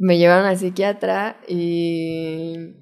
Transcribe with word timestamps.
me 0.00 0.16
llevaron 0.16 0.46
al 0.46 0.56
psiquiatra 0.56 1.42
y 1.46 2.74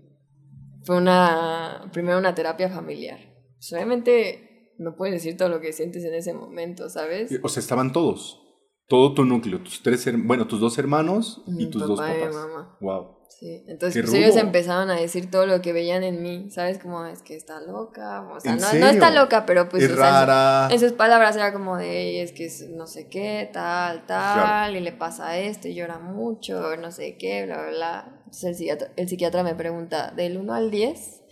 fue 0.84 0.96
una, 0.96 1.90
primero 1.92 2.16
una 2.16 2.34
terapia 2.34 2.70
familiar. 2.70 3.18
Pues, 3.56 3.72
obviamente 3.72 4.74
no 4.78 4.94
puedes 4.94 5.14
decir 5.14 5.36
todo 5.36 5.48
lo 5.48 5.60
que 5.60 5.72
sientes 5.72 6.04
en 6.04 6.14
ese 6.14 6.32
momento, 6.32 6.88
¿sabes? 6.88 7.36
O 7.42 7.48
sea, 7.48 7.60
estaban 7.60 7.92
todos. 7.92 8.40
Todo 8.86 9.14
tu 9.14 9.24
núcleo, 9.24 9.60
tus 9.60 9.82
tres, 9.82 10.08
bueno, 10.24 10.46
tus 10.46 10.60
dos 10.60 10.78
hermanos 10.78 11.42
y 11.58 11.66
tus 11.66 11.86
dos 11.86 11.98
papás. 11.98 12.16
Y 12.30 12.34
mamá. 12.34 12.78
Wow. 12.80 13.17
Sí, 13.28 13.62
entonces 13.68 14.02
pues, 14.04 14.14
ellos 14.14 14.36
empezaban 14.36 14.90
a 14.90 14.96
decir 14.96 15.30
todo 15.30 15.46
lo 15.46 15.60
que 15.60 15.72
veían 15.72 16.02
en 16.02 16.22
mí, 16.22 16.50
¿sabes? 16.50 16.78
Como 16.78 17.04
es 17.06 17.22
que 17.22 17.36
está 17.36 17.60
loca, 17.60 18.22
o 18.22 18.40
sea, 18.40 18.56
no, 18.56 18.72
no, 18.72 18.88
está 18.88 19.10
loca, 19.12 19.46
pero 19.46 19.68
pues 19.68 19.84
es 19.84 19.96
rara. 19.96 20.68
En, 20.72 20.80
sus 20.80 20.92
palabras 20.92 21.36
era 21.36 21.52
como 21.52 21.76
de, 21.76 22.22
es 22.22 22.32
que 22.32 22.46
es 22.46 22.68
no 22.70 22.86
sé 22.86 23.08
qué, 23.08 23.48
tal, 23.52 24.06
tal, 24.06 24.74
y 24.74 24.80
le 24.80 24.92
pasa 24.92 25.38
esto 25.38 25.68
y 25.68 25.74
llora 25.74 25.98
mucho, 25.98 26.76
no 26.78 26.90
sé 26.90 27.16
qué, 27.16 27.44
bla, 27.46 27.62
bla, 27.62 27.70
bla. 27.70 28.12
Entonces 28.18 28.44
el 28.44 28.54
psiquiatra, 28.56 28.92
el 28.96 29.08
psiquiatra 29.08 29.42
me 29.44 29.54
pregunta, 29.54 30.10
del 30.10 30.36
1 30.36 30.52
al 30.52 30.70
10, 30.70 31.22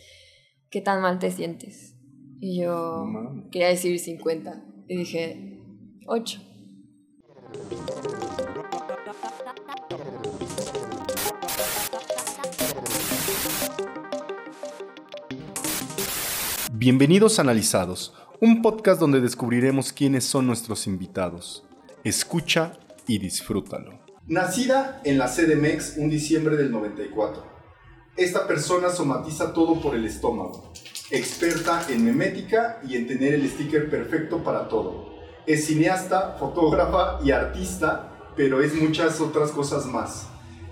¿qué 0.70 0.81
tan 0.81 1.03
mal 1.03 1.19
te 1.19 1.31
sientes? 1.33 1.95
Y 2.41 2.61
yo 2.61 3.06
quería 3.51 3.69
decir 3.69 3.98
50. 3.98 4.65
Y 4.89 4.97
dije, 4.98 5.61
8. 6.06 6.41
Bienvenidos 16.87 17.41
a 17.41 17.43
Analizados, 17.43 18.15
un 18.41 18.63
podcast 18.63 19.01
donde 19.01 19.21
descubriremos 19.21 19.93
quiénes 19.93 20.23
son 20.23 20.47
nuestros 20.47 20.87
invitados. 20.87 21.65
Escucha 22.05 22.75
y 23.09 23.19
disfrútalo. 23.19 23.99
Nacida 24.29 25.01
en 25.03 25.19
la 25.19 25.27
CDMX 25.27 25.97
un 25.97 26.09
diciembre 26.09 26.57
del 26.57 26.71
94. 26.71 27.45
Esta 28.17 28.47
persona 28.47 28.91
somatiza 28.91 29.53
todo 29.53 29.81
por 29.81 29.97
el 29.97 30.05
estómago 30.05 30.73
experta 31.11 31.84
en 31.89 32.05
memética 32.05 32.81
y 32.87 32.95
en 32.95 33.09
tener 33.09 33.34
el 33.34 33.50
sticker 33.50 33.91
perfecto 33.91 34.45
para 34.45 34.69
todo. 34.69 35.12
Es 35.45 35.67
cineasta, 35.67 36.37
fotógrafa 36.39 37.19
y 37.25 37.33
artista, 37.33 38.31
pero 38.37 38.62
es 38.62 38.77
muchas 38.77 39.21
otras 39.21 39.50
cosas 39.50 39.87
más. 39.87 40.28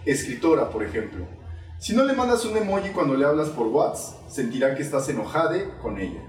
Escritora, 0.06 0.70
por 0.70 0.84
ejemplo. 0.84 1.26
Si 1.84 1.94
no 1.94 2.02
le 2.02 2.14
mandas 2.14 2.46
un 2.46 2.56
emoji 2.56 2.92
cuando 2.92 3.14
le 3.14 3.26
hablas 3.26 3.50
por 3.50 3.66
WhatsApp, 3.66 4.30
sentirá 4.30 4.74
que 4.74 4.80
estás 4.80 5.06
enojada 5.10 5.78
con 5.82 5.98
ella. 5.98 6.22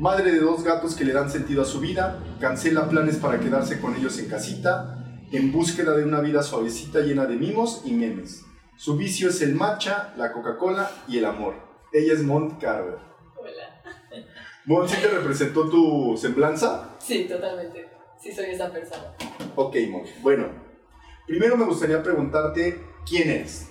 Madre 0.00 0.32
de 0.32 0.40
dos 0.40 0.64
gatos 0.64 0.96
que 0.96 1.04
le 1.04 1.12
dan 1.12 1.30
sentido 1.30 1.62
a 1.62 1.64
su 1.64 1.78
vida, 1.78 2.20
cancela 2.40 2.88
planes 2.88 3.14
para 3.18 3.38
quedarse 3.38 3.80
con 3.80 3.94
ellos 3.94 4.18
en 4.18 4.28
casita, 4.28 4.98
en 5.30 5.52
búsqueda 5.52 5.96
de 5.96 6.02
una 6.02 6.20
vida 6.20 6.42
suavecita 6.42 7.02
llena 7.02 7.26
de 7.26 7.36
mimos 7.36 7.82
y 7.84 7.92
memes. 7.92 8.42
Su 8.76 8.96
vicio 8.96 9.28
es 9.28 9.40
el 9.42 9.54
matcha, 9.54 10.12
la 10.16 10.32
Coca-Cola 10.32 10.90
y 11.06 11.18
el 11.18 11.24
amor. 11.24 11.54
Ella 11.92 12.12
es 12.12 12.24
Mont 12.24 12.60
Carver. 12.60 12.98
Mon, 14.64 14.88
¿sí 14.88 14.96
te 15.00 15.06
representó 15.06 15.70
tu 15.70 16.16
semblanza? 16.16 16.96
Sí, 16.98 17.28
totalmente. 17.28 17.88
Sí 18.20 18.32
soy 18.32 18.46
esa 18.46 18.72
persona. 18.72 19.14
Ok, 19.54 19.76
Mon. 19.88 20.02
Bueno, 20.20 20.48
primero 21.28 21.56
me 21.56 21.66
gustaría 21.66 22.02
preguntarte 22.02 22.84
quién 23.08 23.30
eres. 23.30 23.69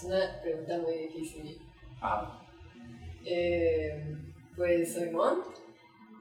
Es 0.00 0.06
una 0.06 0.40
pregunta 0.40 0.78
muy 0.78 0.94
difícil. 0.94 1.60
Ah. 2.00 2.40
Eh, 3.22 4.16
pues 4.56 4.94
soy 4.94 5.10
Mon. 5.10 5.40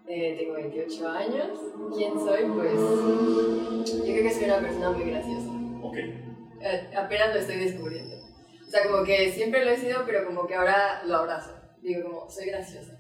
Eh, 0.06 0.36
tengo 0.38 0.56
28 0.56 1.08
años. 1.08 1.60
¿Quién 1.96 2.20
soy? 2.20 2.44
Pues 2.44 2.74
yo 2.76 4.04
creo 4.04 4.24
que 4.24 4.34
soy 4.34 4.44
una 4.44 4.60
persona 4.60 4.92
muy 4.92 5.10
graciosa. 5.10 5.50
Ok. 5.82 5.96
Eh, 5.96 6.90
apenas 6.94 7.34
lo 7.34 7.40
estoy 7.40 7.56
descubriendo. 7.56 8.18
O 8.18 8.70
sea, 8.70 8.86
como 8.86 9.06
que 9.06 9.32
siempre 9.32 9.64
lo 9.64 9.72
he 9.72 9.78
sido, 9.78 10.04
pero 10.06 10.26
como 10.26 10.46
que 10.46 10.56
ahora 10.56 11.02
lo 11.06 11.16
abrazo. 11.16 11.54
Digo, 11.82 12.10
como, 12.10 12.30
soy 12.30 12.48
graciosa. 12.48 12.98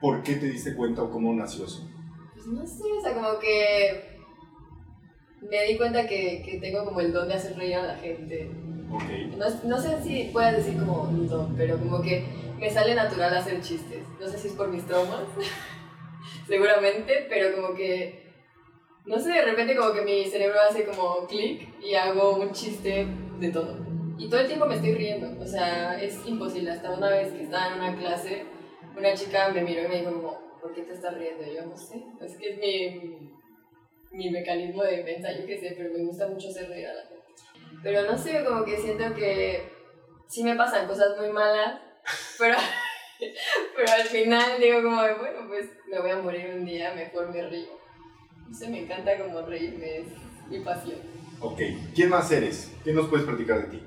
¿Por 0.00 0.22
qué 0.22 0.36
te 0.36 0.46
diste 0.46 0.76
cuenta 0.76 1.02
o 1.02 1.10
cómo 1.10 1.34
nació 1.34 1.64
eso? 1.64 1.84
Pues 2.34 2.46
no 2.46 2.64
sé, 2.64 2.84
o 2.84 3.02
sea, 3.02 3.14
como 3.14 3.36
que 3.40 4.16
me 5.40 5.64
di 5.64 5.76
cuenta 5.76 6.06
que, 6.06 6.40
que 6.44 6.58
tengo 6.58 6.84
como 6.84 7.00
el 7.00 7.12
don 7.12 7.26
de 7.26 7.34
hacer 7.34 7.56
reír 7.56 7.74
a 7.74 7.82
la 7.82 7.96
gente. 7.96 8.48
Okay. 8.90 9.34
No, 9.36 9.46
no, 9.64 9.80
sé 9.80 10.02
si 10.02 10.30
puedas 10.32 10.56
decir 10.56 10.78
como 10.78 11.02
un 11.02 11.28
don, 11.28 11.54
pero 11.56 11.78
como 11.78 12.00
que 12.00 12.24
me 12.58 12.70
sale 12.70 12.94
natural 12.94 13.36
hacer 13.36 13.60
chistes. 13.60 14.06
No 14.18 14.26
sé 14.26 14.38
si 14.38 14.48
es 14.48 14.54
por 14.54 14.68
mis 14.68 14.86
traumas, 14.86 15.24
seguramente, 16.48 17.26
pero 17.28 17.54
como 17.54 17.74
que, 17.74 18.32
no 19.04 19.18
sé, 19.18 19.30
de 19.30 19.42
repente 19.42 19.76
como 19.76 19.92
que 19.92 20.02
mi 20.02 20.24
cerebro 20.24 20.58
hace 20.68 20.84
como 20.84 21.26
clic 21.26 21.68
y 21.82 21.94
hago 21.94 22.36
un 22.36 22.52
chiste 22.52 23.06
de 23.38 23.50
todo. 23.50 23.86
Y 24.16 24.28
todo 24.28 24.40
el 24.40 24.46
tiempo 24.46 24.66
me 24.66 24.74
estoy 24.74 24.94
riendo, 24.94 25.40
o 25.40 25.46
sea, 25.46 26.02
es 26.02 26.26
imposible. 26.26 26.70
Hasta 26.70 26.90
una 26.90 27.10
vez 27.10 27.32
que 27.32 27.42
estaba 27.42 27.68
en 27.68 27.80
una 27.80 27.96
clase 27.96 28.46
una 28.98 29.14
chica 29.14 29.50
me 29.50 29.62
miró 29.62 29.84
y 29.84 29.88
me 29.88 30.00
dijo 30.00 30.12
como, 30.12 30.58
¿por 30.60 30.74
qué 30.74 30.82
te 30.82 30.92
estás 30.92 31.16
riendo? 31.16 31.44
Y 31.46 31.54
yo 31.54 31.66
no 31.66 31.76
sé, 31.76 32.02
es 32.20 32.36
que 32.36 32.50
es 32.50 32.58
mi, 32.58 33.30
mi 34.12 34.30
mecanismo 34.30 34.82
de 34.82 34.98
defensa, 34.98 35.32
yo 35.32 35.46
qué 35.46 35.56
sé, 35.58 35.74
pero 35.76 35.92
me 35.92 36.04
gusta 36.04 36.26
mucho 36.26 36.48
hacer 36.48 36.68
reír 36.68 36.86
a 36.88 36.94
la 36.94 37.02
gente. 37.02 37.17
Pero 37.82 38.10
no 38.10 38.18
sé, 38.18 38.44
como 38.44 38.64
que 38.64 38.76
siento 38.76 39.14
que 39.14 39.72
sí 40.26 40.42
me 40.44 40.56
pasan 40.56 40.86
cosas 40.86 41.16
muy 41.18 41.30
malas, 41.30 41.80
pero, 42.38 42.56
pero 43.76 43.92
al 43.92 44.02
final 44.02 44.60
digo 44.60 44.82
como, 44.82 44.96
bueno, 44.96 45.46
pues 45.48 45.70
me 45.90 46.00
voy 46.00 46.10
a 46.10 46.18
morir 46.18 46.54
un 46.54 46.64
día, 46.64 46.94
mejor 46.94 47.28
me 47.28 47.42
río. 47.48 47.78
No 48.48 48.54
sé, 48.54 48.68
me 48.68 48.80
encanta 48.80 49.18
como 49.18 49.42
reírme, 49.42 49.98
es 49.98 50.06
mi 50.48 50.60
pasión. 50.60 51.00
Ok, 51.40 51.60
¿quién 51.94 52.08
más 52.08 52.30
eres? 52.32 52.72
¿Qué 52.82 52.92
nos 52.92 53.08
puedes 53.08 53.26
platicar 53.26 53.60
de 53.62 53.78
ti? 53.78 53.82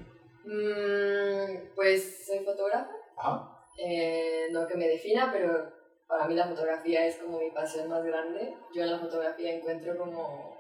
Mm, 0.45 1.75
pues 1.75 2.25
soy 2.25 2.39
fotógrafa. 2.45 2.91
Ajá. 3.17 3.65
Eh, 3.77 4.47
no 4.51 4.67
que 4.67 4.75
me 4.75 4.87
defina, 4.87 5.31
pero 5.31 5.71
para 6.07 6.27
mí 6.27 6.35
la 6.35 6.47
fotografía 6.47 7.05
es 7.05 7.17
como 7.17 7.39
mi 7.39 7.51
pasión 7.51 7.89
más 7.89 8.03
grande. 8.03 8.53
Yo 8.73 8.83
en 8.83 8.91
la 8.91 8.99
fotografía 8.99 9.53
encuentro 9.53 9.97
como 9.97 10.50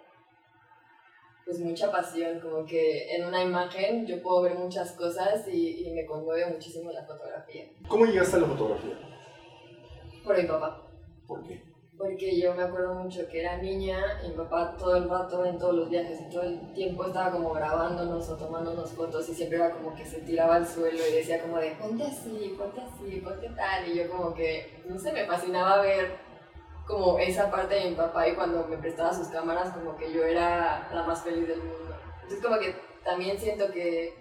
pues 1.45 1.59
mucha 1.59 1.91
pasión, 1.91 2.39
como 2.39 2.65
que 2.65 3.15
en 3.15 3.25
una 3.25 3.43
imagen 3.43 4.05
yo 4.05 4.21
puedo 4.21 4.43
ver 4.43 4.55
muchas 4.55 4.91
cosas 4.93 5.47
y, 5.47 5.87
y 5.87 5.93
me 5.93 6.05
conmueve 6.05 6.45
muchísimo 6.51 6.91
la 6.91 7.03
fotografía. 7.05 7.65
¿Cómo 7.87 8.05
llegaste 8.05 8.37
a 8.37 8.39
la 8.39 8.47
fotografía? 8.47 8.97
Por 10.23 10.37
mi 10.37 10.47
papá. 10.47 10.87
¿Por 11.27 11.43
qué? 11.43 11.71
porque 12.01 12.39
yo 12.39 12.55
me 12.55 12.63
acuerdo 12.63 12.95
mucho 12.95 13.27
que 13.29 13.41
era 13.41 13.57
niña 13.57 14.19
y 14.25 14.29
mi 14.29 14.35
papá 14.35 14.75
todo 14.77 14.95
el 14.95 15.07
rato 15.07 15.45
en 15.45 15.57
todos 15.59 15.75
los 15.75 15.89
viajes 15.89 16.19
y 16.19 16.29
todo 16.31 16.41
el 16.41 16.73
tiempo 16.73 17.05
estaba 17.05 17.31
como 17.31 17.53
grabándonos 17.53 18.27
o 18.27 18.37
tomándonos 18.37 18.91
fotos 18.91 19.29
y 19.29 19.35
siempre 19.35 19.59
era 19.59 19.71
como 19.71 19.93
que 19.93 20.03
se 20.03 20.21
tiraba 20.21 20.55
al 20.55 20.67
suelo 20.67 20.97
y 20.97 21.13
decía 21.13 21.41
como 21.43 21.57
de 21.57 21.75
ponte 21.79 22.03
así, 22.03 22.55
ponte 22.57 22.81
así, 22.81 23.17
ponte 23.17 23.49
tal 23.49 23.87
y 23.87 23.95
yo 23.95 24.09
como 24.09 24.33
que, 24.33 24.81
no 24.87 24.97
sé, 24.97 25.11
me 25.11 25.27
fascinaba 25.27 25.81
ver 25.81 26.30
como 26.91 27.17
esa 27.19 27.49
parte 27.49 27.75
de 27.75 27.89
mi 27.89 27.95
papá 27.95 28.27
y 28.27 28.35
cuando 28.35 28.67
me 28.67 28.77
prestaba 28.77 29.13
sus 29.13 29.29
cámaras 29.29 29.73
como 29.73 29.95
que 29.95 30.11
yo 30.11 30.25
era 30.25 30.89
la 30.93 31.03
más 31.03 31.23
feliz 31.23 31.47
del 31.47 31.59
mundo. 31.59 31.95
Entonces 32.23 32.45
como 32.45 32.59
que 32.59 32.75
también 33.03 33.39
siento 33.39 33.71
que 33.71 34.13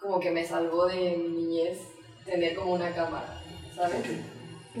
como 0.00 0.20
que 0.20 0.30
me 0.30 0.46
salvó 0.46 0.86
de 0.86 1.16
mi 1.16 1.28
niñez 1.28 1.78
tener 2.24 2.54
como 2.54 2.74
una 2.74 2.94
cámara, 2.94 3.42
¿sabes? 3.74 4.00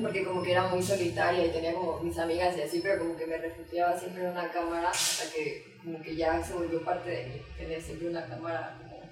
porque 0.00 0.24
como 0.24 0.42
que 0.42 0.52
era 0.52 0.68
muy 0.68 0.82
solitaria 0.82 1.44
y 1.44 1.50
tenía 1.50 1.74
como 1.74 1.98
mis 2.00 2.16
amigas 2.18 2.56
y 2.56 2.62
así, 2.62 2.80
pero 2.80 3.00
como 3.00 3.16
que 3.16 3.26
me 3.26 3.36
refugiaba 3.36 3.98
siempre 3.98 4.22
en 4.24 4.30
una 4.30 4.50
cámara 4.50 4.88
hasta 4.88 5.30
que 5.34 5.76
como 5.82 6.00
que 6.00 6.14
ya 6.16 6.42
se 6.42 6.54
volvió 6.54 6.82
parte 6.84 7.10
de 7.10 7.26
mí, 7.26 7.42
tener 7.58 7.82
siempre 7.82 8.08
una 8.08 8.24
cámara 8.26 8.78
como 8.80 9.02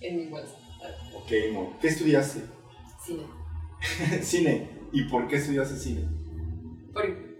en 0.00 0.16
mi 0.16 0.26
bolsa. 0.26 0.56
Ok, 1.14 1.28
¿qué 1.80 1.88
estudiaste? 1.88 2.42
Cine. 3.02 3.24
cine. 4.22 4.68
¿Y 4.92 5.04
por 5.04 5.26
qué 5.26 5.36
estudiaste 5.36 5.76
cine? 5.76 6.23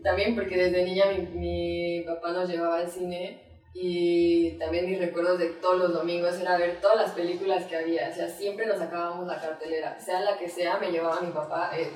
También 0.03 0.35
porque 0.35 0.57
desde 0.57 0.85
niña 0.85 1.05
mi, 1.07 1.27
mi 1.39 2.05
papá 2.07 2.33
nos 2.33 2.49
llevaba 2.49 2.79
al 2.79 2.91
cine 2.91 3.41
y 3.75 4.53
también 4.59 4.89
mis 4.89 5.01
recuerdos 5.01 5.39
de 5.39 5.49
todos 5.49 5.79
los 5.79 5.93
domingos 5.93 6.39
era 6.39 6.57
ver 6.57 6.81
todas 6.81 6.97
las 6.97 7.11
películas 7.11 7.65
que 7.65 7.77
había, 7.77 8.09
o 8.09 8.15
sea, 8.15 8.29
siempre 8.29 8.67
nos 8.67 8.79
sacábamos 8.79 9.27
la 9.27 9.41
cartelera, 9.41 9.99
sea 9.99 10.21
la 10.21 10.39
que 10.39 10.49
sea, 10.49 10.79
me 10.79 10.93
llevaba 10.93 11.21
mi 11.21 11.33
papá. 11.33 11.73
Eh, 11.77 11.91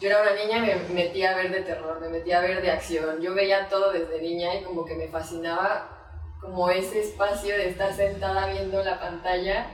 yo 0.00 0.08
era 0.08 0.22
una 0.22 0.34
niña 0.34 0.56
y 0.58 0.60
me 0.62 1.04
metía 1.04 1.32
a 1.32 1.36
ver 1.36 1.52
de 1.52 1.60
terror, 1.60 2.00
me 2.00 2.08
metía 2.08 2.38
a 2.38 2.40
ver 2.40 2.62
de 2.62 2.70
acción. 2.70 3.20
Yo 3.20 3.34
veía 3.34 3.68
todo 3.68 3.92
desde 3.92 4.22
niña 4.22 4.54
y 4.54 4.64
como 4.64 4.86
que 4.86 4.94
me 4.94 5.08
fascinaba 5.08 6.00
como 6.40 6.70
ese 6.70 7.00
espacio 7.00 7.54
de 7.54 7.68
estar 7.68 7.92
sentada 7.92 8.50
viendo 8.50 8.82
la 8.82 8.98
pantalla 8.98 9.66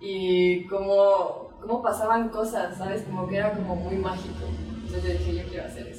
y 0.00 0.66
cómo, 0.66 1.50
cómo 1.60 1.82
pasaban 1.84 2.30
cosas, 2.30 2.76
¿sabes? 2.76 3.02
Como 3.02 3.28
que 3.28 3.36
era 3.36 3.52
como 3.52 3.76
muy 3.76 3.94
mágico. 3.94 4.44
Entonces 4.68 5.04
yo 5.04 5.18
dije, 5.18 5.36
yo 5.36 5.48
quiero 5.48 5.66
hacer 5.66 5.86
eso. 5.86 5.93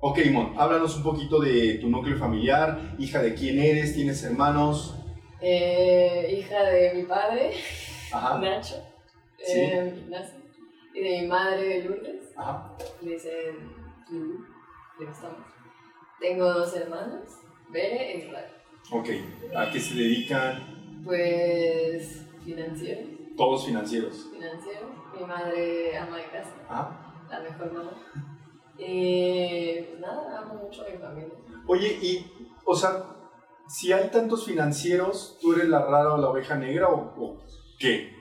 Ok, 0.00 0.18
Mon, 0.30 0.54
háblanos 0.56 0.96
un 0.96 1.02
poquito 1.02 1.40
de 1.40 1.78
tu 1.80 1.88
núcleo 1.88 2.16
familiar, 2.16 2.94
hija 3.00 3.20
de 3.20 3.34
quién 3.34 3.58
eres, 3.58 3.94
tienes 3.94 4.22
hermanos. 4.22 4.94
Eh, 5.40 6.36
hija 6.38 6.62
de 6.62 6.94
mi 6.94 7.02
padre, 7.02 7.50
Ajá. 8.12 8.38
Nacho, 8.38 8.76
eh, 9.38 9.92
y 10.94 11.00
de 11.02 11.20
mi 11.22 11.26
madre, 11.26 11.82
Lourdes. 11.82 12.32
Ajá. 12.36 12.76
Le 13.02 13.10
dicen 13.10 13.56
Lulu, 14.08 14.46
le 15.00 15.06
gustamos. 15.06 15.38
Tengo 16.20 16.44
dos 16.44 16.76
hermanos, 16.76 17.30
Bere 17.68 18.12
e 18.12 18.18
Israel. 18.18 18.52
Ok, 18.92 19.08
¿a 19.56 19.68
qué 19.68 19.80
se 19.80 19.94
dedican? 19.96 21.02
Pues 21.04 22.24
financieros. 22.44 23.08
Todos 23.36 23.66
financieros. 23.66 24.28
Financieros. 24.32 24.90
Mi 25.18 25.26
madre 25.26 25.96
ama 25.98 26.18
de 26.18 26.24
casa. 26.26 26.54
Ah. 26.68 27.26
La 27.28 27.40
mejor 27.40 27.72
mamá. 27.72 28.37
Y 28.78 29.80
pues 29.82 30.00
nada, 30.00 30.38
amo 30.38 30.54
mucho 30.54 30.82
a 30.82 30.88
mi 30.88 30.96
familia. 30.96 31.34
Oye, 31.66 31.98
y, 32.00 32.32
o 32.64 32.74
sea, 32.74 33.04
si 33.66 33.92
hay 33.92 34.08
tantos 34.10 34.46
financieros, 34.46 35.36
¿tú 35.40 35.52
eres 35.52 35.68
la 35.68 35.84
rara 35.84 36.14
o 36.14 36.18
la 36.18 36.30
oveja 36.30 36.54
negra 36.54 36.88
o, 36.88 37.12
o 37.18 37.36
qué? 37.78 38.16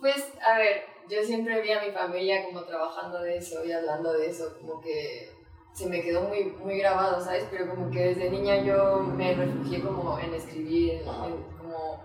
Pues, 0.00 0.32
a 0.44 0.58
ver, 0.58 0.82
yo 1.08 1.22
siempre 1.22 1.62
vi 1.62 1.72
a 1.72 1.82
mi 1.82 1.92
familia 1.92 2.44
como 2.44 2.64
trabajando 2.64 3.20
de 3.20 3.36
eso 3.36 3.64
y 3.64 3.72
hablando 3.72 4.12
de 4.12 4.26
eso, 4.28 4.56
como 4.60 4.80
que 4.80 5.30
se 5.72 5.88
me 5.88 6.02
quedó 6.02 6.22
muy, 6.22 6.44
muy 6.44 6.78
grabado, 6.78 7.20
¿sabes? 7.20 7.46
Pero 7.50 7.70
como 7.70 7.90
que 7.90 8.00
desde 8.00 8.30
niña 8.30 8.62
yo 8.62 9.00
me 9.00 9.34
refugié 9.34 9.80
como 9.82 10.18
en 10.18 10.34
escribir, 10.34 10.94
en, 10.94 10.98
en 11.00 11.42
como 11.58 12.02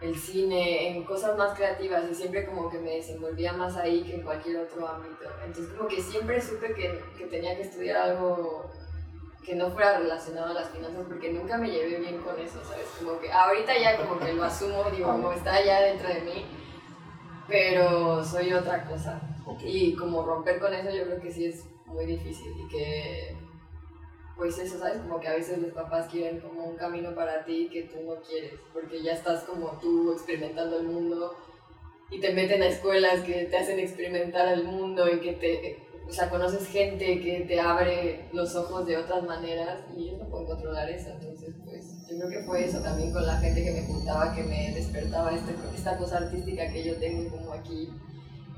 el 0.00 0.14
cine, 0.14 0.88
en 0.88 1.04
cosas 1.04 1.36
más 1.38 1.56
creativas 1.56 2.04
y 2.10 2.14
siempre 2.14 2.44
como 2.44 2.70
que 2.70 2.78
me 2.78 2.96
desenvolvía 2.96 3.52
más 3.52 3.76
ahí 3.76 4.02
que 4.02 4.16
en 4.16 4.22
cualquier 4.22 4.58
otro 4.58 4.86
ámbito. 4.86 5.24
Entonces 5.44 5.72
como 5.74 5.88
que 5.88 6.02
siempre 6.02 6.40
supe 6.40 6.74
que, 6.74 7.00
que 7.16 7.26
tenía 7.26 7.56
que 7.56 7.62
estudiar 7.62 7.96
algo 7.96 8.70
que 9.44 9.54
no 9.54 9.70
fuera 9.70 9.98
relacionado 9.98 10.50
a 10.50 10.54
las 10.54 10.70
finanzas 10.70 11.04
porque 11.08 11.32
nunca 11.32 11.56
me 11.56 11.70
llevé 11.70 12.00
bien 12.00 12.18
con 12.18 12.38
eso, 12.38 12.62
¿sabes? 12.64 12.86
Como 12.98 13.18
que 13.20 13.30
ahorita 13.30 13.78
ya 13.78 13.96
como 13.96 14.18
que 14.18 14.32
lo 14.32 14.42
asumo, 14.42 14.84
digo, 14.90 15.12
como 15.12 15.32
está 15.32 15.64
ya 15.64 15.80
dentro 15.82 16.08
de 16.08 16.20
mí, 16.22 16.44
pero 17.46 18.24
soy 18.24 18.52
otra 18.52 18.84
cosa. 18.84 19.20
Ok. 19.46 19.60
Y 19.64 19.94
como 19.94 20.24
romper 20.24 20.58
con 20.58 20.74
eso 20.74 20.90
yo 20.90 21.04
creo 21.04 21.20
que 21.20 21.30
sí 21.30 21.46
es 21.46 21.64
muy 21.86 22.04
difícil 22.04 22.52
y 22.58 22.68
que, 22.68 23.36
pues 24.36 24.58
eso, 24.58 24.78
¿sabes? 24.78 24.98
Como 24.98 25.18
que 25.18 25.28
a 25.28 25.34
veces 25.34 25.58
los 25.58 25.72
papás 25.72 26.08
quieren 26.10 26.40
como 26.40 26.64
un 26.64 26.76
camino 26.76 27.14
para 27.14 27.44
ti 27.44 27.68
que 27.72 27.84
tú 27.84 27.96
no 28.06 28.20
quieres, 28.20 28.52
porque 28.72 29.02
ya 29.02 29.12
estás 29.12 29.44
como 29.44 29.78
tú 29.80 30.12
experimentando 30.12 30.78
el 30.78 30.86
mundo 30.86 31.34
y 32.10 32.20
te 32.20 32.32
meten 32.32 32.62
a 32.62 32.68
escuelas 32.68 33.20
que 33.24 33.46
te 33.46 33.56
hacen 33.56 33.78
experimentar 33.78 34.52
el 34.52 34.64
mundo 34.64 35.08
y 35.08 35.20
que 35.20 35.32
te, 35.32 35.86
o 36.06 36.12
sea, 36.12 36.28
conoces 36.28 36.68
gente 36.68 37.20
que 37.20 37.46
te 37.48 37.58
abre 37.58 38.28
los 38.32 38.54
ojos 38.54 38.86
de 38.86 38.98
otras 38.98 39.24
maneras 39.24 39.80
y 39.96 40.08
ellos 40.08 40.20
no 40.20 40.28
pueden 40.28 40.46
controlar 40.46 40.90
eso, 40.90 41.10
entonces 41.10 41.54
pues 41.64 42.06
yo 42.08 42.18
creo 42.18 42.28
que 42.28 42.46
fue 42.46 42.64
eso 42.64 42.80
también 42.80 43.12
con 43.12 43.26
la 43.26 43.38
gente 43.38 43.64
que 43.64 43.72
me 43.72 43.86
juntaba, 43.86 44.34
que 44.34 44.42
me 44.42 44.72
despertaba 44.74 45.32
este, 45.34 45.54
esta 45.74 45.96
cosa 45.96 46.18
artística 46.18 46.70
que 46.70 46.84
yo 46.84 46.96
tengo 46.96 47.28
como 47.30 47.52
aquí, 47.54 47.88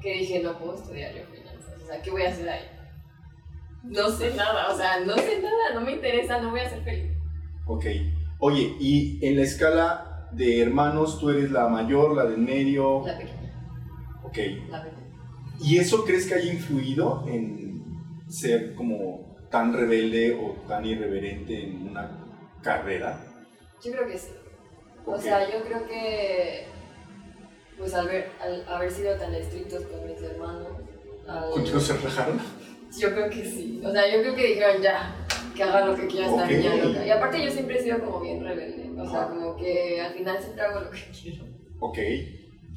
que 0.03 0.13
dije, 0.13 0.41
no 0.41 0.59
puedo 0.59 0.75
estudiar 0.75 1.15
yo 1.15 1.25
finanzas, 1.27 1.83
o 1.83 1.87
sea, 1.87 2.03
¿qué 2.03 2.11
voy 2.11 2.23
a 2.23 2.31
hacer 2.31 2.49
ahí? 2.49 2.78
No 3.83 4.11
sé 4.11 4.35
nada, 4.35 4.69
o 4.73 4.77
sea, 4.77 5.01
no 5.01 5.15
sé 5.17 5.41
nada, 5.41 5.75
no 5.75 5.81
me 5.81 5.93
interesa, 5.93 6.41
no 6.41 6.51
voy 6.51 6.61
a 6.61 6.69
ser 6.69 6.83
feliz. 6.83 7.13
Ok. 7.67 7.85
Oye, 8.41 8.77
y 8.81 9.19
en 9.27 9.37
la 9.37 9.43
escala 9.43 10.29
de 10.33 10.61
hermanos, 10.61 11.19
tú 11.19 11.31
eres 11.31 11.51
la 11.51 11.69
mayor, 11.69 12.15
la 12.17 12.25
del 12.25 12.39
medio. 12.39 13.03
La 13.07 13.17
pequeña, 13.19 13.53
Ok. 14.23 14.37
la 14.71 14.83
pequeña. 14.85 15.05
¿Y 15.61 15.79
eso 15.79 16.05
crees 16.05 16.27
que 16.27 16.35
haya 16.35 16.53
influido 16.53 17.25
en 17.29 17.83
ser 18.29 18.75
como 18.75 19.37
tan 19.51 19.73
rebelde 19.73 20.35
o 20.35 20.53
tan 20.69 20.85
irreverente 20.85 21.65
en 21.65 21.89
una 21.89 22.11
carrera? 22.63 23.25
Yo 23.83 23.93
creo 23.93 24.07
que 24.07 24.19
sí. 24.19 24.31
O 25.07 25.19
sea, 25.19 25.51
yo 25.51 25.65
creo 25.65 25.87
que, 25.87 26.67
pues 27.79 27.95
al, 27.95 28.07
ver, 28.09 28.31
al 28.43 28.69
haber 28.69 28.91
sido 28.93 29.17
tan 29.17 29.35
estrictos 29.35 29.83
con 29.85 30.07
mis 30.07 30.21
hermanos, 30.23 30.69
al- 31.27 31.51
¿Contigo 31.51 31.81
se 31.81 31.95
rajaron? 31.97 32.39
Yo 32.99 33.13
creo 33.13 33.31
que 33.31 33.45
sí. 33.45 33.81
O 33.85 33.91
sea, 33.93 34.07
yo 34.13 34.21
creo 34.23 34.35
que 34.35 34.47
dijeron 34.47 34.83
ya, 34.83 35.15
que 35.55 35.63
haga 35.63 35.87
lo 35.87 35.97
que 35.97 36.07
quiera 36.07 36.27
esta 36.29 36.45
Ok. 36.45 36.51
niña 36.51 36.75
loca. 36.77 37.07
Y 37.07 37.11
aparte 37.11 37.45
yo 37.45 37.51
siempre 37.51 37.79
he 37.79 37.83
sido 37.83 37.99
como 38.01 38.21
bien 38.21 38.43
rebelde. 38.45 38.91
O 39.01 39.09
sea, 39.09 39.29
como 39.29 39.57
que 39.57 40.01
al 40.01 40.13
final 40.15 40.39
siempre 40.41 40.63
hago 40.63 40.81
lo 40.81 40.91
que 40.91 40.99
quiero. 41.23 41.45
Ok. 41.81 41.99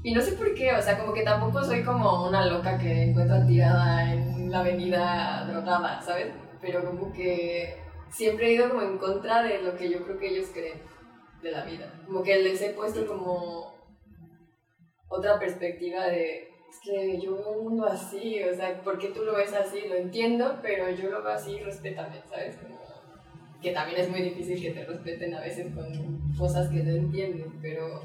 Y 0.03 0.13
no 0.13 0.21
sé 0.21 0.33
por 0.33 0.53
qué, 0.55 0.71
o 0.73 0.81
sea, 0.81 0.97
como 0.97 1.13
que 1.13 1.21
tampoco 1.23 1.63
soy 1.63 1.83
como 1.83 2.27
una 2.27 2.45
loca 2.47 2.77
que 2.79 3.03
encuentra 3.03 3.45
tirada 3.45 4.11
en 4.11 4.49
la 4.49 4.61
avenida 4.61 5.45
drogada, 5.47 6.01
¿sabes? 6.01 6.27
Pero 6.59 6.83
como 6.83 7.13
que 7.13 7.75
siempre 8.09 8.47
he 8.47 8.53
ido 8.53 8.69
como 8.69 8.81
en 8.81 8.97
contra 8.97 9.43
de 9.43 9.61
lo 9.61 9.75
que 9.75 9.89
yo 9.91 10.03
creo 10.03 10.17
que 10.17 10.29
ellos 10.29 10.49
creen 10.51 10.81
de 11.43 11.51
la 11.51 11.65
vida. 11.65 11.93
Como 12.07 12.23
que 12.23 12.39
les 12.41 12.61
he 12.63 12.69
puesto 12.71 13.05
como 13.05 13.75
otra 15.07 15.37
perspectiva 15.39 16.05
de, 16.07 16.49
es 16.71 16.79
que 16.79 17.19
yo 17.21 17.35
veo 17.35 17.53
el 17.57 17.61
mundo 17.63 17.85
así, 17.85 18.41
o 18.43 18.55
sea, 18.55 18.81
¿por 18.81 18.97
qué 18.97 19.09
tú 19.09 19.23
lo 19.23 19.35
ves 19.35 19.53
así? 19.53 19.81
Lo 19.89 19.95
entiendo, 19.95 20.57
pero 20.61 20.89
yo 20.89 21.09
lo 21.09 21.21
veo 21.21 21.33
así, 21.33 21.59
respétame, 21.59 22.21
¿sabes? 22.29 22.55
Como 22.57 22.79
que 23.61 23.71
también 23.71 23.99
es 24.01 24.09
muy 24.09 24.21
difícil 24.21 24.59
que 24.61 24.71
te 24.71 24.85
respeten 24.85 25.35
a 25.35 25.41
veces 25.41 25.67
con 25.75 26.33
cosas 26.37 26.69
que 26.69 26.81
no 26.83 26.91
entienden, 26.91 27.59
pero 27.61 28.01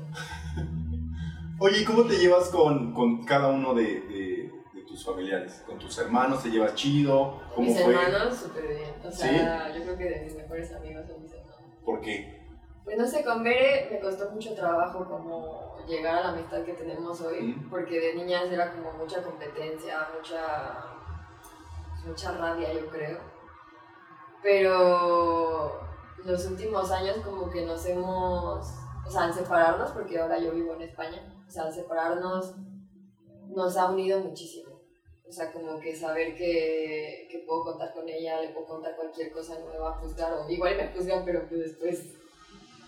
Oye, 1.58 1.80
¿y 1.80 1.84
cómo 1.84 2.04
te 2.04 2.16
llevas 2.18 2.50
con, 2.50 2.92
con 2.92 3.24
cada 3.24 3.48
uno 3.48 3.72
de, 3.72 3.84
de- 3.84 4.50
de 4.74 4.82
tus 4.86 5.02
familiares? 5.04 5.62
¿Con 5.66 5.78
tus 5.78 5.96
hermanos 5.98 6.42
te 6.42 6.50
llevas 6.50 6.74
chido? 6.74 7.40
¿Cómo 7.54 7.68
mis 7.70 7.80
fue? 7.80 7.94
hermanos, 7.94 8.36
súper 8.36 8.68
bien. 8.68 8.90
O 9.02 9.10
sea, 9.10 9.72
yo 9.74 9.82
creo 9.82 9.96
que 9.96 10.04
de 10.04 10.20
mis 10.24 10.34
mejores 10.36 10.72
amigos 10.74 11.06
son 11.06 11.22
mis 11.22 11.32
hermanos. 11.32 11.56
¿Por 11.82 12.00
qué? 12.02 12.35
Pues 12.86 12.96
no 12.96 13.06
sé, 13.06 13.24
con 13.24 13.42
Bere 13.42 13.88
me 13.90 13.98
costó 14.00 14.30
mucho 14.30 14.54
trabajo 14.54 15.04
como 15.04 15.76
llegar 15.88 16.18
a 16.18 16.20
la 16.22 16.28
amistad 16.30 16.62
que 16.62 16.72
tenemos 16.72 17.20
hoy, 17.20 17.42
Mm. 17.54 17.68
porque 17.68 18.00
de 18.00 18.14
niñas 18.14 18.50
era 18.50 18.72
como 18.72 18.92
mucha 18.92 19.22
competencia, 19.22 20.08
mucha, 20.16 20.84
mucha 22.06 22.32
rabia, 22.38 22.72
yo 22.72 22.86
creo. 22.88 23.18
Pero 24.42 25.80
los 26.24 26.46
últimos 26.46 26.90
años 26.92 27.18
como 27.24 27.50
que 27.50 27.64
nos 27.66 27.84
hemos, 27.86 28.66
o 29.04 29.10
sea, 29.10 29.24
al 29.24 29.34
separarnos, 29.34 29.90
porque 29.90 30.18
ahora 30.20 30.38
yo 30.38 30.52
vivo 30.52 30.74
en 30.74 30.82
España, 30.82 31.22
o 31.46 31.50
sea, 31.50 31.64
al 31.64 31.74
separarnos 31.74 32.54
nos 33.48 33.76
ha 33.76 33.90
unido 33.90 34.20
muchísimo. 34.20 34.76
O 35.28 35.32
sea, 35.32 35.52
como 35.52 35.80
que 35.80 35.94
saber 35.96 36.36
que, 36.36 37.26
que 37.30 37.44
puedo 37.46 37.64
contar 37.64 37.92
con 37.92 38.08
ella, 38.08 38.40
le 38.40 38.50
puedo 38.50 38.66
contar 38.66 38.94
cualquier 38.94 39.32
cosa, 39.32 39.58
no 39.58 39.66
me 39.66 39.78
va 39.78 39.90
a 39.90 39.98
juzgar, 39.98 40.32
o 40.32 40.48
igual 40.48 40.76
me 40.76 40.88
juzgan, 40.88 41.24
pero 41.24 41.48
pues 41.48 41.60
después, 41.60 42.14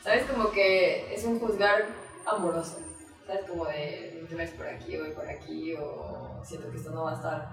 ¿sabes? 0.03 0.25
Como 0.25 0.51
que 0.51 1.13
es 1.15 1.25
un 1.25 1.39
juzgar 1.39 1.87
amoroso, 2.27 2.79
¿sabes? 3.27 3.49
Como 3.49 3.65
de, 3.67 4.19
no 4.21 4.29
te 4.29 4.35
ves 4.35 4.51
por 4.53 4.67
aquí, 4.67 4.97
voy 4.97 5.11
por 5.11 5.29
aquí, 5.29 5.75
o 5.75 6.41
siento 6.45 6.71
que 6.71 6.77
esto 6.77 6.91
no 6.91 7.05
va 7.05 7.13
a 7.13 7.15
estar, 7.15 7.49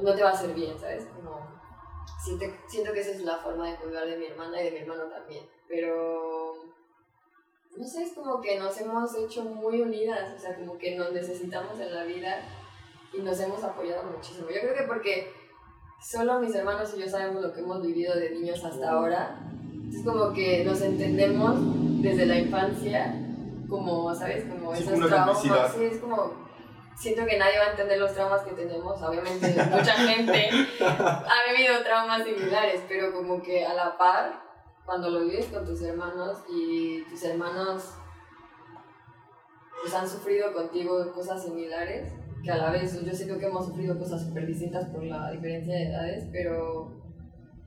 no 0.00 0.14
te 0.14 0.22
va 0.22 0.30
a 0.30 0.32
hacer 0.32 0.54
bien, 0.54 0.78
¿sabes? 0.78 1.06
Como, 1.06 1.60
siento, 2.24 2.46
siento 2.68 2.92
que 2.92 3.00
esa 3.00 3.10
es 3.10 3.22
la 3.22 3.38
forma 3.38 3.70
de 3.70 3.76
juzgar 3.76 4.06
de 4.06 4.16
mi 4.16 4.26
hermana 4.26 4.60
y 4.60 4.64
de 4.64 4.70
mi 4.72 4.78
hermano 4.78 5.04
también, 5.04 5.44
pero 5.68 6.52
no 7.76 7.86
sé, 7.86 8.02
es 8.02 8.12
como 8.12 8.40
que 8.40 8.58
nos 8.58 8.78
hemos 8.80 9.14
hecho 9.16 9.44
muy 9.44 9.80
unidas, 9.80 10.34
o 10.34 10.38
sea, 10.38 10.56
como 10.56 10.76
que 10.76 10.96
nos 10.96 11.12
necesitamos 11.12 11.78
en 11.80 11.94
la 11.94 12.04
vida 12.04 12.42
y 13.12 13.20
nos 13.20 13.40
hemos 13.40 13.62
apoyado 13.64 14.04
muchísimo. 14.10 14.48
Yo 14.48 14.60
creo 14.60 14.74
que 14.74 14.84
porque 14.84 15.32
solo 16.00 16.40
mis 16.40 16.54
hermanos 16.54 16.92
y 16.94 17.00
yo 17.00 17.08
sabemos 17.08 17.42
lo 17.42 17.52
que 17.52 17.60
hemos 17.60 17.80
vivido 17.82 18.14
de 18.14 18.30
niños 18.30 18.62
hasta 18.64 18.90
ahora, 18.90 19.38
es 19.92 20.04
como 20.04 20.32
que 20.32 20.64
nos 20.64 20.80
entendemos 20.80 21.58
desde 22.02 22.26
la 22.26 22.38
infancia, 22.38 23.14
como, 23.68 24.14
¿sabes? 24.14 24.44
Como 24.44 24.74
Sí, 24.74 24.82
esos 24.82 25.06
traumas. 25.08 25.42
Sí, 25.42 25.84
es 25.84 25.98
como, 25.98 26.32
siento 26.96 27.26
que 27.26 27.38
nadie 27.38 27.58
va 27.58 27.66
a 27.66 27.70
entender 27.70 27.98
los 27.98 28.12
traumas 28.12 28.42
que 28.42 28.52
tenemos, 28.52 29.00
obviamente 29.02 29.48
mucha 29.70 29.92
gente 29.92 30.50
ha 30.80 31.52
vivido 31.52 31.82
traumas 31.84 32.24
similares, 32.24 32.82
pero 32.88 33.12
como 33.12 33.42
que 33.42 33.64
a 33.64 33.74
la 33.74 33.96
par, 33.98 34.42
cuando 34.84 35.10
lo 35.10 35.20
vives 35.20 35.46
con 35.46 35.64
tus 35.64 35.82
hermanos 35.82 36.38
y 36.50 37.02
tus 37.04 37.22
hermanos 37.24 37.94
pues 39.80 39.94
han 39.94 40.08
sufrido 40.08 40.52
contigo 40.52 41.12
cosas 41.12 41.42
similares, 41.42 42.12
que 42.42 42.50
a 42.50 42.56
la 42.56 42.70
vez 42.70 43.00
yo 43.04 43.12
siento 43.12 43.38
que 43.38 43.46
hemos 43.46 43.66
sufrido 43.66 43.98
cosas 43.98 44.22
súper 44.22 44.46
distintas 44.46 44.86
por 44.86 45.02
la 45.04 45.30
diferencia 45.30 45.74
de 45.74 45.88
edades, 45.90 46.24
pero 46.32 47.02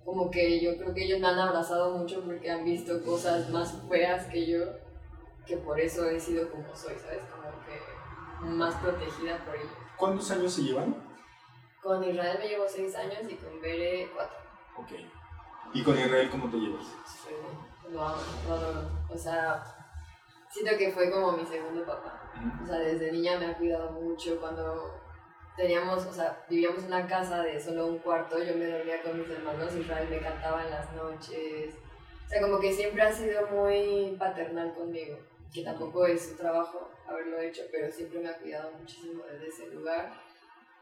como 0.06 0.30
que 0.30 0.62
yo 0.62 0.78
creo 0.78 0.94
que 0.94 1.04
ellos 1.06 1.20
me 1.20 1.28
han 1.28 1.40
abrazado 1.40 1.98
mucho 1.98 2.24
porque 2.24 2.52
han 2.52 2.64
visto 2.64 3.04
cosas 3.04 3.50
más 3.50 3.76
feas 3.90 4.28
que 4.28 4.46
yo, 4.46 4.60
que 5.48 5.58
por 5.58 5.80
eso 5.80 6.08
he 6.08 6.20
sido 6.20 6.50
como 6.52 6.74
soy, 6.76 6.94
¿sabes? 6.96 7.24
Como 7.32 7.50
que 7.66 8.46
más 8.56 8.76
protegida 8.76 9.44
por 9.44 9.56
ellos. 9.56 9.72
¿Cuántos 9.98 10.30
años 10.32 10.54
se 10.54 10.62
llevan? 10.62 10.96
Con 11.82 12.04
Israel 12.04 12.38
me 12.40 12.48
llevo 12.48 12.66
seis 12.68 12.96
años 12.96 13.20
y 13.28 13.36
con 13.36 13.60
Bere 13.60 14.12
cuatro. 14.14 14.38
Ok. 14.78 14.92
¿Y 15.74 15.84
con 15.84 15.98
Israel 15.98 16.30
cómo 16.30 16.50
te 16.50 16.58
llevas? 16.58 16.86
Bien. 17.28 17.94
Lo 17.94 18.02
amo, 18.04 18.22
lo 18.48 18.54
adoro. 18.54 18.90
O 19.10 19.18
sea, 19.18 19.64
siento 20.50 20.78
que 20.78 20.92
fue 20.92 21.12
como 21.12 21.32
mi 21.32 21.46
segundo 21.46 21.84
papá. 21.86 22.32
O 22.64 22.66
sea, 22.66 22.78
desde 22.78 23.12
niña 23.12 23.40
me 23.40 23.48
ha 23.48 23.58
cuidado 23.58 23.92
mucho. 23.92 24.40
Cuando 24.40 25.02
teníamos, 25.56 26.06
o 26.06 26.14
sea, 26.14 26.44
vivíamos 26.50 26.80
en 26.80 26.88
una 26.88 27.08
casa 27.08 27.42
de 27.42 27.60
solo 27.60 27.88
un 27.88 28.00
cuarto, 28.00 28.42
yo 28.44 28.56
me 28.56 28.68
dormía 28.68 29.02
con 29.02 29.20
mis 29.20 29.30
hermanos, 29.30 29.76
Israel 29.76 30.08
me 30.10 30.20
cantaba 30.20 30.64
en 30.64 30.72
las 30.72 30.92
noches. 30.94 31.76
O 32.26 32.30
sea, 32.30 32.42
como 32.42 32.60
que 32.60 32.74
siempre 32.74 33.02
ha 33.02 33.12
sido 33.12 33.48
muy 33.48 34.16
paternal 34.18 34.74
conmigo, 34.74 35.18
que 35.54 35.64
tampoco 35.64 36.06
es 36.06 36.30
su 36.30 36.36
trabajo 36.36 36.90
haberlo 37.08 37.40
hecho, 37.40 37.64
pero 37.72 37.92
siempre 37.92 38.20
me 38.20 38.30
ha 38.30 38.38
cuidado 38.38 38.72
muchísimo 38.80 39.24
desde 39.32 39.48
ese 39.48 39.68
lugar. 39.76 40.12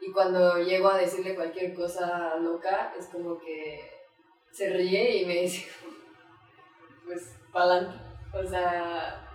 Y 0.00 0.10
cuando 0.10 0.58
llego 0.58 0.88
a 0.88 0.98
decirle 0.98 1.34
cualquier 1.34 1.74
cosa 1.74 2.36
loca, 2.36 2.92
es 2.98 3.06
como 3.06 3.38
que 3.38 3.90
se 4.50 4.70
ríe 4.70 5.22
y 5.22 5.26
me 5.26 5.42
dice, 5.42 5.66
pues, 7.04 7.36
pa'lante. 7.52 7.96
O 8.32 8.44
sea, 8.44 9.28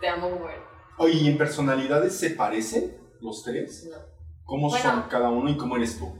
te 0.00 0.08
amo 0.08 0.48
eres. 0.48 0.62
Oye, 0.98 1.14
¿y 1.14 1.28
en 1.28 1.38
personalidades 1.38 2.16
se 2.18 2.30
parecen 2.30 2.96
los 3.20 3.42
tres? 3.42 3.88
No. 3.90 4.09
¿Cómo 4.50 4.68
Bueno. 4.68 4.82
son 4.82 5.02
cada 5.08 5.30
uno 5.30 5.48
y 5.48 5.56
cómo 5.56 5.76
eres 5.76 5.96
tú? 5.96 6.12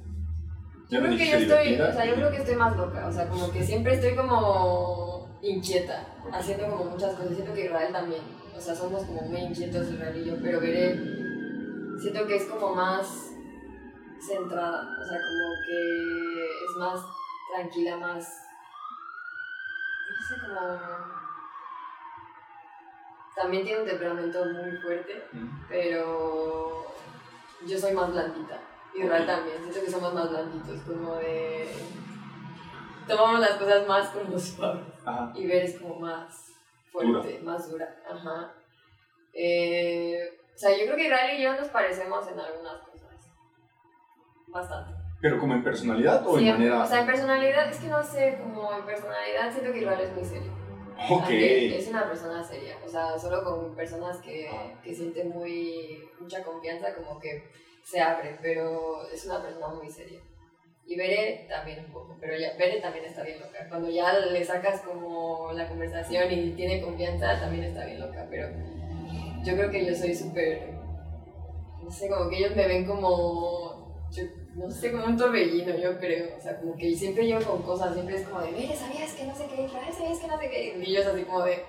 Yo 0.88 1.00
creo 1.00 1.16
que 1.16 1.30
yo 1.30 1.36
estoy, 1.36 1.80
o 1.80 1.92
sea, 1.92 2.06
yo 2.06 2.14
creo 2.14 2.30
que 2.30 2.36
estoy 2.36 2.54
más 2.54 2.76
loca, 2.76 3.06
o 3.08 3.12
sea, 3.12 3.28
como 3.28 3.50
que 3.50 3.60
siempre 3.64 3.94
estoy 3.94 4.14
como 4.14 5.28
inquieta, 5.42 6.06
haciendo 6.32 6.68
como 6.68 6.84
muchas 6.92 7.14
cosas. 7.16 7.34
Siento 7.34 7.52
que 7.52 7.64
Israel 7.64 7.92
también, 7.92 8.22
o 8.56 8.60
sea, 8.60 8.74
somos 8.74 9.04
como 9.04 9.22
muy 9.22 9.40
inquietos 9.40 9.90
Israel 9.90 10.16
y 10.16 10.26
yo, 10.26 10.36
pero 10.40 10.60
veré, 10.60 10.96
siento 12.00 12.24
que 12.28 12.36
es 12.36 12.44
como 12.44 12.72
más 12.72 13.32
centrada, 14.20 14.96
o 15.00 15.04
sea, 15.08 15.18
como 15.18 15.54
que 15.66 16.44
es 16.44 16.76
más 16.78 17.00
tranquila, 17.52 17.96
más, 17.96 18.18
no 20.08 20.28
sé, 20.28 20.40
como... 20.40 21.20
También 23.34 23.64
tiene 23.64 23.80
un 23.80 23.88
temperamento 23.88 24.44
muy 24.44 24.76
fuerte, 24.76 25.24
pero 25.68 26.84
yo 27.66 27.78
soy 27.78 27.92
más 27.92 28.10
blandita. 28.12 28.58
Israel 28.94 29.22
Ok. 29.22 29.26
también, 29.28 29.58
siento 29.62 29.80
que 29.80 29.90
somos 29.90 30.14
más 30.14 30.30
blanditos, 30.30 30.80
como 30.82 31.14
de... 31.16 31.68
Tomamos 33.06 33.40
las 33.40 33.52
cosas 33.52 33.86
más 33.88 34.08
como 34.08 34.38
suaves 34.38 34.82
Ajá. 35.04 35.32
y 35.34 35.46
ver 35.46 35.64
es 35.64 35.78
como 35.80 35.98
más 36.00 36.52
fuerte, 36.92 37.40
más 37.44 37.70
dura. 37.70 37.96
Ajá. 38.08 38.52
Eh, 39.32 40.38
o 40.54 40.58
sea, 40.58 40.70
yo 40.76 40.84
creo 40.84 40.96
que 40.96 41.04
Israel 41.06 41.38
y 41.38 41.42
yo 41.42 41.54
nos 41.54 41.68
parecemos 41.68 42.26
en 42.28 42.38
algunas 42.38 42.78
cosas. 42.82 43.16
Bastante. 44.48 44.92
¿Pero 45.20 45.38
como 45.38 45.54
en 45.54 45.62
personalidad 45.64 46.26
o 46.26 46.38
Sí, 46.38 46.48
en 46.48 46.54
manera...? 46.54 46.82
O 46.82 46.86
sea, 46.86 47.00
en 47.00 47.06
personalidad, 47.06 47.68
es 47.70 47.78
que 47.78 47.88
no 47.88 48.02
sé, 48.02 48.38
como 48.42 48.72
en 48.72 48.84
personalidad 48.84 49.52
siento 49.52 49.72
que 49.72 49.80
Israel 49.80 50.00
es 50.00 50.12
muy 50.14 50.24
serio. 50.24 50.52
Ok. 51.08 51.20
También 51.22 51.72
Es 51.72 51.88
una 51.88 52.08
persona 52.08 52.42
seria, 52.42 52.76
o 52.84 52.88
sea, 52.88 53.18
solo 53.18 53.42
con 53.44 53.74
personas 53.74 54.18
que, 54.18 54.50
que 54.82 54.94
sienten 54.94 55.30
muy, 55.30 56.08
mucha 56.20 56.42
confianza, 56.42 56.94
como 56.94 57.18
que 57.18 57.44
se 57.82 58.00
abre, 58.00 58.38
pero 58.42 59.08
es 59.10 59.24
una 59.26 59.42
persona 59.42 59.68
muy 59.68 59.90
seria. 59.90 60.20
Y 60.86 60.96
Bere 60.96 61.46
también 61.48 61.84
un 61.84 61.92
poco, 61.92 62.16
pero 62.20 62.36
ya, 62.36 62.56
Bere 62.56 62.80
también 62.80 63.04
está 63.04 63.22
bien 63.22 63.38
loca. 63.38 63.68
Cuando 63.68 63.88
ya 63.88 64.18
le 64.18 64.44
sacas 64.44 64.80
como 64.80 65.52
la 65.52 65.68
conversación 65.68 66.32
y 66.32 66.50
tiene 66.52 66.82
confianza, 66.82 67.38
también 67.38 67.64
está 67.64 67.84
bien 67.86 68.00
loca, 68.00 68.26
pero 68.28 68.48
yo 69.44 69.54
creo 69.54 69.70
que 69.70 69.86
yo 69.86 69.94
soy 69.94 70.14
súper, 70.14 70.72
no 71.82 71.90
sé, 71.90 72.08
como 72.08 72.28
que 72.28 72.38
ellos 72.38 72.56
me 72.56 72.66
ven 72.66 72.84
como, 72.86 74.04
yo, 74.10 74.24
no 74.54 74.70
sé, 74.70 74.92
como 74.92 75.06
un 75.06 75.16
torbellino, 75.16 75.76
yo 75.76 75.98
creo. 75.98 76.36
O 76.36 76.40
sea, 76.40 76.58
como 76.58 76.76
que 76.76 76.94
siempre 76.94 77.26
llevo 77.26 77.44
con 77.44 77.62
cosas, 77.62 77.94
siempre 77.94 78.16
es 78.16 78.26
como 78.26 78.40
de, 78.42 78.52
Bere, 78.52 78.76
¿sabías 78.76 79.12
que 79.14 79.24
no 79.24 79.34
sé 79.34 79.46
qué? 79.46 79.68
¿sabías 79.68 80.18
que 80.18 80.26
no 80.26 80.38
sé 80.38 80.50
qué? 80.50 80.78
Y 80.78 80.90
ellos 80.90 81.06
así 81.06 81.22
como 81.22 81.44
de, 81.44 81.64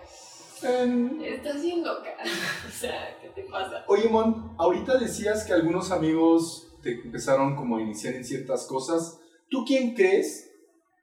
Em, 0.64 1.22
estás 1.24 1.62
bien 1.62 1.84
loca. 1.84 2.16
o 2.68 2.72
sea, 2.72 3.18
¿qué 3.22 3.30
te 3.30 3.44
pasa? 3.50 3.84
Oye, 3.88 4.08
Mon, 4.10 4.56
ahorita 4.58 4.98
decías 4.98 5.44
que 5.44 5.54
algunos 5.54 5.92
amigos 5.92 6.68
te 6.84 7.02
empezaron 7.02 7.56
como 7.56 7.78
a 7.78 7.82
iniciar 7.82 8.14
en 8.16 8.24
ciertas 8.24 8.66
cosas. 8.68 9.20
¿Tú 9.50 9.66
quién 9.66 9.96
crees 9.96 10.52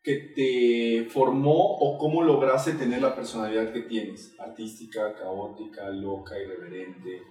que 0.03 0.33
te 0.35 1.11
formó 1.11 1.77
o 1.79 1.99
cómo 1.99 2.23
lograste 2.23 2.73
tener 2.73 3.03
la 3.03 3.15
personalidad 3.15 3.73
que 3.73 3.83
tienes? 3.83 4.33
Artística, 4.39 5.15
caótica, 5.15 5.89
loca, 5.91 6.39
irreverente. 6.39 7.23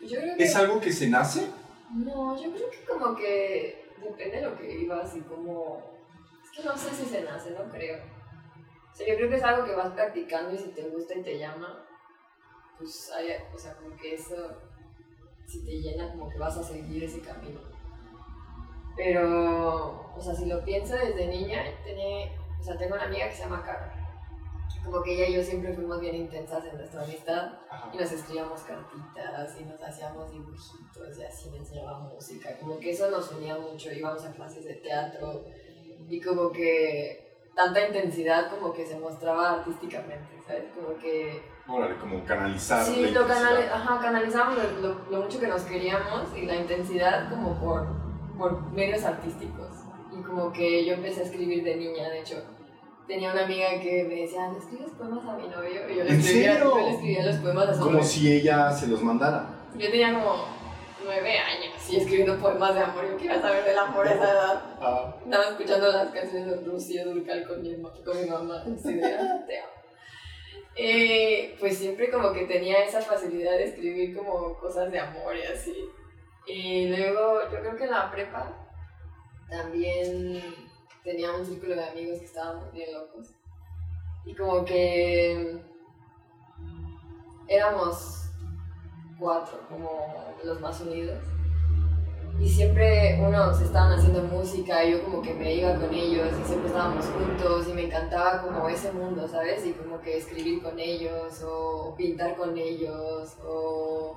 Yo 0.00 0.20
creo 0.20 0.36
que... 0.36 0.44
¿Es 0.44 0.54
algo 0.54 0.80
que 0.80 0.92
se 0.92 1.08
nace? 1.08 1.46
No, 1.92 2.42
yo 2.42 2.50
creo 2.52 2.70
que 2.70 2.84
como 2.84 3.14
que 3.14 3.92
depende 4.02 4.36
de 4.36 4.50
lo 4.50 4.56
que 4.56 4.66
vivas 4.66 5.14
y 5.16 5.20
como... 5.20 5.92
Es 6.42 6.50
que 6.50 6.64
no 6.64 6.76
sé 6.76 6.90
si 6.90 7.04
se 7.04 7.22
nace, 7.22 7.50
no 7.50 7.70
creo. 7.70 7.98
O 8.92 8.94
sea, 8.94 9.06
yo 9.06 9.16
creo 9.16 9.28
que 9.28 9.36
es 9.36 9.44
algo 9.44 9.64
que 9.64 9.74
vas 9.74 9.92
practicando 9.92 10.54
y 10.54 10.58
si 10.58 10.68
te 10.68 10.88
gusta 10.88 11.14
y 11.14 11.22
te 11.22 11.38
llama, 11.38 11.86
pues 12.78 13.10
hay, 13.12 13.28
o 13.54 13.58
sea, 13.58 13.74
como 13.76 13.96
que 13.96 14.14
eso, 14.14 14.36
si 15.46 15.64
te 15.64 15.80
llena, 15.80 16.10
como 16.10 16.28
que 16.28 16.38
vas 16.38 16.56
a 16.56 16.62
seguir 16.62 17.04
ese 17.04 17.20
camino. 17.20 17.60
Pero, 18.96 20.12
o 20.14 20.20
sea, 20.20 20.34
si 20.34 20.46
lo 20.46 20.62
pienso 20.64 20.94
desde 20.94 21.26
niña, 21.26 21.62
tenía, 21.84 22.32
o 22.58 22.62
sea, 22.62 22.76
tengo 22.76 22.94
una 22.94 23.04
amiga 23.04 23.28
que 23.28 23.34
se 23.34 23.42
llama 23.44 23.62
Carol. 23.62 24.01
Como 24.84 25.02
que 25.02 25.14
ella 25.14 25.28
y 25.28 25.34
yo 25.34 25.42
siempre 25.42 25.72
fuimos 25.74 26.00
bien 26.00 26.14
intensas 26.16 26.64
en 26.66 26.76
nuestra 26.76 27.02
amistad. 27.02 27.52
Ajá. 27.70 27.90
Y 27.92 27.96
nos 27.98 28.10
escribíamos 28.12 28.60
cartitas 28.62 29.60
y 29.60 29.64
nos 29.64 29.80
hacíamos 29.82 30.30
dibujitos 30.32 31.18
y 31.18 31.22
así 31.24 31.50
me 31.50 31.58
enseñaba 31.58 32.00
música. 32.00 32.56
Como 32.58 32.78
que 32.78 32.90
eso 32.90 33.10
nos 33.10 33.30
unía 33.32 33.56
mucho. 33.58 33.92
Íbamos 33.92 34.24
a 34.24 34.32
clases 34.32 34.64
de 34.64 34.74
teatro 34.74 35.44
y 36.08 36.20
como 36.20 36.50
que 36.50 37.32
tanta 37.54 37.86
intensidad 37.86 38.50
como 38.50 38.72
que 38.72 38.84
se 38.86 38.98
mostraba 38.98 39.52
artísticamente, 39.60 40.40
¿sabes? 40.46 40.64
Como 40.74 40.96
que... 40.98 41.42
Órale, 41.68 41.96
como 41.98 42.24
canalizar. 42.24 42.84
Sí, 42.84 43.10
lo 43.12 43.26
canali 43.26 43.62
ajá, 43.64 43.98
canalizábamos 44.00 44.58
lo, 44.58 44.80
lo- 44.88 45.10
lo 45.10 45.22
mucho 45.22 45.38
que 45.38 45.46
nos 45.46 45.62
queríamos 45.62 46.36
y 46.36 46.46
la 46.46 46.56
intensidad 46.56 47.28
como 47.30 47.54
por, 47.60 47.86
por 48.36 48.62
medios 48.72 49.04
artísticos. 49.04 49.68
Y 50.10 50.22
como 50.22 50.52
que 50.52 50.84
yo 50.84 50.94
empecé 50.94 51.20
a 51.20 51.24
escribir 51.24 51.62
de 51.62 51.76
niña, 51.76 52.08
de 52.08 52.20
hecho. 52.20 52.42
Tenía 53.06 53.32
una 53.32 53.44
amiga 53.44 53.68
que 53.80 54.04
me 54.04 54.14
decía, 54.22 54.48
¿le 54.50 54.58
escribes 54.58 54.90
poemas 54.96 55.26
a 55.28 55.36
mi 55.36 55.48
novio? 55.48 55.88
Y 55.90 55.96
yo 55.96 56.04
le 56.04 56.10
¿En 56.10 56.20
escribía, 56.20 56.52
serio? 56.54 56.70
yo 56.70 56.78
le 56.78 56.90
escribía 56.92 57.26
los 57.26 57.36
poemas 57.36 57.68
a 57.68 57.72
su 57.74 57.78
Como 57.80 57.92
novio. 57.92 58.04
si 58.04 58.32
ella 58.32 58.70
se 58.70 58.86
los 58.86 59.02
mandara. 59.02 59.46
Yo 59.76 59.90
tenía 59.90 60.14
como 60.14 60.46
nueve 61.04 61.36
años 61.38 61.74
y 61.90 61.96
escribiendo 61.96 62.38
poemas 62.38 62.74
de 62.74 62.80
amor. 62.80 63.04
Yo 63.10 63.16
qué 63.16 63.24
iba 63.24 63.34
a 63.34 63.40
saber 63.40 63.64
del 63.64 63.78
amor 63.78 64.06
a 64.06 64.12
esa 64.14 64.30
edad. 64.30 64.62
Ah, 64.80 65.16
Estaba 65.24 65.44
escuchando 65.44 65.88
las 65.92 66.08
canciones 66.12 66.46
de 66.64 66.70
Rocío 66.70 67.04
Durcal 67.06 67.46
con 67.48 67.62
mi, 67.62 67.82
con 67.82 68.22
mi 68.22 68.30
mamá. 68.30 68.62
Así 68.62 68.94
de, 68.94 69.04
"Ah, 69.14 69.44
te 69.46 69.58
amo". 69.58 69.68
Eh, 70.76 71.56
pues 71.60 71.76
siempre 71.76 72.08
como 72.10 72.32
que 72.32 72.44
tenía 72.46 72.84
esa 72.84 73.00
facilidad 73.02 73.52
de 73.52 73.64
escribir 73.64 74.16
como 74.16 74.56
cosas 74.58 74.90
de 74.92 75.00
amor 75.00 75.34
y 75.36 75.42
así. 75.52 75.74
Y 76.46 76.88
luego 76.88 77.40
yo 77.50 77.60
creo 77.60 77.76
que 77.76 77.84
en 77.84 77.90
la 77.90 78.10
prepa 78.10 78.56
también 79.50 80.40
tenía 81.02 81.32
un 81.32 81.44
círculo 81.44 81.74
de 81.74 81.84
amigos 81.84 82.18
que 82.18 82.24
estaban 82.26 82.72
bien 82.72 82.92
locos. 82.92 83.28
Y 84.24 84.34
como 84.34 84.64
que 84.64 85.60
éramos 87.48 88.30
cuatro, 89.18 89.60
como 89.68 90.34
los 90.44 90.60
más 90.60 90.80
unidos. 90.80 91.22
Y 92.40 92.48
siempre 92.48 93.20
unos 93.20 93.60
estaban 93.60 93.92
haciendo 93.92 94.22
música 94.22 94.84
y 94.84 94.92
yo 94.92 95.04
como 95.04 95.22
que 95.22 95.34
me 95.34 95.54
iba 95.54 95.74
con 95.76 95.92
ellos 95.94 96.28
y 96.40 96.44
siempre 96.44 96.68
estábamos 96.68 97.04
juntos 97.06 97.68
y 97.68 97.72
me 97.72 97.84
encantaba 97.84 98.42
como 98.42 98.68
ese 98.68 98.90
mundo, 98.92 99.28
¿sabes? 99.28 99.64
Y 99.66 99.72
como 99.72 100.00
que 100.00 100.16
escribir 100.16 100.62
con 100.62 100.78
ellos 100.78 101.42
o 101.44 101.94
pintar 101.96 102.36
con 102.36 102.56
ellos 102.56 103.36
o 103.44 104.16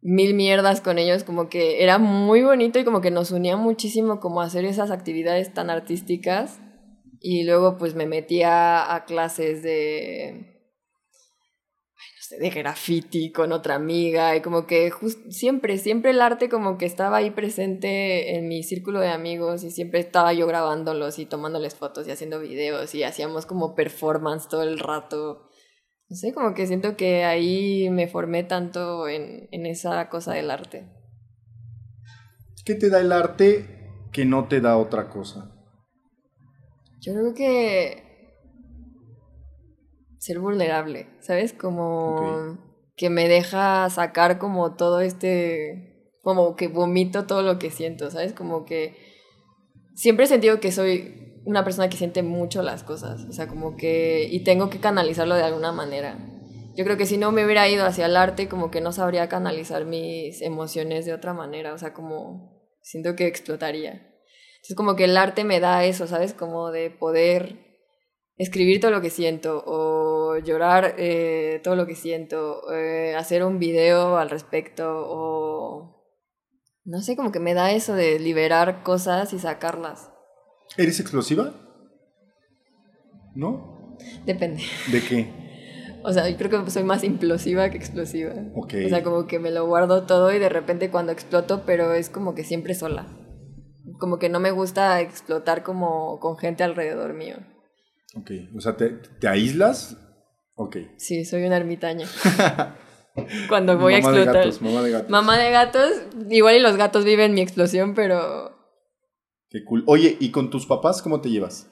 mil 0.00 0.34
mierdas 0.34 0.80
con 0.80 0.98
ellos, 0.98 1.24
como 1.24 1.48
que 1.48 1.82
era 1.82 1.98
muy 1.98 2.42
bonito 2.42 2.78
y 2.78 2.84
como 2.84 3.00
que 3.00 3.10
nos 3.10 3.30
unía 3.30 3.56
muchísimo 3.56 4.20
como 4.20 4.40
hacer 4.40 4.64
esas 4.64 4.90
actividades 4.90 5.52
tan 5.54 5.70
artísticas. 5.70 6.60
Y 7.20 7.44
luego 7.44 7.76
pues 7.78 7.94
me 7.94 8.06
metía 8.06 8.94
a 8.94 9.04
clases 9.04 9.62
de, 9.62 10.54
de 12.38 12.50
graffiti 12.50 13.32
con 13.32 13.52
otra 13.52 13.74
amiga 13.74 14.36
y 14.36 14.42
como 14.42 14.66
que 14.66 14.90
jus- 14.92 15.18
siempre, 15.30 15.78
siempre 15.78 16.10
el 16.10 16.20
arte 16.20 16.48
como 16.48 16.76
que 16.78 16.84
estaba 16.86 17.16
ahí 17.16 17.30
presente 17.30 18.36
en 18.36 18.48
mi 18.48 18.62
círculo 18.62 19.00
de 19.00 19.08
amigos 19.08 19.64
y 19.64 19.70
siempre 19.70 20.00
estaba 20.00 20.32
yo 20.32 20.46
grabándolos 20.46 21.18
y 21.18 21.26
tomándoles 21.26 21.74
fotos 21.74 22.06
y 22.06 22.10
haciendo 22.10 22.38
videos 22.40 22.94
y 22.94 23.02
hacíamos 23.02 23.46
como 23.46 23.74
performance 23.74 24.46
todo 24.48 24.62
el 24.62 24.78
rato. 24.78 25.47
No 26.10 26.16
sé, 26.16 26.32
como 26.32 26.54
que 26.54 26.66
siento 26.66 26.96
que 26.96 27.24
ahí 27.24 27.90
me 27.90 28.08
formé 28.08 28.42
tanto 28.42 29.08
en, 29.08 29.48
en 29.52 29.66
esa 29.66 30.08
cosa 30.08 30.32
del 30.32 30.50
arte. 30.50 30.88
¿Qué 32.64 32.74
te 32.74 32.88
da 32.88 33.00
el 33.00 33.12
arte 33.12 33.66
que 34.12 34.24
no 34.24 34.48
te 34.48 34.60
da 34.60 34.78
otra 34.78 35.10
cosa? 35.10 35.54
Yo 37.00 37.12
creo 37.12 37.34
que 37.34 38.08
ser 40.18 40.40
vulnerable, 40.40 41.08
¿sabes? 41.20 41.52
Como 41.52 42.58
que 42.96 43.10
me 43.10 43.28
deja 43.28 43.88
sacar 43.90 44.38
como 44.38 44.74
todo 44.74 45.00
este, 45.00 46.12
como 46.22 46.56
que 46.56 46.68
vomito 46.68 47.26
todo 47.26 47.42
lo 47.42 47.58
que 47.58 47.70
siento, 47.70 48.10
¿sabes? 48.10 48.32
Como 48.32 48.64
que 48.64 48.96
siempre 49.94 50.24
he 50.24 50.28
sentido 50.28 50.58
que 50.60 50.72
soy 50.72 51.27
una 51.48 51.64
persona 51.64 51.88
que 51.88 51.96
siente 51.96 52.22
mucho 52.22 52.60
las 52.62 52.84
cosas, 52.84 53.24
o 53.24 53.32
sea, 53.32 53.48
como 53.48 53.74
que, 53.74 54.28
y 54.30 54.44
tengo 54.44 54.68
que 54.68 54.80
canalizarlo 54.80 55.34
de 55.34 55.44
alguna 55.44 55.72
manera. 55.72 56.18
Yo 56.76 56.84
creo 56.84 56.98
que 56.98 57.06
si 57.06 57.16
no 57.16 57.32
me 57.32 57.42
hubiera 57.42 57.66
ido 57.70 57.86
hacia 57.86 58.04
el 58.04 58.18
arte, 58.18 58.48
como 58.48 58.70
que 58.70 58.82
no 58.82 58.92
sabría 58.92 59.30
canalizar 59.30 59.86
mis 59.86 60.42
emociones 60.42 61.06
de 61.06 61.14
otra 61.14 61.32
manera, 61.32 61.72
o 61.72 61.78
sea, 61.78 61.94
como 61.94 62.70
siento 62.82 63.16
que 63.16 63.26
explotaría. 63.26 63.92
Entonces 64.56 64.76
como 64.76 64.94
que 64.94 65.04
el 65.04 65.16
arte 65.16 65.44
me 65.44 65.58
da 65.58 65.86
eso, 65.86 66.06
¿sabes? 66.06 66.34
Como 66.34 66.70
de 66.70 66.90
poder 66.90 67.56
escribir 68.36 68.78
todo 68.78 68.90
lo 68.90 69.00
que 69.00 69.08
siento 69.08 69.64
o 69.66 70.36
llorar 70.36 70.96
eh, 70.98 71.62
todo 71.64 71.76
lo 71.76 71.86
que 71.86 71.94
siento, 71.94 72.70
eh, 72.74 73.14
hacer 73.16 73.42
un 73.42 73.58
video 73.58 74.18
al 74.18 74.28
respecto 74.28 74.84
o... 74.86 75.96
No 76.84 77.00
sé, 77.00 77.16
como 77.16 77.32
que 77.32 77.40
me 77.40 77.54
da 77.54 77.72
eso 77.72 77.94
de 77.94 78.18
liberar 78.18 78.82
cosas 78.82 79.32
y 79.32 79.38
sacarlas. 79.38 80.10
¿Eres 80.76 81.00
explosiva? 81.00 81.52
¿No? 83.34 83.96
Depende. 84.24 84.62
¿De 84.90 85.02
qué? 85.02 85.48
O 86.04 86.12
sea, 86.12 86.28
yo 86.28 86.36
creo 86.36 86.64
que 86.64 86.70
soy 86.70 86.84
más 86.84 87.02
implosiva 87.04 87.70
que 87.70 87.76
explosiva. 87.76 88.32
Ok. 88.54 88.74
O 88.86 88.88
sea, 88.88 89.02
como 89.02 89.26
que 89.26 89.38
me 89.38 89.50
lo 89.50 89.66
guardo 89.66 90.04
todo 90.04 90.32
y 90.32 90.38
de 90.38 90.48
repente 90.48 90.90
cuando 90.90 91.12
exploto, 91.12 91.64
pero 91.66 91.92
es 91.92 92.08
como 92.08 92.34
que 92.34 92.44
siempre 92.44 92.74
sola. 92.74 93.06
Como 93.98 94.18
que 94.18 94.28
no 94.28 94.38
me 94.38 94.50
gusta 94.52 95.00
explotar 95.00 95.62
como 95.62 96.20
con 96.20 96.36
gente 96.38 96.62
alrededor 96.62 97.14
mío. 97.14 97.36
Ok, 98.16 98.30
o 98.56 98.60
sea, 98.60 98.76
¿te, 98.76 98.90
te 98.90 99.28
aíslas? 99.28 99.96
Ok. 100.54 100.76
Sí, 100.96 101.24
soy 101.24 101.44
una 101.44 101.56
ermitaña. 101.56 102.06
cuando 103.48 103.76
voy 103.78 103.94
a 103.94 104.00
Mamá 104.00 104.12
de 104.12 104.18
explotar. 104.22 104.44
gatos, 104.44 104.62
mamá 104.62 104.82
de 104.82 104.90
gatos. 104.90 105.10
Mamá 105.10 105.38
de 105.38 105.50
gatos, 105.50 105.92
igual 106.30 106.56
y 106.56 106.60
los 106.60 106.76
gatos 106.76 107.04
viven 107.04 107.34
mi 107.34 107.40
explosión, 107.40 107.94
pero 107.94 108.57
Qué 109.50 109.64
cool. 109.64 109.82
Oye, 109.86 110.16
¿y 110.20 110.30
con 110.30 110.50
tus 110.50 110.66
papás 110.66 111.02
cómo 111.02 111.20
te 111.20 111.30
llevas? 111.30 111.68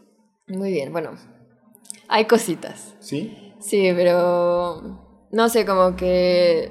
muy 0.49 0.71
bien, 0.71 0.93
bueno. 0.93 1.11
Hay 2.09 2.27
cositas. 2.27 2.95
¿Sí? 3.01 3.53
Sí, 3.59 3.91
pero 3.97 5.27
no 5.33 5.49
sé, 5.49 5.67
como 5.67 5.97
que 5.97 6.71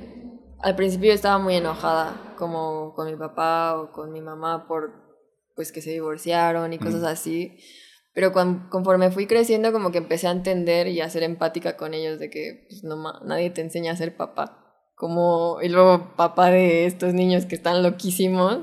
al 0.60 0.76
principio 0.78 1.12
estaba 1.12 1.38
muy 1.40 1.56
enojada, 1.56 2.16
como 2.38 2.94
con 2.96 3.08
mi 3.12 3.18
papá 3.18 3.76
o 3.78 3.92
con 3.92 4.14
mi 4.14 4.22
mamá 4.22 4.66
por 4.68 5.04
pues 5.56 5.72
que 5.72 5.82
se 5.82 5.92
divorciaron 5.92 6.72
y 6.74 6.80
cosas 6.80 7.02
Mm. 7.02 7.06
así. 7.06 7.58
Pero 8.14 8.32
cuan- 8.32 8.70
conforme 8.70 9.12
fui 9.12 9.28
creciendo, 9.28 9.74
como 9.74 9.92
que 9.92 9.98
empecé 9.98 10.28
a 10.28 10.32
entender 10.32 10.88
y 10.88 11.02
a 11.02 11.10
ser 11.10 11.24
empática 11.24 11.76
con 11.76 11.94
ellos 11.94 12.18
de 12.18 12.30
que 12.30 12.66
pues, 12.70 12.84
no, 12.86 12.96
nadie 13.26 13.50
te 13.50 13.62
enseña 13.62 13.92
a 13.92 13.96
ser 13.98 14.16
papá. 14.16 14.62
Como, 14.96 15.60
y 15.62 15.68
luego 15.70 16.14
papá 16.16 16.50
de 16.50 16.86
estos 16.86 17.14
niños 17.14 17.46
que 17.46 17.56
están 17.56 17.84
loquísimos 17.84 18.60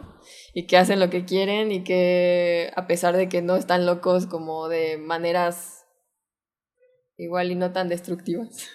y 0.54 0.66
que 0.66 0.76
hacen 0.76 1.00
lo 1.00 1.10
que 1.10 1.24
quieren 1.24 1.72
y 1.72 1.84
que 1.84 2.70
a 2.76 2.86
pesar 2.86 3.16
de 3.16 3.28
que 3.28 3.42
no 3.42 3.56
están 3.56 3.86
locos 3.86 4.26
como 4.26 4.68
de 4.68 4.98
maneras 4.98 5.86
igual 7.16 7.50
y 7.50 7.54
no 7.54 7.72
tan 7.72 7.88
destructivas. 7.88 8.66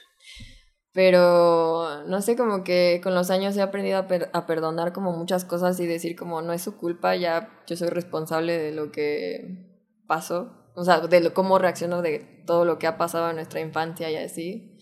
Pero 0.94 2.06
no 2.08 2.22
sé, 2.22 2.36
como 2.36 2.64
que 2.64 3.02
con 3.04 3.16
los 3.16 3.30
años 3.32 3.56
he 3.58 3.62
aprendido 3.62 4.00
a, 4.00 4.08
per- 4.08 4.30
a 4.34 4.46
perdonar 4.48 4.94
como 4.94 5.14
muchas 5.14 5.46
cosas 5.46 5.80
y 5.80 5.86
decir 5.86 6.16
como 6.16 6.42
no 6.42 6.54
es 6.54 6.64
su 6.64 6.78
culpa, 6.78 7.16
ya 7.16 7.64
yo 7.68 7.78
soy 7.78 7.90
responsable 7.90 8.58
de 8.58 8.72
lo 8.72 8.92
que 8.92 9.68
pasó, 10.08 10.72
o 10.76 10.84
sea, 10.86 11.02
de 11.02 11.22
lo, 11.22 11.34
cómo 11.34 11.60
reacciono 11.60 12.02
de 12.02 12.44
todo 12.48 12.66
lo 12.66 12.80
que 12.80 12.88
ha 12.88 12.98
pasado 12.98 13.30
en 13.30 13.36
nuestra 13.38 13.62
infancia 13.62 14.10
y 14.12 14.18
así. 14.18 14.78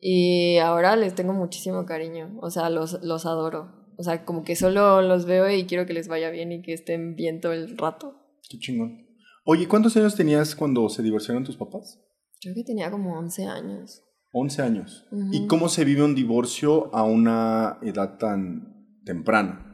Y 0.00 0.58
ahora 0.58 0.96
les 0.96 1.14
tengo 1.14 1.32
muchísimo 1.32 1.86
cariño, 1.86 2.38
o 2.40 2.50
sea, 2.50 2.70
los, 2.70 3.02
los 3.04 3.26
adoro. 3.26 3.79
O 4.00 4.02
sea, 4.02 4.24
como 4.24 4.44
que 4.44 4.56
solo 4.56 5.02
los 5.02 5.26
veo 5.26 5.50
y 5.50 5.66
quiero 5.66 5.84
que 5.84 5.92
les 5.92 6.08
vaya 6.08 6.30
bien 6.30 6.52
y 6.52 6.62
que 6.62 6.72
estén 6.72 7.16
bien 7.16 7.42
todo 7.42 7.52
el 7.52 7.76
rato. 7.76 8.14
Qué 8.48 8.58
chingón. 8.58 9.06
Oye, 9.44 9.68
¿cuántos 9.68 9.94
años 9.98 10.16
tenías 10.16 10.56
cuando 10.56 10.88
se 10.88 11.02
divorciaron 11.02 11.44
tus 11.44 11.58
papás? 11.58 12.00
Creo 12.40 12.54
que 12.54 12.64
tenía 12.64 12.90
como 12.90 13.18
11 13.18 13.44
años. 13.44 14.02
11 14.32 14.62
años. 14.62 15.06
¿Y 15.32 15.46
cómo 15.48 15.68
se 15.68 15.84
vive 15.84 16.02
un 16.02 16.14
divorcio 16.14 16.88
a 16.94 17.02
una 17.02 17.78
edad 17.82 18.16
tan 18.16 19.02
temprana? 19.04 19.66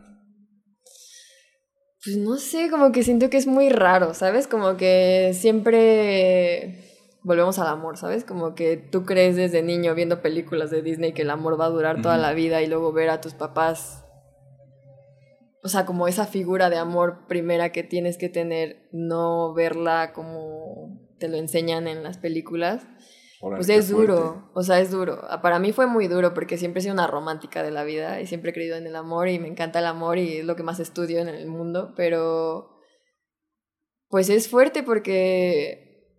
Pues 2.05 2.17
no 2.17 2.37
sé, 2.37 2.69
como 2.69 2.91
que 2.91 3.05
siento 3.05 3.31
que 3.31 3.37
es 3.37 3.47
muy 3.47 3.69
raro, 3.69 4.13
¿sabes? 4.13 4.49
Como 4.49 4.77
que 4.77 5.31
siempre 5.35 6.85
volvemos 7.23 7.61
al 7.61 7.69
amor, 7.69 7.97
¿sabes? 7.97 8.25
Como 8.25 8.57
que 8.57 8.77
tú 8.77 9.05
crees 9.05 9.37
desde 9.37 9.63
niño 9.63 9.95
viendo 9.95 10.21
películas 10.21 10.73
de 10.73 10.83
Disney 10.83 11.13
que 11.13 11.23
el 11.23 11.31
amor 11.31 11.61
va 11.61 11.67
a 11.67 11.71
durar 11.71 12.03
toda 12.03 12.17
la 12.17 12.33
vida 12.33 12.61
y 12.63 12.67
luego 12.67 12.93
ver 12.93 13.11
a 13.11 13.21
tus 13.21 13.35
papás. 13.35 14.03
O 15.67 15.69
sea, 15.69 15.85
como 15.85 16.07
esa 16.07 16.27
figura 16.27 16.71
de 16.71 16.79
amor 16.79 17.27
primera 17.27 17.73
que 17.73 17.83
tienes 17.83 18.19
que 18.19 18.29
tener, 18.29 18.89
no 18.93 19.53
verla 19.53 20.13
como 20.13 21.01
te 21.19 21.27
lo 21.27 21.39
enseñan 21.39 21.89
en 21.89 22.05
las 22.05 22.19
películas. 22.19 22.87
Pues 23.41 23.69
es 23.69 23.89
duro, 23.89 24.17
fuerte. 24.17 24.51
o 24.55 24.63
sea, 24.63 24.79
es 24.79 24.93
duro. 24.93 25.23
Ah, 25.29 25.43
Para 25.43 25.59
mí 25.59 25.73
fue 25.73 25.89
muy 25.89 26.07
duro 26.07 26.35
porque 26.35 26.57
siempre 26.57 26.79
he 26.79 26.83
sido 26.83 26.95
una 26.95 27.09
romántica 27.09 27.65
de 27.65 27.73
la 27.73 27.83
vida 27.83 28.21
y 28.21 28.29
siempre 28.29 28.53
he 28.53 28.55
creído 28.55 28.77
en 28.77 28.87
el 28.87 28.95
amor 28.95 29.29
y 29.29 29.41
me 29.41 29.49
encanta 29.49 29.81
el 29.81 29.87
amor 29.87 30.19
y 30.19 30.37
es 30.37 30.45
lo 30.45 30.55
que 30.55 30.63
más 30.63 30.79
estudio 30.79 31.19
en 31.19 31.27
el 31.27 31.49
mundo, 31.49 31.95
pero 31.97 32.71
pues 34.09 34.31
es 34.31 34.49
fuerte 34.49 34.85
porque 34.85 36.15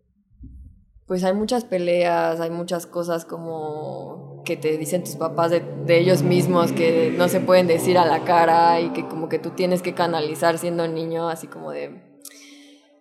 pues 1.06 1.24
hay 1.24 1.34
muchas 1.34 1.64
peleas, 1.64 2.42
hay 2.42 2.50
muchas 2.50 2.86
cosas 2.86 3.24
como 3.24 4.37
que 4.48 4.56
te 4.56 4.78
dicen 4.78 5.04
tus 5.04 5.18
papás 5.18 5.52
de, 5.52 6.00
ellos 6.00 6.24
mismos 6.24 6.72
que 6.72 7.14
no 7.18 7.28
se 7.28 7.42
pueden 7.42 7.68
decir 7.68 7.98
a 7.98 8.06
la 8.06 8.24
cara 8.24 8.80
y 8.80 8.92
que 8.92 9.06
como 9.06 9.28
que 9.28 9.40
tú 9.40 9.50
tienes 9.50 9.82
que 9.82 9.94
canalizar 9.94 10.58
siendo 10.58 10.88
niño, 10.88 11.28
así 11.28 11.48
como 11.48 11.72
de 11.72 12.02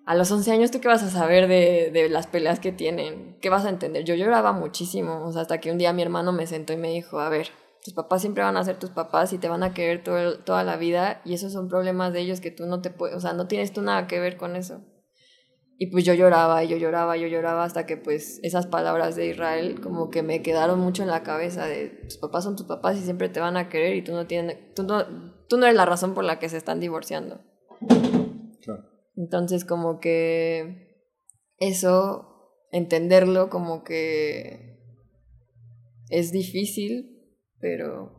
a 0.06 0.16
los 0.16 0.28
11 0.30 0.50
años, 0.50 0.72
¿tú 0.72 0.80
qué 0.80 0.88
vas 0.88 1.04
a 1.04 1.10
saber 1.10 1.46
de, 1.46 1.90
de 1.92 2.08
las 2.08 2.26
peleas 2.26 2.58
que 2.58 2.72
tienen? 2.72 3.36
¿Qué 3.40 3.48
vas 3.48 3.64
a 3.64 3.68
entender? 3.68 4.02
Yo 4.04 4.16
lloraba 4.16 4.52
muchísimo, 4.52 5.30
hasta 5.36 5.60
que 5.60 5.70
un 5.70 5.78
día 5.78 5.92
mi 5.92 6.02
hermano 6.02 6.32
me 6.32 6.48
sentó 6.48 6.72
y 6.72 6.78
me 6.78 6.90
dijo, 6.90 7.20
a 7.20 7.28
ver, 7.28 7.50
tus 7.84 7.94
papás 7.94 8.22
siempre 8.22 8.42
van 8.42 8.56
a 8.56 8.64
ser 8.64 8.76
tus 8.80 8.90
papás 8.90 9.32
y 9.32 9.38
te 9.38 9.48
van 9.48 9.62
a 9.62 9.72
querer 9.72 10.02
todo 10.02 10.40
toda 10.40 10.64
la 10.64 10.76
vida 10.76 11.20
y 11.24 11.34
esos 11.34 11.52
son 11.52 11.68
problemas 11.68 12.12
de 12.12 12.20
ellos 12.22 12.40
que 12.40 12.50
tú 12.50 12.66
no 12.66 12.82
te 12.82 12.90
puedes, 12.90 13.16
o 13.16 13.20
sea, 13.20 13.34
no 13.34 13.46
tienes 13.46 13.72
tú 13.72 13.82
nada 13.82 14.08
que 14.08 14.18
ver 14.18 14.36
con 14.36 14.56
eso. 14.56 14.80
Y 15.78 15.88
pues 15.88 16.04
yo 16.04 16.14
lloraba, 16.14 16.64
y 16.64 16.68
yo 16.68 16.78
lloraba, 16.78 17.16
yo 17.18 17.26
lloraba 17.28 17.64
hasta 17.64 17.84
que 17.84 17.98
pues 17.98 18.40
esas 18.42 18.66
palabras 18.66 19.14
de 19.14 19.26
Israel 19.26 19.80
como 19.82 20.08
que 20.08 20.22
me 20.22 20.40
quedaron 20.42 20.80
mucho 20.80 21.02
en 21.02 21.10
la 21.10 21.22
cabeza 21.22 21.66
de 21.66 21.88
tus 21.88 22.16
papás 22.16 22.44
son 22.44 22.56
tus 22.56 22.66
papás 22.66 22.96
y 22.96 23.02
siempre 23.02 23.28
te 23.28 23.40
van 23.40 23.58
a 23.58 23.68
querer 23.68 23.94
y 23.94 24.02
tú 24.02 24.12
no 24.12 24.26
tienes, 24.26 24.72
tú 24.74 24.84
no, 24.84 25.04
tú 25.48 25.58
no 25.58 25.66
eres 25.66 25.76
la 25.76 25.84
razón 25.84 26.14
por 26.14 26.24
la 26.24 26.38
que 26.38 26.48
se 26.48 26.56
están 26.56 26.80
divorciando. 26.80 27.42
Claro. 28.62 28.84
Entonces 29.16 29.66
como 29.66 30.00
que 30.00 31.04
eso, 31.58 32.52
entenderlo 32.72 33.50
como 33.50 33.84
que 33.84 34.80
es 36.08 36.32
difícil, 36.32 37.34
pero 37.60 38.16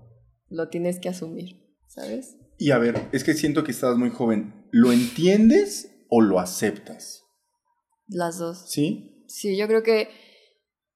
lo 0.49 0.69
tienes 0.69 0.99
que 0.99 1.09
asumir, 1.09 1.75
¿sabes? 1.87 2.37
Y 2.57 2.71
a 2.71 2.77
ver, 2.77 3.07
es 3.11 3.23
que 3.23 3.33
siento 3.33 3.63
que 3.63 3.71
estás 3.71 3.97
muy 3.97 4.09
joven. 4.09 4.67
¿Lo 4.71 4.91
entiendes 4.91 6.05
o 6.09 6.21
lo 6.21 6.39
aceptas? 6.39 7.26
Las 8.07 8.37
dos. 8.37 8.65
¿Sí? 8.67 9.25
Sí, 9.27 9.57
yo 9.57 9.67
creo 9.67 9.83
que 9.83 10.09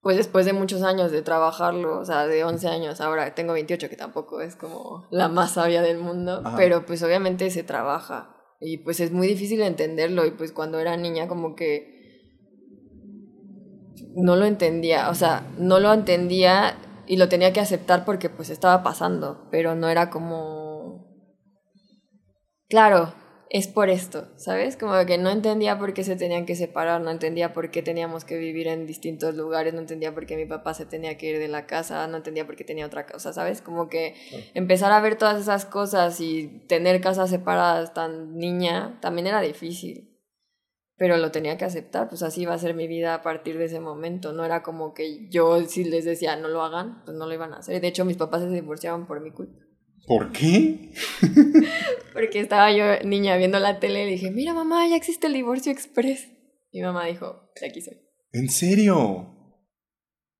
pues 0.02 0.18
después 0.18 0.48
de 0.48 0.54
muchos 0.54 0.82
años 0.82 1.12
de 1.12 1.22
trabajarlo, 1.22 2.00
o 2.00 2.06
sea, 2.06 2.26
de 2.26 2.44
11 2.44 2.68
años, 2.68 3.02
ahora 3.02 3.36
tengo 3.36 3.54
28, 3.54 3.88
que 3.88 3.96
tampoco 3.96 4.42
es 4.42 4.56
como 4.56 5.08
la 5.12 5.28
más 5.28 5.54
sabia 5.54 5.84
del 5.84 6.00
mundo, 6.00 6.42
Ajá. 6.44 6.58
pero 6.58 6.86
pues 6.88 7.04
obviamente 7.04 7.52
se 7.52 7.62
trabaja 7.64 8.36
y 8.60 8.78
pues 8.80 9.00
es 9.00 9.12
muy 9.12 9.28
difícil 9.28 9.62
entenderlo 9.62 10.26
y 10.26 10.32
pues 10.32 10.52
cuando 10.52 10.80
era 10.80 10.98
niña 10.98 11.28
como 11.28 11.56
que 11.56 12.02
no 14.16 14.36
lo 14.36 14.46
entendía, 14.46 15.10
o 15.10 15.16
sea, 15.16 15.48
no 15.60 15.80
lo 15.80 15.94
entendía 15.94 16.78
y 17.06 17.18
lo 17.18 17.30
tenía 17.30 17.54
que 17.54 17.60
aceptar 17.60 18.04
porque 18.04 18.30
pues 18.30 18.50
estaba 18.50 18.84
pasando, 18.84 19.48
pero 19.52 19.76
no 19.76 19.88
era 19.88 20.10
como... 20.10 21.12
Claro, 22.70 23.14
es 23.54 23.68
por 23.68 23.90
esto, 23.90 24.30
¿sabes? 24.38 24.78
Como 24.78 24.94
que 25.06 25.18
no 25.18 25.30
entendía 25.30 25.78
por 25.78 25.94
qué 25.94 26.06
se 26.06 26.16
tenían 26.16 26.46
que 26.46 26.56
separar, 26.56 27.02
no 27.02 27.12
entendía 27.12 27.52
por 27.52 27.70
qué 27.70 27.84
teníamos 27.84 28.24
que 28.24 28.38
vivir 28.38 28.70
en 28.70 28.88
distintos 28.88 29.36
lugares, 29.36 29.74
no 29.74 29.82
entendía 29.82 30.14
por 30.14 30.26
qué 30.26 30.38
mi 30.38 30.46
papá 30.46 30.74
se 30.74 30.86
tenía 30.86 31.18
que 31.18 31.32
ir 31.32 31.38
de 31.38 31.50
la 31.50 31.66
casa, 31.66 32.08
no 32.08 32.16
entendía 32.16 32.46
por 32.46 32.56
qué 32.56 32.64
tenía 32.64 32.86
otra 32.86 33.06
casa, 33.06 33.34
¿sabes? 33.34 33.62
Como 33.62 33.90
que 33.90 34.16
empezar 34.54 34.94
a 34.94 35.02
ver 35.02 35.18
todas 35.18 35.42
esas 35.42 35.66
cosas 35.66 36.22
y 36.22 36.64
tener 36.70 37.02
casas 37.02 37.30
separadas 37.30 37.94
tan 37.94 38.38
niña 38.38 38.98
también 39.02 39.28
era 39.28 39.42
difícil. 39.42 40.18
Pero 40.96 41.18
lo 41.18 41.32
tenía 41.32 41.58
que 41.58 41.66
aceptar, 41.66 42.08
pues 42.08 42.24
así 42.24 42.44
iba 42.44 42.54
a 42.54 42.58
ser 42.58 42.74
mi 42.74 42.88
vida 42.88 43.16
a 43.16 43.22
partir 43.22 43.58
de 43.58 43.66
ese 43.66 43.82
momento. 43.82 44.32
No 44.32 44.46
era 44.46 44.64
como 44.64 44.94
que 44.94 45.28
yo 45.30 45.62
si 45.64 45.84
les 45.84 46.06
decía 46.06 46.38
no 46.38 46.48
lo 46.48 46.64
hagan, 46.64 47.04
pues 47.04 47.18
no 47.18 47.26
lo 47.26 47.34
iban 47.34 47.54
a 47.54 47.58
hacer. 47.58 47.82
De 47.82 47.88
hecho, 47.90 48.06
mis 48.06 48.18
papás 48.18 48.44
se 48.44 48.50
divorciaban 48.50 49.08
por 49.08 49.20
mi 49.20 49.32
culpa. 49.32 49.71
¿Por 50.08 50.32
qué? 50.32 50.92
Porque 52.14 52.40
estaba 52.40 52.72
yo 52.72 52.84
niña 53.06 53.38
viendo 53.38 53.60
la 53.60 53.80
tele 53.80 54.06
y 54.08 54.12
dije, 54.12 54.32
mira 54.32 54.54
mamá, 54.54 54.88
ya 54.88 54.96
existe 54.96 55.28
el 55.28 55.34
divorcio 55.34 55.72
express. 55.72 56.28
Mi 56.74 56.82
mamá 56.82 57.06
dijo, 57.06 57.52
de 57.60 57.68
aquí 57.68 57.82
soy. 57.82 57.98
¿En 58.34 58.50
serio? 58.50 59.36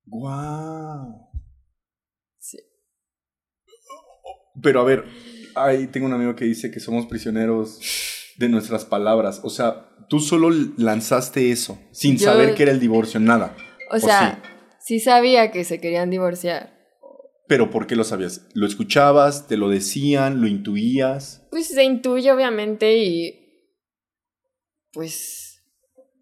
¡Guau! 0.04 1.28
Sí. 2.38 2.58
Pero 4.62 4.80
a 4.80 4.84
ver, 4.84 5.04
ahí 5.54 5.86
tengo 5.86 6.06
un 6.06 6.12
amigo 6.12 6.34
que 6.34 6.44
dice 6.44 6.70
que 6.70 6.80
somos 6.80 7.06
prisioneros 7.06 7.80
de 8.38 8.48
nuestras 8.48 8.84
palabras. 8.84 9.40
O 9.44 9.50
sea, 9.50 9.88
tú 10.08 10.20
solo 10.20 10.50
lanzaste 10.76 11.50
eso, 11.50 11.78
sin 11.92 12.16
Yo- 12.18 12.26
saber 12.26 12.54
que 12.54 12.64
era 12.64 12.72
el 12.72 12.80
divorcio, 12.80 13.20
nada. 13.20 13.56
O 13.90 13.98
sea, 13.98 14.42
sí 14.80 15.00
sabía 15.00 15.50
que 15.50 15.64
se 15.64 15.80
querían 15.80 16.10
divorciar. 16.10 16.71
Pero 17.52 17.68
¿por 17.68 17.86
qué 17.86 17.96
lo 17.96 18.04
sabías? 18.04 18.48
¿Lo 18.54 18.66
escuchabas? 18.66 19.46
¿Te 19.46 19.58
lo 19.58 19.68
decían? 19.68 20.40
¿Lo 20.40 20.46
intuías? 20.46 21.46
Pues 21.50 21.68
se 21.68 21.84
intuye 21.84 22.32
obviamente 22.32 22.96
y 22.96 23.68
pues 24.90 25.62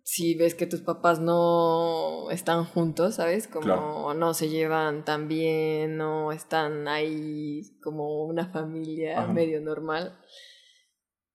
si 0.03 0.35
ves 0.35 0.57
que 0.57 0.67
tus 0.67 0.81
papás 0.81 1.21
no 1.21 2.33
están 2.33 2.65
juntos, 2.65 3.15
¿sabes? 3.15 3.47
Como 3.47 3.63
Claro. 3.63 4.15
no 4.15 4.35
se 4.35 4.49
llevan 4.49 5.05
tan 5.05 5.29
bien, 5.29 5.99
no 5.99 6.33
están 6.33 6.89
ahí 6.89 7.79
como 7.81 8.25
una 8.25 8.49
familia 8.51 9.23
Ajá. 9.23 9.33
medio 9.33 9.61
normal, 9.61 10.19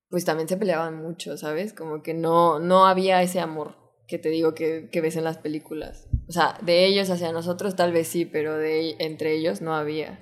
pues 0.10 0.26
también 0.26 0.50
se 0.50 0.58
peleaban 0.58 1.02
mucho, 1.02 1.38
¿sabes? 1.38 1.72
Como 1.72 2.04
que 2.04 2.14
no, 2.14 2.60
no 2.60 2.86
había 2.86 3.22
ese 3.22 3.40
amor 3.40 3.78
que 4.10 4.18
te 4.20 4.28
digo 4.28 4.54
que, 4.56 4.90
que 4.92 5.00
ves 5.00 5.16
en 5.16 5.24
las 5.24 5.38
películas. 5.38 6.10
O 6.28 6.32
sea, 6.32 6.58
de 6.62 6.86
ellos 6.86 7.10
hacia 7.10 7.32
nosotros 7.32 7.76
tal 7.76 7.92
vez 7.92 8.08
sí, 8.08 8.26
pero 8.26 8.58
de 8.58 8.96
entre 9.00 9.36
ellos 9.36 9.62
no 9.62 9.76
había. 9.76 10.20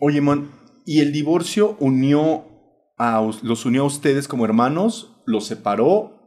Oye, 0.00 0.20
Mon, 0.20 0.50
¿y 0.84 1.00
el 1.00 1.12
divorcio 1.12 1.76
unió 1.78 2.44
a, 2.98 3.30
los 3.42 3.64
unió 3.64 3.82
a 3.82 3.86
ustedes 3.86 4.26
como 4.26 4.44
hermanos? 4.44 5.22
¿Los 5.26 5.46
separó? 5.46 6.20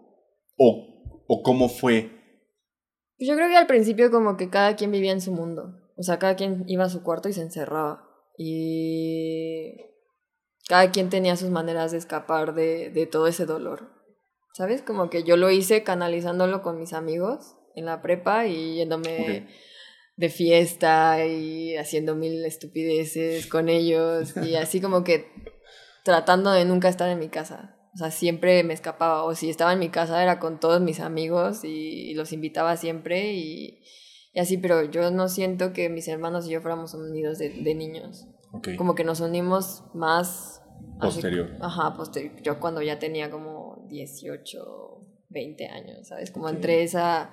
¿O, 0.57 1.25
o 1.27 1.43
cómo 1.43 1.67
fue? 1.67 2.11
Yo 3.19 3.35
creo 3.35 3.49
que 3.49 3.57
al 3.57 3.67
principio 3.67 4.11
como 4.11 4.37
que 4.37 4.49
cada 4.49 4.75
quien 4.75 4.91
vivía 4.91 5.11
en 5.11 5.21
su 5.21 5.33
mundo. 5.33 5.73
O 5.97 6.03
sea, 6.03 6.19
cada 6.19 6.35
quien 6.35 6.63
iba 6.67 6.85
a 6.85 6.89
su 6.89 7.03
cuarto 7.03 7.27
y 7.27 7.33
se 7.33 7.41
encerraba. 7.41 8.07
Y 8.37 9.75
cada 10.69 10.91
quien 10.91 11.09
tenía 11.09 11.35
sus 11.35 11.49
maneras 11.49 11.91
de 11.91 11.97
escapar 11.97 12.53
de, 12.53 12.91
de 12.91 13.07
todo 13.07 13.27
ese 13.27 13.45
dolor. 13.45 13.89
¿Sabes? 14.53 14.81
Como 14.81 15.09
que 15.09 15.23
yo 15.23 15.35
lo 15.35 15.51
hice 15.51 15.83
canalizándolo 15.83 16.61
con 16.61 16.79
mis 16.79 16.93
amigos 16.93 17.56
en 17.77 17.85
la 17.85 18.01
prepa 18.01 18.47
y 18.47 18.75
yéndome 18.75 19.47
de 20.17 20.29
fiesta 20.29 21.25
y 21.25 21.77
haciendo 21.77 22.15
mil 22.15 22.43
estupideces 22.43 23.45
con 23.47 23.69
ellos 23.69 24.35
y 24.37 24.55
así 24.55 24.81
como 24.81 25.03
que 25.03 25.27
tratando 26.03 26.51
de 26.51 26.65
nunca 26.65 26.89
estar 26.89 27.09
en 27.09 27.19
mi 27.19 27.29
casa. 27.29 27.75
O 27.93 27.97
sea, 27.97 28.11
siempre 28.11 28.63
me 28.63 28.73
escapaba. 28.73 29.23
O 29.23 29.35
si 29.35 29.49
estaba 29.49 29.73
en 29.73 29.79
mi 29.79 29.89
casa 29.89 30.21
era 30.21 30.39
con 30.39 30.59
todos 30.59 30.81
mis 30.81 30.99
amigos 30.99 31.63
y, 31.63 32.13
los 32.15 32.33
invitaba 32.33 32.77
siempre 32.77 33.33
y, 33.33 33.83
y, 34.33 34.39
así, 34.39 34.57
pero 34.57 34.83
yo 34.83 35.11
no 35.11 35.29
siento 35.29 35.71
que 35.73 35.89
mis 35.89 36.07
hermanos 36.07 36.47
y 36.47 36.51
yo 36.51 36.61
fuéramos 36.61 36.93
unidos 36.93 37.37
de, 37.37 37.49
de 37.49 37.75
niños. 37.75 38.27
Como 38.77 38.95
que 38.95 39.03
nos 39.03 39.19
unimos 39.19 39.83
más... 39.93 40.63
Posterior. 40.99 41.57
ajá, 41.59 41.95
posterior. 41.95 42.41
Yo 42.41 42.59
cuando 42.59 42.81
ya 42.81 42.97
tenía 42.97 43.29
como 43.29 43.85
18, 43.89 44.57
20 45.29 45.67
años, 45.67 46.07
¿sabes? 46.07 46.31
Como 46.31 46.49
entre 46.49 46.83
esa 46.83 47.31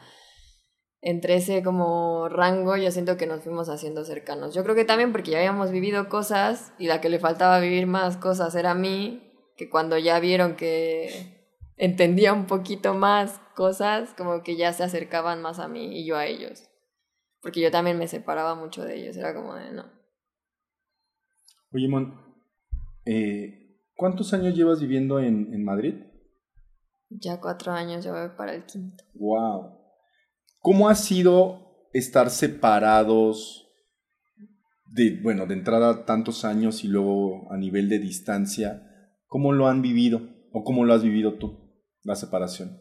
entre 1.06 1.34
ese 1.34 1.62
como 1.62 2.30
rango 2.30 2.78
yo 2.78 2.90
siento 2.90 3.18
que 3.18 3.26
nos 3.26 3.42
fuimos 3.42 3.68
haciendo 3.68 4.06
cercanos. 4.06 4.54
Yo 4.54 4.62
creo 4.62 4.74
que 4.74 4.86
también 4.86 5.12
porque 5.12 5.32
ya 5.32 5.36
habíamos 5.36 5.70
vivido 5.70 6.08
cosas 6.08 6.72
y 6.78 6.86
la 6.86 7.02
que 7.02 7.10
le 7.10 7.18
faltaba 7.18 7.60
vivir 7.60 7.86
más 7.86 8.16
cosas 8.16 8.54
era 8.54 8.70
a 8.70 8.74
mí, 8.74 9.30
que 9.54 9.68
cuando 9.68 9.98
ya 9.98 10.18
vieron 10.18 10.56
que 10.56 11.52
entendía 11.76 12.32
un 12.32 12.46
poquito 12.46 12.94
más 12.94 13.38
cosas, 13.54 14.14
como 14.14 14.42
que 14.42 14.56
ya 14.56 14.72
se 14.72 14.82
acercaban 14.82 15.42
más 15.42 15.58
a 15.58 15.68
mí 15.68 16.00
y 16.00 16.06
yo 16.06 16.16
a 16.16 16.24
ellos. 16.24 16.70
Porque 17.42 17.60
yo 17.60 17.70
también 17.70 17.98
me 17.98 18.08
separaba 18.08 18.54
mucho 18.54 18.82
de 18.82 18.96
ellos, 18.96 19.14
era 19.18 19.34
como 19.34 19.54
de 19.56 19.72
no. 19.72 19.84
Oye, 21.70 21.86
Mon, 21.86 22.18
eh, 23.04 23.78
¿cuántos 23.94 24.32
años 24.32 24.54
llevas 24.54 24.80
viviendo 24.80 25.20
en, 25.20 25.52
en 25.52 25.64
Madrid? 25.64 25.96
Ya 27.10 27.42
cuatro 27.42 27.72
años, 27.72 28.06
ya 28.06 28.12
voy 28.12 28.34
para 28.38 28.54
el 28.54 28.64
quinto. 28.64 29.04
¡Wow! 29.12 29.83
¿Cómo 30.64 30.88
ha 30.88 30.94
sido 30.94 31.90
estar 31.92 32.30
separados 32.30 33.68
de, 34.86 35.20
bueno, 35.20 35.44
de 35.44 35.52
entrada 35.52 36.06
tantos 36.06 36.46
años 36.46 36.84
y 36.84 36.88
luego 36.88 37.52
a 37.52 37.58
nivel 37.58 37.90
de 37.90 37.98
distancia? 37.98 38.82
¿Cómo 39.26 39.52
lo 39.52 39.68
han 39.68 39.82
vivido 39.82 40.22
o 40.54 40.64
cómo 40.64 40.86
lo 40.86 40.94
has 40.94 41.02
vivido 41.02 41.34
tú, 41.34 41.70
la 42.02 42.16
separación? 42.16 42.80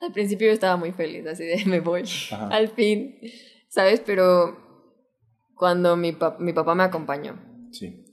Al 0.00 0.12
principio 0.12 0.48
yo 0.48 0.52
estaba 0.52 0.76
muy 0.76 0.90
feliz, 0.90 1.24
así 1.28 1.44
de 1.44 1.64
me 1.66 1.78
voy, 1.78 2.02
al 2.32 2.70
fin, 2.70 3.20
¿sabes? 3.68 4.02
Pero 4.04 4.58
cuando 5.54 5.96
mi, 5.96 6.16
mi 6.40 6.52
papá 6.54 6.74
me 6.74 6.82
acompañó. 6.82 7.40
Sí. 7.70 8.04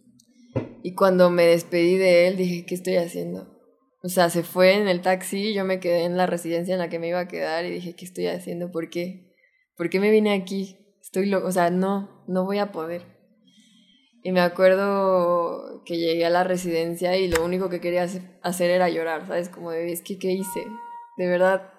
Y 0.84 0.94
cuando 0.94 1.32
me 1.32 1.48
despedí 1.48 1.98
de 1.98 2.28
él, 2.28 2.38
dije, 2.38 2.64
¿qué 2.68 2.76
estoy 2.76 2.98
haciendo? 2.98 3.53
O 4.06 4.10
sea, 4.10 4.30
se 4.30 4.44
fue 4.44 4.76
en 4.76 4.90
el 4.90 5.02
taxi, 5.02 5.54
yo 5.54 5.64
me 5.64 5.80
quedé 5.80 6.04
en 6.04 6.18
la 6.18 6.26
residencia 6.26 6.74
en 6.74 6.80
la 6.80 6.90
que 6.90 7.00
me 7.00 7.08
iba 7.08 7.20
a 7.20 7.28
quedar 7.30 7.64
y 7.64 7.72
dije, 7.72 7.96
¿qué 7.96 8.04
estoy 8.04 8.28
haciendo? 8.28 8.70
¿Por 8.70 8.90
qué? 8.90 9.34
¿Por 9.78 9.90
qué 9.90 10.02
me 10.02 10.12
vine 10.12 10.34
aquí? 10.34 10.78
Estoy 11.02 11.28
loco, 11.28 11.48
o 11.48 11.52
sea, 11.54 11.70
no, 11.70 12.24
no 12.28 12.44
voy 12.44 12.58
a 12.58 12.74
poder. 12.74 13.06
Y 14.22 14.34
me 14.34 14.42
acuerdo 14.42 15.84
que 15.86 15.98
llegué 15.98 16.26
a 16.26 16.30
la 16.30 16.44
residencia 16.44 17.18
y 17.18 17.30
lo 17.30 17.44
único 17.46 17.70
que 17.70 17.80
quería 17.80 18.06
hacer 18.42 18.70
era 18.70 18.90
llorar, 18.90 19.26
¿sabes? 19.26 19.48
Como 19.48 19.72
de, 19.72 19.94
es 19.94 20.02
que, 20.02 20.20
¿qué 20.20 20.32
hice? 20.32 20.66
De 21.18 21.28
verdad, 21.28 21.72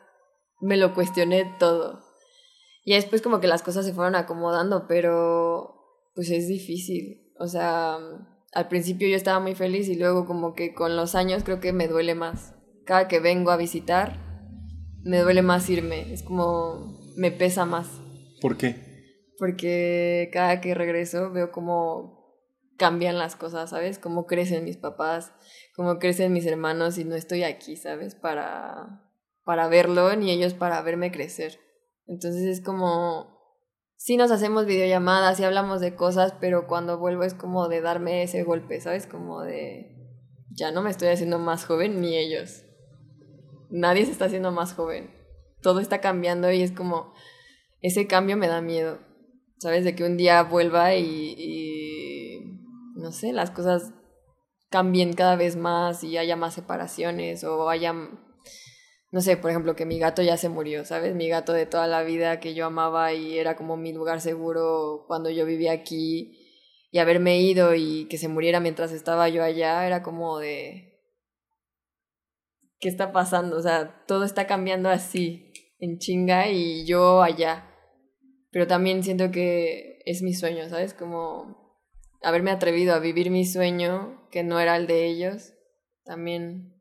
me 0.61 0.79
lo 0.79 0.95
cuestioné 0.95 1.55
todo. 1.59 2.01
Y 2.85 2.95
después 2.95 3.21
como 3.21 3.41
que 3.41 3.49
las 3.49 3.63
cosas 3.63 3.85
se 3.85 3.93
fueron 3.93 4.15
acomodando, 4.15 4.87
pero 4.89 5.75
pues 6.15 6.31
es 6.31 6.49
difícil. 6.49 7.33
O 7.39 7.49
sea, 7.49 7.99
al 8.55 8.69
principio 8.69 9.09
yo 9.09 9.17
estaba 9.17 9.41
muy 9.41 9.55
feliz 9.55 9.89
y 9.89 9.97
luego 9.97 10.27
como 10.27 10.55
que 10.55 10.75
con 10.75 10.97
los 10.97 11.15
años 11.15 11.43
creo 11.45 11.61
que 11.61 11.73
me 11.73 11.89
duele 11.89 12.15
más. 12.15 12.55
Cada 12.85 13.09
que 13.09 13.21
vengo 13.21 13.51
a 13.51 13.57
visitar, 13.57 14.19
me 15.03 15.19
duele 15.19 15.43
más 15.43 15.69
irme. 15.69 16.13
Es 16.13 16.23
como 16.23 17.01
me 17.17 17.31
pesa 17.31 17.65
más. 17.65 17.89
¿Por 18.41 18.57
qué? 18.57 18.77
Porque 19.39 20.31
cada 20.33 20.61
que 20.61 20.75
regreso 20.75 21.31
veo 21.33 21.51
cómo 21.51 22.15
cambian 22.77 23.19
las 23.19 23.37
cosas, 23.37 23.71
¿sabes? 23.71 23.99
Cómo 23.99 24.27
crecen 24.27 24.65
mis 24.65 24.77
papás, 24.77 25.33
cómo 25.75 25.99
crecen 25.99 26.33
mis 26.33 26.47
hermanos 26.47 26.99
y 26.99 27.05
no 27.05 27.15
estoy 27.15 27.43
aquí, 27.43 27.77
¿sabes? 27.77 28.15
Para, 28.15 29.11
para 29.45 29.69
verlo 29.69 30.15
ni 30.17 30.31
ellos 30.31 30.55
para 30.55 30.81
verme 30.83 31.11
crecer. 31.11 31.59
Entonces 32.07 32.45
es 32.45 32.61
como 32.61 33.34
sí 34.05 34.19
nos 34.19 34.31
hacemos 34.31 34.67
videollamadas 34.67 35.41
y 35.41 35.45
hablamos 35.45 35.81
de 35.81 35.97
cosas, 35.97 36.35
pero 36.39 36.67
cuando 36.67 36.99
vuelvo 36.99 37.23
es 37.23 37.33
como 37.33 37.69
de 37.69 37.81
darme 37.81 38.23
ese 38.23 38.43
golpe, 38.43 38.79
¿sabes? 38.79 39.07
Como 39.07 39.41
de, 39.41 39.97
ya 40.51 40.73
no 40.73 40.83
me 40.83 40.91
estoy 40.91 41.09
haciendo 41.09 41.39
más 41.39 41.65
joven 41.65 42.03
ni 42.03 42.15
ellos. 42.15 42.67
Nadie 43.71 44.05
se 44.05 44.13
está 44.13 44.27
haciendo 44.27 44.53
más 44.53 44.75
joven. 44.75 45.11
Todo 45.63 45.81
está 45.81 46.03
cambiando 46.03 46.53
y 46.53 46.61
es 46.61 46.71
como, 46.71 47.15
ese 47.81 48.07
cambio 48.07 48.37
me 48.37 48.47
da 48.47 48.61
miedo, 48.61 48.99
¿sabes? 49.57 49.85
De 49.85 49.95
que 49.95 50.05
un 50.05 50.19
día 50.19 50.43
vuelva 50.43 50.95
y, 50.95 51.35
y 51.39 52.41
no 52.97 53.11
sé, 53.11 53.33
las 53.33 53.51
cosas 53.53 53.95
cambien 54.69 55.15
cada 55.15 55.37
vez 55.37 55.57
más 55.57 56.05
y 56.05 56.19
haya 56.19 56.37
más 56.37 56.53
separaciones 56.53 57.43
o 57.43 57.71
haya 57.71 57.95
no 59.15 59.21
sé, 59.21 59.37
por 59.37 59.49
ejemplo, 59.49 59.77
que 59.77 59.87
mi 59.87 60.01
gato 60.01 60.23
ya 60.23 60.37
se 60.37 60.49
murió, 60.49 60.85
¿sabes? 60.85 61.15
Mi 61.15 61.29
gato 61.29 61.53
de 61.53 61.67
toda 61.67 61.87
la 61.87 62.03
vida 62.03 62.41
que 62.41 62.53
yo 62.53 62.67
amaba 62.67 63.13
y 63.13 63.39
era 63.39 63.55
como 63.55 63.77
mi 63.77 63.93
lugar 63.93 64.21
seguro 64.21 65.05
cuando 65.07 65.31
yo 65.31 65.47
vivía 65.47 65.71
aquí 65.71 66.37
y 66.91 66.99
haberme 66.99 67.41
ido 67.41 67.77
y 67.77 68.07
que 68.07 68.19
se 68.19 68.27
muriera 68.27 68.59
mientras 68.59 68.91
estaba 68.91 69.29
yo 69.29 69.45
allá 69.45 69.87
era 69.87 70.03
como 70.03 70.41
de... 70.41 70.99
¿Qué 72.81 72.89
está 72.89 73.13
pasando? 73.13 73.57
O 73.57 73.63
sea, 73.63 74.05
todo 74.09 74.25
está 74.25 74.49
cambiando 74.49 74.89
así, 74.89 75.53
en 75.79 75.99
chinga 75.99 76.49
y 76.49 76.85
yo 76.85 77.23
allá. 77.23 77.73
Pero 78.51 78.67
también 78.67 79.05
siento 79.05 79.31
que 79.31 80.01
es 80.07 80.23
mi 80.23 80.35
sueño, 80.35 80.69
¿sabes? 80.69 80.93
Como 80.93 81.79
haberme 82.21 82.51
atrevido 82.51 82.93
a 82.95 82.99
vivir 82.99 83.31
mi 83.31 83.47
sueño, 83.47 84.29
que 84.33 84.43
no 84.43 84.59
era 84.59 84.75
el 84.77 84.89
de 84.89 85.07
ellos, 85.07 85.53
también 86.05 86.74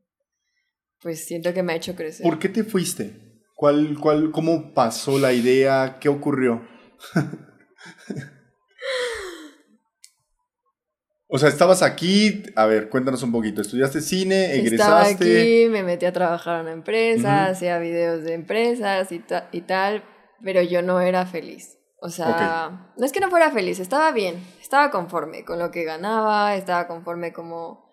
pues 1.04 1.26
siento 1.26 1.54
que 1.54 1.62
me 1.62 1.74
ha 1.74 1.76
hecho 1.76 1.96
crecer. 1.96 2.24
¿Por 2.24 2.40
qué 2.40 2.50
te 2.50 2.64
fuiste? 2.64 3.14
¿Cuál, 3.56 4.00
cuál, 4.00 4.32
¿Cómo 4.32 4.74
pasó 4.74 5.20
la 5.20 5.34
idea? 5.34 5.98
¿Qué 6.00 6.10
ocurrió? 6.10 6.66
o 11.28 11.38
sea, 11.38 11.50
estabas 11.50 11.84
aquí, 11.84 12.44
a 12.56 12.66
ver, 12.66 12.90
cuéntanos 12.90 13.22
un 13.22 13.34
poquito. 13.34 13.62
¿Estudiaste 13.62 14.00
cine? 14.00 14.56
¿Egresaste? 14.56 14.76
Estaba 14.76 15.06
aquí, 15.06 15.68
me 15.70 15.84
metí 15.84 16.06
a 16.06 16.14
trabajar 16.14 16.56
en 16.56 16.62
una 16.62 16.72
empresa, 16.72 17.48
hacía 17.48 17.80
videos 17.80 18.24
de 18.24 18.34
empresas 18.34 19.12
y, 19.12 19.22
y, 19.52 19.62
tal, 19.62 20.06
pero 20.42 20.62
yo 20.62 20.82
no 20.82 21.02
era 21.02 21.26
feliz. 21.26 21.80
O 22.02 22.08
sea, 22.10 22.94
no 22.98 23.06
es 23.06 23.12
que 23.12 23.20
no 23.20 23.30
fuera 23.30 23.52
feliz, 23.52 23.80
estaba 23.80 24.12
bien, 24.12 24.36
estaba 24.62 24.90
conforme 24.92 25.44
con 25.46 25.60
lo 25.60 25.72
que 25.72 25.86
ganaba, 25.86 26.56
estaba 26.56 26.88
conforme 26.88 27.32
como 27.32 27.93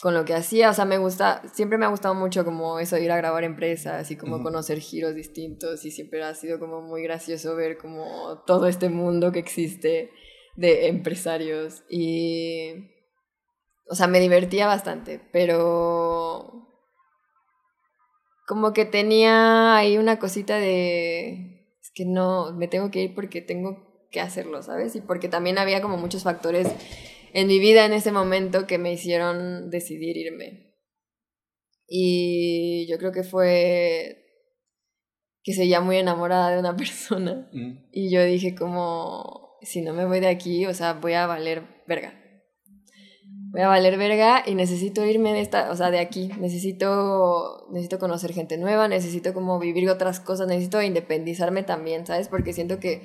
con 0.00 0.14
lo 0.14 0.24
que 0.24 0.34
hacía, 0.34 0.70
o 0.70 0.72
sea, 0.72 0.86
me 0.86 0.96
gusta, 0.96 1.42
siempre 1.52 1.76
me 1.76 1.84
ha 1.84 1.90
gustado 1.90 2.14
mucho 2.14 2.42
como 2.42 2.78
eso 2.78 2.96
de 2.96 3.04
ir 3.04 3.12
a 3.12 3.18
grabar 3.18 3.44
empresas 3.44 4.10
y 4.10 4.16
como 4.16 4.42
conocer 4.42 4.78
giros 4.78 5.14
distintos 5.14 5.84
y 5.84 5.90
siempre 5.90 6.22
ha 6.22 6.34
sido 6.34 6.58
como 6.58 6.80
muy 6.80 7.02
gracioso 7.02 7.54
ver 7.54 7.76
como 7.76 8.42
todo 8.46 8.66
este 8.66 8.88
mundo 8.88 9.30
que 9.30 9.40
existe 9.40 10.10
de 10.56 10.88
empresarios 10.88 11.84
y, 11.90 12.92
o 13.90 13.94
sea, 13.94 14.06
me 14.06 14.20
divertía 14.20 14.66
bastante, 14.66 15.20
pero 15.32 16.66
como 18.46 18.72
que 18.72 18.86
tenía 18.86 19.76
ahí 19.76 19.98
una 19.98 20.18
cosita 20.18 20.56
de, 20.56 21.76
es 21.78 21.90
que 21.94 22.06
no, 22.06 22.54
me 22.54 22.68
tengo 22.68 22.90
que 22.90 23.02
ir 23.02 23.14
porque 23.14 23.42
tengo 23.42 24.08
que 24.10 24.22
hacerlo, 24.22 24.62
¿sabes? 24.62 24.96
Y 24.96 25.02
porque 25.02 25.28
también 25.28 25.58
había 25.58 25.82
como 25.82 25.98
muchos 25.98 26.22
factores 26.22 26.68
en 27.32 27.48
mi 27.48 27.58
vida 27.58 27.84
en 27.84 27.92
ese 27.92 28.12
momento 28.12 28.66
que 28.66 28.78
me 28.78 28.92
hicieron 28.92 29.70
decidir 29.70 30.16
irme. 30.16 30.74
Y 31.86 32.86
yo 32.88 32.98
creo 32.98 33.12
que 33.12 33.24
fue 33.24 34.20
que 35.42 35.54
seguía 35.54 35.80
muy 35.80 35.96
enamorada 35.96 36.50
de 36.50 36.58
una 36.58 36.76
persona. 36.76 37.50
Y 37.92 38.10
yo 38.10 38.22
dije 38.24 38.54
como, 38.54 39.58
si 39.62 39.82
no 39.82 39.92
me 39.92 40.04
voy 40.04 40.20
de 40.20 40.28
aquí, 40.28 40.66
o 40.66 40.74
sea, 40.74 40.94
voy 40.94 41.14
a 41.14 41.26
valer 41.26 41.62
verga. 41.86 42.14
voy 43.50 43.62
a 43.62 43.68
valer 43.68 43.98
verga 43.98 44.42
y 44.46 44.54
necesito 44.54 45.04
irme 45.04 45.32
de 45.32 45.40
esta, 45.40 45.70
o 45.70 45.76
sea, 45.76 45.90
de 45.90 45.98
aquí. 45.98 46.30
Necesito, 46.38 47.66
necesito 47.70 47.98
conocer 47.98 48.32
gente 48.32 48.56
nueva, 48.58 48.88
necesito 48.88 49.34
como 49.34 49.58
vivir 49.58 49.88
otras 49.88 50.20
cosas, 50.20 50.46
necesito 50.46 50.82
independizarme 50.82 51.62
también, 51.62 52.06
¿sabes? 52.06 52.28
Porque 52.28 52.52
siento 52.52 52.78
que 52.78 53.02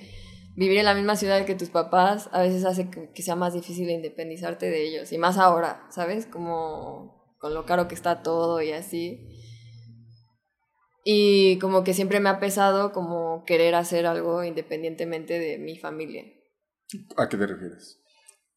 vivir 0.55 0.79
en 0.79 0.85
la 0.85 0.95
misma 0.95 1.15
ciudad 1.15 1.45
que 1.45 1.55
tus 1.55 1.69
papás 1.69 2.29
a 2.31 2.41
veces 2.41 2.65
hace 2.65 2.89
que 2.89 3.21
sea 3.21 3.35
más 3.35 3.53
difícil 3.53 3.89
independizarte 3.89 4.69
de 4.69 4.87
ellos. 4.87 5.11
Y 5.11 5.17
más 5.17 5.37
ahora, 5.37 5.85
¿sabes? 5.89 6.25
Como 6.25 7.35
con 7.39 7.53
lo 7.53 7.65
caro 7.65 7.87
que 7.87 7.95
está 7.95 8.23
todo 8.23 8.61
y 8.61 8.71
así. 8.71 9.29
Y 11.03 11.59
como 11.59 11.83
que 11.83 11.93
siempre 11.93 12.19
me 12.19 12.29
ha 12.29 12.39
pesado 12.39 12.91
como 12.91 13.43
querer 13.45 13.75
hacer 13.75 14.07
algo 14.07 14.43
independientemente 14.43 15.39
de 15.39 15.59
mi 15.59 15.77
familia. 15.77 16.23
¿A 17.17 17.29
qué 17.29 17.37
te 17.37 17.45
refieres? 17.45 18.01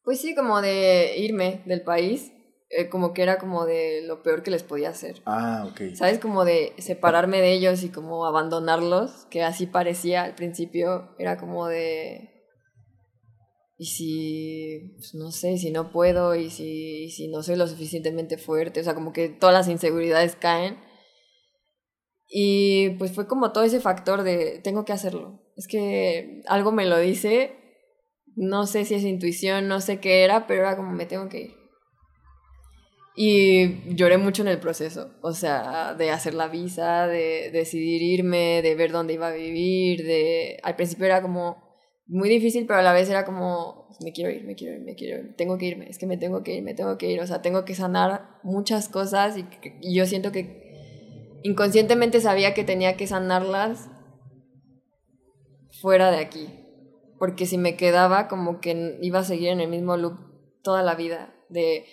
Pues 0.02 0.20
sí, 0.20 0.34
como 0.34 0.62
de 0.62 1.18
irme 1.18 1.62
del 1.66 1.82
país, 1.82 2.32
eh, 2.70 2.88
como 2.88 3.12
que 3.14 3.22
era 3.22 3.38
como 3.38 3.64
de 3.64 4.02
lo 4.02 4.22
peor 4.22 4.42
que 4.42 4.50
les 4.50 4.62
podía 4.62 4.90
hacer. 4.90 5.22
Ah, 5.24 5.66
ok. 5.70 5.94
¿Sabes? 5.94 6.18
Como 6.18 6.44
de 6.44 6.74
separarme 6.78 7.40
de 7.40 7.52
ellos 7.52 7.82
y 7.82 7.88
como 7.88 8.26
abandonarlos, 8.26 9.26
que 9.30 9.42
así 9.42 9.66
parecía 9.66 10.24
al 10.24 10.34
principio, 10.34 11.14
era 11.18 11.38
como 11.38 11.66
de... 11.66 12.34
Y 13.80 13.86
si, 13.86 14.94
pues 14.96 15.14
no 15.14 15.30
sé, 15.30 15.56
si 15.56 15.70
no 15.70 15.92
puedo 15.92 16.34
y 16.34 16.50
si, 16.50 17.04
y 17.04 17.10
si 17.10 17.28
no 17.28 17.44
soy 17.44 17.54
lo 17.54 17.68
suficientemente 17.68 18.36
fuerte, 18.36 18.80
o 18.80 18.84
sea, 18.84 18.94
como 18.94 19.12
que 19.12 19.28
todas 19.28 19.54
las 19.54 19.68
inseguridades 19.68 20.34
caen. 20.34 20.78
Y 22.28 22.90
pues 22.98 23.12
fue 23.12 23.28
como 23.28 23.52
todo 23.52 23.62
ese 23.62 23.78
factor 23.78 24.24
de 24.24 24.60
tengo 24.64 24.84
que 24.84 24.92
hacerlo. 24.92 25.40
Es 25.56 25.68
que 25.68 26.42
algo 26.48 26.72
me 26.72 26.86
lo 26.86 26.98
dice 26.98 27.58
no 28.38 28.66
sé 28.66 28.84
si 28.84 28.94
es 28.94 29.02
intuición, 29.02 29.66
no 29.66 29.80
sé 29.80 29.98
qué 29.98 30.22
era, 30.22 30.46
pero 30.46 30.60
era 30.60 30.76
como 30.76 30.92
me 30.92 31.06
tengo 31.06 31.28
que 31.28 31.40
ir. 31.40 31.57
Y 33.20 33.96
lloré 33.96 34.16
mucho 34.16 34.42
en 34.42 34.48
el 34.48 34.60
proceso, 34.60 35.10
o 35.22 35.32
sea, 35.32 35.94
de 35.94 36.12
hacer 36.12 36.34
la 36.34 36.46
visa, 36.46 37.08
de 37.08 37.50
decidir 37.50 38.00
irme, 38.00 38.62
de 38.62 38.76
ver 38.76 38.92
dónde 38.92 39.14
iba 39.14 39.26
a 39.26 39.32
vivir, 39.32 40.06
de... 40.06 40.60
Al 40.62 40.76
principio 40.76 41.06
era 41.06 41.20
como 41.20 41.56
muy 42.06 42.28
difícil, 42.28 42.64
pero 42.64 42.78
a 42.78 42.82
la 42.82 42.92
vez 42.92 43.10
era 43.10 43.24
como, 43.24 43.88
me 44.04 44.12
quiero 44.12 44.30
ir, 44.30 44.44
me 44.44 44.54
quiero 44.54 44.76
ir, 44.76 44.82
me 44.82 44.94
quiero 44.94 45.18
ir, 45.18 45.34
tengo 45.34 45.58
que 45.58 45.66
irme, 45.66 45.88
es 45.90 45.98
que 45.98 46.06
me 46.06 46.16
tengo 46.16 46.44
que 46.44 46.58
ir, 46.58 46.62
me 46.62 46.74
tengo 46.74 46.96
que 46.96 47.10
ir, 47.10 47.20
o 47.20 47.26
sea, 47.26 47.42
tengo 47.42 47.64
que 47.64 47.74
sanar 47.74 48.38
muchas 48.44 48.88
cosas 48.88 49.36
y, 49.36 49.44
y 49.80 49.96
yo 49.96 50.06
siento 50.06 50.30
que 50.30 51.40
inconscientemente 51.42 52.20
sabía 52.20 52.54
que 52.54 52.62
tenía 52.62 52.96
que 52.96 53.08
sanarlas 53.08 53.90
fuera 55.80 56.12
de 56.12 56.18
aquí, 56.18 56.46
porque 57.18 57.46
si 57.46 57.58
me 57.58 57.76
quedaba 57.76 58.28
como 58.28 58.60
que 58.60 58.96
iba 59.02 59.18
a 59.18 59.24
seguir 59.24 59.48
en 59.48 59.60
el 59.60 59.70
mismo 59.70 59.96
loop 59.96 60.20
toda 60.62 60.84
la 60.84 60.94
vida, 60.94 61.34
de 61.48 61.84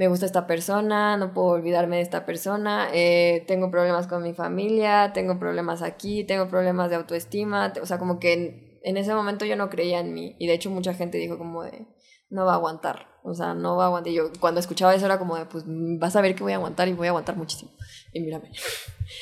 me 0.00 0.08
gusta 0.08 0.24
esta 0.24 0.46
persona, 0.46 1.18
no 1.18 1.34
puedo 1.34 1.48
olvidarme 1.48 1.96
de 1.96 2.02
esta 2.02 2.24
persona, 2.24 2.88
eh, 2.94 3.44
tengo 3.46 3.70
problemas 3.70 4.06
con 4.06 4.22
mi 4.22 4.32
familia, 4.32 5.12
tengo 5.12 5.38
problemas 5.38 5.82
aquí, 5.82 6.24
tengo 6.24 6.48
problemas 6.48 6.88
de 6.88 6.96
autoestima, 6.96 7.70
o 7.82 7.84
sea, 7.84 7.98
como 7.98 8.18
que 8.18 8.78
en, 8.82 8.96
ese 8.96 9.14
momento 9.14 9.44
yo 9.44 9.56
no 9.56 9.68
creía 9.68 10.00
en 10.00 10.14
mí 10.14 10.36
y 10.38 10.46
de 10.46 10.54
hecho 10.54 10.70
mucha 10.70 10.94
gente 10.94 11.18
dijo 11.18 11.36
como 11.36 11.64
de, 11.64 11.86
no 12.30 12.46
va 12.46 12.52
a 12.52 12.54
aguantar, 12.54 13.08
o 13.24 13.34
sea, 13.34 13.52
no 13.52 13.76
va 13.76 13.84
a 13.84 13.86
aguantar. 13.88 14.10
Y 14.10 14.16
yo 14.16 14.32
cuando 14.40 14.58
escuchaba 14.58 14.94
eso 14.94 15.04
era 15.04 15.18
como 15.18 15.36
de, 15.36 15.44
pues 15.44 15.64
vas 15.66 16.16
a 16.16 16.22
ver 16.22 16.34
que 16.34 16.44
voy 16.44 16.52
a 16.52 16.56
aguantar 16.56 16.88
y 16.88 16.94
voy 16.94 17.08
a 17.08 17.10
aguantar 17.10 17.36
muchísimo. 17.36 17.70
Y 18.14 18.22
mírame. 18.22 18.52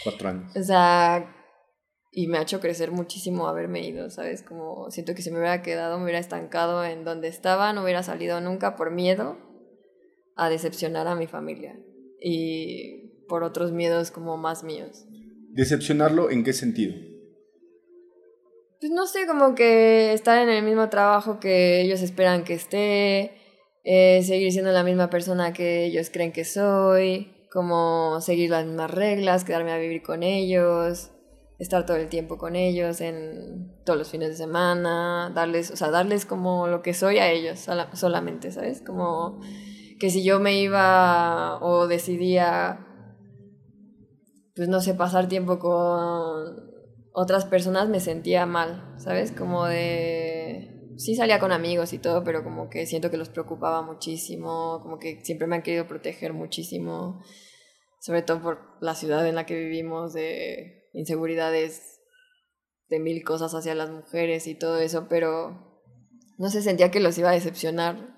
Cuatro 0.04 0.28
años. 0.28 0.54
O 0.54 0.62
sea, 0.62 1.34
y 2.12 2.28
me 2.28 2.38
ha 2.38 2.42
hecho 2.42 2.60
crecer 2.60 2.92
muchísimo 2.92 3.48
haberme 3.48 3.84
ido, 3.84 4.10
¿sabes? 4.10 4.44
Como 4.44 4.92
siento 4.92 5.16
que 5.16 5.22
si 5.22 5.32
me 5.32 5.38
hubiera 5.38 5.60
quedado, 5.60 5.98
me 5.98 6.04
hubiera 6.04 6.20
estancado 6.20 6.84
en 6.84 7.02
donde 7.02 7.26
estaba, 7.26 7.72
no 7.72 7.82
hubiera 7.82 8.04
salido 8.04 8.40
nunca 8.40 8.76
por 8.76 8.92
miedo 8.92 9.47
a 10.38 10.48
decepcionar 10.48 11.06
a 11.06 11.14
mi 11.14 11.26
familia 11.26 11.78
y 12.20 13.26
por 13.28 13.42
otros 13.42 13.72
miedos 13.72 14.10
como 14.10 14.36
más 14.36 14.64
míos. 14.64 15.04
¿Decepcionarlo 15.52 16.30
en 16.30 16.44
qué 16.44 16.52
sentido? 16.52 16.94
Pues 18.80 18.92
no 18.92 19.06
sé, 19.06 19.26
como 19.26 19.54
que 19.54 20.12
estar 20.12 20.38
en 20.38 20.48
el 20.48 20.64
mismo 20.64 20.88
trabajo 20.88 21.40
que 21.40 21.80
ellos 21.80 22.00
esperan 22.00 22.44
que 22.44 22.54
esté, 22.54 23.32
eh, 23.82 24.22
seguir 24.22 24.52
siendo 24.52 24.70
la 24.70 24.84
misma 24.84 25.10
persona 25.10 25.52
que 25.52 25.84
ellos 25.86 26.10
creen 26.10 26.32
que 26.32 26.44
soy, 26.44 27.32
como 27.50 28.20
seguir 28.20 28.50
las 28.50 28.64
mismas 28.64 28.90
reglas, 28.92 29.42
quedarme 29.42 29.72
a 29.72 29.78
vivir 29.78 30.02
con 30.02 30.22
ellos, 30.22 31.10
estar 31.58 31.84
todo 31.86 31.96
el 31.96 32.08
tiempo 32.08 32.38
con 32.38 32.54
ellos 32.54 33.00
en 33.00 33.82
todos 33.84 33.98
los 33.98 34.10
fines 34.10 34.28
de 34.28 34.36
semana, 34.36 35.32
darles, 35.34 35.72
o 35.72 35.76
sea, 35.76 35.90
darles 35.90 36.24
como 36.24 36.68
lo 36.68 36.82
que 36.82 36.94
soy 36.94 37.18
a 37.18 37.30
ellos 37.32 37.66
solamente, 37.94 38.52
¿sabes? 38.52 38.80
Como 38.80 39.40
que 39.98 40.10
si 40.10 40.24
yo 40.24 40.40
me 40.40 40.60
iba 40.60 41.58
o 41.60 41.86
decidía, 41.86 42.86
pues 44.54 44.68
no 44.68 44.80
sé, 44.80 44.94
pasar 44.94 45.28
tiempo 45.28 45.58
con 45.58 46.68
otras 47.12 47.44
personas, 47.44 47.88
me 47.88 48.00
sentía 48.00 48.46
mal, 48.46 48.94
¿sabes? 48.98 49.32
Como 49.32 49.66
de... 49.66 50.94
Sí 50.96 51.14
salía 51.14 51.38
con 51.38 51.52
amigos 51.52 51.92
y 51.92 51.98
todo, 51.98 52.24
pero 52.24 52.42
como 52.42 52.68
que 52.68 52.84
siento 52.86 53.10
que 53.10 53.16
los 53.16 53.28
preocupaba 53.28 53.82
muchísimo, 53.82 54.80
como 54.82 54.98
que 54.98 55.24
siempre 55.24 55.46
me 55.46 55.56
han 55.56 55.62
querido 55.62 55.86
proteger 55.86 56.32
muchísimo, 56.32 57.22
sobre 58.00 58.22
todo 58.22 58.42
por 58.42 58.58
la 58.80 58.96
ciudad 58.96 59.26
en 59.26 59.36
la 59.36 59.46
que 59.46 59.56
vivimos, 59.56 60.12
de 60.12 60.88
inseguridades 60.92 62.00
de 62.88 62.98
mil 62.98 63.22
cosas 63.22 63.54
hacia 63.54 63.76
las 63.76 63.90
mujeres 63.90 64.48
y 64.48 64.56
todo 64.56 64.78
eso, 64.80 65.06
pero 65.08 65.82
no 66.36 66.48
se 66.50 66.62
sentía 66.62 66.90
que 66.90 67.00
los 67.00 67.16
iba 67.16 67.30
a 67.30 67.34
decepcionar 67.34 68.17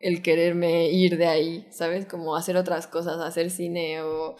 el 0.00 0.22
quererme 0.22 0.90
ir 0.90 1.18
de 1.18 1.26
ahí, 1.26 1.66
¿sabes? 1.70 2.06
Como 2.06 2.34
hacer 2.34 2.56
otras 2.56 2.86
cosas, 2.86 3.20
hacer 3.20 3.50
cine 3.50 4.00
o 4.02 4.36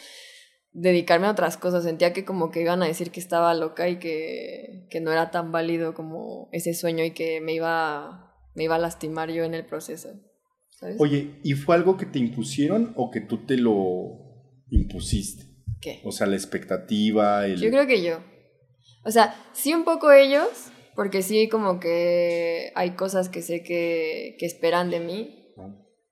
dedicarme 0.72 1.26
a 1.26 1.32
otras 1.32 1.58
cosas. 1.58 1.84
Sentía 1.84 2.12
que 2.12 2.24
como 2.24 2.50
que 2.50 2.62
iban 2.62 2.82
a 2.82 2.86
decir 2.86 3.10
que 3.10 3.20
estaba 3.20 3.54
loca 3.54 3.88
y 3.88 3.98
que, 3.98 4.86
que 4.90 5.00
no 5.00 5.12
era 5.12 5.30
tan 5.30 5.52
válido 5.52 5.94
como 5.94 6.48
ese 6.52 6.72
sueño 6.72 7.04
y 7.04 7.10
que 7.12 7.40
me 7.42 7.52
iba, 7.52 8.34
me 8.54 8.64
iba 8.64 8.76
a 8.76 8.80
lastimar 8.80 9.30
yo 9.30 9.44
en 9.44 9.54
el 9.54 9.66
proceso. 9.66 10.08
¿sabes? 10.70 10.96
Oye, 10.98 11.38
¿y 11.44 11.52
fue 11.52 11.74
algo 11.74 11.98
que 11.98 12.06
te 12.06 12.18
impusieron 12.18 12.94
o 12.96 13.10
que 13.10 13.20
tú 13.20 13.44
te 13.44 13.58
lo 13.58 14.18
impusiste? 14.70 15.44
¿Qué? 15.82 16.00
O 16.04 16.12
sea, 16.12 16.26
la 16.26 16.36
expectativa. 16.36 17.46
El... 17.46 17.60
Yo 17.60 17.70
creo 17.70 17.86
que 17.86 18.02
yo. 18.02 18.20
O 19.04 19.10
sea, 19.10 19.34
sí 19.52 19.74
un 19.74 19.84
poco 19.84 20.10
ellos, 20.10 20.48
porque 20.94 21.22
sí 21.22 21.48
como 21.48 21.80
que 21.80 22.72
hay 22.74 22.92
cosas 22.92 23.28
que 23.28 23.42
sé 23.42 23.62
que, 23.62 24.36
que 24.38 24.46
esperan 24.46 24.90
de 24.90 25.00
mí, 25.00 25.39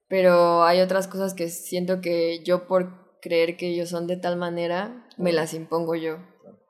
pero 0.09 0.65
hay 0.65 0.81
otras 0.81 1.07
cosas 1.07 1.35
que 1.35 1.49
siento 1.49 2.01
que 2.01 2.43
yo 2.45 2.67
por 2.67 3.19
creer 3.21 3.57
que 3.57 3.69
ellos 3.69 3.91
son 3.91 4.07
de 4.07 4.17
tal 4.17 4.37
manera, 4.37 5.07
me 5.17 5.33
las 5.33 5.55
impongo 5.55 5.95
yo, 5.95 6.19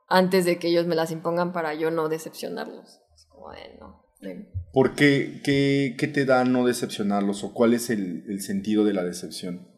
antes 0.08 0.44
de 0.44 0.58
que 0.58 0.68
ellos 0.68 0.86
me 0.86 0.96
las 0.96 1.10
impongan 1.10 1.52
para 1.52 1.74
yo 1.74 1.90
no 1.90 2.08
decepcionarlos. 2.08 3.00
Es 3.14 3.26
como 3.26 3.52
de 3.52 3.76
no. 3.78 4.08
¿Por 4.72 4.94
qué, 4.94 5.40
qué, 5.44 5.94
qué, 5.96 6.08
te 6.08 6.24
da 6.24 6.44
no 6.44 6.66
decepcionarlos 6.66 7.44
o 7.44 7.54
cuál 7.54 7.72
es 7.72 7.88
el, 7.88 8.24
el 8.28 8.40
sentido 8.40 8.84
de 8.84 8.92
la 8.92 9.04
decepción? 9.04 9.68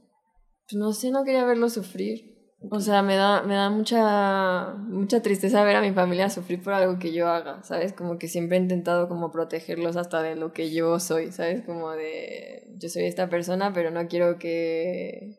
Pues 0.69 0.79
no 0.79 0.93
sé, 0.93 1.11
no 1.11 1.25
quería 1.25 1.45
verlos 1.45 1.75
sufrir. 1.75 2.40
O 2.69 2.81
sea, 2.81 3.03
me 3.03 3.17
da, 3.17 3.43
me 3.43 3.55
da 3.55 3.71
mucha, 3.71 4.75
mucha 4.75 5.23
tristeza 5.23 5.65
ver 5.65 5.77
a 5.77 5.81
mi 5.81 5.93
familia 5.93 6.29
sufrir 6.29 6.63
por 6.63 6.75
algo 6.75 6.99
que 6.99 7.13
yo 7.13 7.27
haga, 7.29 7.63
¿sabes? 7.63 7.95
Como 7.95 8.19
que 8.19 8.29
siempre 8.29 8.59
he 8.59 8.61
intentado 8.61 9.09
como 9.09 9.33
protegerlos 9.33 9.97
hasta 9.97 10.23
de 10.23 10.37
lo 10.37 10.53
que 10.53 10.71
yo 10.71 11.01
soy, 11.01 11.33
¿sabes? 11.33 11.63
Como 11.65 11.91
de, 11.93 12.75
yo 12.77 12.91
soy 12.91 13.05
esta 13.05 13.31
persona, 13.31 13.73
pero 13.73 13.91
no 13.91 14.07
quiero 14.09 14.39
que, 14.39 15.39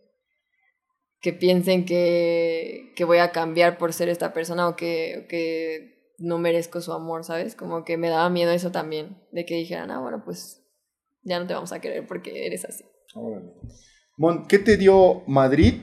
que 1.19 1.31
piensen 1.31 1.85
que, 1.85 2.91
que 2.95 3.05
voy 3.05 3.19
a 3.19 3.31
cambiar 3.31 3.77
por 3.77 3.93
ser 3.93 4.09
esta 4.09 4.33
persona 4.33 4.67
o 4.67 4.75
que, 4.75 5.27
que 5.29 6.15
no 6.17 6.39
merezco 6.39 6.81
su 6.81 6.91
amor, 6.91 7.23
¿sabes? 7.23 7.53
Como 7.55 7.83
que 7.83 7.97
me 7.97 8.09
daba 8.09 8.31
miedo 8.31 8.51
eso 8.51 8.71
también, 8.71 9.21
de 9.31 9.45
que 9.45 9.55
dijeran, 9.55 9.91
ah, 9.91 9.99
bueno, 9.99 10.23
pues 10.25 10.63
ya 11.21 11.39
no 11.39 11.45
te 11.45 11.53
vamos 11.53 11.71
a 11.71 11.81
querer 11.81 12.07
porque 12.07 12.47
eres 12.47 12.65
así. 12.65 12.83
Mon, 14.17 14.47
¿qué 14.47 14.57
te 14.57 14.75
dio 14.77 15.21
Madrid 15.27 15.75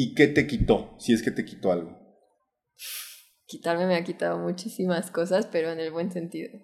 ¿Y 0.00 0.14
qué 0.14 0.28
te 0.28 0.46
quitó? 0.46 0.94
Si 1.00 1.12
es 1.12 1.24
que 1.24 1.32
te 1.32 1.44
quitó 1.44 1.72
algo. 1.72 1.98
Quitarme 3.46 3.84
me 3.84 3.96
ha 3.96 4.04
quitado 4.04 4.38
muchísimas 4.38 5.10
cosas, 5.10 5.48
pero 5.50 5.72
en 5.72 5.80
el 5.80 5.90
buen 5.90 6.12
sentido. 6.12 6.56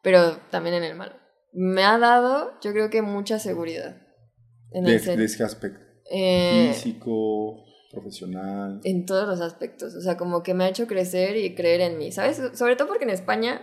Pero 0.00 0.36
también 0.52 0.76
en 0.76 0.84
el 0.84 0.94
malo. 0.94 1.16
Me 1.52 1.82
ha 1.82 1.98
dado, 1.98 2.52
yo 2.62 2.70
creo 2.70 2.88
que 2.88 3.02
mucha 3.02 3.40
seguridad. 3.40 4.00
En 4.70 4.84
de, 4.84 4.94
ese 4.94 5.42
aspecto. 5.42 5.80
Eh, 6.08 6.70
Físico, 6.72 7.64
profesional. 7.90 8.80
En 8.84 9.06
todos 9.06 9.26
los 9.26 9.40
aspectos. 9.40 9.96
O 9.96 10.00
sea, 10.00 10.16
como 10.16 10.44
que 10.44 10.54
me 10.54 10.62
ha 10.62 10.68
hecho 10.68 10.86
crecer 10.86 11.36
y 11.36 11.56
creer 11.56 11.80
en 11.80 11.98
mí. 11.98 12.12
¿Sabes? 12.12 12.40
Sobre 12.56 12.76
todo 12.76 12.86
porque 12.86 13.02
en 13.02 13.10
España 13.10 13.60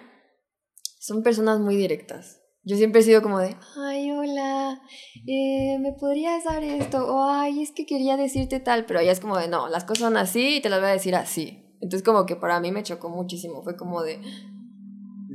son 1.00 1.24
personas 1.24 1.62
muy 1.62 1.78
directas. 1.78 2.39
Yo 2.64 2.76
siempre 2.76 3.02
he 3.02 3.04
sido 3.04 3.22
como 3.22 3.40
de, 3.40 3.56
ay, 3.78 4.12
hola, 4.12 4.82
eh, 5.26 5.78
¿me 5.80 5.94
podrías 5.94 6.44
dar 6.44 6.64
esto? 6.64 7.06
O, 7.08 7.24
ay, 7.24 7.62
es 7.62 7.72
que 7.72 7.86
quería 7.86 8.18
decirte 8.18 8.60
tal, 8.60 8.86
pero 8.86 9.00
allá 9.00 9.12
es 9.12 9.20
como 9.20 9.38
de, 9.38 9.48
no, 9.48 9.70
las 9.70 9.86
cosas 9.86 10.00
son 10.00 10.18
así 10.18 10.58
y 10.58 10.62
te 10.62 10.70
las 10.70 10.80
voy 10.80 10.90
a 10.90 10.94
decir 10.94 11.16
así. 11.16 11.66
Entonces 11.82 12.04
como 12.04 12.26
que 12.26 12.36
para 12.36 12.60
mí 12.60 12.72
me 12.72 12.84
chocó 12.84 13.10
muchísimo, 13.10 13.64
fue 13.64 13.78
como 13.78 14.04
de... 14.04 14.20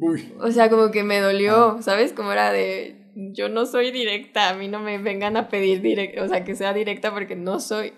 Uy. 0.01 0.35
O 0.41 0.51
sea, 0.51 0.69
como 0.69 0.91
que 0.91 1.03
me 1.03 1.21
dolió, 1.21 1.77
ah. 1.79 1.83
¿sabes? 1.83 2.13
Como 2.13 2.33
era 2.33 2.53
de, 2.53 3.05
yo 3.15 3.49
no 3.49 3.65
soy 3.65 3.91
directa, 3.91 4.51
a 4.51 4.55
mí 4.55 4.69
no 4.69 4.81
me 4.81 4.99
vengan 4.99 5.37
a 5.37 5.49
pedir 5.49 5.81
directa, 5.81 6.23
o 6.23 6.29
sea, 6.29 6.45
que 6.45 6.55
sea 6.55 6.75
directa 6.75 7.13
porque 7.13 7.37
no 7.37 7.61
soy. 7.61 7.95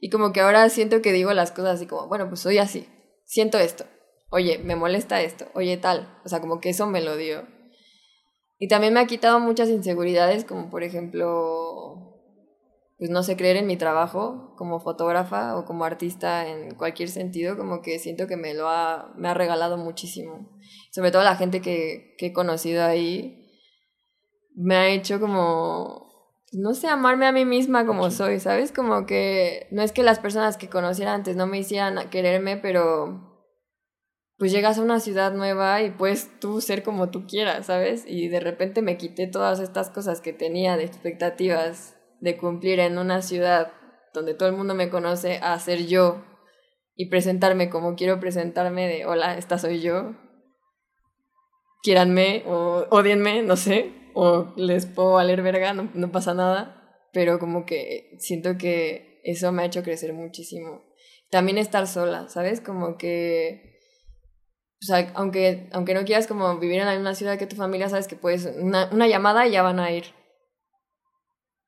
Y 0.00 0.10
como 0.10 0.32
que 0.32 0.40
ahora 0.40 0.68
siento 0.68 1.02
que 1.02 1.12
digo 1.12 1.32
las 1.32 1.52
cosas 1.52 1.76
así 1.76 1.86
como, 1.86 2.08
bueno, 2.08 2.28
pues 2.28 2.40
soy 2.40 2.58
así, 2.58 2.86
siento 3.24 3.58
esto, 3.58 3.86
oye, 4.30 4.58
me 4.58 4.76
molesta 4.76 5.22
esto, 5.22 5.46
oye, 5.54 5.76
tal, 5.76 6.20
o 6.24 6.28
sea, 6.28 6.40
como 6.40 6.60
que 6.60 6.70
eso 6.70 6.86
me 6.86 7.00
lo 7.00 7.16
dio. 7.16 7.46
Y 8.62 8.68
también 8.68 8.94
me 8.94 9.00
ha 9.00 9.08
quitado 9.08 9.40
muchas 9.40 9.68
inseguridades, 9.70 10.44
como 10.44 10.70
por 10.70 10.84
ejemplo, 10.84 12.16
pues 12.96 13.10
no 13.10 13.24
sé, 13.24 13.36
creer 13.36 13.56
en 13.56 13.66
mi 13.66 13.76
trabajo 13.76 14.54
como 14.56 14.78
fotógrafa 14.78 15.56
o 15.56 15.64
como 15.64 15.84
artista 15.84 16.46
en 16.46 16.76
cualquier 16.76 17.08
sentido, 17.08 17.56
como 17.56 17.82
que 17.82 17.98
siento 17.98 18.28
que 18.28 18.36
me 18.36 18.54
lo 18.54 18.68
ha, 18.68 19.14
me 19.16 19.26
ha 19.26 19.34
regalado 19.34 19.78
muchísimo. 19.78 20.48
Sobre 20.92 21.10
todo 21.10 21.24
la 21.24 21.34
gente 21.34 21.60
que, 21.60 22.14
que 22.18 22.26
he 22.26 22.32
conocido 22.32 22.84
ahí, 22.84 23.50
me 24.54 24.76
ha 24.76 24.90
hecho 24.90 25.18
como, 25.18 26.38
no 26.52 26.74
sé, 26.74 26.86
amarme 26.86 27.26
a 27.26 27.32
mí 27.32 27.44
misma 27.44 27.84
como 27.84 28.12
soy, 28.12 28.38
¿sabes? 28.38 28.70
Como 28.70 29.06
que 29.06 29.66
no 29.72 29.82
es 29.82 29.90
que 29.90 30.04
las 30.04 30.20
personas 30.20 30.56
que 30.56 30.70
conociera 30.70 31.14
antes 31.14 31.34
no 31.34 31.48
me 31.48 31.58
hicieran 31.58 32.08
quererme, 32.10 32.58
pero 32.58 33.31
pues 34.42 34.50
llegas 34.50 34.76
a 34.76 34.82
una 34.82 34.98
ciudad 34.98 35.32
nueva 35.32 35.82
y 35.82 35.92
puedes 35.92 36.40
tú 36.40 36.60
ser 36.60 36.82
como 36.82 37.10
tú 37.10 37.28
quieras, 37.28 37.66
¿sabes? 37.66 38.02
Y 38.08 38.26
de 38.26 38.40
repente 38.40 38.82
me 38.82 38.96
quité 38.96 39.28
todas 39.28 39.60
estas 39.60 39.88
cosas 39.88 40.20
que 40.20 40.32
tenía 40.32 40.76
de 40.76 40.82
expectativas 40.82 41.96
de 42.18 42.36
cumplir 42.36 42.80
en 42.80 42.98
una 42.98 43.22
ciudad 43.22 43.72
donde 44.12 44.34
todo 44.34 44.48
el 44.48 44.56
mundo 44.56 44.74
me 44.74 44.90
conoce 44.90 45.38
a 45.44 45.56
ser 45.60 45.86
yo 45.86 46.24
y 46.96 47.08
presentarme 47.08 47.70
como 47.70 47.94
quiero 47.94 48.18
presentarme 48.18 48.88
de 48.88 49.06
hola, 49.06 49.38
esta 49.38 49.58
soy 49.58 49.80
yo. 49.80 50.16
Quieranme 51.84 52.42
o 52.48 52.84
odienme, 52.90 53.44
no 53.44 53.54
sé, 53.54 53.92
o 54.12 54.54
les 54.56 54.86
puedo 54.86 55.12
valer 55.12 55.42
verga, 55.42 55.72
no, 55.72 55.88
no 55.94 56.10
pasa 56.10 56.34
nada, 56.34 56.98
pero 57.12 57.38
como 57.38 57.64
que 57.64 58.16
siento 58.18 58.58
que 58.58 59.20
eso 59.22 59.52
me 59.52 59.62
ha 59.62 59.66
hecho 59.66 59.84
crecer 59.84 60.12
muchísimo. 60.14 60.82
También 61.30 61.58
estar 61.58 61.86
sola, 61.86 62.28
¿sabes? 62.28 62.60
Como 62.60 62.98
que 62.98 63.71
o 64.82 64.84
sea, 64.84 65.12
aunque, 65.14 65.68
aunque 65.70 65.94
no 65.94 66.04
quieras 66.04 66.26
como 66.26 66.58
vivir 66.58 66.80
en 66.80 66.86
la 66.86 66.94
misma 66.94 67.14
ciudad 67.14 67.38
que 67.38 67.46
tu 67.46 67.54
familia, 67.54 67.88
sabes 67.88 68.08
que 68.08 68.16
puedes, 68.16 68.46
una, 68.58 68.88
una 68.90 69.06
llamada 69.06 69.46
y 69.46 69.52
ya 69.52 69.62
van 69.62 69.78
a 69.78 69.92
ir. 69.92 70.06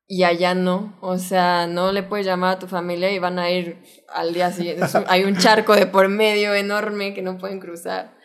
Y 0.08 0.24
allá 0.24 0.54
no, 0.54 0.98
o 1.00 1.16
sea, 1.18 1.68
no 1.68 1.92
le 1.92 2.02
puedes 2.02 2.26
llamar 2.26 2.56
a 2.56 2.58
tu 2.58 2.66
familia 2.66 3.12
y 3.12 3.20
van 3.20 3.38
a 3.38 3.50
ir 3.50 3.78
al 4.12 4.34
día 4.34 4.50
siguiente. 4.50 4.84
Hay 5.06 5.22
un 5.22 5.36
charco 5.36 5.76
de 5.76 5.86
por 5.86 6.08
medio 6.08 6.54
enorme 6.54 7.14
que 7.14 7.22
no 7.22 7.38
pueden 7.38 7.60
cruzar. 7.60 8.16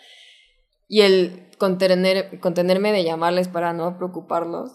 Y 0.88 1.02
el 1.02 1.52
contener, 1.60 2.39
contenerme 2.39 2.91
de 2.91 3.04
llamarles 3.04 3.47
para 3.47 3.73
no 3.73 3.95
preocuparlos 3.95 4.71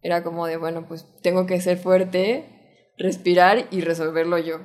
era 0.00 0.24
como 0.24 0.46
de, 0.46 0.56
bueno, 0.56 0.86
pues 0.88 1.06
tengo 1.22 1.44
que 1.44 1.60
ser 1.60 1.76
fuerte, 1.76 2.94
respirar 2.96 3.66
y 3.70 3.82
resolverlo 3.82 4.38
yo 4.38 4.60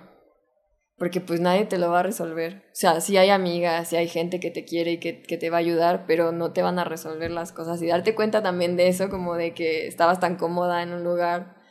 porque 0.97 1.21
pues 1.21 1.39
nadie 1.39 1.65
te 1.65 1.77
lo 1.77 1.89
va 1.89 2.01
a 2.01 2.03
resolver. 2.03 2.63
O 2.67 2.75
sea, 2.75 3.01
sí 3.01 3.17
hay 3.17 3.29
amigas, 3.29 3.89
sí 3.89 3.95
hay 3.95 4.07
gente 4.07 4.39
que 4.39 4.51
te 4.51 4.63
quiere 4.65 4.93
y 4.93 4.99
que, 4.99 5.21
que, 5.21 5.37
te 5.37 5.49
va 5.49 5.57
a 5.57 5.59
ayudar, 5.59 6.05
pero 6.07 6.31
no 6.31 6.53
te 6.53 6.61
van 6.61 6.79
a 6.79 6.83
resolver 6.83 7.31
las 7.31 7.51
cosas. 7.51 7.81
Y 7.81 7.87
darte 7.87 8.15
cuenta 8.15 8.43
también 8.43 8.77
de 8.77 8.87
eso, 8.87 9.09
como 9.09 9.35
de 9.35 9.53
que 9.53 9.87
estabas 9.87 10.19
tan 10.19 10.37
cómoda 10.37 10.83
en 10.83 10.93
un 10.93 11.03
lugar 11.03 11.61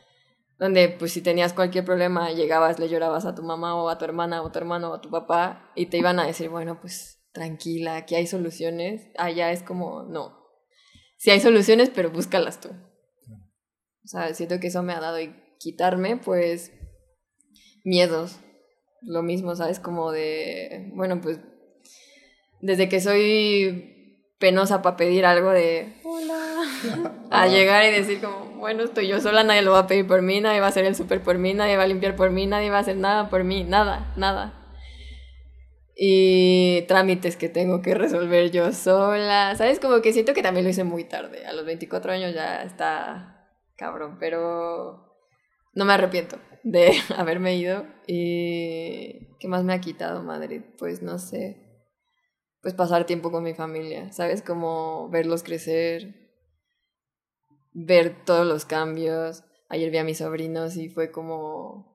donde 0.59 0.89
pues 0.89 1.11
si 1.11 1.21
tenías 1.21 1.53
cualquier 1.53 1.83
problema, 1.83 2.31
llegabas, 2.31 2.79
le 2.79 2.87
llorabas 2.87 3.25
a 3.25 3.35
tu 3.35 3.43
mamá 3.43 3.75
o 3.75 3.89
a 3.89 3.97
tu 3.97 4.05
hermana 4.05 4.41
o 4.41 4.47
a 4.47 4.51
tu 4.51 4.59
hermano 4.59 4.91
o 4.91 4.93
a 4.93 5.01
tu 5.01 5.09
papá 5.09 5.71
y 5.75 5.87
te 5.87 5.97
iban 5.97 6.19
a 6.19 6.27
decir, 6.27 6.49
bueno, 6.49 6.79
pues 6.79 7.21
tranquila, 7.33 7.97
aquí 7.97 8.15
hay 8.15 8.27
soluciones. 8.27 9.09
Allá 9.17 9.51
es 9.51 9.63
como, 9.63 10.03
no. 10.03 10.41
Sí 11.17 11.31
hay 11.31 11.39
soluciones, 11.39 11.89
pero 11.89 12.11
búscalas 12.11 12.59
tú. 12.59 12.69
O 12.69 14.07
sea, 14.07 14.33
siento 14.33 14.59
que 14.59 14.67
eso 14.67 14.83
me 14.83 14.93
ha 14.93 14.99
dado 14.99 15.19
y 15.19 15.33
quitarme, 15.59 16.17
pues, 16.17 16.71
miedos 17.83 18.39
lo 19.05 19.21
mismo, 19.23 19.55
¿sabes? 19.55 19.79
Como 19.79 20.11
de, 20.11 20.91
bueno, 20.93 21.19
pues 21.21 21.39
desde 22.61 22.87
que 22.89 23.01
soy 23.01 24.25
penosa 24.39 24.81
para 24.81 24.97
pedir 24.97 25.25
algo 25.25 25.51
de 25.51 25.95
hola, 26.03 27.23
a 27.31 27.47
llegar 27.47 27.85
y 27.85 27.91
decir 27.91 28.21
como, 28.21 28.45
bueno, 28.57 28.83
estoy 28.83 29.07
yo 29.07 29.19
sola, 29.19 29.43
nadie 29.43 29.61
lo 29.61 29.71
va 29.71 29.79
a 29.79 29.87
pedir 29.87 30.07
por 30.07 30.21
mí, 30.21 30.41
nadie 30.41 30.59
va 30.59 30.67
a 30.67 30.69
hacer 30.69 30.85
el 30.85 30.95
súper 30.95 31.21
por 31.21 31.37
mí, 31.37 31.53
nadie 31.53 31.77
va 31.77 31.83
a 31.83 31.87
limpiar 31.87 32.15
por 32.15 32.31
mí, 32.31 32.47
nadie 32.47 32.69
va 32.69 32.77
a 32.77 32.81
hacer 32.81 32.97
nada 32.97 33.29
por 33.29 33.43
mí, 33.43 33.63
nada, 33.63 34.13
nada. 34.17 34.59
Y 35.95 36.81
trámites 36.87 37.37
que 37.37 37.49
tengo 37.49 37.81
que 37.81 37.93
resolver 37.93 38.49
yo 38.51 38.71
sola, 38.71 39.55
¿sabes? 39.55 39.79
Como 39.79 40.01
que 40.01 40.11
siento 40.11 40.33
que 40.33 40.41
también 40.41 40.63
lo 40.63 40.71
hice 40.71 40.83
muy 40.83 41.03
tarde, 41.03 41.45
a 41.45 41.53
los 41.53 41.65
24 41.65 42.11
años 42.11 42.33
ya 42.33 42.63
está 42.63 43.47
cabrón, 43.75 44.17
pero 44.19 45.13
no 45.73 45.85
me 45.85 45.93
arrepiento 45.93 46.37
de 46.63 46.93
haberme 47.17 47.55
ido. 47.57 47.85
¿Y 48.07 49.37
qué 49.39 49.47
más 49.47 49.63
me 49.63 49.73
ha 49.73 49.81
quitado 49.81 50.23
Madrid? 50.23 50.61
Pues 50.77 51.01
no 51.01 51.19
sé. 51.19 51.57
Pues 52.61 52.73
pasar 52.73 53.05
tiempo 53.05 53.31
con 53.31 53.43
mi 53.43 53.53
familia, 53.53 54.11
¿sabes? 54.13 54.41
Como 54.41 55.09
verlos 55.09 55.43
crecer, 55.43 56.31
ver 57.73 58.23
todos 58.25 58.47
los 58.47 58.65
cambios. 58.65 59.43
Ayer 59.67 59.91
vi 59.91 59.97
a 59.97 60.03
mis 60.03 60.19
sobrinos 60.19 60.77
y 60.77 60.89
fue 60.89 61.11
como... 61.11 61.91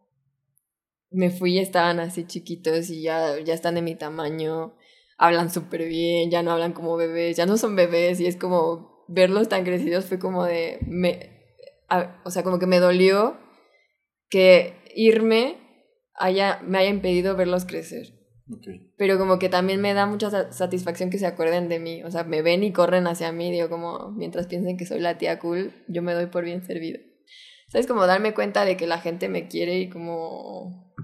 Me 1.11 1.31
fui 1.31 1.55
y 1.55 1.59
estaban 1.59 2.01
así 2.01 2.27
chiquitos 2.27 2.91
y 2.91 3.01
ya, 3.01 3.39
ya 3.39 3.55
están 3.55 3.77
de 3.77 3.83
mi 3.83 3.95
tamaño. 3.95 4.77
Hablan 5.17 5.51
súper 5.51 5.87
bien, 5.89 6.31
ya 6.31 6.43
no 6.43 6.53
hablan 6.53 6.75
como 6.75 6.97
bebés, 6.97 7.35
ya 7.35 7.47
no 7.47 7.57
son 7.57 7.75
bebés 7.75 8.21
y 8.21 8.27
es 8.27 8.37
como 8.37 9.07
verlos 9.09 9.49
tan 9.49 9.65
crecidos 9.65 10.05
fue 10.05 10.19
como 10.19 10.45
de... 10.45 10.79
Me, 10.83 11.57
o 12.25 12.31
sea, 12.31 12.43
como 12.43 12.59
que 12.59 12.67
me 12.67 12.79
dolió 12.79 13.39
que 14.29 14.75
irme 14.95 15.57
haya, 16.15 16.61
me 16.63 16.79
haya 16.79 16.91
impedido 16.91 17.37
verlos 17.37 17.65
crecer. 17.65 18.19
Pero 18.97 19.19
como 19.19 19.39
que 19.39 19.49
también 19.49 19.81
me 19.81 19.93
da 19.93 20.07
mucha 20.07 20.53
satisfacción 20.53 21.11
que 21.11 21.19
se 21.19 21.27
acuerden 21.27 21.69
de 21.69 21.79
mí. 21.79 22.03
O 22.05 22.11
sea, 22.11 22.25
me 22.25 22.43
ven 22.43 22.65
y 22.65 22.73
corren 22.73 23.07
hacia 23.07 23.31
mí. 23.31 23.51
Digo, 23.51 23.69
como 23.69 24.11
mientras 24.13 24.47
piensen 24.47 24.77
que 24.77 24.87
soy 24.87 25.01
la 25.01 25.19
tía 25.19 25.39
cool, 25.39 25.73
yo 25.87 26.03
me 26.03 26.15
doy 26.15 26.27
por 26.27 26.45
bien 26.45 26.65
servido. 26.65 26.99
¿Sabes? 27.69 27.87
Como 27.87 28.07
darme 28.07 28.33
cuenta 28.33 28.65
de 28.65 28.77
que 28.77 28.87
la 28.87 28.99
gente 28.99 29.29
me 29.29 29.49
quiere 29.49 29.79
y 29.79 29.91
como 29.91 30.95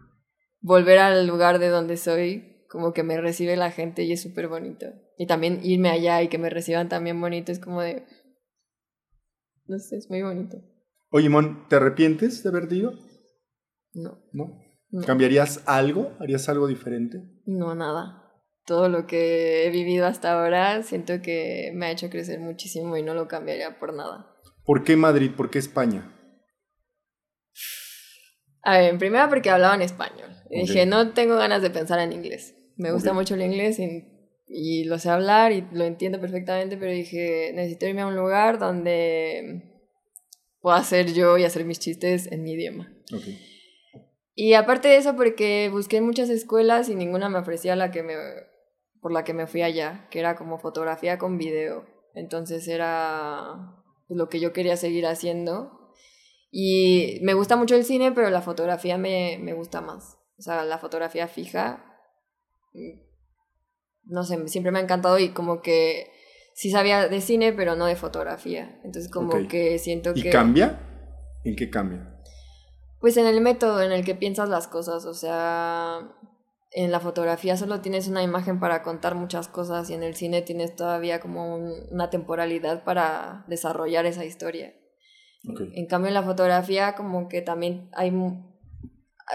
volver 0.60 0.98
al 0.98 1.26
lugar 1.26 1.58
de 1.58 1.68
donde 1.68 1.98
soy, 1.98 2.64
como 2.70 2.94
que 2.94 3.02
me 3.02 3.20
recibe 3.20 3.56
la 3.56 3.70
gente 3.70 4.04
y 4.04 4.12
es 4.12 4.22
súper 4.22 4.48
bonito. 4.48 4.86
Y 5.18 5.26
también 5.26 5.60
irme 5.62 5.90
allá 5.90 6.22
y 6.22 6.28
que 6.28 6.38
me 6.38 6.48
reciban 6.48 6.88
también 6.88 7.20
bonito 7.20 7.52
es 7.52 7.58
como 7.58 7.82
de... 7.82 8.06
No 9.66 9.78
sé, 9.78 9.96
es 9.96 10.08
muy 10.08 10.22
bonito. 10.22 10.56
Oye, 11.10 11.28
Mon, 11.28 11.68
¿te 11.68 11.76
arrepientes 11.76 12.42
de 12.42 12.48
haber 12.48 12.72
ido? 12.72 12.94
No. 13.94 14.18
¿No? 14.32 14.60
¿Cambiarías 15.06 15.62
algo? 15.66 16.12
¿Harías 16.20 16.48
algo 16.48 16.66
diferente? 16.66 17.22
No, 17.46 17.74
nada. 17.74 18.20
Todo 18.64 18.88
lo 18.88 19.06
que 19.06 19.66
he 19.66 19.70
vivido 19.70 20.06
hasta 20.06 20.32
ahora 20.32 20.82
siento 20.82 21.20
que 21.20 21.72
me 21.74 21.86
ha 21.86 21.90
hecho 21.90 22.10
crecer 22.10 22.40
muchísimo 22.40 22.96
y 22.96 23.02
no 23.02 23.14
lo 23.14 23.28
cambiaría 23.28 23.78
por 23.78 23.92
nada. 23.92 24.30
¿Por 24.64 24.84
qué 24.84 24.96
Madrid? 24.96 25.30
¿Por 25.36 25.50
qué 25.50 25.58
España? 25.58 26.10
A 28.62 28.78
ver, 28.78 28.98
primero 28.98 29.28
porque 29.28 29.50
hablaba 29.50 29.74
en 29.74 29.82
español. 29.82 30.30
Y 30.50 30.60
dije, 30.60 30.86
no 30.86 31.12
tengo 31.12 31.36
ganas 31.36 31.60
de 31.60 31.70
pensar 31.70 31.98
en 31.98 32.12
inglés. 32.12 32.54
Me 32.76 32.92
gusta 32.92 33.12
mucho 33.12 33.34
el 33.34 33.42
inglés 33.42 33.78
y, 33.78 34.04
y, 34.46 34.84
lo 34.84 34.98
sé 34.98 35.10
hablar 35.10 35.52
y 35.52 35.66
lo 35.72 35.84
entiendo 35.84 36.20
perfectamente, 36.20 36.76
pero 36.76 36.92
dije, 36.92 37.52
necesito 37.54 37.86
irme 37.86 38.02
a 38.02 38.06
un 38.06 38.16
lugar 38.16 38.58
donde 38.58 39.62
pueda 40.60 40.82
ser 40.82 41.12
yo 41.12 41.36
y 41.36 41.44
hacer 41.44 41.64
mis 41.64 41.78
chistes 41.78 42.30
en 42.30 42.42
mi 42.42 42.52
idioma. 42.52 42.90
Okay. 43.12 43.53
Y 44.34 44.54
aparte 44.54 44.88
de 44.88 44.96
eso, 44.96 45.14
porque 45.14 45.68
busqué 45.70 46.00
muchas 46.00 46.28
escuelas 46.28 46.88
y 46.88 46.94
ninguna 46.94 47.28
me 47.28 47.38
ofrecía 47.38 47.76
la 47.76 47.90
que 47.90 48.02
me, 48.02 48.14
por 49.00 49.12
la 49.12 49.22
que 49.22 49.34
me 49.34 49.46
fui 49.46 49.62
allá, 49.62 50.08
que 50.10 50.18
era 50.18 50.34
como 50.34 50.58
fotografía 50.58 51.18
con 51.18 51.38
video. 51.38 51.86
Entonces 52.14 52.66
era 52.66 53.84
lo 54.08 54.28
que 54.28 54.40
yo 54.40 54.52
quería 54.52 54.76
seguir 54.76 55.06
haciendo. 55.06 55.92
Y 56.50 57.18
me 57.22 57.34
gusta 57.34 57.56
mucho 57.56 57.76
el 57.76 57.84
cine, 57.84 58.12
pero 58.12 58.30
la 58.30 58.42
fotografía 58.42 58.98
me, 58.98 59.38
me 59.40 59.52
gusta 59.52 59.80
más. 59.80 60.18
O 60.36 60.42
sea, 60.42 60.64
la 60.64 60.78
fotografía 60.78 61.28
fija, 61.28 61.84
no 64.04 64.24
sé, 64.24 64.48
siempre 64.48 64.72
me 64.72 64.80
ha 64.80 64.82
encantado 64.82 65.18
y 65.18 65.30
como 65.30 65.62
que 65.62 66.10
sí 66.54 66.70
sabía 66.70 67.08
de 67.08 67.20
cine, 67.20 67.52
pero 67.52 67.76
no 67.76 67.86
de 67.86 67.96
fotografía. 67.96 68.80
Entonces 68.84 69.10
como 69.10 69.48
que 69.48 69.78
siento 69.78 70.12
que... 70.14 70.28
¿Y 70.28 70.30
cambia? 70.30 70.80
¿En 71.44 71.54
qué 71.56 71.70
cambia? 71.70 72.13
Pues 73.04 73.18
en 73.18 73.26
el 73.26 73.42
método 73.42 73.82
en 73.82 73.92
el 73.92 74.02
que 74.02 74.14
piensas 74.14 74.48
las 74.48 74.66
cosas, 74.66 75.04
o 75.04 75.12
sea, 75.12 76.10
en 76.70 76.90
la 76.90 77.00
fotografía 77.00 77.54
solo 77.54 77.82
tienes 77.82 78.08
una 78.08 78.22
imagen 78.22 78.60
para 78.60 78.82
contar 78.82 79.14
muchas 79.14 79.46
cosas 79.46 79.90
y 79.90 79.92
en 79.92 80.02
el 80.02 80.14
cine 80.14 80.40
tienes 80.40 80.74
todavía 80.74 81.20
como 81.20 81.54
una 81.90 82.08
temporalidad 82.08 82.82
para 82.82 83.44
desarrollar 83.46 84.06
esa 84.06 84.24
historia. 84.24 84.72
En 85.74 85.84
cambio 85.86 86.08
en 86.08 86.14
la 86.14 86.22
fotografía 86.22 86.94
como 86.94 87.28
que 87.28 87.42
también 87.42 87.90
hay, 87.92 88.10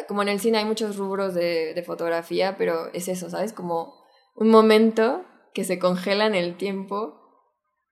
como 0.08 0.24
en 0.24 0.30
el 0.30 0.40
cine 0.40 0.58
hay 0.58 0.66
muchos 0.66 0.98
rubros 0.98 1.36
de, 1.36 1.76
de 1.76 1.84
fotografía, 1.84 2.58
pero 2.58 2.92
es 2.94 3.08
eso, 3.08 3.30
¿sabes? 3.30 3.54
Como 3.54 3.94
un 4.36 4.50
momento 4.50 5.26
que 5.54 5.64
se 5.64 5.78
congela 5.78 6.26
en 6.26 6.34
el 6.34 6.58
tiempo 6.58 7.20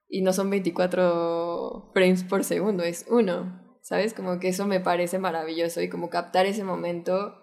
y 0.08 0.22
no 0.22 0.32
son 0.32 0.50
24 0.50 1.82
5 1.84 1.92
frames 1.94 2.24
por 2.24 2.42
segundo, 2.42 2.82
es 2.82 3.06
uno. 3.08 3.57
¿Sabes? 3.88 4.12
Como 4.12 4.38
que 4.38 4.48
eso 4.48 4.66
me 4.66 4.80
parece 4.80 5.18
maravilloso 5.18 5.80
y 5.80 5.88
como 5.88 6.10
captar 6.10 6.44
ese 6.44 6.62
momento, 6.62 7.36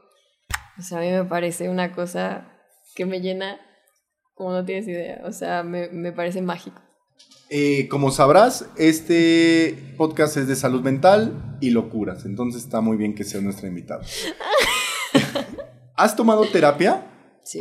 o 0.77 0.81
sea, 0.83 0.99
a 0.99 1.01
mí 1.01 1.09
me 1.09 1.23
parece 1.23 1.69
una 1.69 1.91
cosa 1.91 2.51
que 2.93 3.07
me 3.07 3.19
llena 3.19 3.59
como 4.35 4.51
no 4.51 4.63
tienes 4.63 4.87
idea. 4.87 5.23
O 5.25 5.31
sea, 5.31 5.63
me, 5.63 5.89
me 5.89 6.11
parece 6.11 6.43
mágico. 6.43 6.79
Eh, 7.49 7.87
como 7.87 8.11
sabrás, 8.11 8.69
este 8.77 9.95
podcast 9.97 10.37
es 10.37 10.47
de 10.47 10.55
salud 10.55 10.83
mental 10.83 11.57
y 11.61 11.71
locuras, 11.71 12.25
entonces 12.25 12.61
está 12.61 12.79
muy 12.79 12.95
bien 12.95 13.15
que 13.15 13.23
sea 13.23 13.41
nuestra 13.41 13.67
invitada. 13.67 14.03
¿Has 15.97 16.15
tomado 16.15 16.45
terapia? 16.45 17.07
Sí. 17.43 17.59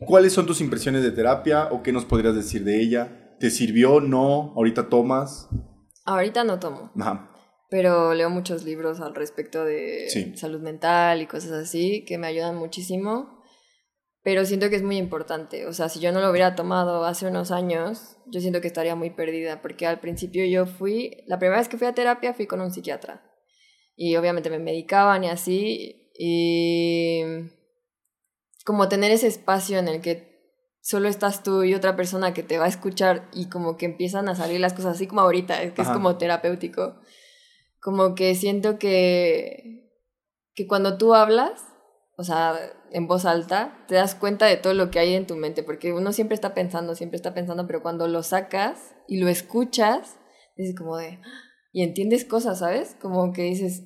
¿Cuáles 0.00 0.32
son 0.32 0.44
tus 0.44 0.60
impresiones 0.60 1.04
de 1.04 1.12
terapia 1.12 1.68
o 1.70 1.84
qué 1.84 1.92
nos 1.92 2.04
podrías 2.04 2.34
decir 2.34 2.64
de 2.64 2.82
ella? 2.82 3.36
¿Te 3.38 3.48
sirvió? 3.48 4.00
¿No? 4.00 4.54
¿Ahorita 4.56 4.88
tomas? 4.88 5.48
Ahorita 6.04 6.42
no 6.42 6.58
tomo. 6.58 6.90
Ajá. 6.98 7.30
Pero 7.68 8.14
leo 8.14 8.30
muchos 8.30 8.64
libros 8.64 9.00
al 9.00 9.14
respecto 9.14 9.64
de 9.64 10.08
Sí. 10.08 10.36
salud 10.36 10.60
mental 10.60 11.20
y 11.20 11.26
cosas 11.26 11.52
así 11.52 12.04
que 12.04 12.16
me 12.18 12.26
ayudan 12.28 12.56
muchísimo. 12.56 13.42
Pero 14.22 14.44
siento 14.44 14.70
que 14.70 14.76
es 14.76 14.82
muy 14.82 14.96
importante. 14.96 15.66
O 15.66 15.72
sea, 15.72 15.88
si 15.88 16.00
yo 16.00 16.10
no 16.12 16.20
lo 16.20 16.30
hubiera 16.30 16.54
tomado 16.56 17.04
hace 17.04 17.26
unos 17.26 17.50
años, 17.52 18.16
yo 18.26 18.40
siento 18.40 18.60
que 18.60 18.66
estaría 18.66 18.96
muy 18.96 19.10
perdida. 19.10 19.62
Porque 19.62 19.86
al 19.86 20.00
principio 20.00 20.44
yo 20.46 20.66
fui, 20.66 21.22
la 21.26 21.38
primera 21.38 21.58
vez 21.58 21.68
que 21.68 21.76
fui 21.78 21.86
a 21.86 21.92
terapia 21.94 22.34
fui 22.34 22.46
con 22.46 22.60
un 22.60 22.72
psiquiatra. 22.72 23.22
Y 23.94 24.16
obviamente 24.16 24.50
me 24.50 24.58
medicaban 24.58 25.22
y 25.24 25.28
así. 25.28 26.10
Y 26.18 27.22
como 28.64 28.88
tener 28.88 29.12
ese 29.12 29.28
espacio 29.28 29.78
en 29.78 29.86
el 29.88 30.00
que 30.00 30.34
solo 30.80 31.08
estás 31.08 31.42
tú 31.42 31.62
y 31.62 31.74
otra 31.74 31.94
persona 31.96 32.34
que 32.34 32.42
te 32.42 32.58
va 32.58 32.64
a 32.64 32.68
escuchar 32.68 33.28
y 33.32 33.48
como 33.48 33.76
que 33.76 33.86
empiezan 33.86 34.28
a 34.28 34.34
salir 34.34 34.60
las 34.60 34.72
cosas 34.72 34.96
así 34.96 35.06
como 35.06 35.20
ahorita, 35.20 35.62
es 35.62 35.72
que 35.72 35.82
Ajá. 35.82 35.90
es 35.92 35.96
como 35.96 36.16
terapéutico. 36.16 37.00
Como 37.86 38.16
que 38.16 38.34
siento 38.34 38.80
que, 38.80 39.92
que 40.56 40.66
cuando 40.66 40.98
tú 40.98 41.14
hablas, 41.14 41.64
o 42.16 42.24
sea, 42.24 42.58
en 42.90 43.06
voz 43.06 43.24
alta, 43.24 43.84
te 43.86 43.94
das 43.94 44.16
cuenta 44.16 44.46
de 44.46 44.56
todo 44.56 44.74
lo 44.74 44.90
que 44.90 44.98
hay 44.98 45.14
en 45.14 45.28
tu 45.28 45.36
mente, 45.36 45.62
porque 45.62 45.92
uno 45.92 46.12
siempre 46.12 46.34
está 46.34 46.52
pensando, 46.52 46.96
siempre 46.96 47.14
está 47.14 47.32
pensando, 47.32 47.68
pero 47.68 47.82
cuando 47.82 48.08
lo 48.08 48.24
sacas 48.24 48.96
y 49.06 49.20
lo 49.20 49.28
escuchas, 49.28 50.16
dices 50.56 50.74
como 50.76 50.96
de, 50.96 51.20
y 51.72 51.84
entiendes 51.84 52.24
cosas, 52.24 52.58
¿sabes? 52.58 52.96
Como 53.00 53.32
que 53.32 53.42
dices, 53.42 53.84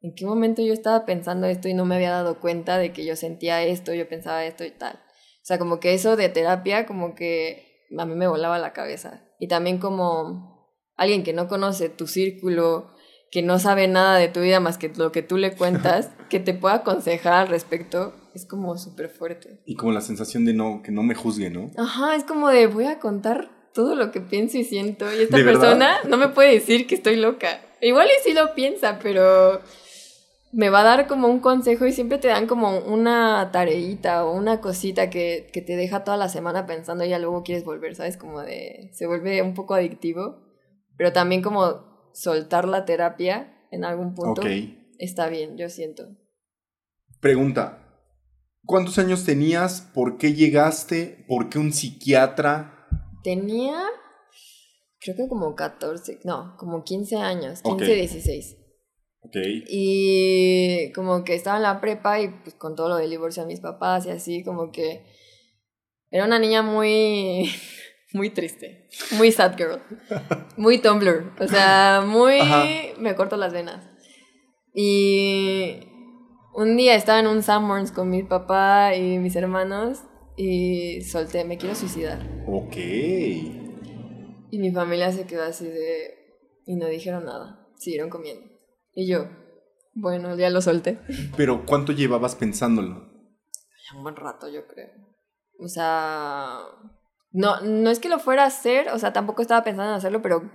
¿en 0.00 0.16
qué 0.16 0.26
momento 0.26 0.60
yo 0.60 0.72
estaba 0.72 1.06
pensando 1.06 1.46
esto 1.46 1.68
y 1.68 1.74
no 1.74 1.84
me 1.84 1.94
había 1.94 2.10
dado 2.10 2.40
cuenta 2.40 2.76
de 2.76 2.92
que 2.92 3.06
yo 3.06 3.14
sentía 3.14 3.62
esto, 3.62 3.94
yo 3.94 4.08
pensaba 4.08 4.44
esto 4.46 4.64
y 4.64 4.72
tal? 4.72 4.96
O 4.96 5.44
sea, 5.44 5.60
como 5.60 5.78
que 5.78 5.94
eso 5.94 6.16
de 6.16 6.28
terapia, 6.28 6.86
como 6.86 7.14
que 7.14 7.86
a 7.96 8.04
mí 8.04 8.16
me 8.16 8.26
volaba 8.26 8.58
la 8.58 8.72
cabeza. 8.72 9.28
Y 9.38 9.46
también 9.46 9.78
como 9.78 10.74
alguien 10.96 11.22
que 11.22 11.32
no 11.32 11.46
conoce 11.46 11.88
tu 11.88 12.08
círculo, 12.08 12.97
que 13.30 13.42
no 13.42 13.58
sabe 13.58 13.88
nada 13.88 14.16
de 14.16 14.28
tu 14.28 14.40
vida 14.40 14.60
más 14.60 14.78
que 14.78 14.90
lo 14.96 15.12
que 15.12 15.22
tú 15.22 15.36
le 15.36 15.54
cuentas, 15.54 16.10
que 16.30 16.40
te 16.40 16.54
pueda 16.54 16.76
aconsejar 16.76 17.34
al 17.34 17.48
respecto, 17.48 18.14
es 18.34 18.46
como 18.46 18.76
súper 18.78 19.08
fuerte. 19.08 19.60
Y 19.66 19.74
como 19.74 19.92
la 19.92 20.00
sensación 20.00 20.44
de 20.44 20.54
no, 20.54 20.82
que 20.82 20.92
no 20.92 21.02
me 21.02 21.14
juzgue, 21.14 21.50
¿no? 21.50 21.70
Ajá, 21.76 22.14
es 22.14 22.24
como 22.24 22.48
de 22.48 22.66
voy 22.66 22.86
a 22.86 22.98
contar 22.98 23.50
todo 23.74 23.94
lo 23.94 24.10
que 24.10 24.20
pienso 24.20 24.58
y 24.58 24.64
siento. 24.64 25.06
Y 25.12 25.22
esta 25.22 25.36
¿De 25.36 25.42
verdad? 25.42 25.60
persona 25.60 25.96
no 26.08 26.16
me 26.16 26.28
puede 26.28 26.52
decir 26.52 26.86
que 26.86 26.94
estoy 26.94 27.16
loca. 27.16 27.60
Igual 27.80 28.08
y 28.08 28.22
sí 28.28 28.34
lo 28.34 28.54
piensa, 28.54 28.98
pero 29.02 29.60
me 30.52 30.70
va 30.70 30.80
a 30.80 30.84
dar 30.84 31.06
como 31.06 31.28
un 31.28 31.40
consejo 31.40 31.86
y 31.86 31.92
siempre 31.92 32.18
te 32.18 32.28
dan 32.28 32.46
como 32.46 32.78
una 32.78 33.50
tareita 33.52 34.24
o 34.24 34.32
una 34.32 34.60
cosita 34.60 35.10
que, 35.10 35.48
que 35.52 35.60
te 35.60 35.76
deja 35.76 36.04
toda 36.04 36.16
la 36.16 36.28
semana 36.28 36.66
pensando 36.66 37.04
y 37.04 37.10
ya 37.10 37.18
luego 37.18 37.42
quieres 37.42 37.64
volver, 37.64 37.94
¿sabes? 37.94 38.16
Como 38.16 38.40
de... 38.40 38.90
se 38.94 39.06
vuelve 39.06 39.42
un 39.42 39.54
poco 39.54 39.74
adictivo, 39.74 40.38
pero 40.96 41.12
también 41.12 41.42
como 41.42 41.97
soltar 42.18 42.66
la 42.66 42.84
terapia 42.84 43.54
en 43.70 43.84
algún 43.84 44.14
punto 44.14 44.42
Ok. 44.42 44.48
está 44.98 45.28
bien, 45.28 45.56
yo 45.56 45.68
siento. 45.68 46.08
Pregunta. 47.20 47.84
¿Cuántos 48.64 48.98
años 48.98 49.24
tenías? 49.24 49.82
¿Por 49.94 50.18
qué 50.18 50.34
llegaste? 50.34 51.24
¿Por 51.28 51.48
qué 51.48 51.58
un 51.58 51.72
psiquiatra? 51.72 52.86
Tenía, 53.22 53.78
creo 55.00 55.16
que 55.16 55.28
como 55.28 55.54
14, 55.54 56.20
no, 56.24 56.56
como 56.58 56.82
15 56.82 57.16
años, 57.16 57.62
15, 57.62 57.84
Ok. 57.84 57.90
16. 57.94 58.56
Ok. 59.20 59.36
Y 59.68 60.92
como 60.92 61.24
que 61.24 61.34
estaba 61.34 61.56
en 61.56 61.62
la 61.62 61.80
prepa 61.80 62.20
y 62.20 62.28
pues 62.42 62.54
con 62.56 62.74
todo 62.74 62.88
lo 62.88 62.96
del 62.96 63.10
divorcio 63.10 63.42
de 63.42 63.48
mis 63.48 63.60
papás 63.60 64.06
y 64.06 64.10
así, 64.10 64.42
como 64.42 64.70
que 64.70 65.04
era 66.10 66.24
una 66.24 66.38
niña 66.38 66.62
muy, 66.62 67.50
muy 68.12 68.30
triste, 68.30 68.88
muy 69.16 69.32
sad 69.32 69.56
girl, 69.56 69.80
muy 70.56 70.78
Tumblr, 70.78 71.32
o 71.40 71.46
sea, 71.46 72.02
muy, 72.06 72.38
Ajá. 72.38 72.64
me 72.98 73.14
corto 73.14 73.36
las 73.36 73.52
venas. 73.52 73.88
Y 74.74 75.80
un 76.54 76.76
día 76.76 76.94
estaba 76.94 77.20
en 77.20 77.26
un 77.26 77.42
Sanborns 77.42 77.92
con 77.92 78.10
mi 78.10 78.22
papá 78.22 78.94
y 78.94 79.18
mis 79.18 79.36
hermanos 79.36 80.02
y 80.36 81.02
solté, 81.02 81.44
me 81.44 81.58
quiero 81.58 81.74
suicidar. 81.74 82.20
Ok. 82.46 82.76
Y 82.76 84.58
mi 84.58 84.70
familia 84.72 85.10
se 85.12 85.26
quedó 85.26 85.42
así 85.42 85.66
de... 85.66 86.14
Y 86.64 86.76
no 86.76 86.86
dijeron 86.86 87.24
nada, 87.24 87.66
siguieron 87.76 88.08
comiendo. 88.08 88.46
Y 88.94 89.08
yo, 89.08 89.28
bueno, 89.94 90.36
ya 90.36 90.48
lo 90.50 90.60
solté. 90.60 90.98
Pero 91.36 91.66
¿cuánto 91.66 91.92
llevabas 91.92 92.36
pensándolo? 92.36 93.10
Un 93.96 94.02
buen 94.02 94.16
rato, 94.16 94.48
yo 94.48 94.66
creo. 94.66 94.90
O 95.58 95.68
sea... 95.68 96.58
No, 97.38 97.60
no 97.60 97.90
es 97.90 98.00
que 98.00 98.08
lo 98.08 98.18
fuera 98.18 98.42
a 98.42 98.46
hacer, 98.48 98.88
o 98.88 98.98
sea, 98.98 99.12
tampoco 99.12 99.42
estaba 99.42 99.62
pensando 99.62 99.90
en 99.92 99.96
hacerlo, 99.96 100.20
pero 100.20 100.50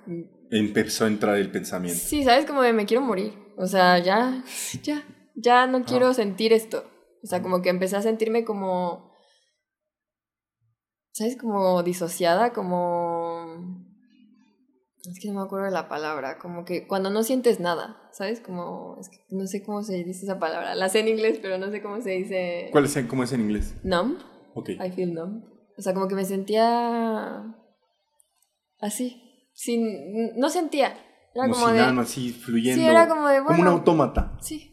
Empezó 0.52 1.06
a 1.06 1.08
entrar 1.08 1.38
el 1.38 1.50
pensamiento. 1.50 1.98
sí, 1.98 2.26
¿sabes? 2.26 2.46
Como 2.46 2.62
de 2.62 2.74
me 2.74 2.86
quiero 2.86 3.02
morir. 3.02 3.34
O 3.58 3.68
sea, 3.68 4.00
ya, 4.00 4.44
ya, 4.84 5.02
ya 5.34 5.66
no 5.66 5.86
quiero 5.86 6.14
sentir 6.14 6.52
esto. 6.52 6.84
O 7.24 7.28
sea, 7.28 7.42
como 7.42 7.62
que 7.62 7.70
empecé 7.70 7.96
a 7.96 8.02
sentirme 8.02 8.44
como... 8.44 9.14
¿Sabes? 11.14 11.38
Como 11.38 11.84
disociada, 11.84 12.52
como... 12.52 13.86
Es 15.10 15.20
que 15.22 15.30
no 15.30 15.36
me 15.36 15.46
acuerdo 15.46 15.66
de 15.66 15.72
la 15.72 15.88
palabra, 15.88 16.38
como 16.38 16.66
que 16.66 16.86
cuando 16.86 17.10
no 17.10 17.24
sientes 17.24 17.60
nada, 17.62 18.10
¿sabes? 18.12 18.42
Como, 18.42 18.98
es 19.00 19.10
que 19.10 19.18
no 19.30 19.48
sé 19.48 19.64
cómo 19.64 19.84
se 19.84 20.04
dice 20.04 20.26
esa 20.26 20.40
palabra, 20.40 20.76
la 20.76 20.88
sé 20.90 21.00
en 21.00 21.10
inglés, 21.10 21.40
pero 21.42 21.58
no 21.58 21.72
sé 21.72 21.82
cómo 21.82 22.02
se 22.02 22.12
dice... 22.12 22.70
¿Cuál 22.72 22.86
es, 22.86 22.98
¿Cómo 23.10 23.24
es 23.24 23.32
en 23.34 23.42
inglés? 23.42 23.76
Numb, 23.84 24.18
Ok. 24.54 24.70
I 24.70 24.92
feel 24.92 25.14
numb. 25.14 25.53
O 25.78 25.82
sea, 25.82 25.93
como 25.93 26.07
que 26.07 26.15
me 26.15 26.26
sentía 26.26 27.43
así, 28.80 29.49
sin, 29.53 30.38
no 30.38 30.49
sentía, 30.49 30.93
era 31.34 31.43
como 31.45 31.53
como 31.53 31.67
si 31.67 31.74
de... 31.74 31.80
nada 31.80 31.93
más 31.93 32.09
así 32.09 32.32
fluyendo. 32.32 32.82
Sí, 32.84 32.88
era 32.89 33.07
como 33.07 33.28
de, 33.28 33.38
Como 33.39 33.49
un 33.51 33.55
bueno. 33.57 33.71
autómata. 33.71 34.38
Sí. 34.41 34.69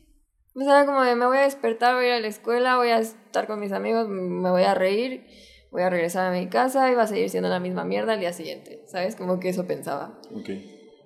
Pues 0.53 0.67
era 0.67 0.85
como 0.85 1.03
de, 1.03 1.15
me 1.15 1.27
voy 1.27 1.39
a 1.39 1.43
despertar, 1.43 1.95
voy 1.95 2.05
a 2.05 2.09
ir 2.09 2.13
a 2.15 2.21
la 2.21 2.27
escuela, 2.27 2.77
voy 2.77 2.89
a 2.89 2.99
estar 2.99 3.47
con 3.47 3.61
mis 3.61 3.73
amigos, 3.73 4.09
me 4.09 4.51
voy 4.51 4.65
a 4.65 4.75
reír, 4.75 5.27
voy 5.71 5.83
a 5.83 5.91
regresar 5.91 6.27
a 6.27 6.37
mi 6.39 6.49
casa 6.49 6.91
y 6.91 6.95
va 6.95 7.05
a 7.05 7.07
seguir 7.07 7.31
siendo 7.31 7.49
la 7.49 7.61
misma 7.61 7.85
mierda 7.85 8.15
al 8.15 8.21
día 8.21 8.33
siguiente, 8.33 8.83
¿sabes? 8.89 9.15
Como 9.17 9.39
que 9.39 9.49
eso 9.51 9.67
pensaba. 9.67 10.21
Ok. 10.35 10.51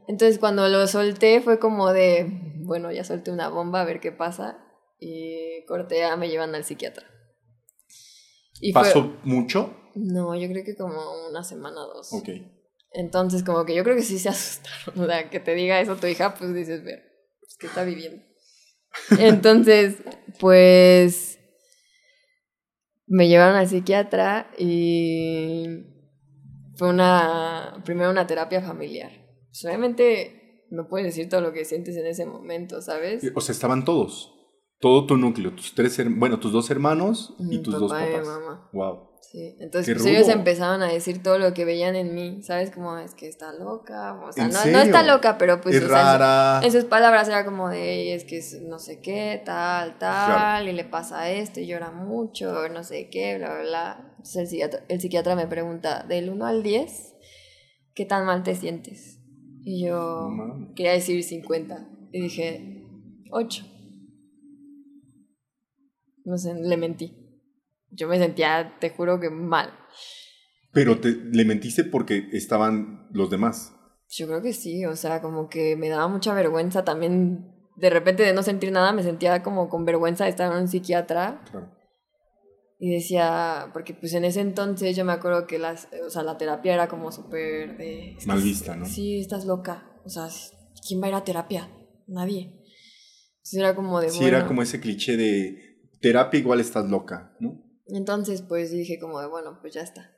Entonces 0.09 0.38
cuando 0.38 0.68
lo 0.68 0.86
solté 0.86 1.40
fue 1.40 1.59
como 1.59 1.92
de, 1.92 2.26
bueno, 2.64 2.90
ya 2.90 3.05
solté 3.05 3.30
una 3.30 3.49
bomba, 3.49 3.82
a 3.82 3.84
ver 3.84 4.01
qué 4.01 4.12
pasa. 4.12 4.59
Y 4.99 5.64
corté, 5.66 6.05
a 6.05 6.16
me 6.16 6.28
llevan 6.30 6.55
al 6.55 6.64
psiquiatra. 6.64 7.05
Y 8.61 8.72
fue- 8.72 8.82
¿Pasó 8.82 9.12
mucho? 9.24 9.74
No, 9.95 10.34
yo 10.34 10.49
creo 10.49 10.64
que 10.64 10.76
como 10.76 11.26
una 11.28 11.45
semana 11.45 11.80
o 11.82 11.95
dos. 11.95 12.12
Ok. 12.12 12.28
Entonces, 12.92 13.42
como 13.42 13.64
que 13.64 13.74
yo 13.74 13.82
creo 13.84 13.97
que 13.97 14.03
sí 14.03 14.18
se 14.18 14.28
asustaron. 14.30 15.01
O 15.01 15.07
sea, 15.07 15.30
que 15.30 15.40
te 15.40 15.55
diga 15.55 15.80
eso 15.80 15.97
tu 15.97 16.07
hija, 16.07 16.34
pues 16.34 16.55
dices, 16.55 16.84
ver, 16.84 17.03
pues, 17.40 17.57
¿qué 17.59 17.66
está 17.66 17.84
viviendo? 17.84 18.22
Entonces, 19.18 19.97
pues 20.38 21.38
me 23.07 23.28
llevaron 23.28 23.57
al 23.57 23.68
psiquiatra 23.68 24.51
y 24.59 25.66
fue 26.76 26.88
una, 26.88 27.82
primero 27.84 28.11
una 28.11 28.26
terapia 28.26 28.62
familiar. 28.62 29.11
Pues, 29.49 29.64
obviamente 29.64 30.66
no 30.70 30.88
puedes 30.88 31.07
decir 31.07 31.28
todo 31.28 31.40
lo 31.40 31.53
que 31.53 31.64
sientes 31.64 31.97
en 31.97 32.07
ese 32.07 32.26
momento, 32.26 32.80
¿sabes? 32.82 33.22
O 33.34 33.40
sea, 33.40 33.53
estaban 33.53 33.84
todos. 33.84 34.32
Todo 34.80 35.07
tu 35.07 35.16
núcleo, 35.16 35.55
tus 35.55 35.74
tres, 35.74 35.99
bueno, 36.16 36.40
tus 36.40 36.53
dos 36.53 36.70
hermanos 36.70 37.34
y 37.38 37.45
Mi 37.45 37.62
tus 37.62 37.78
dos 37.78 37.92
y 37.92 37.95
papás. 37.95 38.26
mamá. 38.26 38.68
Wow. 38.72 39.14
Sí, 39.31 39.57
entonces 39.59 39.97
pues, 39.97 40.07
ellos 40.07 40.29
empezaron 40.29 40.83
a 40.83 40.89
decir 40.89 41.22
todo 41.22 41.39
lo 41.39 41.55
que 41.55 41.64
veían 41.64 41.97
en 41.97 42.14
mí, 42.14 42.43
¿sabes? 42.43 42.70
Como 42.70 42.97
es 42.99 43.14
que 43.14 43.27
está 43.27 43.53
loca, 43.53 44.14
o 44.22 44.33
sea, 44.33 44.45
¿En 44.45 44.53
no, 44.53 44.64
no 44.66 44.79
está 44.81 45.03
loca, 45.03 45.39
pero 45.39 45.61
pues 45.61 45.77
es 45.77 45.85
o 45.85 45.89
sea, 45.89 46.18
rara. 46.18 46.61
En 46.64 46.70
sus 46.70 46.85
palabras 46.85 47.29
era 47.29 47.45
como 47.45 47.68
de, 47.68 48.14
es 48.14 48.25
que 48.25 48.39
es 48.39 48.61
no 48.62 48.79
sé 48.79 49.01
qué, 49.01 49.43
tal, 49.45 49.99
tal, 49.99 50.27
Claro. 50.27 50.68
y 50.68 50.72
le 50.72 50.85
pasa 50.85 51.31
esto, 51.31 51.61
y 51.61 51.66
llora 51.66 51.91
mucho, 51.91 52.68
no 52.68 52.85
sé 52.85 53.09
qué, 53.11 53.39
bla, 53.39 53.55
bla, 53.55 53.62
bla. 53.62 54.14
Entonces 54.18 54.37
el 54.37 54.47
psiquiatra, 54.49 54.85
el 54.89 55.01
psiquiatra 55.01 55.37
me 55.37 55.47
pregunta, 55.47 56.05
del 56.09 56.31
1 56.31 56.47
al 56.47 56.62
10, 56.62 57.14
¿qué 57.95 58.05
tan 58.05 58.27
mal 58.27 58.43
te 58.43 58.55
sientes? 58.55 59.20
Y 59.64 59.85
yo 59.87 60.29
quería 60.77 60.93
decir 60.93 61.22
50, 61.22 61.89
y 62.12 62.20
dije, 62.20 62.85
8. 63.31 63.64
No 66.25 66.39
sé, 66.39 66.55
le 66.55 66.77
mentí. 66.77 67.24
Yo 67.95 68.09
me 68.09 68.18
sentía, 68.18 68.76
te 68.80 68.90
juro 68.90 69.20
que 69.20 69.30
mal. 69.30 69.72
Pero 70.72 70.99
te, 71.01 71.12
le 71.12 71.45
mentiste 71.45 71.84
porque 71.84 72.28
estaban 72.32 73.09
los 73.12 73.30
demás. 73.30 73.72
Yo 74.09 74.26
creo 74.26 74.42
que 74.42 74.53
sí, 74.53 74.84
o 74.84 74.97
sea, 74.97 75.22
como 75.22 75.49
que 75.49 75.76
me 75.76 75.88
daba 75.88 76.09
mucha 76.09 76.34
vergüenza 76.34 76.84
también. 76.84 77.51
De 77.76 77.90
repente 77.90 78.22
de 78.22 78.32
no 78.32 78.42
sentir 78.42 78.72
nada, 78.72 78.92
me 78.92 79.03
sentía 79.03 79.42
como 79.42 79.68
con 79.68 79.84
vergüenza 79.84 80.24
de 80.24 80.30
estar 80.30 80.53
en 80.53 80.59
un 80.59 80.68
psiquiatra. 80.68 81.42
Claro. 81.51 81.72
Y 82.78 82.92
decía, 82.92 83.70
porque 83.72 83.95
pues 83.95 84.12
en 84.14 84.24
ese 84.24 84.40
entonces 84.40 84.97
yo 84.97 85.05
me 85.05 85.12
acuerdo 85.12 85.47
que 85.47 85.59
las, 85.59 85.88
o 86.05 86.11
sea, 86.11 86.22
la 86.22 86.36
terapia 86.36 86.74
era 86.74 86.88
como 86.88 87.12
súper 87.12 87.78
de... 87.78 88.16
Mal 88.26 88.42
vista, 88.42 88.76
¿no? 88.76 88.84
Sí, 88.84 89.20
estás 89.20 89.47
loca. 89.47 89.90
O 90.05 90.09
sea, 90.09 90.28
¿quién 90.86 91.01
va 91.01 91.07
a 91.07 91.09
ir 91.11 91.14
a 91.14 91.24
terapia? 91.24 91.70
Nadie. 92.07 92.53
Entonces 93.36 93.55
era 93.55 93.74
como 93.74 94.01
de... 94.01 94.11
Sí, 94.11 94.24
era 94.24 94.38
bueno. 94.38 94.49
como 94.49 94.62
ese 94.62 94.80
cliché 94.80 95.16
de 95.16 95.57
terapia 96.01 96.38
igual 96.38 96.61
estás 96.61 96.90
loca, 96.90 97.34
¿no? 97.40 97.64
Entonces 97.87 98.43
pues 98.43 98.70
dije 98.70 98.99
como 98.99 99.20
de, 99.20 99.28
bueno, 99.28 99.59
pues 99.61 99.74
ya 99.74 99.82
está. 99.82 100.11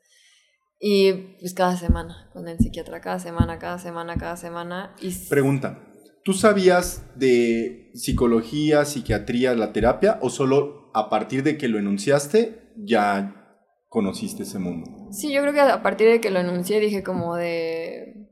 Y 0.78 1.12
pues 1.40 1.54
cada 1.54 1.76
semana, 1.76 2.28
con 2.32 2.48
el 2.48 2.58
psiquiatra, 2.58 3.00
cada 3.00 3.18
semana, 3.18 3.58
cada 3.58 3.78
semana, 3.78 4.16
cada 4.16 4.36
semana. 4.36 4.94
Y 5.00 5.10
Pregunta, 5.28 5.82
¿tú 6.22 6.32
sabías 6.34 7.02
de 7.16 7.90
psicología, 7.94 8.84
psiquiatría, 8.84 9.54
la 9.54 9.72
terapia 9.72 10.18
o 10.20 10.28
solo 10.28 10.90
a 10.94 11.08
partir 11.08 11.42
de 11.42 11.56
que 11.56 11.68
lo 11.68 11.78
enunciaste 11.78 12.72
ya 12.76 13.62
conociste 13.88 14.42
ese 14.42 14.58
mundo? 14.58 15.08
sí, 15.12 15.32
yo 15.32 15.40
creo 15.40 15.54
que 15.54 15.60
a 15.60 15.82
partir 15.82 16.08
de 16.08 16.20
que 16.20 16.30
lo 16.30 16.40
enuncié 16.40 16.80
dije 16.80 17.02
como 17.02 17.36
de... 17.36 18.25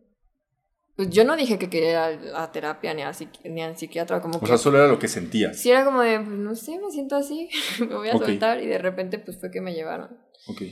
Pues 0.96 1.10
yo 1.10 1.24
no 1.24 1.36
dije 1.36 1.58
que 1.58 1.68
quería 1.68 2.12
ir 2.12 2.28
a 2.28 2.40
la 2.40 2.52
terapia 2.52 2.94
ni, 2.94 3.02
a 3.02 3.12
ni 3.44 3.76
psiquiatra, 3.76 4.20
como 4.20 4.36
O 4.36 4.40
que... 4.40 4.46
sea, 4.46 4.58
solo 4.58 4.78
era 4.78 4.86
lo 4.86 4.98
que 4.98 5.08
sentías. 5.08 5.58
Sí, 5.60 5.70
era 5.70 5.84
como 5.84 6.02
de, 6.02 6.20
pues 6.20 6.38
no 6.38 6.54
sé, 6.54 6.78
me 6.78 6.90
siento 6.90 7.16
así, 7.16 7.48
me 7.80 7.96
voy 7.96 8.08
a 8.08 8.16
soltar 8.16 8.62
y 8.62 8.66
de 8.66 8.78
repente 8.78 9.18
pues 9.18 9.40
fue 9.40 9.50
que 9.50 9.60
me 9.60 9.74
llevaron. 9.74 10.16
Ok. 10.46 10.62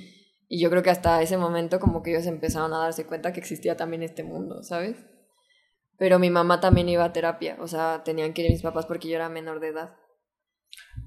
Y 0.48 0.60
yo 0.60 0.70
creo 0.70 0.82
que 0.82 0.90
hasta 0.90 1.22
ese 1.22 1.38
momento 1.38 1.80
como 1.80 2.02
que 2.02 2.10
ellos 2.12 2.26
empezaron 2.26 2.72
a 2.72 2.78
darse 2.78 3.06
cuenta 3.06 3.32
que 3.32 3.40
existía 3.40 3.76
también 3.76 4.02
este 4.02 4.22
mundo, 4.22 4.62
¿sabes? 4.62 4.96
Pero 5.98 6.18
mi 6.18 6.30
mamá 6.30 6.60
también 6.60 6.88
iba 6.88 7.04
a 7.04 7.12
terapia, 7.12 7.56
o 7.60 7.66
sea, 7.66 8.02
tenían 8.04 8.32
que 8.32 8.42
ir 8.42 8.50
mis 8.50 8.62
papás 8.62 8.86
porque 8.86 9.08
yo 9.08 9.16
era 9.16 9.28
menor 9.28 9.60
de 9.60 9.68
edad. 9.68 9.96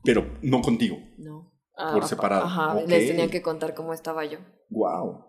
Pero 0.04 0.38
no 0.42 0.62
contigo. 0.62 0.98
No. 1.18 1.52
Por 1.74 2.04
Ah, 2.04 2.08
separado, 2.08 2.46
Ajá, 2.46 2.82
les 2.88 3.08
tenían 3.08 3.30
que 3.30 3.42
contar 3.42 3.74
cómo 3.76 3.94
estaba 3.94 4.24
yo. 4.26 4.40
Wow. 4.70 5.26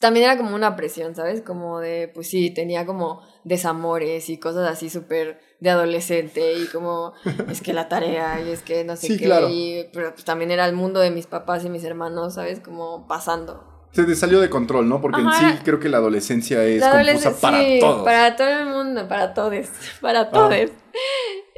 También 0.00 0.26
era 0.26 0.36
como 0.38 0.54
una 0.54 0.76
presión, 0.76 1.14
¿sabes? 1.16 1.42
Como 1.42 1.80
de, 1.80 2.08
pues 2.14 2.28
sí, 2.28 2.50
tenía 2.50 2.86
como 2.86 3.20
desamores 3.44 4.28
y 4.30 4.38
cosas 4.38 4.70
así 4.70 4.90
súper 4.90 5.40
de 5.60 5.70
adolescente 5.70 6.54
y 6.54 6.66
como, 6.66 7.14
es 7.50 7.60
que 7.60 7.72
la 7.72 7.88
tarea 7.88 8.40
y 8.40 8.50
es 8.50 8.62
que 8.62 8.84
no 8.84 8.94
sé 8.96 9.08
Sí, 9.08 9.18
qué. 9.18 9.24
claro. 9.24 9.48
y- 9.50 9.88
pero 9.92 10.12
pues 10.12 10.24
también 10.24 10.52
era 10.52 10.66
el 10.66 10.74
mundo 10.76 11.00
de 11.00 11.10
mis 11.10 11.26
papás 11.26 11.64
y 11.64 11.68
mis 11.70 11.82
hermanos, 11.82 12.34
¿sabes? 12.34 12.60
Como 12.60 13.08
pasando. 13.08 13.64
Se 13.90 14.04
te 14.04 14.14
salió 14.14 14.38
de 14.40 14.48
control, 14.50 14.88
¿no? 14.88 15.00
Porque 15.00 15.20
Ajá. 15.20 15.50
en 15.50 15.56
sí 15.56 15.62
creo 15.64 15.80
que 15.80 15.88
la 15.88 15.96
adolescencia 15.96 16.62
es 16.64 16.80
La 16.80 16.90
confusa 16.90 17.00
adolescencia- 17.10 17.40
para 17.40 17.58
sí, 17.64 17.78
todos. 17.80 18.04
Para 18.04 18.36
todo 18.36 18.48
el 18.48 18.66
mundo, 18.66 19.08
para 19.08 19.34
todos, 19.34 19.52
para 20.00 20.30
todos. 20.30 20.54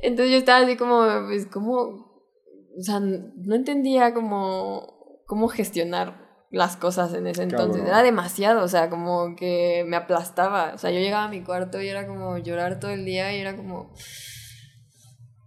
Entonces 0.02 0.32
yo 0.32 0.38
estaba 0.38 0.64
así 0.64 0.76
como, 0.76 1.04
pues, 1.26 1.44
como, 1.46 1.76
o 2.78 2.82
sea, 2.82 3.00
no 3.00 3.54
entendía 3.54 4.14
cómo, 4.14 5.20
cómo 5.26 5.48
gestionar 5.48 6.29
las 6.50 6.76
cosas 6.76 7.14
en 7.14 7.26
ese 7.26 7.44
entonces. 7.44 7.82
Cabrón. 7.82 7.86
Era 7.86 8.02
demasiado, 8.02 8.64
o 8.64 8.68
sea, 8.68 8.90
como 8.90 9.36
que 9.36 9.84
me 9.86 9.96
aplastaba. 9.96 10.72
O 10.74 10.78
sea, 10.78 10.90
yo 10.90 10.98
llegaba 10.98 11.24
a 11.24 11.28
mi 11.28 11.42
cuarto 11.42 11.80
y 11.80 11.88
era 11.88 12.06
como 12.06 12.38
llorar 12.38 12.80
todo 12.80 12.90
el 12.90 13.04
día 13.04 13.34
y 13.34 13.40
era 13.40 13.56
como, 13.56 13.92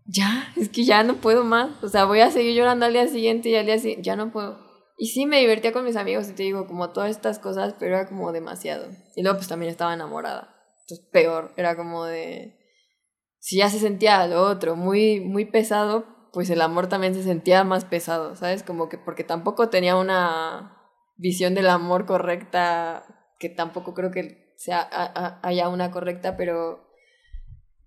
ya, 0.05 0.51
es 0.55 0.69
que 0.69 0.85
ya 0.85 1.03
no 1.03 1.15
puedo 1.15 1.43
más. 1.43 1.71
O 1.83 1.89
sea, 1.89 2.05
voy 2.05 2.21
a 2.21 2.31
seguir 2.31 2.55
llorando 2.55 2.85
al 2.85 2.93
día 2.93 3.07
siguiente 3.07 3.49
y 3.49 3.55
al 3.55 3.65
día 3.65 3.77
siguiente, 3.77 4.03
ya 4.03 4.15
no 4.15 4.31
puedo. 4.31 4.57
Y 4.97 5.07
sí, 5.07 5.25
me 5.25 5.39
divertía 5.39 5.73
con 5.73 5.83
mis 5.83 5.97
amigos 5.97 6.29
y 6.29 6.33
te 6.33 6.43
digo, 6.43 6.67
como 6.67 6.91
todas 6.91 7.11
estas 7.11 7.39
cosas, 7.39 7.75
pero 7.77 7.97
era 7.97 8.07
como 8.07 8.31
demasiado. 8.31 8.87
Y 9.15 9.23
luego 9.23 9.37
pues 9.37 9.49
también 9.49 9.71
estaba 9.71 9.93
enamorada. 9.93 10.55
Entonces 10.81 11.05
peor, 11.11 11.51
era 11.57 11.75
como 11.75 12.05
de... 12.05 12.59
Si 13.39 13.57
ya 13.57 13.69
se 13.69 13.79
sentía 13.79 14.25
lo 14.27 14.41
otro 14.43 14.77
muy, 14.77 15.19
muy 15.19 15.43
pesado, 15.43 16.05
pues 16.31 16.49
el 16.49 16.61
amor 16.61 16.87
también 16.87 17.13
se 17.13 17.23
sentía 17.23 17.65
más 17.65 17.83
pesado, 17.83 18.37
¿sabes? 18.37 18.63
Como 18.63 18.87
que 18.87 18.97
porque 18.97 19.25
tampoco 19.25 19.67
tenía 19.67 19.97
una 19.97 20.82
visión 21.23 21.55
del 21.55 21.69
amor 21.69 22.05
correcta, 22.05 23.05
que 23.39 23.49
tampoco 23.49 23.93
creo 23.93 24.11
que 24.11 24.53
sea, 24.57 24.81
a- 24.81 25.11
a- 25.25 25.39
haya 25.41 25.69
una 25.69 25.89
correcta, 25.89 26.35
pero 26.37 26.85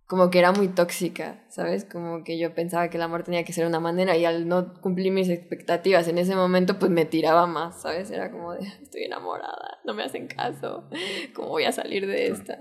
como 0.07 0.31
que 0.31 0.39
era 0.39 0.53
muy 0.53 0.69
tóxica, 0.69 1.45
¿sabes? 1.49 1.85
Como 1.85 2.25
que 2.25 2.39
yo 2.39 2.55
pensaba 2.55 2.89
que 2.89 2.97
el 2.97 3.03
amor 3.03 3.25
tenía 3.25 3.45
que 3.45 3.53
ser 3.53 3.67
una 3.67 3.81
manera 3.81 4.17
y 4.17 4.25
al 4.25 4.49
no 4.49 4.81
cumplir 4.81 5.13
mis 5.13 5.29
expectativas 5.29 6.09
en 6.09 6.19
ese 6.19 6.35
momento, 6.35 6.79
pues 6.79 6.91
me 6.91 7.05
tiraba 7.05 7.47
más, 7.47 7.83
¿sabes? 7.83 8.11
Era 8.11 8.31
como 8.31 8.53
de, 8.55 8.61
estoy 8.83 9.03
enamorada, 9.05 9.79
no 9.85 9.95
me 9.95 10.05
hacen 10.05 10.29
caso, 10.29 10.89
¿cómo 11.35 11.49
voy 11.49 11.65
a 11.65 11.73
salir 11.73 12.07
de 12.07 12.29
esta? 12.29 12.59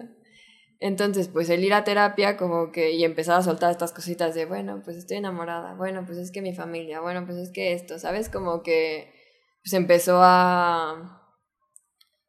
Entonces, 0.79 1.29
pues 1.29 1.49
el 1.49 1.63
ir 1.63 1.73
a 1.73 1.83
terapia 1.85 2.35
como 2.35 2.71
que 2.71 2.91
y 2.91 3.05
empezar 3.05 3.39
a 3.39 3.43
soltar 3.43 3.71
estas 3.71 3.93
cositas 3.93 4.35
de, 4.35 4.45
bueno, 4.45 4.81
pues 4.83 4.97
estoy 4.97 5.17
enamorada, 5.17 5.73
bueno, 5.75 6.03
pues 6.05 6.17
es 6.17 6.31
que 6.31 6.41
mi 6.41 6.53
familia, 6.53 6.99
bueno, 6.99 7.25
pues 7.25 7.37
es 7.37 7.51
que 7.51 7.71
esto, 7.73 7.97
¿sabes? 7.97 8.27
Como 8.27 8.61
que 8.61 9.14
pues 9.65 9.73
empezó 9.73 10.19
a 10.21 11.23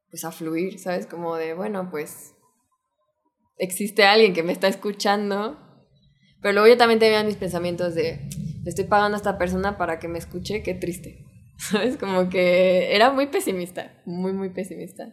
pues 0.08 0.24
a 0.24 0.32
fluir, 0.32 0.78
¿sabes? 0.78 1.06
Como 1.06 1.36
de, 1.36 1.52
bueno, 1.52 1.90
pues 1.90 2.32
existe 3.58 4.04
alguien 4.04 4.32
que 4.32 4.42
me 4.42 4.52
está 4.52 4.68
escuchando. 4.68 5.58
Pero 6.40 6.54
luego 6.54 6.68
yo 6.68 6.78
también 6.78 6.98
tenía 6.98 7.22
mis 7.24 7.36
pensamientos 7.36 7.94
de, 7.94 8.26
estoy 8.64 8.86
pagando 8.86 9.16
a 9.16 9.18
esta 9.18 9.36
persona 9.36 9.76
para 9.76 9.98
que 9.98 10.08
me 10.08 10.18
escuche, 10.18 10.62
qué 10.62 10.72
triste. 10.72 11.26
¿Sabes? 11.58 11.98
Como 11.98 12.30
que 12.30 12.96
era 12.96 13.12
muy 13.12 13.26
pesimista, 13.26 14.00
muy, 14.06 14.32
muy 14.32 14.48
pesimista. 14.48 15.12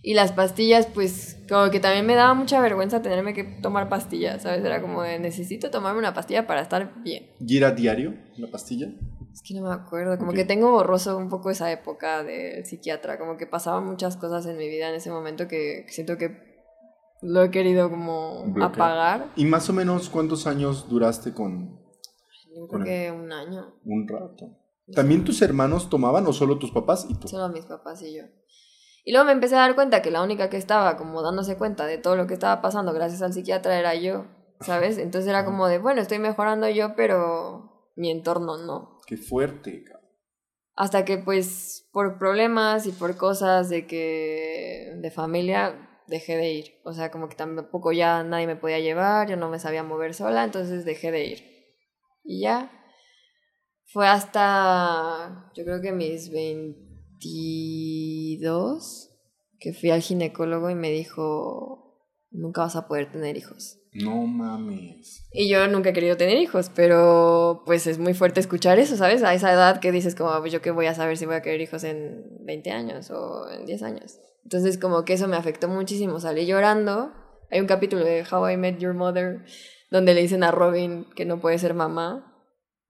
Y 0.00 0.14
las 0.14 0.32
pastillas, 0.32 0.86
pues, 0.86 1.36
como 1.50 1.70
que 1.70 1.80
también 1.80 2.06
me 2.06 2.14
daba 2.14 2.32
mucha 2.32 2.62
vergüenza 2.62 3.02
tenerme 3.02 3.34
que 3.34 3.44
tomar 3.44 3.90
pastillas, 3.90 4.42
¿sabes? 4.42 4.64
Era 4.64 4.80
como 4.80 5.02
de, 5.02 5.18
necesito 5.18 5.70
tomarme 5.70 5.98
una 5.98 6.14
pastilla 6.14 6.46
para 6.46 6.62
estar 6.62 7.02
bien. 7.02 7.26
¿Y 7.46 7.58
era 7.58 7.72
diario 7.72 8.14
la 8.38 8.50
pastilla? 8.50 8.88
Es 9.32 9.42
que 9.42 9.54
no 9.54 9.62
me 9.66 9.72
acuerdo, 9.74 10.18
como 10.18 10.32
que 10.32 10.44
tengo 10.44 10.70
borroso 10.70 11.16
un 11.16 11.28
poco 11.28 11.50
esa 11.50 11.70
época 11.72 12.22
del 12.22 12.64
psiquiatra, 12.66 13.18
como 13.18 13.36
que 13.36 13.46
pasaban 13.46 13.86
muchas 13.86 14.16
cosas 14.16 14.44
en 14.46 14.56
mi 14.58 14.68
vida 14.68 14.88
en 14.88 14.94
ese 14.96 15.10
momento 15.10 15.48
que 15.48 15.86
siento 15.88 16.18
que 16.18 16.52
lo 17.22 17.42
he 17.42 17.50
querido 17.50 17.88
como 17.88 18.44
Bloquear. 18.46 18.72
apagar. 18.90 19.32
¿Y 19.36 19.44
más 19.46 19.70
o 19.70 19.72
menos 19.72 20.10
cuántos 20.10 20.46
años 20.46 20.88
duraste 20.88 21.32
con 21.32 21.80
Yo 22.54 22.66
Con 22.68 22.82
creo 22.82 22.84
que 22.84 23.10
un 23.12 23.32
año. 23.32 23.74
un 23.84 24.06
rato? 24.08 24.58
¿También 24.94 25.24
tus 25.24 25.40
hermanos 25.40 25.88
tomaban 25.88 26.26
o 26.26 26.32
solo 26.32 26.58
tus 26.58 26.70
papás 26.72 27.06
y 27.08 27.14
tú? 27.14 27.28
Solo 27.28 27.48
mis 27.48 27.64
papás 27.64 28.02
y 28.02 28.14
yo. 28.14 28.24
Y 29.04 29.12
luego 29.12 29.24
me 29.26 29.32
empecé 29.32 29.54
a 29.56 29.60
dar 29.60 29.74
cuenta 29.74 30.02
que 30.02 30.10
la 30.10 30.22
única 30.22 30.50
que 30.50 30.56
estaba 30.58 30.96
como 30.96 31.22
dándose 31.22 31.56
cuenta 31.56 31.86
de 31.86 31.98
todo 31.98 32.16
lo 32.16 32.26
que 32.26 32.34
estaba 32.34 32.60
pasando 32.60 32.92
gracias 32.92 33.22
al 33.22 33.32
psiquiatra 33.32 33.78
era 33.78 33.94
yo, 33.94 34.26
¿sabes? 34.60 34.98
Entonces 34.98 35.28
era 35.28 35.44
como 35.44 35.66
de, 35.68 35.78
bueno, 35.78 36.00
estoy 36.02 36.18
mejorando 36.18 36.68
yo, 36.68 36.94
pero 36.94 37.88
mi 37.96 38.10
entorno 38.10 38.58
no. 38.58 39.00
Qué 39.06 39.16
fuerte, 39.16 39.84
cabrón. 39.84 40.02
Hasta 40.74 41.04
que 41.04 41.18
pues 41.18 41.88
por 41.92 42.18
problemas 42.18 42.86
y 42.86 42.92
por 42.92 43.16
cosas 43.16 43.68
de 43.68 43.86
que 43.86 44.94
de 44.96 45.10
familia 45.10 45.88
dejé 46.06 46.36
de 46.36 46.52
ir. 46.52 46.80
O 46.84 46.92
sea, 46.92 47.10
como 47.10 47.28
que 47.28 47.34
tampoco 47.36 47.92
ya 47.92 48.22
nadie 48.24 48.46
me 48.46 48.56
podía 48.56 48.80
llevar, 48.80 49.28
yo 49.28 49.36
no 49.36 49.50
me 49.50 49.58
sabía 49.58 49.82
mover 49.82 50.14
sola, 50.14 50.44
entonces 50.44 50.84
dejé 50.84 51.10
de 51.10 51.24
ir. 51.26 51.42
Y 52.24 52.42
ya. 52.42 52.70
Fue 53.86 54.06
hasta 54.08 55.50
yo 55.54 55.64
creo 55.64 55.80
que 55.82 55.92
mis 55.92 56.30
22 56.30 59.10
que 59.58 59.74
fui 59.74 59.90
al 59.90 60.00
ginecólogo 60.00 60.70
y 60.70 60.74
me 60.74 60.90
dijo, 60.90 62.00
nunca 62.30 62.62
vas 62.62 62.76
a 62.76 62.88
poder 62.88 63.12
tener 63.12 63.36
hijos. 63.36 63.81
No 63.92 64.26
mames. 64.26 65.26
Y 65.32 65.50
yo 65.50 65.66
nunca 65.68 65.90
he 65.90 65.92
querido 65.92 66.16
tener 66.16 66.38
hijos, 66.38 66.70
pero 66.74 67.62
pues 67.66 67.86
es 67.86 67.98
muy 67.98 68.14
fuerte 68.14 68.40
escuchar 68.40 68.78
eso, 68.78 68.96
¿sabes? 68.96 69.22
A 69.22 69.34
esa 69.34 69.52
edad 69.52 69.80
que 69.80 69.92
dices 69.92 70.14
como, 70.14 70.38
pues 70.40 70.52
yo 70.52 70.62
qué 70.62 70.70
voy 70.70 70.86
a 70.86 70.94
saber 70.94 71.18
si 71.18 71.26
voy 71.26 71.34
a 71.34 71.42
querer 71.42 71.60
hijos 71.60 71.84
en 71.84 72.24
20 72.44 72.70
años 72.70 73.10
o 73.10 73.50
en 73.50 73.66
10 73.66 73.82
años. 73.82 74.18
Entonces 74.44 74.78
como 74.78 75.04
que 75.04 75.12
eso 75.12 75.28
me 75.28 75.36
afectó 75.36 75.68
muchísimo, 75.68 76.20
salí 76.20 76.46
llorando. 76.46 77.12
Hay 77.50 77.60
un 77.60 77.66
capítulo 77.66 78.02
de 78.02 78.24
How 78.30 78.50
I 78.50 78.56
Met 78.56 78.78
Your 78.78 78.94
Mother 78.94 79.44
donde 79.90 80.14
le 80.14 80.22
dicen 80.22 80.42
a 80.42 80.50
Robin 80.50 81.04
que 81.14 81.26
no 81.26 81.40
puede 81.40 81.58
ser 81.58 81.74
mamá. 81.74 82.28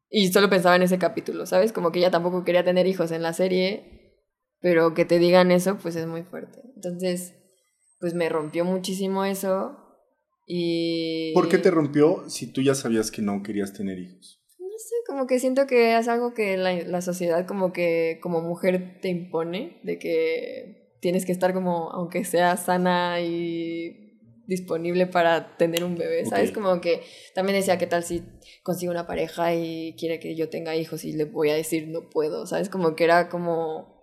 Y 0.08 0.28
solo 0.28 0.48
pensaba 0.48 0.76
en 0.76 0.82
ese 0.82 0.98
capítulo, 0.98 1.46
¿sabes? 1.46 1.72
Como 1.72 1.90
que 1.90 1.98
ella 1.98 2.10
tampoco 2.10 2.44
quería 2.44 2.64
tener 2.64 2.86
hijos 2.86 3.10
en 3.10 3.22
la 3.22 3.32
serie, 3.32 4.20
pero 4.60 4.94
que 4.94 5.04
te 5.04 5.18
digan 5.18 5.50
eso, 5.50 5.78
pues 5.78 5.96
es 5.96 6.06
muy 6.06 6.22
fuerte. 6.22 6.60
Entonces, 6.76 7.34
pues 7.98 8.14
me 8.14 8.28
rompió 8.28 8.64
muchísimo 8.64 9.24
eso. 9.24 9.81
Y... 10.54 11.32
¿Por 11.32 11.48
qué 11.48 11.56
te 11.56 11.70
rompió 11.70 12.28
si 12.28 12.46
tú 12.46 12.60
ya 12.60 12.74
sabías 12.74 13.10
que 13.10 13.22
no 13.22 13.42
querías 13.42 13.72
tener 13.72 13.98
hijos? 13.98 14.38
No 14.58 14.78
sé, 14.78 14.94
como 15.06 15.26
que 15.26 15.38
siento 15.38 15.66
que 15.66 15.96
es 15.96 16.08
algo 16.08 16.34
que 16.34 16.58
la, 16.58 16.74
la 16.74 17.00
sociedad 17.00 17.46
como 17.46 17.72
que 17.72 18.18
como 18.20 18.42
mujer 18.42 18.98
te 19.00 19.08
impone, 19.08 19.80
de 19.82 19.98
que 19.98 20.98
tienes 21.00 21.24
que 21.24 21.32
estar 21.32 21.54
como, 21.54 21.90
aunque 21.92 22.26
sea 22.26 22.58
sana 22.58 23.22
y 23.22 24.18
disponible 24.46 25.06
para 25.06 25.56
tener 25.56 25.84
un 25.84 25.96
bebé, 25.96 26.26
¿sabes? 26.26 26.52
Como 26.52 26.82
que 26.82 27.00
también 27.34 27.58
decía, 27.58 27.78
¿qué 27.78 27.86
tal 27.86 28.04
si 28.04 28.22
consigo 28.62 28.92
una 28.92 29.06
pareja 29.06 29.54
y 29.54 29.94
quiere 29.98 30.20
que 30.20 30.36
yo 30.36 30.50
tenga 30.50 30.76
hijos 30.76 31.06
y 31.06 31.14
le 31.14 31.24
voy 31.24 31.48
a 31.48 31.54
decir 31.54 31.88
no 31.88 32.10
puedo, 32.10 32.44
¿sabes? 32.46 32.68
Como 32.68 32.94
que 32.94 33.04
era 33.04 33.30
como 33.30 34.02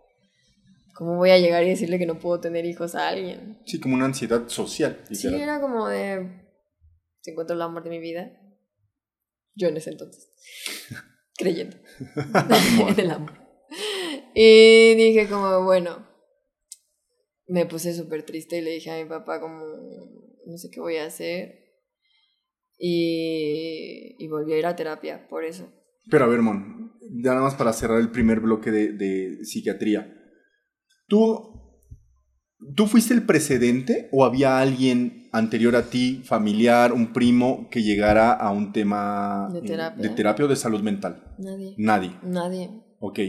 ¿Cómo 1.00 1.16
voy 1.16 1.30
a 1.30 1.38
llegar 1.38 1.64
y 1.64 1.70
decirle 1.70 1.98
que 1.98 2.06
no 2.06 2.20
puedo 2.20 2.42
tener 2.42 2.66
hijos 2.66 2.94
a 2.94 3.08
alguien? 3.08 3.58
Sí, 3.64 3.80
como 3.80 3.96
una 3.96 4.04
ansiedad 4.04 4.50
social. 4.50 5.00
Sí, 5.10 5.28
era 5.28 5.62
como 5.62 5.88
de, 5.88 6.39
si 7.22 7.32
encuentro 7.32 7.56
el 7.56 7.62
amor 7.62 7.84
de 7.84 7.90
mi 7.90 8.00
vida, 8.00 8.32
yo 9.56 9.68
en 9.68 9.78
ese 9.78 9.92
entonces, 9.92 10.32
creyendo 11.38 11.78
en 12.90 13.00
el 13.00 13.12
amor. 13.12 13.34
Y 14.34 14.96
dije 14.96 15.28
como, 15.28 15.64
bueno, 15.64 16.08
me 17.48 17.66
puse 17.66 17.94
súper 17.94 18.24
triste 18.24 18.58
y 18.58 18.62
le 18.62 18.72
dije 18.72 18.92
a 18.92 19.04
mi 19.04 19.10
papá 19.10 19.40
como, 19.40 19.60
no 20.46 20.58
sé 20.58 20.70
qué 20.72 20.80
voy 20.80 20.98
a 20.98 21.06
hacer. 21.06 21.68
Y, 22.78 24.16
y 24.18 24.28
volví 24.30 24.54
a 24.54 24.58
ir 24.58 24.66
a 24.66 24.76
terapia 24.76 25.28
por 25.28 25.44
eso. 25.44 25.70
Pero 26.10 26.26
a 26.26 26.28
ver, 26.28 26.42
Mon, 26.42 26.94
ya 27.02 27.32
nada 27.32 27.42
más 27.42 27.56
para 27.56 27.74
cerrar 27.74 28.00
el 28.00 28.12
primer 28.12 28.40
bloque 28.40 28.72
de, 28.72 28.94
de 28.94 29.44
psiquiatría. 29.44 30.16
¿Tú, 31.08 31.84
¿Tú 32.76 32.88
fuiste 32.88 33.14
el 33.14 33.26
precedente 33.26 34.08
o 34.12 34.24
había 34.24 34.60
alguien 34.60 35.19
anterior 35.32 35.76
a 35.76 35.84
ti, 35.84 36.22
familiar, 36.24 36.94
un 36.94 37.14
primo, 37.14 37.68
que 37.70 37.84
llegara 37.84 38.34
a 38.34 38.52
un 38.52 38.72
tema 38.72 39.50
de 39.52 39.62
terapia, 39.62 40.02
de 40.02 40.10
terapia 40.10 40.46
o 40.46 40.48
de 40.48 40.56
salud 40.56 40.82
mental? 40.82 41.24
Nadie. 41.38 41.76
Nadie. 41.78 42.12
Nadie. 42.24 42.70
Ok. 43.00 43.20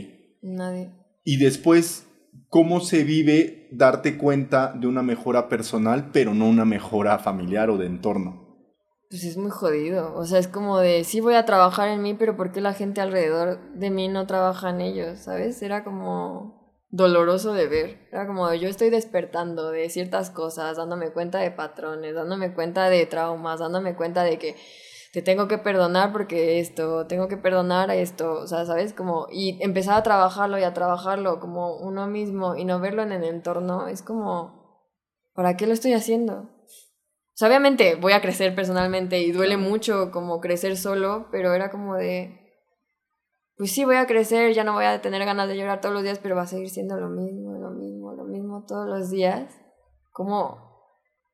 Nadie. 0.42 0.90
Y 1.24 1.36
después, 1.36 2.06
¿cómo 2.48 2.80
se 2.80 3.04
vive 3.04 3.68
darte 3.72 4.16
cuenta 4.16 4.72
de 4.72 4.86
una 4.86 5.02
mejora 5.02 5.48
personal, 5.48 6.10
pero 6.12 6.34
no 6.34 6.48
una 6.48 6.64
mejora 6.64 7.18
familiar 7.18 7.70
o 7.70 7.78
de 7.78 7.86
entorno? 7.86 8.48
Pues 9.10 9.24
es 9.24 9.36
muy 9.36 9.50
jodido. 9.50 10.14
O 10.14 10.24
sea, 10.24 10.38
es 10.38 10.46
como 10.46 10.78
de, 10.78 11.02
sí 11.04 11.20
voy 11.20 11.34
a 11.34 11.44
trabajar 11.44 11.88
en 11.88 12.00
mí, 12.00 12.14
pero 12.14 12.36
¿por 12.36 12.52
qué 12.52 12.60
la 12.60 12.74
gente 12.74 13.00
alrededor 13.00 13.58
de 13.74 13.90
mí 13.90 14.08
no 14.08 14.26
trabaja 14.26 14.70
en 14.70 14.80
ellos? 14.80 15.18
¿Sabes? 15.18 15.60
Era 15.62 15.82
como 15.82 16.59
doloroso 16.90 17.52
de 17.52 17.68
ver. 17.68 18.08
Era 18.10 18.26
como 18.26 18.52
yo 18.54 18.68
estoy 18.68 18.90
despertando 18.90 19.70
de 19.70 19.88
ciertas 19.90 20.30
cosas, 20.30 20.76
dándome 20.76 21.10
cuenta 21.10 21.38
de 21.38 21.50
patrones, 21.50 22.14
dándome 22.14 22.54
cuenta 22.54 22.88
de 22.88 23.06
traumas, 23.06 23.60
dándome 23.60 23.94
cuenta 23.94 24.24
de 24.24 24.38
que 24.38 24.56
te 25.12 25.22
tengo 25.22 25.48
que 25.48 25.58
perdonar 25.58 26.12
porque 26.12 26.60
esto, 26.60 27.06
tengo 27.06 27.26
que 27.28 27.36
perdonar 27.36 27.90
esto, 27.90 28.32
o 28.34 28.46
sea, 28.46 28.64
¿sabes? 28.64 28.92
Como, 28.92 29.26
y 29.30 29.58
empezar 29.62 29.96
a 29.96 30.02
trabajarlo 30.02 30.58
y 30.58 30.62
a 30.62 30.74
trabajarlo 30.74 31.40
como 31.40 31.76
uno 31.78 32.06
mismo 32.06 32.54
y 32.56 32.64
no 32.64 32.80
verlo 32.80 33.02
en 33.02 33.12
el 33.12 33.24
entorno, 33.24 33.88
es 33.88 34.02
como, 34.02 34.86
¿para 35.34 35.56
qué 35.56 35.66
lo 35.66 35.72
estoy 35.72 35.94
haciendo? 35.94 36.34
O 36.34 37.34
sea, 37.40 37.48
obviamente 37.48 37.96
voy 37.96 38.12
a 38.12 38.20
crecer 38.20 38.54
personalmente 38.54 39.20
y 39.20 39.32
duele 39.32 39.56
mucho 39.56 40.10
como 40.12 40.40
crecer 40.40 40.76
solo, 40.76 41.28
pero 41.32 41.54
era 41.54 41.70
como 41.70 41.96
de, 41.96 42.39
pues 43.60 43.72
sí, 43.72 43.84
voy 43.84 43.96
a 43.96 44.06
crecer, 44.06 44.54
ya 44.54 44.64
no 44.64 44.72
voy 44.72 44.86
a 44.86 45.02
tener 45.02 45.22
ganas 45.26 45.46
de 45.46 45.54
llorar 45.54 45.82
todos 45.82 45.94
los 45.94 46.02
días, 46.02 46.18
pero 46.18 46.34
va 46.34 46.44
a 46.44 46.46
seguir 46.46 46.70
siendo 46.70 46.96
lo 46.96 47.10
mismo, 47.10 47.58
lo 47.58 47.72
mismo, 47.72 48.14
lo 48.14 48.24
mismo 48.24 48.64
todos 48.66 48.88
los 48.88 49.10
días. 49.10 49.54
¿Cómo, 50.12 50.80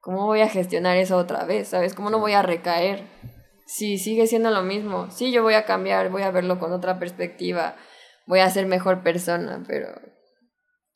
cómo 0.01 0.27
voy 0.27 0.41
a 0.41 0.49
gestionar 0.49 0.97
eso 0.97 1.19
otra 1.19 1.45
vez? 1.45 1.69
¿Sabes? 1.69 1.95
¿Cómo 1.95 2.11
no 2.11 2.19
voy 2.19 2.33
a 2.33 2.43
recaer? 2.43 3.07
Sí, 3.67 3.97
sigue 3.99 4.27
siendo 4.27 4.51
lo 4.51 4.65
mismo. 4.65 5.09
Sí, 5.13 5.31
yo 5.31 5.45
voy 5.45 5.55
a 5.55 5.67
cambiar, 5.67 6.11
voy 6.11 6.23
a 6.23 6.33
verlo 6.33 6.59
con 6.59 6.73
otra 6.73 6.99
perspectiva, 6.99 7.77
voy 8.27 8.41
a 8.41 8.51
ser 8.51 8.67
mejor 8.67 9.05
persona, 9.05 9.63
pero 9.65 9.87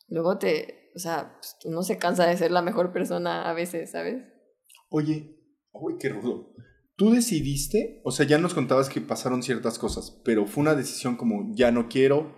luego 0.08 0.36
te, 0.36 0.90
o 0.96 0.98
sea, 0.98 1.36
pues, 1.36 1.56
uno 1.64 1.84
se 1.84 1.96
cansa 1.96 2.26
de 2.26 2.36
ser 2.38 2.50
la 2.50 2.62
mejor 2.62 2.92
persona 2.92 3.48
a 3.48 3.52
veces, 3.52 3.92
¿sabes? 3.92 4.20
Oye, 4.88 5.38
uy, 5.70 5.96
qué 5.96 6.08
rudo. 6.08 6.48
Tú 7.00 7.08
decidiste, 7.08 8.02
o 8.04 8.10
sea, 8.10 8.26
ya 8.26 8.36
nos 8.36 8.52
contabas 8.52 8.90
que 8.90 9.00
pasaron 9.00 9.42
ciertas 9.42 9.78
cosas, 9.78 10.20
pero 10.22 10.44
fue 10.44 10.60
una 10.60 10.74
decisión 10.74 11.16
como 11.16 11.50
ya 11.54 11.72
no 11.72 11.88
quiero 11.88 12.36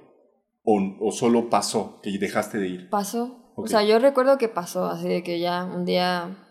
o, 0.62 0.98
o 1.00 1.10
solo 1.10 1.50
pasó, 1.50 1.98
que 2.00 2.16
dejaste 2.16 2.58
de 2.58 2.68
ir. 2.68 2.88
Pasó. 2.88 3.52
O 3.56 3.66
sea, 3.66 3.82
yo 3.82 3.98
recuerdo 3.98 4.38
que 4.38 4.48
pasó, 4.48 4.84
así 4.84 5.08
de 5.08 5.24
que 5.24 5.40
ya 5.40 5.64
un 5.64 5.84
día 5.84 6.46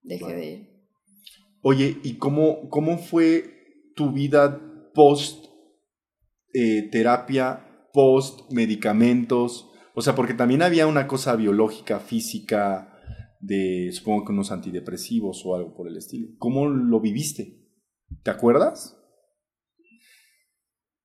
dejé 0.00 0.34
de 0.34 0.46
ir. 0.46 0.86
Oye, 1.60 1.98
¿y 2.02 2.16
cómo, 2.16 2.70
cómo 2.70 2.96
fue 2.96 3.44
tu 3.94 4.12
vida 4.12 4.58
post 4.94 5.44
eh, 6.54 6.88
terapia, 6.90 7.88
post 7.92 8.50
medicamentos? 8.52 9.70
O 9.94 10.00
sea, 10.00 10.14
porque 10.14 10.32
también 10.32 10.62
había 10.62 10.86
una 10.86 11.06
cosa 11.06 11.36
biológica, 11.36 12.00
física, 12.00 12.91
de 13.42 13.90
supongo 13.92 14.24
que 14.24 14.32
unos 14.32 14.50
antidepresivos 14.50 15.44
o 15.44 15.54
algo 15.54 15.74
por 15.74 15.88
el 15.88 15.98
estilo. 15.98 16.28
¿Cómo 16.38 16.66
lo 16.66 17.00
viviste? 17.00 17.58
¿Te 18.22 18.30
acuerdas? 18.30 18.98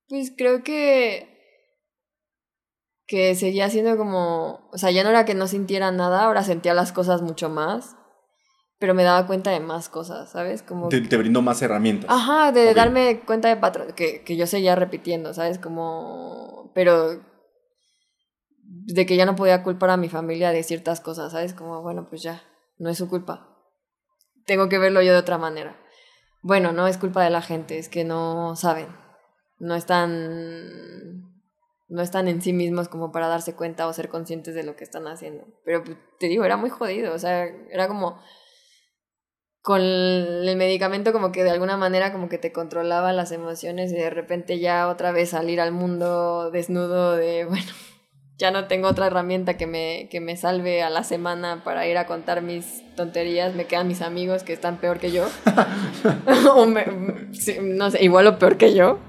Pues 0.08 0.32
creo 0.36 0.64
que 0.64 1.36
que 3.06 3.36
seguía 3.36 3.70
siendo 3.70 3.96
como, 3.98 4.70
o 4.72 4.78
sea, 4.78 4.92
ya 4.92 5.04
no 5.04 5.10
era 5.10 5.26
que 5.26 5.34
no 5.34 5.48
sintiera 5.48 5.92
nada, 5.92 6.26
ahora 6.26 6.44
sentía 6.44 6.74
las 6.74 6.92
cosas 6.92 7.22
mucho 7.22 7.50
más 7.50 7.96
pero 8.80 8.94
me 8.94 9.04
daba 9.04 9.26
cuenta 9.26 9.52
de 9.52 9.60
más 9.60 9.90
cosas, 9.90 10.32
¿sabes? 10.32 10.62
Como 10.62 10.90
te, 10.90 11.02
te 11.02 11.18
brindó 11.18 11.42
más 11.42 11.62
herramientas. 11.62 12.10
Ajá, 12.12 12.52
de 12.52 12.74
darme 12.74 13.22
cuenta 13.26 13.50
de 13.50 13.58
patrones 13.58 13.94
que, 13.94 14.24
que 14.24 14.36
yo 14.36 14.46
seguía 14.46 14.76
repitiendo, 14.76 15.34
¿sabes? 15.34 15.58
Como, 15.58 16.72
pero 16.76 17.20
de 18.88 19.06
que 19.06 19.18
ya 19.18 19.26
no 19.26 19.36
podía 19.36 19.64
culpar 19.64 19.90
a 19.90 19.98
mi 19.98 20.08
familia 20.08 20.52
de 20.52 20.64
ciertas 20.64 21.02
cosas, 21.02 21.34
¿sabes? 21.34 21.54
Como, 21.54 21.82
bueno, 21.82 22.08
pues 22.10 22.24
ya, 22.24 22.42
no 22.78 22.90
es 22.90 22.98
su 22.98 23.10
culpa. 23.10 23.50
Tengo 24.46 24.70
que 24.70 24.78
verlo 24.78 25.02
yo 25.02 25.12
de 25.12 25.20
otra 25.20 25.38
manera. 25.38 25.78
Bueno, 26.42 26.72
no 26.72 26.88
es 26.88 26.98
culpa 26.98 27.24
de 27.24 27.30
la 27.30 27.42
gente, 27.42 27.78
es 27.78 27.90
que 27.90 28.06
no 28.06 28.56
saben. 28.56 28.88
No 29.60 29.76
están 29.76 31.28
no 31.90 32.02
están 32.02 32.28
en 32.28 32.42
sí 32.42 32.52
mismos 32.54 32.90
como 32.90 33.12
para 33.12 33.28
darse 33.28 33.56
cuenta 33.56 33.88
o 33.88 33.94
ser 33.94 34.10
conscientes 34.10 34.56
de 34.56 34.64
lo 34.64 34.76
que 34.76 34.84
están 34.84 35.08
haciendo. 35.08 35.46
Pero 35.64 35.84
pues, 35.84 35.98
te 36.20 36.28
digo, 36.28 36.46
era 36.46 36.58
muy 36.58 36.70
jodido, 36.70 37.14
o 37.14 37.20
sea, 37.20 37.46
era 37.46 37.88
como 37.88 38.22
con 39.62 39.82
el 39.82 40.56
medicamento 40.56 41.12
como 41.12 41.34
que 41.34 41.44
de 41.44 41.50
alguna 41.50 41.76
manera 41.76 42.14
como 42.14 42.30
que 42.30 42.38
te 42.38 42.54
controlaba 42.54 43.12
las 43.12 43.34
emociones 43.34 43.92
y 43.92 43.96
de 43.96 44.10
repente 44.10 44.60
ya 44.60 44.88
otra 44.88 45.12
vez 45.12 45.32
salir 45.32 45.60
al 45.60 45.74
mundo 45.74 46.52
desnudo 46.52 47.18
de, 47.18 47.44
bueno, 47.50 47.72
ya 48.38 48.52
no 48.52 48.68
tengo 48.68 48.88
otra 48.88 49.08
herramienta 49.08 49.58
que 49.58 49.66
me, 49.66 50.08
que 50.12 50.20
me 50.20 50.38
salve 50.38 50.84
a 50.84 50.92
la 50.92 51.04
semana 51.04 51.64
para 51.64 51.88
ir 51.88 51.98
a 51.98 52.06
contar 52.06 52.44
mis 52.44 52.84
tonterías, 52.96 53.56
me 53.56 53.66
quedan 53.66 53.88
mis 53.88 54.02
amigos 54.02 54.44
que 54.44 54.54
están 54.54 54.78
peor 54.78 55.00
que 55.00 55.12
yo, 55.12 55.28
o 56.56 56.66
no 56.68 57.92
sé, 57.92 58.04
igual 58.04 58.28
o 58.28 58.38
peor 58.38 58.58
que 58.58 58.74
yo. 58.74 59.00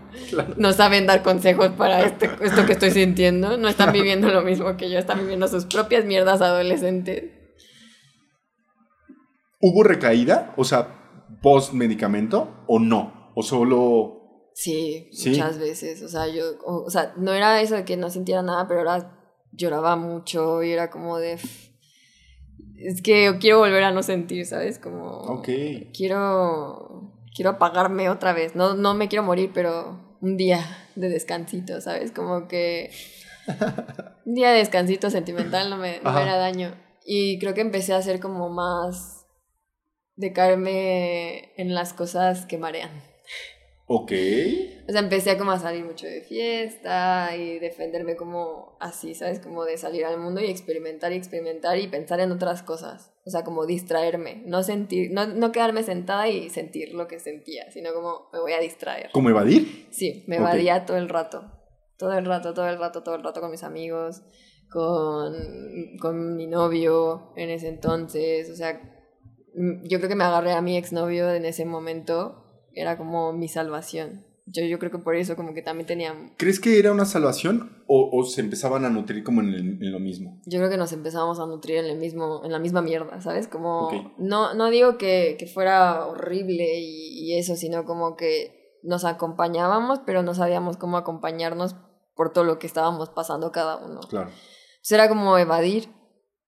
No 0.56 0.72
saben 0.72 1.06
dar 1.06 1.22
consejos 1.22 1.68
para 1.76 2.02
este, 2.02 2.28
esto 2.40 2.66
que 2.66 2.72
estoy 2.72 2.90
sintiendo, 2.90 3.56
no 3.56 3.68
están 3.68 3.92
viviendo 3.92 4.28
lo 4.28 4.42
mismo 4.42 4.76
que 4.76 4.90
yo, 4.90 4.98
están 4.98 5.20
viviendo 5.20 5.46
sus 5.46 5.66
propias 5.66 6.04
mierdas 6.06 6.40
adolescentes. 6.40 7.24
¿Hubo 9.60 9.82
recaída? 9.82 10.54
O 10.56 10.64
sea, 10.64 10.88
post 11.42 11.72
medicamento 11.72 12.64
o 12.66 12.78
no? 12.78 13.32
¿O 13.34 13.42
solo.? 13.42 14.50
Sí, 14.54 15.10
muchas 15.26 15.58
veces. 15.58 16.02
O 16.02 16.08
sea, 16.08 16.26
yo. 16.26 16.44
O, 16.64 16.90
sea, 16.90 17.12
no 17.16 17.32
era 17.32 17.60
eso 17.60 17.76
de 17.76 17.84
que 17.84 17.96
no 17.96 18.10
sintiera 18.10 18.42
nada, 18.42 18.66
pero 18.66 18.80
ahora 18.80 19.17
lloraba 19.52 19.96
mucho 19.96 20.62
y 20.62 20.72
era 20.72 20.90
como 20.90 21.18
de. 21.18 21.38
Es 22.76 23.02
que 23.02 23.36
quiero 23.40 23.58
volver 23.58 23.82
a 23.84 23.90
no 23.90 24.02
sentir, 24.02 24.46
¿sabes? 24.46 24.78
Como. 24.78 25.08
Ok. 25.08 25.48
Quiero. 25.92 27.12
Quiero 27.34 27.50
apagarme 27.50 28.10
otra 28.10 28.32
vez. 28.32 28.56
No, 28.56 28.74
no 28.74 28.94
me 28.94 29.08
quiero 29.08 29.22
morir, 29.22 29.50
pero 29.54 30.16
un 30.20 30.36
día 30.36 30.64
de 30.96 31.08
descansito, 31.08 31.80
¿sabes? 31.80 32.12
Como 32.12 32.48
que. 32.48 32.90
un 34.26 34.34
día 34.34 34.50
de 34.50 34.58
descansito 34.58 35.10
sentimental 35.10 35.70
no 35.70 35.76
me, 35.76 36.00
no 36.00 36.12
me 36.12 36.22
era 36.22 36.36
daño. 36.36 36.74
Y 37.04 37.38
creo 37.38 37.54
que 37.54 37.62
empecé 37.62 37.94
a 37.94 38.02
ser 38.02 38.20
como 38.20 38.48
más 38.50 39.26
de 40.16 40.32
caerme 40.32 41.52
en 41.56 41.74
las 41.74 41.92
cosas 41.92 42.44
que 42.44 42.58
marean. 42.58 42.90
Ok. 43.90 44.12
O 44.86 44.92
sea, 44.92 45.00
empecé 45.00 45.30
a 45.30 45.38
como 45.38 45.50
a 45.50 45.58
salir 45.58 45.84
mucho 45.84 46.06
de 46.06 46.20
fiesta 46.20 47.34
y 47.34 47.58
defenderme 47.58 48.16
como 48.16 48.76
así, 48.80 49.14
¿sabes? 49.14 49.40
Como 49.40 49.64
de 49.64 49.78
salir 49.78 50.04
al 50.04 50.18
mundo 50.18 50.40
y 50.40 50.46
experimentar 50.46 51.12
y 51.12 51.16
experimentar 51.16 51.78
y 51.78 51.88
pensar 51.88 52.20
en 52.20 52.30
otras 52.30 52.62
cosas. 52.62 53.12
O 53.24 53.30
sea, 53.30 53.44
como 53.44 53.64
distraerme, 53.64 54.42
no 54.44 54.62
sentir, 54.62 55.10
no, 55.10 55.26
no 55.26 55.52
quedarme 55.52 55.82
sentada 55.82 56.28
y 56.28 56.50
sentir 56.50 56.94
lo 56.94 57.08
que 57.08 57.18
sentía, 57.18 57.70
sino 57.70 57.94
como 57.94 58.28
me 58.32 58.40
voy 58.40 58.52
a 58.52 58.60
distraer. 58.60 59.10
¿Cómo 59.12 59.30
evadir? 59.30 59.86
Sí, 59.90 60.24
me 60.26 60.36
evadía 60.36 60.84
todo 60.84 60.98
el 60.98 61.08
rato. 61.08 61.50
Todo 61.96 62.16
el 62.16 62.26
rato, 62.26 62.54
todo 62.54 62.68
el 62.68 62.78
rato, 62.78 63.02
todo 63.02 63.16
el 63.16 63.24
rato 63.24 63.40
con 63.40 63.50
mis 63.50 63.64
amigos, 63.64 64.22
con, 64.70 65.34
con 65.98 66.36
mi 66.36 66.46
novio 66.46 67.32
en 67.36 67.50
ese 67.50 67.68
entonces. 67.68 68.50
O 68.50 68.54
sea, 68.54 68.80
Mm, 69.58 69.84
yo 69.88 69.98
creo 69.98 70.08
que 70.08 70.14
me 70.14 70.24
agarré 70.24 70.52
a 70.52 70.62
mi 70.62 70.76
exnovio 70.76 71.32
en 71.32 71.44
ese 71.44 71.64
momento, 71.64 72.47
era 72.74 72.96
como 72.96 73.32
mi 73.32 73.48
salvación. 73.48 74.24
Yo, 74.50 74.64
yo 74.64 74.78
creo 74.78 74.90
que 74.90 74.98
por 74.98 75.14
eso 75.14 75.36
como 75.36 75.52
que 75.52 75.62
también 75.62 75.86
tenía... 75.86 76.14
¿Crees 76.38 76.58
que 76.58 76.78
era 76.78 76.90
una 76.90 77.04
salvación 77.04 77.84
o, 77.86 78.08
o 78.12 78.24
se 78.24 78.40
empezaban 78.40 78.84
a 78.84 78.90
nutrir 78.90 79.22
como 79.22 79.42
en, 79.42 79.54
en, 79.54 79.92
lo 79.92 80.00
mismo? 80.00 80.40
Yo 80.46 80.58
creo 80.58 80.70
que 80.70 80.78
nos 80.78 80.92
empezábamos 80.92 81.38
a 81.38 81.46
nutrir 81.46 81.76
en, 81.78 81.86
el 81.86 81.98
mismo, 81.98 82.42
en 82.44 82.52
la 82.52 82.58
misma 82.58 82.80
mierda, 82.80 83.20
¿sabes? 83.20 83.46
Como... 83.46 84.14
No, 84.16 84.54
no 84.54 84.70
digo 84.70 84.96
que, 84.96 85.36
que 85.38 85.46
fuera 85.46 86.06
horrible 86.06 86.80
y, 86.80 87.26
y, 87.26 87.38
eso, 87.38 87.56
sino 87.56 87.84
como 87.84 88.16
que 88.16 88.78
nos 88.82 89.04
acompañábamos, 89.04 90.00
pero 90.06 90.22
no 90.22 90.34
sabíamos 90.34 90.78
cómo 90.78 90.96
acompañarnos 90.96 91.76
por 92.14 92.32
todo 92.32 92.44
lo 92.44 92.58
que 92.58 92.66
estábamos 92.66 93.10
pasando 93.10 93.52
cada 93.52 93.76
uno. 93.76 94.00
Claro. 94.08 94.30
Pues 94.80 94.92
era 94.92 95.08
como 95.08 95.36
evadir. 95.36 95.90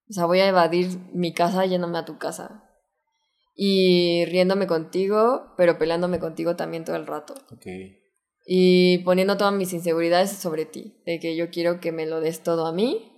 O 0.08 0.12
sea, 0.12 0.24
voy 0.24 0.40
a 0.40 0.48
evadir 0.48 0.98
mi 1.12 1.34
casa 1.34 1.66
yéndome 1.66 1.98
a 1.98 2.04
tu 2.04 2.18
casa. 2.18 2.69
Y 3.62 4.24
riéndome 4.24 4.66
contigo, 4.66 5.52
pero 5.58 5.76
peleándome 5.76 6.18
contigo 6.18 6.56
también 6.56 6.86
todo 6.86 6.96
el 6.96 7.06
rato. 7.06 7.34
Ok. 7.52 7.66
Y 8.46 9.00
poniendo 9.04 9.36
todas 9.36 9.52
mis 9.52 9.74
inseguridades 9.74 10.30
sobre 10.30 10.64
ti. 10.64 11.02
De 11.04 11.20
que 11.20 11.36
yo 11.36 11.50
quiero 11.50 11.78
que 11.78 11.92
me 11.92 12.06
lo 12.06 12.22
des 12.22 12.42
todo 12.42 12.64
a 12.66 12.72
mí, 12.72 13.12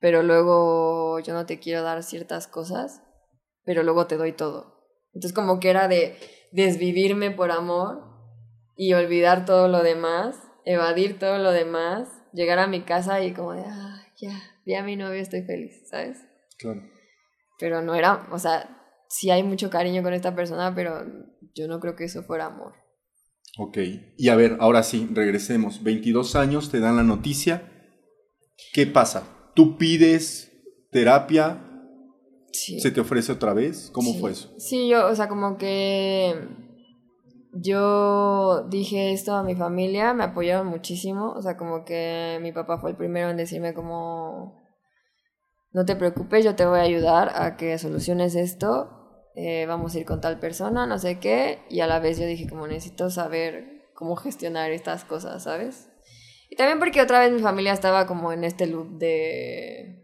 pero 0.00 0.22
luego 0.22 1.18
yo 1.20 1.32
no 1.32 1.46
te 1.46 1.58
quiero 1.58 1.82
dar 1.82 2.02
ciertas 2.02 2.46
cosas, 2.46 3.00
pero 3.64 3.82
luego 3.82 4.06
te 4.06 4.18
doy 4.18 4.32
todo. 4.32 4.84
Entonces 5.14 5.32
como 5.32 5.60
que 5.60 5.70
era 5.70 5.88
de 5.88 6.18
desvivirme 6.52 7.30
por 7.30 7.52
amor 7.52 8.04
y 8.76 8.92
olvidar 8.92 9.46
todo 9.46 9.66
lo 9.68 9.82
demás, 9.82 10.36
evadir 10.66 11.18
todo 11.18 11.38
lo 11.38 11.52
demás, 11.52 12.06
llegar 12.34 12.58
a 12.58 12.66
mi 12.66 12.82
casa 12.82 13.22
y 13.22 13.32
como 13.32 13.54
de, 13.54 13.64
ah, 13.66 14.06
ya, 14.18 14.42
vi 14.66 14.74
a 14.74 14.82
mi 14.82 14.94
novio, 14.94 15.22
estoy 15.22 15.40
feliz, 15.40 15.88
¿sabes? 15.88 16.18
Claro. 16.58 16.82
Pero 17.58 17.80
no 17.80 17.94
era, 17.94 18.28
o 18.30 18.38
sea, 18.38 18.75
sí 19.08 19.30
hay 19.30 19.42
mucho 19.42 19.70
cariño 19.70 20.02
con 20.02 20.12
esta 20.12 20.34
persona, 20.34 20.74
pero 20.74 21.04
yo 21.54 21.68
no 21.68 21.80
creo 21.80 21.96
que 21.96 22.04
eso 22.04 22.22
fuera 22.22 22.46
amor. 22.46 22.74
Ok. 23.58 23.78
Y 24.18 24.28
a 24.28 24.36
ver, 24.36 24.56
ahora 24.60 24.82
sí, 24.82 25.08
regresemos. 25.12 25.82
22 25.82 26.36
años, 26.36 26.70
te 26.70 26.80
dan 26.80 26.96
la 26.96 27.02
noticia. 27.02 27.72
¿Qué 28.72 28.86
pasa? 28.86 29.22
¿Tú 29.54 29.78
pides 29.78 30.52
terapia? 30.90 31.62
Sí. 32.52 32.80
¿Se 32.80 32.90
te 32.90 33.00
ofrece 33.00 33.32
otra 33.32 33.54
vez? 33.54 33.90
¿Cómo 33.92 34.12
Sí. 34.12 34.20
fue 34.20 34.30
eso? 34.32 34.54
Sí, 34.58 34.88
yo, 34.88 35.06
o 35.08 35.14
sea, 35.14 35.28
como 35.28 35.56
que 35.56 36.34
yo 37.52 38.66
dije 38.68 39.12
esto 39.12 39.34
a 39.34 39.42
mi 39.42 39.54
familia, 39.54 40.12
me 40.14 40.24
apoyaron 40.24 40.66
muchísimo, 40.66 41.32
o 41.32 41.42
sea, 41.42 41.56
como 41.56 41.84
que 41.84 42.38
mi 42.42 42.52
papá 42.52 42.78
fue 42.78 42.90
el 42.90 42.96
primero 42.96 43.30
en 43.30 43.36
decirme 43.36 43.72
como, 43.74 44.62
no 45.72 45.84
te 45.84 45.96
preocupes, 45.96 46.44
yo 46.44 46.54
te 46.54 46.66
voy 46.66 46.78
a 46.78 46.82
ayudar 46.82 47.32
a 47.34 47.56
que 47.56 47.78
soluciones 47.78 48.34
esto, 48.34 48.95
eh, 49.36 49.66
vamos 49.66 49.94
a 49.94 49.98
ir 49.98 50.06
con 50.06 50.20
tal 50.20 50.40
persona, 50.40 50.86
no 50.86 50.98
sé 50.98 51.20
qué, 51.20 51.58
y 51.68 51.80
a 51.80 51.86
la 51.86 52.00
vez 52.00 52.18
yo 52.18 52.26
dije 52.26 52.48
como 52.48 52.66
necesito 52.66 53.10
saber 53.10 53.86
cómo 53.94 54.16
gestionar 54.16 54.72
estas 54.72 55.04
cosas, 55.04 55.42
¿sabes? 55.42 55.88
Y 56.48 56.56
también 56.56 56.78
porque 56.78 57.02
otra 57.02 57.20
vez 57.20 57.32
mi 57.32 57.40
familia 57.40 57.72
estaba 57.72 58.06
como 58.06 58.32
en 58.32 58.44
este 58.44 58.66
loop 58.66 58.98
de 58.98 60.02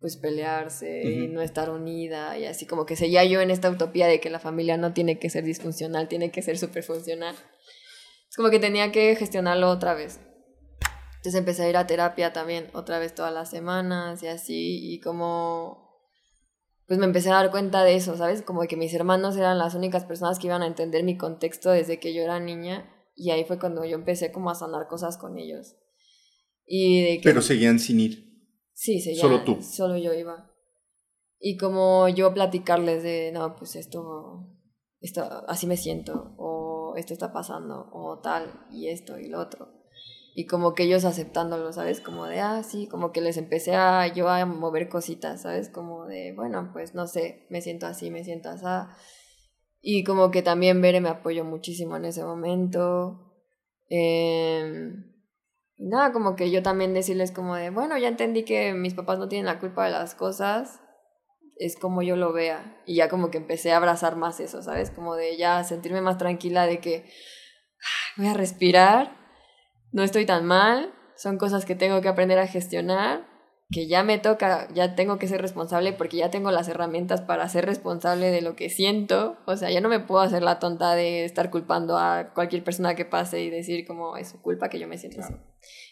pues 0.00 0.16
pelearse 0.16 1.04
y 1.04 1.26
Ujú. 1.26 1.34
no 1.34 1.42
estar 1.42 1.70
unida 1.70 2.36
y 2.36 2.46
así 2.46 2.66
como 2.66 2.84
que 2.84 2.96
seguía 2.96 3.24
yo 3.24 3.40
en 3.40 3.52
esta 3.52 3.70
utopía 3.70 4.08
de 4.08 4.18
que 4.18 4.30
la 4.30 4.40
familia 4.40 4.76
no 4.76 4.92
tiene 4.92 5.20
que 5.20 5.30
ser 5.30 5.44
disfuncional, 5.44 6.08
tiene 6.08 6.32
que 6.32 6.42
ser 6.42 6.58
súper 6.58 6.82
funcional. 6.82 7.36
Es 8.28 8.36
como 8.36 8.50
que 8.50 8.58
tenía 8.58 8.90
que 8.90 9.14
gestionarlo 9.14 9.70
otra 9.70 9.94
vez. 9.94 10.18
Entonces 11.16 11.38
empecé 11.38 11.62
a 11.62 11.68
ir 11.68 11.76
a 11.76 11.86
terapia 11.86 12.32
también 12.32 12.66
otra 12.72 12.98
vez 12.98 13.14
todas 13.14 13.32
las 13.32 13.48
semanas 13.48 14.20
y 14.24 14.26
así 14.26 14.92
y 14.92 15.00
como 15.00 15.81
pues 16.86 16.98
me 16.98 17.06
empecé 17.06 17.30
a 17.30 17.34
dar 17.34 17.50
cuenta 17.50 17.84
de 17.84 17.94
eso, 17.94 18.16
¿sabes? 18.16 18.42
Como 18.42 18.62
de 18.62 18.68
que 18.68 18.76
mis 18.76 18.94
hermanos 18.94 19.36
eran 19.36 19.58
las 19.58 19.74
únicas 19.74 20.04
personas 20.04 20.38
que 20.38 20.48
iban 20.48 20.62
a 20.62 20.66
entender 20.66 21.04
mi 21.04 21.16
contexto 21.16 21.70
desde 21.70 21.98
que 21.98 22.14
yo 22.14 22.22
era 22.22 22.40
niña 22.40 22.90
y 23.14 23.30
ahí 23.30 23.44
fue 23.44 23.58
cuando 23.58 23.84
yo 23.84 23.94
empecé 23.94 24.32
como 24.32 24.50
a 24.50 24.54
sanar 24.54 24.88
cosas 24.88 25.18
con 25.18 25.38
ellos. 25.38 25.76
Y 26.66 27.02
de 27.02 27.16
que 27.18 27.24
Pero 27.24 27.42
seguían 27.42 27.78
sin 27.78 28.00
ir. 28.00 28.32
Sí, 28.72 29.00
se 29.00 29.14
Solo 29.14 29.44
tú. 29.44 29.58
Solo 29.62 29.96
yo 29.96 30.12
iba. 30.14 30.50
Y 31.38 31.56
como 31.56 32.08
yo 32.08 32.32
platicarles 32.32 33.02
de, 33.02 33.32
no, 33.32 33.56
pues 33.56 33.74
esto, 33.76 34.48
esto, 35.00 35.22
así 35.48 35.66
me 35.66 35.76
siento, 35.76 36.34
o 36.38 36.94
esto 36.96 37.12
está 37.12 37.32
pasando, 37.32 37.90
o 37.92 38.20
tal, 38.20 38.66
y 38.70 38.88
esto 38.88 39.18
y 39.18 39.28
lo 39.28 39.40
otro. 39.40 39.81
Y 40.34 40.46
como 40.46 40.74
que 40.74 40.84
ellos 40.84 41.04
aceptándolo, 41.04 41.72
¿sabes? 41.72 42.00
Como 42.00 42.26
de, 42.26 42.40
ah, 42.40 42.62
sí, 42.62 42.86
como 42.86 43.12
que 43.12 43.20
les 43.20 43.36
empecé 43.36 43.74
a 43.74 44.06
yo 44.06 44.28
a 44.30 44.46
mover 44.46 44.88
cositas, 44.88 45.42
¿sabes? 45.42 45.68
Como 45.68 46.06
de, 46.06 46.32
bueno, 46.34 46.70
pues 46.72 46.94
no 46.94 47.06
sé, 47.06 47.46
me 47.50 47.60
siento 47.60 47.86
así, 47.86 48.10
me 48.10 48.24
siento 48.24 48.48
así. 48.48 48.64
Y 49.82 50.04
como 50.04 50.30
que 50.30 50.42
también 50.42 50.80
Bere 50.80 51.00
me 51.00 51.10
apoyó 51.10 51.44
muchísimo 51.44 51.96
en 51.96 52.06
ese 52.06 52.24
momento. 52.24 53.32
Y 53.90 54.60
nada, 55.76 56.12
como 56.12 56.36
que 56.36 56.50
yo 56.50 56.62
también 56.62 56.94
decirles 56.94 57.32
como 57.32 57.56
de, 57.56 57.70
bueno, 57.70 57.98
ya 57.98 58.08
entendí 58.08 58.44
que 58.44 58.72
mis 58.72 58.94
papás 58.94 59.18
no 59.18 59.28
tienen 59.28 59.46
la 59.46 59.58
culpa 59.58 59.84
de 59.84 59.90
las 59.90 60.14
cosas, 60.14 60.80
es 61.56 61.76
como 61.76 62.02
yo 62.02 62.16
lo 62.16 62.32
vea. 62.32 62.80
Y 62.86 62.94
ya 62.96 63.08
como 63.10 63.30
que 63.30 63.38
empecé 63.38 63.72
a 63.72 63.76
abrazar 63.76 64.16
más 64.16 64.40
eso, 64.40 64.62
¿sabes? 64.62 64.90
Como 64.90 65.14
de 65.14 65.36
ya 65.36 65.62
sentirme 65.64 66.00
más 66.00 66.16
tranquila 66.18 66.66
de 66.66 66.80
que 66.80 67.04
"Ay, 67.04 68.14
voy 68.16 68.26
a 68.28 68.34
respirar, 68.34 69.16
no 69.92 70.02
estoy 70.02 70.26
tan 70.26 70.44
mal, 70.44 70.92
son 71.16 71.38
cosas 71.38 71.64
que 71.64 71.74
tengo 71.74 72.00
que 72.00 72.08
aprender 72.08 72.38
a 72.38 72.46
gestionar, 72.46 73.32
que 73.72 73.86
ya 73.86 74.02
me 74.02 74.18
toca, 74.18 74.68
ya 74.74 74.94
tengo 74.94 75.18
que 75.18 75.26
ser 75.26 75.40
responsable 75.40 75.92
porque 75.92 76.18
ya 76.18 76.30
tengo 76.30 76.50
las 76.50 76.68
herramientas 76.68 77.22
para 77.22 77.48
ser 77.48 77.64
responsable 77.64 78.30
de 78.30 78.42
lo 78.42 78.54
que 78.54 78.68
siento. 78.68 79.38
O 79.46 79.56
sea, 79.56 79.70
ya 79.70 79.80
no 79.80 79.88
me 79.88 79.98
puedo 79.98 80.20
hacer 80.20 80.42
la 80.42 80.58
tonta 80.58 80.94
de 80.94 81.24
estar 81.24 81.50
culpando 81.50 81.96
a 81.96 82.32
cualquier 82.34 82.62
persona 82.62 82.94
que 82.94 83.06
pase 83.06 83.40
y 83.42 83.50
decir 83.50 83.86
como 83.86 84.16
es 84.16 84.28
su 84.28 84.42
culpa 84.42 84.68
que 84.68 84.78
yo 84.78 84.86
me 84.86 84.98
siento 84.98 85.20
así. 85.22 85.34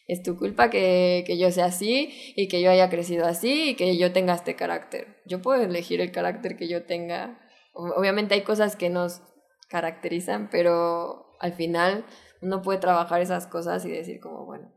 Es 0.07 0.23
tu 0.23 0.37
culpa 0.37 0.69
que, 0.69 1.25
que 1.27 1.39
yo 1.39 1.51
sea 1.51 1.67
así 1.67 2.13
y 2.37 2.49
que 2.49 2.61
yo 2.61 2.71
haya 2.71 2.91
crecido 2.91 3.27
así 3.27 3.71
y 3.71 3.77
que 3.77 3.97
yo 3.97 4.13
tenga 4.13 4.35
este 4.35 4.57
carácter. 4.57 5.23
Yo 5.25 5.41
puedo 5.41 5.63
elegir 5.63 6.01
el 6.01 6.13
carácter 6.13 6.57
que 6.57 6.69
yo 6.69 6.85
tenga. 6.85 7.41
Obviamente 7.73 8.35
hay 8.35 8.43
cosas 8.43 8.77
que 8.77 8.91
nos 8.91 9.23
caracterizan, 9.69 10.51
pero 10.51 11.37
al 11.41 11.55
final 11.55 12.05
uno 12.43 12.63
puede 12.63 12.79
trabajar 12.79 13.21
esas 13.21 13.47
cosas 13.47 13.85
y 13.85 13.91
decir 13.91 14.21
como, 14.21 14.45
bueno, 14.47 14.73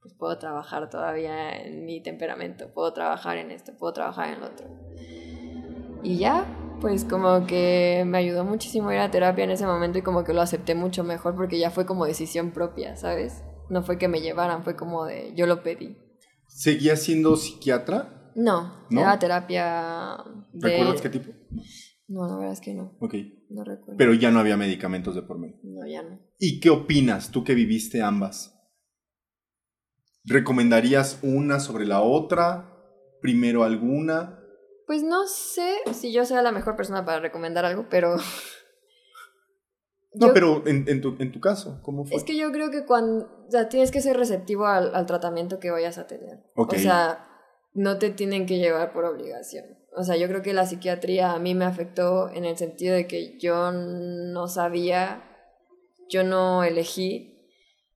pues 0.00 0.14
puedo 0.14 0.38
trabajar 0.38 0.90
todavía 0.90 1.56
en 1.56 1.84
mi 1.84 2.02
temperamento, 2.02 2.72
puedo 2.72 2.92
trabajar 2.92 3.38
en 3.38 3.50
esto, 3.50 3.72
puedo 3.76 3.92
trabajar 3.92 4.34
en 4.34 4.40
lo 4.40 4.46
otro. 4.46 4.68
Y 6.02 6.18
ya, 6.18 6.46
pues 6.80 7.04
como 7.04 7.46
que 7.46 8.04
me 8.06 8.18
ayudó 8.18 8.44
muchísimo 8.44 8.92
ir 8.92 8.98
a 8.98 9.10
terapia 9.10 9.44
en 9.44 9.50
ese 9.50 9.66
momento 9.66 9.98
y 9.98 10.02
como 10.02 10.24
que 10.24 10.32
lo 10.32 10.40
acepté 10.40 10.74
mucho 10.74 11.02
mejor 11.04 11.34
porque 11.34 11.58
ya 11.58 11.70
fue 11.70 11.86
como 11.86 12.04
decisión 12.04 12.52
propia, 12.52 12.96
¿sabes? 12.96 13.42
No 13.68 13.82
fue 13.82 13.98
que 13.98 14.08
me 14.08 14.20
llevaran, 14.20 14.62
fue 14.62 14.76
como 14.76 15.04
de 15.04 15.34
yo 15.34 15.46
lo 15.46 15.62
pedí. 15.62 15.96
¿Seguías 16.46 17.02
siendo 17.02 17.36
psiquiatra? 17.36 18.32
No, 18.34 18.86
¿No? 18.90 19.00
era 19.00 19.18
terapia 19.18 20.18
de... 20.52 20.68
¿Recuerdas 20.68 21.00
qué 21.02 21.10
tipo? 21.10 21.32
No, 22.06 22.26
la 22.26 22.36
verdad 22.36 22.52
es 22.52 22.60
que 22.60 22.74
no, 22.74 22.96
Ok. 23.00 23.14
No 23.50 23.64
recuerdo. 23.64 23.96
Pero 23.96 24.14
ya 24.14 24.30
no 24.30 24.40
había 24.40 24.56
medicamentos 24.56 25.14
de 25.14 25.22
por 25.22 25.38
medio. 25.38 25.56
No, 25.62 25.86
ya 25.86 26.02
no. 26.02 26.20
¿Y 26.38 26.60
qué 26.60 26.70
opinas 26.70 27.30
tú 27.30 27.44
que 27.44 27.54
viviste 27.54 28.02
ambas? 28.02 28.54
¿Recomendarías 30.24 31.20
una 31.22 31.60
sobre 31.60 31.86
la 31.86 32.02
otra? 32.02 32.74
¿Primero 33.22 33.64
alguna? 33.64 34.38
Pues 34.86 35.02
no 35.02 35.26
sé 35.26 35.76
si 35.92 36.12
yo 36.12 36.24
sea 36.24 36.42
la 36.42 36.52
mejor 36.52 36.76
persona 36.76 37.04
para 37.04 37.20
recomendar 37.20 37.64
algo, 37.64 37.86
pero... 37.90 38.16
No, 40.14 40.28
Yo- 40.28 40.34
pero 40.34 40.66
en, 40.66 40.84
en 40.88 41.00
tu, 41.00 41.16
en 41.18 41.30
tu 41.32 41.40
caso, 41.40 41.80
¿cómo 41.82 42.04
fue? 42.04 42.16
Es 42.16 42.24
que 42.24 42.36
yo 42.36 42.50
creo 42.50 42.70
que 42.70 42.84
cuando, 42.86 43.26
o 43.46 43.50
sea, 43.50 43.68
tienes 43.68 43.90
que 43.90 44.00
ser 44.00 44.16
receptivo 44.16 44.66
al, 44.66 44.94
al 44.94 45.06
tratamiento 45.06 45.58
que 45.60 45.70
vayas 45.70 45.98
a 45.98 46.06
tener. 46.06 46.38
Ok. 46.56 46.72
O 46.74 46.78
sea, 46.78 47.24
no 47.74 47.98
te 47.98 48.10
tienen 48.10 48.46
que 48.46 48.58
llevar 48.58 48.92
por 48.92 49.04
obligación. 49.04 49.64
O 49.96 50.02
sea, 50.04 50.16
yo 50.16 50.28
creo 50.28 50.42
que 50.42 50.52
la 50.52 50.66
psiquiatría 50.66 51.32
a 51.32 51.38
mí 51.38 51.54
me 51.54 51.64
afectó 51.64 52.28
en 52.30 52.44
el 52.44 52.56
sentido 52.56 52.94
de 52.94 53.06
que 53.06 53.38
yo 53.38 53.72
no 53.72 54.46
sabía, 54.48 55.24
yo 56.08 56.22
no 56.24 56.62
elegí 56.62 57.50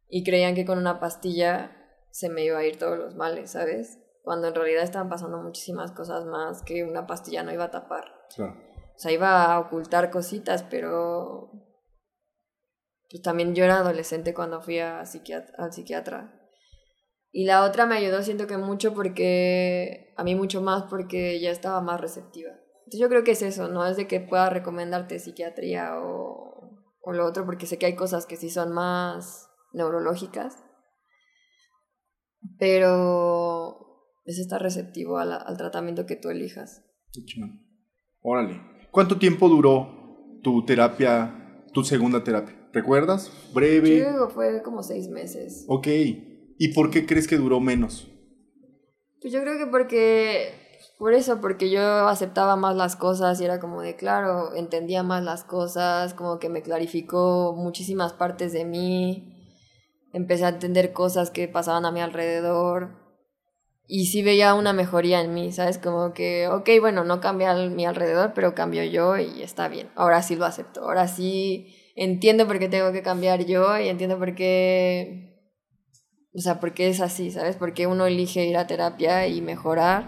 y 0.08 0.24
creían 0.24 0.54
que 0.54 0.64
con 0.64 0.78
una 0.78 1.00
pastilla 1.00 1.76
se 2.10 2.28
me 2.28 2.44
iba 2.44 2.58
a 2.58 2.64
ir 2.64 2.78
todos 2.78 2.98
los 2.98 3.14
males, 3.14 3.52
¿sabes? 3.52 3.98
Cuando 4.22 4.48
en 4.48 4.54
realidad 4.54 4.82
estaban 4.82 5.08
pasando 5.08 5.38
muchísimas 5.38 5.92
cosas 5.92 6.24
más 6.26 6.62
que 6.62 6.84
una 6.84 7.06
pastilla 7.06 7.42
no 7.42 7.52
iba 7.52 7.64
a 7.64 7.70
tapar. 7.70 8.04
Claro. 8.34 8.56
O 8.94 8.98
sea, 8.98 9.12
iba 9.12 9.44
a 9.44 9.58
ocultar 9.58 10.10
cositas, 10.10 10.62
pero 10.62 11.50
pues 13.10 13.22
también 13.22 13.54
yo 13.54 13.64
era 13.64 13.78
adolescente 13.78 14.34
cuando 14.34 14.60
fui 14.60 14.78
a 14.78 15.02
psiquiat- 15.02 15.52
al 15.58 15.72
psiquiatra. 15.72 16.41
Y 17.34 17.46
la 17.46 17.64
otra 17.64 17.86
me 17.86 17.96
ayudó, 17.96 18.22
siento 18.22 18.46
que 18.46 18.58
mucho 18.58 18.92
porque, 18.94 20.12
a 20.16 20.22
mí 20.24 20.34
mucho 20.34 20.60
más 20.60 20.84
porque 20.84 21.40
ya 21.40 21.50
estaba 21.50 21.80
más 21.80 21.98
receptiva. 22.00 22.50
Entonces 22.80 23.00
yo 23.00 23.08
creo 23.08 23.24
que 23.24 23.30
es 23.30 23.40
eso, 23.42 23.68
no 23.68 23.86
es 23.86 23.96
de 23.96 24.06
que 24.06 24.20
pueda 24.20 24.50
recomendarte 24.50 25.18
psiquiatría 25.18 25.98
o, 25.98 26.76
o 27.00 27.12
lo 27.12 27.24
otro, 27.26 27.46
porque 27.46 27.64
sé 27.66 27.78
que 27.78 27.86
hay 27.86 27.96
cosas 27.96 28.26
que 28.26 28.36
sí 28.36 28.50
son 28.50 28.72
más 28.72 29.48
neurológicas, 29.72 30.62
pero 32.58 34.06
es 34.24 34.38
estar 34.38 34.60
receptivo 34.62 35.18
a 35.18 35.24
la- 35.24 35.36
al 35.36 35.56
tratamiento 35.56 36.06
que 36.06 36.16
tú 36.16 36.28
elijas. 36.28 36.84
Órale. 38.20 38.60
¿Cuánto 38.90 39.18
tiempo 39.18 39.48
duró 39.48 40.38
tu 40.42 40.64
terapia, 40.64 41.64
tu 41.72 41.82
segunda 41.82 42.22
terapia? 42.22 42.54
¿Recuerdas? 42.72 43.30
Breve. 43.54 43.98
Yo 43.98 44.04
creo 44.04 44.28
que 44.28 44.34
fue 44.34 44.62
como 44.62 44.82
seis 44.82 45.08
meses. 45.08 45.64
Ok. 45.68 45.86
¿Y 46.62 46.68
por 46.68 46.92
qué 46.92 47.06
crees 47.06 47.26
que 47.26 47.38
duró 47.38 47.58
menos? 47.58 48.06
Pues 49.20 49.32
yo 49.32 49.40
creo 49.40 49.58
que 49.58 49.66
porque, 49.66 50.54
por 50.96 51.12
eso, 51.12 51.40
porque 51.40 51.70
yo 51.70 51.82
aceptaba 52.06 52.54
más 52.54 52.76
las 52.76 52.94
cosas 52.94 53.40
y 53.40 53.44
era 53.44 53.58
como 53.58 53.82
de, 53.82 53.96
claro, 53.96 54.54
entendía 54.54 55.02
más 55.02 55.24
las 55.24 55.42
cosas, 55.42 56.14
como 56.14 56.38
que 56.38 56.48
me 56.48 56.62
clarificó 56.62 57.52
muchísimas 57.56 58.12
partes 58.12 58.52
de 58.52 58.64
mí, 58.64 59.58
empecé 60.12 60.44
a 60.44 60.50
entender 60.50 60.92
cosas 60.92 61.32
que 61.32 61.48
pasaban 61.48 61.84
a 61.84 61.90
mi 61.90 62.00
alrededor 62.00 62.90
y 63.88 64.06
sí 64.06 64.22
veía 64.22 64.54
una 64.54 64.72
mejoría 64.72 65.20
en 65.20 65.34
mí, 65.34 65.50
¿sabes? 65.50 65.78
Como 65.78 66.12
que, 66.12 66.46
ok, 66.46 66.70
bueno, 66.80 67.02
no 67.02 67.20
cambia 67.20 67.56
mi 67.56 67.86
alrededor, 67.86 68.34
pero 68.36 68.54
cambio 68.54 68.84
yo 68.84 69.16
y 69.16 69.42
está 69.42 69.66
bien. 69.66 69.90
Ahora 69.96 70.22
sí 70.22 70.36
lo 70.36 70.44
acepto. 70.44 70.82
Ahora 70.82 71.08
sí 71.08 71.74
entiendo 71.96 72.46
por 72.46 72.60
qué 72.60 72.68
tengo 72.68 72.92
que 72.92 73.02
cambiar 73.02 73.46
yo 73.46 73.76
y 73.80 73.88
entiendo 73.88 74.16
por 74.16 74.36
qué, 74.36 75.31
o 76.34 76.40
sea, 76.40 76.60
por 76.60 76.72
qué 76.74 76.88
es 76.88 77.00
así, 77.00 77.30
¿sabes? 77.30 77.56
Porque 77.56 77.86
uno 77.86 78.06
elige 78.06 78.44
ir 78.44 78.56
a 78.56 78.66
terapia 78.66 79.26
y 79.26 79.40
mejorar 79.40 80.06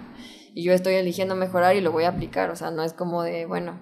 y 0.54 0.64
yo 0.64 0.72
estoy 0.72 0.94
eligiendo 0.94 1.34
mejorar 1.34 1.76
y 1.76 1.80
lo 1.80 1.92
voy 1.92 2.04
a 2.04 2.10
aplicar, 2.10 2.50
o 2.50 2.56
sea, 2.56 2.70
no 2.70 2.82
es 2.82 2.92
como 2.92 3.22
de, 3.22 3.46
bueno, 3.46 3.80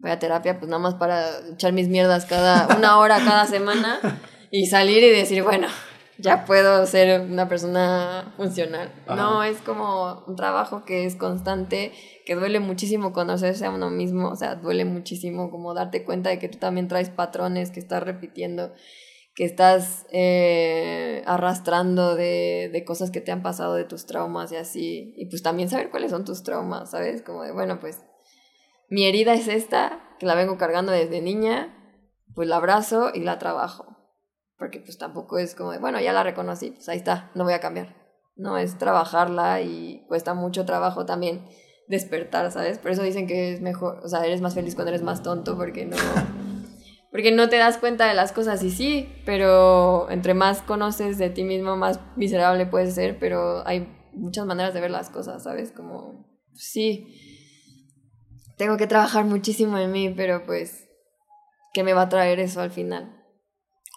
voy 0.00 0.10
a 0.10 0.18
terapia 0.18 0.58
pues 0.58 0.68
nada 0.68 0.80
más 0.80 0.94
para 0.94 1.24
echar 1.52 1.72
mis 1.72 1.88
mierdas 1.88 2.26
cada 2.26 2.76
una 2.76 2.98
hora 2.98 3.18
cada 3.18 3.46
semana 3.46 3.98
y 4.50 4.66
salir 4.66 5.02
y 5.02 5.10
decir, 5.10 5.42
bueno, 5.42 5.66
ya 6.18 6.44
puedo 6.44 6.86
ser 6.86 7.20
una 7.20 7.48
persona 7.48 8.32
funcional. 8.36 8.90
No, 9.08 9.42
es 9.42 9.58
como 9.58 10.24
un 10.26 10.36
trabajo 10.36 10.84
que 10.84 11.04
es 11.04 11.16
constante, 11.16 11.92
que 12.24 12.34
duele 12.34 12.60
muchísimo 12.60 13.12
conocerse 13.12 13.66
a 13.66 13.70
uno 13.70 13.90
mismo, 13.90 14.28
o 14.28 14.36
sea, 14.36 14.54
duele 14.54 14.84
muchísimo 14.84 15.50
como 15.50 15.74
darte 15.74 16.04
cuenta 16.04 16.30
de 16.30 16.38
que 16.38 16.48
tú 16.48 16.58
también 16.58 16.88
traes 16.88 17.10
patrones 17.10 17.70
que 17.70 17.80
estás 17.80 18.02
repitiendo, 18.02 18.72
que 19.36 19.44
estás 19.44 20.06
eh, 20.10 21.22
arrastrando 21.26 22.16
de, 22.16 22.68
de 22.72 22.84
cosas 22.84 23.12
que 23.12 23.20
te 23.20 23.30
han 23.30 23.42
pasado, 23.42 23.74
de 23.74 23.84
tus 23.84 24.06
traumas 24.06 24.50
y 24.50 24.56
así. 24.56 25.14
Y 25.16 25.26
pues 25.26 25.42
también 25.44 25.68
saber 25.68 25.90
cuáles 25.90 26.10
son 26.10 26.24
tus 26.24 26.42
traumas, 26.42 26.90
¿sabes? 26.90 27.22
Como 27.22 27.44
de, 27.44 27.52
bueno, 27.52 27.78
pues 27.78 28.04
mi 28.88 29.06
herida 29.06 29.34
es 29.34 29.46
esta, 29.46 30.02
que 30.18 30.26
la 30.26 30.34
vengo 30.34 30.58
cargando 30.58 30.90
desde 30.90 31.22
niña, 31.22 31.72
pues 32.34 32.48
la 32.48 32.56
abrazo 32.56 33.12
y 33.14 33.20
la 33.20 33.38
trabajo 33.38 33.96
porque 34.58 34.80
pues 34.80 34.98
tampoco 34.98 35.38
es 35.38 35.54
como 35.54 35.72
de, 35.72 35.78
bueno, 35.78 36.00
ya 36.00 36.12
la 36.12 36.22
reconocí, 36.22 36.70
pues 36.70 36.88
ahí 36.88 36.98
está, 36.98 37.30
no 37.34 37.44
voy 37.44 37.52
a 37.52 37.60
cambiar. 37.60 37.94
No, 38.36 38.58
es 38.58 38.76
trabajarla 38.78 39.62
y 39.62 40.04
cuesta 40.08 40.34
mucho 40.34 40.66
trabajo 40.66 41.06
también 41.06 41.46
despertar, 41.88 42.50
¿sabes? 42.52 42.78
Por 42.78 42.90
eso 42.90 43.02
dicen 43.02 43.26
que 43.26 43.52
es 43.52 43.60
mejor, 43.60 44.00
o 44.04 44.08
sea, 44.08 44.24
eres 44.24 44.40
más 44.40 44.54
feliz 44.54 44.74
cuando 44.74 44.90
eres 44.90 45.02
más 45.02 45.22
tonto 45.22 45.56
porque 45.56 45.86
no 45.86 45.96
porque 47.16 47.32
no 47.32 47.48
te 47.48 47.56
das 47.56 47.78
cuenta 47.78 48.06
de 48.06 48.12
las 48.12 48.30
cosas 48.32 48.62
y 48.62 48.70
sí, 48.70 49.08
pero 49.24 50.10
entre 50.10 50.34
más 50.34 50.60
conoces 50.60 51.16
de 51.16 51.30
ti 51.30 51.44
mismo, 51.44 51.74
más 51.74 51.98
miserable 52.14 52.66
puedes 52.66 52.94
ser, 52.94 53.18
pero 53.18 53.66
hay 53.66 53.88
muchas 54.12 54.44
maneras 54.44 54.74
de 54.74 54.82
ver 54.82 54.90
las 54.90 55.08
cosas, 55.08 55.42
¿sabes? 55.42 55.72
Como 55.72 56.42
sí. 56.52 57.06
Tengo 58.58 58.76
que 58.76 58.86
trabajar 58.86 59.24
muchísimo 59.24 59.78
en 59.78 59.92
mí, 59.92 60.12
pero 60.14 60.44
pues 60.44 60.90
¿qué 61.72 61.82
me 61.82 61.94
va 61.94 62.02
a 62.02 62.08
traer 62.10 62.38
eso 62.38 62.60
al 62.60 62.70
final? 62.70 63.24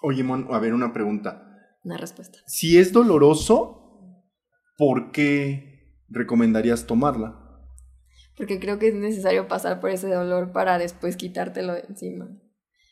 Oye, 0.01 0.24
Mon, 0.24 0.47
a 0.49 0.59
ver, 0.59 0.74
una 0.74 0.93
pregunta. 0.93 1.76
Una 1.84 1.97
respuesta. 1.97 2.39
Si 2.45 2.78
es 2.78 2.93
doloroso, 2.93 4.24
¿por 4.78 5.11
qué 5.11 6.05
recomendarías 6.07 6.88
tomarla? 6.88 7.67
Porque 8.38 8.61
creo 8.61 8.80
que 8.80 8.88
es 8.88 8.95
necesario 8.95 9.49
pasar 9.49 9.82
por 9.82 9.89
ese 9.89 10.07
dolor 10.07 10.53
para 10.53 10.78
después 10.78 11.17
quitártelo 11.17 11.74
de 11.74 11.82
encima. 11.82 12.30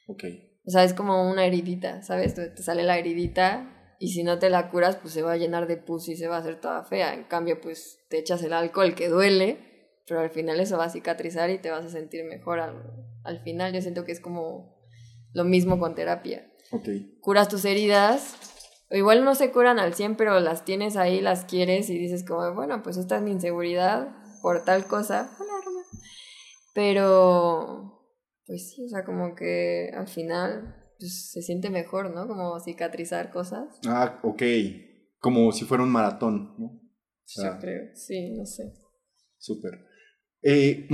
Ok. 0.07 0.23
O 0.65 0.69
sea, 0.71 0.83
es 0.83 0.93
como 0.93 1.29
una 1.29 1.45
heridita, 1.45 2.01
¿sabes? 2.03 2.35
Te 2.35 2.61
sale 2.61 2.83
la 2.83 2.97
heridita 2.97 3.95
y 3.99 4.09
si 4.09 4.23
no 4.23 4.37
te 4.37 4.49
la 4.49 4.69
curas, 4.69 4.97
pues 4.97 5.13
se 5.13 5.21
va 5.21 5.33
a 5.33 5.37
llenar 5.37 5.67
de 5.67 5.77
pus 5.77 6.09
y 6.09 6.17
se 6.17 6.27
va 6.27 6.37
a 6.37 6.39
hacer 6.39 6.59
toda 6.59 6.83
fea. 6.83 7.13
En 7.13 7.23
cambio, 7.23 7.61
pues 7.61 7.99
te 8.09 8.19
echas 8.19 8.43
el 8.43 8.53
alcohol 8.53 8.93
que 8.93 9.07
duele, 9.07 9.59
pero 10.07 10.19
al 10.19 10.29
final 10.29 10.59
eso 10.59 10.77
va 10.77 10.85
a 10.85 10.89
cicatrizar 10.89 11.49
y 11.49 11.59
te 11.59 11.71
vas 11.71 11.85
a 11.85 11.89
sentir 11.89 12.25
mejor 12.25 12.59
al, 12.59 12.83
al 13.23 13.39
final. 13.39 13.73
Yo 13.73 13.81
siento 13.81 14.03
que 14.03 14.11
es 14.11 14.19
como 14.19 14.77
lo 15.33 15.43
mismo 15.43 15.79
con 15.79 15.95
terapia. 15.95 16.51
Curas 17.21 17.47
tus 17.47 17.63
heridas. 17.65 18.35
igual 18.91 19.23
no 19.23 19.35
se 19.35 19.51
curan 19.51 19.79
al 19.79 19.93
100, 19.93 20.15
pero 20.15 20.39
las 20.39 20.65
tienes 20.65 20.97
ahí, 20.97 21.21
las 21.21 21.45
quieres 21.45 21.89
y 21.89 21.97
dices 21.97 22.25
como, 22.25 22.53
bueno, 22.53 22.83
pues 22.83 22.97
esta 22.97 23.17
es 23.17 23.21
mi 23.21 23.31
inseguridad 23.31 24.09
por 24.41 24.65
tal 24.65 24.85
cosa. 24.85 25.29
Hola, 25.39 25.53
Roma. 25.63 25.81
Pero, 26.73 27.96
pues 28.47 28.71
sí, 28.71 28.85
o 28.85 28.87
sea, 28.87 29.03
como 29.03 29.35
que 29.35 29.91
al 29.93 30.07
final 30.07 30.75
pues, 30.97 31.29
se 31.31 31.41
siente 31.41 31.69
mejor, 31.69 32.13
¿no? 32.15 32.27
Como 32.27 32.59
cicatrizar 32.59 33.29
cosas. 33.29 33.79
Ah, 33.85 34.19
ok. 34.23 34.41
Como 35.19 35.51
si 35.51 35.65
fuera 35.65 35.83
un 35.83 35.91
maratón, 35.91 36.55
¿no? 36.57 36.81
Yo 37.35 37.59
creo, 37.59 37.93
sí, 37.93 38.31
no 38.31 38.45
sé. 38.45 38.73
Súper. 39.37 39.85
Eh, 40.41 40.87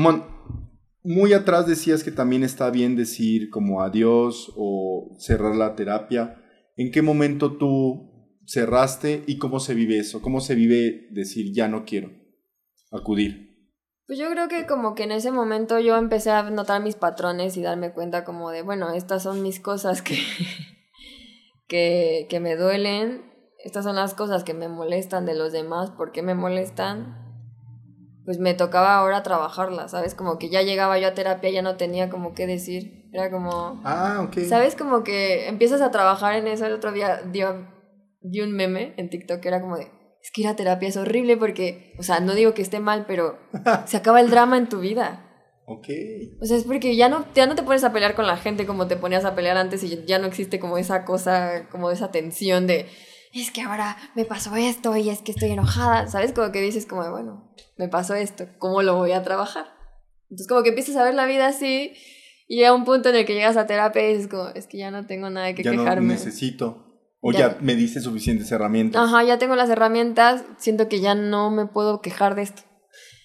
muy 1.04 1.34
atrás 1.34 1.68
decías 1.68 2.04
que 2.04 2.12
también 2.12 2.44
está 2.44 2.72
bien 2.72 2.96
decir 2.96 3.52
como 3.52 3.84
adiós 3.84 4.52
o 4.56 5.16
cerrar 5.20 5.56
la 5.56 5.76
terapia. 5.76 6.42
¿En 6.76 6.92
qué 6.92 7.04
momento 7.04 7.58
tú 7.58 8.40
cerraste 8.48 9.24
y 9.28 9.38
cómo 9.38 9.60
se 9.60 9.76
vive 9.76 10.00
eso? 10.00 10.24
¿Cómo 10.24 10.42
se 10.42 10.56
vive 10.56 11.08
decir 11.12 11.54
ya 11.54 11.68
no 11.68 11.86
quiero 11.86 12.12
acudir? 12.92 13.53
Pues 14.14 14.22
yo 14.22 14.30
creo 14.30 14.48
que 14.48 14.68
como 14.68 14.94
que 14.94 15.06
en 15.06 15.12
ese 15.12 15.32
momento 15.32 15.80
yo 15.80 15.98
empecé 15.98 16.30
a 16.30 16.44
notar 16.44 16.84
mis 16.84 16.94
patrones 16.94 17.58
y 17.58 17.64
darme 17.64 17.94
cuenta 17.94 18.24
como 18.24 18.52
de, 18.52 18.62
bueno, 18.62 18.92
estas 18.92 19.24
son 19.24 19.42
mis 19.42 19.60
cosas 19.60 20.04
que, 20.04 20.20
que, 21.68 22.28
que 22.30 22.40
me 22.40 22.56
duelen, 22.56 23.24
estas 23.58 23.84
son 23.84 23.96
las 23.96 24.14
cosas 24.14 24.44
que 24.44 24.54
me 24.54 24.68
molestan 24.68 25.26
de 25.26 25.34
los 25.34 25.52
demás, 25.52 25.90
¿por 25.90 26.12
qué 26.12 26.22
me 26.22 26.36
molestan? 26.36 27.24
pues 28.24 28.38
me 28.38 28.54
tocaba 28.54 29.00
ahora 29.00 29.24
trabajarla, 29.24 29.88
¿sabes? 29.88 30.14
Como 30.14 30.38
que 30.38 30.50
ya 30.50 30.62
llegaba 30.62 31.00
yo 31.00 31.08
a 31.08 31.16
terapia, 31.16 31.50
ya 31.50 31.64
no 31.64 31.76
tenía 31.78 32.12
como 32.12 32.36
qué 32.36 32.46
decir. 32.46 33.10
Era 33.14 33.32
como... 33.32 33.82
Ah, 33.84 34.24
ok. 34.28 34.44
¿Sabes? 34.48 34.76
Como 34.76 35.04
que 35.04 35.48
empiezas 35.48 35.82
a 35.82 35.90
trabajar 35.90 36.36
en 36.36 36.48
eso. 36.48 36.68
El 36.68 36.74
otro 36.74 36.92
día 36.92 37.22
dio, 37.32 37.68
dio 38.22 38.44
un 38.46 38.54
meme 38.54 38.94
en 38.96 39.10
TikTok 39.10 39.40
que 39.40 39.48
era 39.48 39.60
como 39.60 39.76
de... 39.76 39.92
Es 40.24 40.32
que 40.32 40.42
ir 40.42 40.48
a 40.48 40.56
terapia 40.56 40.90
es 40.90 40.98
horrible 40.98 41.38
porque, 41.38 41.94
o 42.00 42.04
sea, 42.04 42.22
no 42.22 42.34
digo 42.34 42.54
que 42.54 42.62
esté 42.62 42.80
mal, 42.80 43.06
pero 43.06 43.38
se 43.86 43.98
acaba 43.98 44.22
el 44.22 44.30
drama 44.30 44.58
en 44.58 44.70
tu 44.70 44.80
vida. 44.80 45.30
Ok. 45.66 45.88
O 46.42 46.46
sea, 46.46 46.58
es 46.58 46.64
porque 46.64 46.96
ya 46.96 47.10
no, 47.10 47.26
ya 47.36 47.46
no 47.46 47.56
te 47.56 47.64
pones 47.64 47.84
a 47.84 47.94
pelear 47.94 48.16
con 48.16 48.26
la 48.26 48.38
gente 48.38 48.66
como 48.66 48.88
te 48.88 48.96
ponías 48.96 49.26
a 49.26 49.36
pelear 49.36 49.58
antes 49.58 49.84
y 49.84 50.04
ya 50.06 50.20
no 50.20 50.28
existe 50.28 50.60
como 50.60 50.78
esa 50.78 51.06
cosa, 51.06 51.68
como 51.70 51.92
esa 51.92 52.12
tensión 52.12 52.68
de 52.68 52.88
es 53.42 53.52
que 53.52 53.62
ahora 53.62 53.98
me 54.16 54.26
pasó 54.26 54.56
esto 54.56 54.96
y 54.96 55.10
es 55.10 55.22
que 55.22 55.32
estoy 55.32 55.52
enojada, 55.52 56.08
¿sabes? 56.08 56.34
Como 56.34 56.52
que 56.52 56.62
dices 56.62 56.86
como, 56.86 57.10
bueno, 57.10 57.52
me 57.78 57.88
pasó 57.88 58.14
esto, 58.14 58.46
¿cómo 58.60 58.84
lo 58.84 58.96
voy 58.96 59.12
a 59.12 59.24
trabajar? 59.24 59.66
Entonces 60.24 60.48
como 60.48 60.62
que 60.62 60.70
empiezas 60.70 60.96
a 60.98 61.04
ver 61.04 61.16
la 61.16 61.26
vida 61.26 61.48
así 61.48 61.94
y 62.48 62.58
llega 62.58 62.76
un 62.76 62.86
punto 62.86 63.10
en 63.10 63.16
el 63.16 63.26
que 63.26 63.34
llegas 63.34 63.58
a 63.58 63.66
terapia 63.66 64.08
y 64.08 64.14
dices 64.14 64.28
como, 64.28 64.50
es 64.50 64.68
que 64.68 64.78
ya 64.78 64.92
no 64.92 65.08
tengo 65.08 65.32
nada 65.32 65.54
que 65.56 65.64
ya 65.64 65.72
quejarme. 65.72 66.08
No 66.08 66.14
necesito. 66.14 66.93
O 67.26 67.32
ya, 67.32 67.58
me 67.62 67.76
dice 67.76 68.02
suficientes 68.02 68.52
herramientas. 68.52 69.02
Ajá, 69.02 69.24
ya 69.24 69.38
tengo 69.38 69.56
las 69.56 69.70
herramientas, 69.70 70.44
siento 70.58 70.90
que 70.90 71.00
ya 71.00 71.16
no 71.16 71.52
me 71.52 71.66
puedo 71.66 72.02
quejar 72.02 72.36
de 72.36 72.42
esto. 72.42 72.64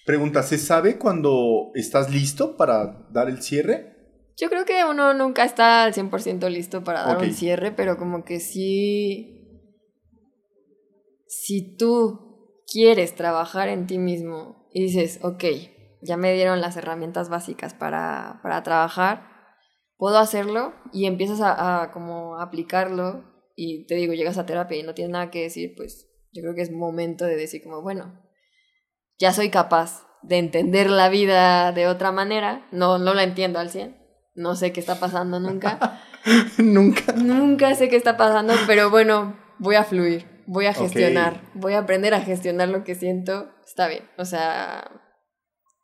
Pregunta, 0.05 0.41
¿se 0.41 0.57
sabe 0.57 0.97
cuando 0.97 1.71
estás 1.75 2.09
listo 2.09 2.55
para 2.55 3.09
dar 3.11 3.27
el 3.27 3.41
cierre? 3.41 3.97
Yo 4.37 4.49
creo 4.49 4.63
que 4.63 4.85
uno 4.85 5.13
nunca 5.13 5.43
está 5.43 5.83
al 5.83 5.93
100% 5.93 6.49
listo 6.49 6.81
para 6.81 7.03
dar 7.03 7.17
un 7.17 7.33
cierre, 7.33 7.73
pero 7.73 7.97
como 7.97 8.23
que 8.23 8.39
sí 8.39 9.35
si 11.27 11.75
tú 11.75 12.63
quieres 12.71 13.15
trabajar 13.15 13.67
en 13.67 13.85
ti 13.85 13.99
mismo 13.99 14.67
y 14.73 14.83
dices, 14.83 15.19
ok, 15.23 15.43
ya 16.01 16.17
me 16.17 16.33
dieron 16.33 16.61
las 16.61 16.77
herramientas 16.77 17.29
básicas 17.29 17.73
para, 17.73 18.39
trabajar, 18.63 19.29
puedo 19.97 20.17
hacerlo 20.17 20.73
y 20.93 21.05
empiezas 21.05 21.41
a, 21.41 21.91
como 21.91 22.39
aplicarlo 22.39 23.28
y 23.61 23.85
te 23.85 23.95
digo, 23.95 24.13
llegas 24.13 24.37
a 24.37 24.45
terapia 24.45 24.77
y 24.77 24.83
no 24.83 24.93
tienes 24.93 25.11
nada 25.11 25.31
que 25.31 25.41
decir, 25.41 25.73
pues 25.75 26.07
yo 26.31 26.41
creo 26.41 26.55
que 26.55 26.61
es 26.61 26.71
momento 26.71 27.25
de 27.25 27.35
decir 27.35 27.63
como, 27.63 27.81
bueno, 27.81 28.21
ya 29.17 29.33
soy 29.33 29.49
capaz 29.49 30.07
de 30.21 30.37
entender 30.37 30.89
la 30.89 31.09
vida 31.09 31.71
de 31.71 31.87
otra 31.87 32.11
manera, 32.11 32.67
no, 32.71 32.97
no 32.97 33.13
la 33.13 33.23
entiendo 33.23 33.59
al 33.59 33.69
100, 33.69 33.97
no 34.35 34.55
sé 34.55 34.71
qué 34.71 34.79
está 34.79 34.99
pasando 34.99 35.39
nunca. 35.39 36.01
nunca. 36.57 37.13
Nunca 37.13 37.75
sé 37.75 37.89
qué 37.89 37.95
está 37.95 38.17
pasando, 38.17 38.53
pero 38.67 38.89
bueno, 38.89 39.37
voy 39.57 39.75
a 39.75 39.83
fluir 39.83 40.39
voy 40.49 40.65
a 40.65 40.73
gestionar, 40.73 41.41
voy 41.53 41.73
a 41.73 41.79
aprender 41.79 42.15
a 42.15 42.21
gestionar 42.21 42.69
lo 42.69 42.83
que 42.83 42.95
siento, 42.95 43.51
está 43.65 43.87
bien. 43.87 44.03
O 44.17 44.25
sea, 44.25 44.89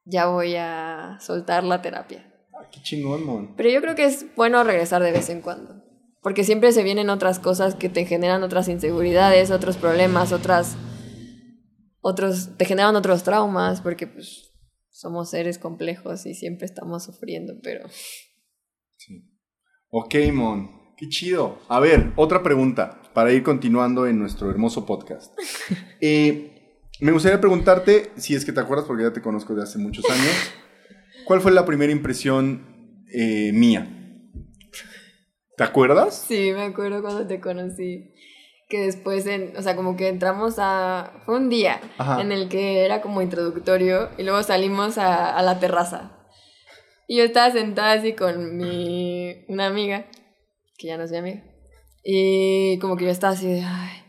ya 0.06 0.26
voy 0.26 0.56
a 0.56 1.18
soltar 1.22 1.64
la 1.64 1.84
terapia. 1.84 2.34
Ah, 2.52 2.68
qué 2.72 2.82
chingón, 2.82 3.24
mon. 3.24 3.56
Pero 3.56 3.70
yo 3.70 3.80
creo 3.82 3.94
que 3.94 4.06
es 4.06 4.26
bueno 4.36 4.64
regresar 4.64 5.04
de 5.04 5.12
vez 5.12 5.30
en 5.30 5.42
cuando. 5.42 5.85
Porque 6.26 6.44
siempre 6.44 6.72
se 6.72 6.82
vienen 6.82 7.12
otras 7.12 7.38
cosas 7.38 7.76
que 7.76 7.88
te 7.88 8.04
generan 8.04 8.42
otras 8.42 8.68
inseguridades, 8.68 9.52
otros 9.52 9.78
problemas, 9.78 10.32
otras. 10.32 10.76
otros. 12.02 12.58
te 12.58 12.66
generan 12.66 12.96
otros 12.96 13.22
traumas, 13.22 13.82
porque 13.82 14.08
pues 14.08 14.52
somos 14.90 15.30
seres 15.30 15.60
complejos 15.60 16.26
y 16.26 16.34
siempre 16.34 16.66
estamos 16.66 17.04
sufriendo, 17.04 17.54
pero. 17.62 17.88
Sí. 18.98 19.24
Ok, 19.92 20.16
Mon. 20.34 20.96
Qué 20.98 21.10
chido. 21.10 21.60
A 21.68 21.80
ver, 21.80 22.12
otra 22.16 22.42
pregunta 22.42 23.04
para 23.14 23.32
ir 23.32 23.44
continuando 23.44 24.08
en 24.08 24.18
nuestro 24.18 24.50
hermoso 24.50 24.84
podcast. 24.84 25.32
Eh, 26.02 26.82
me 27.02 27.12
gustaría 27.12 27.40
preguntarte, 27.40 28.10
si 28.16 28.34
es 28.34 28.46
que 28.46 28.52
te 28.52 28.62
acuerdas, 28.62 28.88
porque 28.88 29.04
ya 29.04 29.14
te 29.14 29.22
conozco 29.22 29.54
de 29.54 29.62
hace 29.62 29.78
muchos 29.78 30.10
años, 30.10 30.34
¿cuál 31.28 31.40
fue 31.40 31.52
la 31.52 31.66
primera 31.66 31.92
impresión 31.92 33.06
eh, 33.14 33.52
mía? 33.54 34.05
¿Te 35.58 35.64
acuerdas? 35.64 36.26
Sí, 36.28 36.52
me 36.54 36.64
acuerdo 36.64 37.02
cuando 37.02 37.26
te 37.28 37.40
conocí. 37.40 38.12
que 38.68 38.80
después, 38.80 39.26
en, 39.28 39.56
o 39.58 39.62
sea, 39.62 39.76
como 39.76 39.96
que 39.96 40.08
entramos 40.08 40.56
a... 40.58 41.14
Fue 41.26 41.36
un 41.36 41.50
día 41.50 41.80
Ajá. 41.98 42.20
en 42.22 42.32
el 42.32 42.50
que 42.50 42.84
era 42.84 43.02
como 43.02 43.22
introductorio 43.22 44.10
y 44.18 44.24
luego 44.24 44.42
salimos 44.44 44.98
a, 44.98 45.38
a 45.38 45.42
la 45.44 45.60
terraza. 45.60 46.12
Y 47.08 47.18
yo 47.18 47.24
estaba 47.24 47.52
sentada 47.52 47.94
así 47.94 48.14
con 48.14 48.58
mi... 48.58 49.46
una 49.48 49.68
amiga, 49.68 50.08
que 50.78 50.88
ya 50.88 50.98
no 50.98 51.04
es 51.04 51.12
mi 51.12 51.18
amiga. 51.18 51.44
Y 52.04 52.80
como 52.80 52.98
que 52.98 53.06
yo 53.06 53.12
estaba 53.12 53.34
así 53.34 53.48
de, 53.48 53.62
ay, 53.62 54.04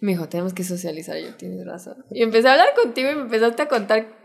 me 0.00 0.12
dijo, 0.12 0.28
tenemos 0.28 0.54
que 0.54 0.62
socializar. 0.64 1.18
Y 1.18 1.24
yo, 1.24 1.34
tienes 1.34 1.66
razón. 1.66 2.04
Y 2.10 2.22
empecé 2.22 2.48
a 2.48 2.52
hablar 2.52 2.68
contigo 2.80 3.10
y 3.10 3.14
me 3.16 3.22
empezaste 3.22 3.62
a 3.62 3.68
contar 3.68 4.17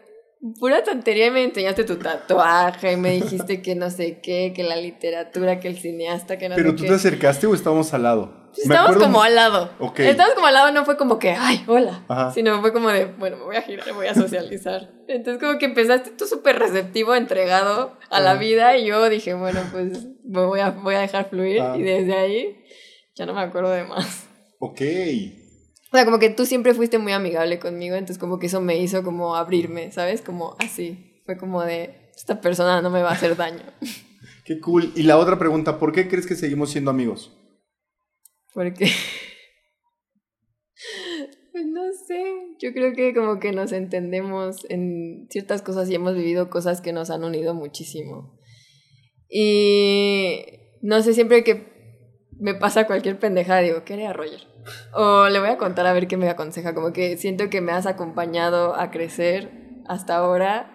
pura 0.59 0.83
tontería 0.83 1.27
y 1.27 1.31
me 1.31 1.43
enseñaste 1.43 1.83
tu 1.83 1.95
tatuaje 1.97 2.93
y 2.93 2.97
me 2.97 3.11
dijiste 3.11 3.61
que 3.61 3.75
no 3.75 3.89
sé 3.89 4.19
qué, 4.21 4.51
que 4.55 4.63
la 4.63 4.75
literatura, 4.75 5.59
que 5.59 5.67
el 5.69 5.77
cineasta, 5.77 6.37
que 6.37 6.49
no 6.49 6.55
¿Pero 6.55 6.71
sé 6.71 6.75
tú 6.75 6.83
qué. 6.83 6.89
te 6.89 6.95
acercaste 6.95 7.47
o 7.47 7.53
estábamos 7.53 7.93
al 7.93 8.03
lado? 8.03 8.43
Pues 8.53 8.67
Me 8.67 8.75
Estábamos 8.75 9.03
como 9.03 9.23
al 9.23 9.33
lado. 9.35 9.71
Ok. 9.79 9.99
Estábamos 10.01 10.35
como 10.35 10.47
al 10.47 10.53
lado, 10.53 10.71
no 10.71 10.85
fue 10.85 10.95
como 10.95 11.17
que, 11.17 11.31
ay, 11.31 11.63
hola. 11.65 12.03
Ajá. 12.07 12.31
Sino 12.31 12.61
fue 12.61 12.71
como 12.71 12.89
de, 12.89 13.05
bueno, 13.05 13.37
me 13.37 13.43
voy 13.45 13.55
a 13.55 13.61
girar, 13.63 13.91
voy 13.93 14.05
a 14.07 14.13
socializar. 14.13 14.91
Entonces, 15.07 15.41
como 15.41 15.57
que 15.57 15.65
empezaste 15.65 16.11
tú 16.11 16.25
súper 16.27 16.59
receptivo, 16.59 17.15
entregado 17.15 17.97
a 18.11 18.19
la 18.19 18.31
Ajá. 18.31 18.39
vida. 18.39 18.77
Y 18.77 18.85
yo 18.85 19.09
dije, 19.09 19.33
bueno, 19.33 19.59
pues 19.71 20.07
me 20.23 20.45
voy 20.45 20.59
a, 20.59 20.69
voy 20.69 20.93
a 20.95 20.99
dejar 20.99 21.29
fluir. 21.29 21.61
Ah. 21.61 21.75
Y 21.77 21.81
desde 21.81 22.13
ahí 22.13 22.63
ya 23.15 23.25
no 23.25 23.33
me 23.33 23.41
acuerdo 23.41 23.71
de 23.71 23.85
más. 23.85 24.27
Ok. 24.59 24.81
O 25.93 25.95
sea, 25.95 26.05
como 26.05 26.17
que 26.17 26.31
tú 26.31 26.47
siempre 26.47 26.73
fuiste 26.73 26.97
muy 26.97 27.11
amigable 27.11 27.59
conmigo. 27.59 27.93
Entonces, 27.93 28.17
como 28.17 28.39
que 28.39 28.47
eso 28.47 28.59
me 28.59 28.79
hizo 28.79 29.03
como 29.03 29.35
abrirme, 29.35 29.91
¿sabes? 29.91 30.23
Como 30.23 30.55
así. 30.57 31.21
Fue 31.23 31.37
como 31.37 31.61
de, 31.61 32.09
esta 32.15 32.41
persona 32.41 32.81
no 32.81 32.89
me 32.89 33.03
va 33.03 33.11
a 33.11 33.13
hacer 33.13 33.35
daño. 33.35 33.61
Qué 34.43 34.59
cool. 34.59 34.91
Y 34.95 35.03
la 35.03 35.19
otra 35.19 35.37
pregunta, 35.37 35.77
¿por 35.77 35.91
qué 35.91 36.09
crees 36.09 36.25
que 36.25 36.35
seguimos 36.35 36.71
siendo 36.71 36.89
amigos? 36.89 37.37
Porque. 38.53 38.89
Pues 41.51 41.67
no 41.67 41.83
sé. 42.07 42.23
Yo 42.59 42.73
creo 42.73 42.93
que 42.93 43.13
como 43.13 43.39
que 43.39 43.51
nos 43.51 43.71
entendemos 43.71 44.65
en 44.69 45.27
ciertas 45.29 45.61
cosas 45.61 45.87
y 45.91 45.95
hemos 45.95 46.15
vivido 46.15 46.49
cosas 46.49 46.81
que 46.81 46.91
nos 46.91 47.11
han 47.11 47.23
unido 47.23 47.53
muchísimo. 47.53 48.39
Y 49.29 50.43
no 50.81 51.03
sé, 51.03 51.13
siempre 51.13 51.43
que 51.43 51.72
me 52.39 52.53
pasa 52.55 52.85
cualquier 52.85 53.19
pendejada, 53.19 53.61
digo, 53.61 53.83
¿qué 53.83 53.93
haría 53.93 54.13
Roger? 54.13 54.47
O 54.93 55.27
le 55.29 55.39
voy 55.39 55.49
a 55.49 55.57
contar 55.57 55.85
a 55.87 55.93
ver 55.93 56.07
qué 56.07 56.17
me 56.17 56.29
aconseja. 56.29 56.73
Como 56.73 56.93
que 56.93 57.17
siento 57.17 57.49
que 57.49 57.61
me 57.61 57.71
has 57.71 57.85
acompañado 57.85 58.75
a 58.75 58.91
crecer 58.91 59.51
hasta 59.87 60.15
ahora 60.15 60.73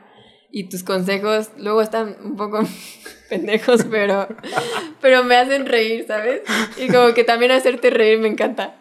y 0.51 0.69
tus 0.69 0.83
consejos 0.83 1.51
luego 1.59 1.83
están 1.83 2.17
un 2.25 2.37
poco 2.37 2.61
pendejos, 3.29 3.85
pero, 3.91 4.27
pero 5.01 5.25
me 5.25 5.37
hacen 5.37 5.67
reír, 5.67 6.07
¿sabes? 6.07 6.41
Y 6.79 6.89
como 6.89 7.13
que 7.13 7.25
también 7.25 7.53
hacerte 7.53 7.91
reír 7.91 8.19
me 8.19 8.29
encanta. 8.29 8.79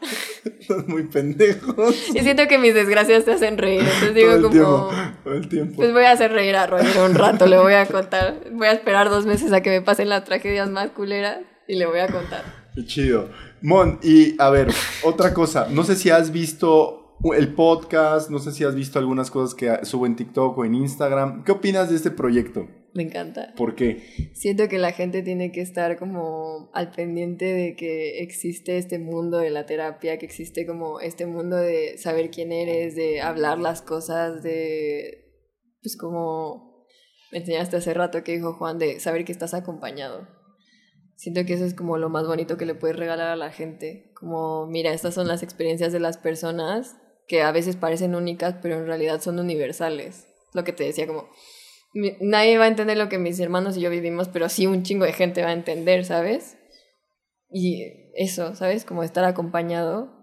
Son 0.65 0.85
muy 0.87 1.03
pendejos. 1.03 2.09
Y 2.15 2.19
siento 2.19 2.47
que 2.47 2.57
mis 2.57 2.73
desgracias 2.73 3.25
te 3.25 3.33
hacen 3.33 3.57
reír. 3.57 3.81
Entonces 3.81 4.09
Todo 4.09 4.13
digo 4.13 4.31
el 4.31 4.41
como, 4.41 4.51
tiempo. 4.51 4.91
Todo 5.23 5.33
el 5.33 5.49
tiempo. 5.49 5.75
pues 5.75 5.91
voy 5.91 6.03
a 6.03 6.11
hacer 6.11 6.31
reír 6.31 6.55
a 6.55 6.67
Roger 6.67 7.01
un 7.01 7.15
rato, 7.15 7.45
le 7.47 7.57
voy 7.57 7.73
a 7.73 7.85
contar. 7.85 8.35
Voy 8.51 8.67
a 8.67 8.71
esperar 8.71 9.09
dos 9.09 9.25
meses 9.25 9.51
a 9.51 9.61
que 9.61 9.69
me 9.69 9.81
pasen 9.81 10.07
las 10.07 10.23
tragedias 10.23 10.69
más 10.69 10.91
culeras 10.91 11.39
y 11.67 11.75
le 11.75 11.85
voy 11.85 11.99
a 11.99 12.07
contar. 12.07 12.66
Qué 12.77 12.85
chido. 12.85 13.31
Mon, 13.63 13.97
y 14.03 14.39
a 14.39 14.51
ver, 14.51 14.67
otra 15.03 15.33
cosa. 15.33 15.67
No 15.67 15.83
sé 15.83 15.95
si 15.95 16.11
has 16.11 16.31
visto 16.31 17.17
el 17.35 17.55
podcast, 17.55 18.29
no 18.29 18.37
sé 18.37 18.51
si 18.51 18.65
has 18.65 18.75
visto 18.75 18.99
algunas 18.99 19.31
cosas 19.31 19.55
que 19.55 19.83
subo 19.83 20.05
en 20.05 20.15
TikTok 20.15 20.55
o 20.55 20.63
en 20.63 20.75
Instagram. 20.75 21.43
¿Qué 21.43 21.53
opinas 21.53 21.89
de 21.89 21.95
este 21.95 22.11
proyecto? 22.11 22.67
Me 22.93 23.01
encanta. 23.01 23.55
¿Por 23.57 23.73
qué? 23.73 24.29
Siento 24.35 24.67
que 24.67 24.77
la 24.77 24.91
gente 24.91 25.23
tiene 25.23 25.51
que 25.51 25.61
estar 25.61 25.97
como 25.97 26.69
al 26.71 26.91
pendiente 26.91 27.45
de 27.45 27.75
que 27.75 28.19
existe 28.19 28.77
este 28.77 28.99
mundo 28.99 29.39
de 29.39 29.49
la 29.49 29.65
terapia, 29.65 30.19
que 30.19 30.27
existe 30.27 30.67
como 30.67 30.99
este 30.99 31.25
mundo 31.25 31.55
de 31.55 31.97
saber 31.97 32.29
quién 32.29 32.51
eres, 32.51 32.95
de 32.95 33.21
hablar 33.21 33.57
las 33.57 33.81
cosas, 33.81 34.43
de 34.43 35.47
pues 35.81 35.97
como 35.97 36.85
me 37.31 37.39
enseñaste 37.39 37.77
hace 37.77 37.95
rato 37.95 38.23
que 38.23 38.33
dijo 38.33 38.53
Juan, 38.53 38.77
de 38.77 38.99
saber 38.99 39.25
que 39.25 39.31
estás 39.31 39.55
acompañado. 39.55 40.36
Siento 41.17 41.43
que 41.45 41.53
eso 41.53 41.65
es 41.65 41.73
como 41.73 41.97
lo 41.97 42.09
más 42.09 42.27
bonito 42.27 42.57
que 42.57 42.67
le 42.67 42.75
puedes 42.75 42.95
regalar 42.95 43.27
a 43.27 43.35
la 43.35 43.51
gente. 43.51 44.11
Como, 44.13 44.67
mira, 44.67 44.93
estas 44.93 45.15
son 45.15 45.27
las 45.27 45.41
experiencias 45.41 45.91
de 45.91 45.99
las 45.99 46.19
personas 46.19 46.95
que 47.27 47.41
a 47.41 47.51
veces 47.51 47.75
parecen 47.75 48.13
únicas, 48.13 48.55
pero 48.61 48.75
en 48.75 48.85
realidad 48.85 49.19
son 49.19 49.39
universales. 49.39 50.27
Lo 50.53 50.63
que 50.63 50.73
te 50.73 50.83
decía, 50.83 51.07
como, 51.07 51.27
nadie 52.21 52.59
va 52.59 52.65
a 52.65 52.69
entender 52.69 52.97
lo 52.97 53.09
que 53.09 53.17
mis 53.17 53.39
hermanos 53.39 53.75
y 53.75 53.81
yo 53.81 53.89
vivimos, 53.89 54.27
pero 54.27 54.47
sí 54.47 54.67
un 54.67 54.83
chingo 54.83 55.05
de 55.05 55.13
gente 55.13 55.41
va 55.41 55.49
a 55.49 55.53
entender, 55.53 56.05
¿sabes? 56.05 56.55
Y 57.49 58.11
eso, 58.13 58.53
¿sabes? 58.53 58.85
Como 58.85 59.01
estar 59.01 59.25
acompañado, 59.25 60.13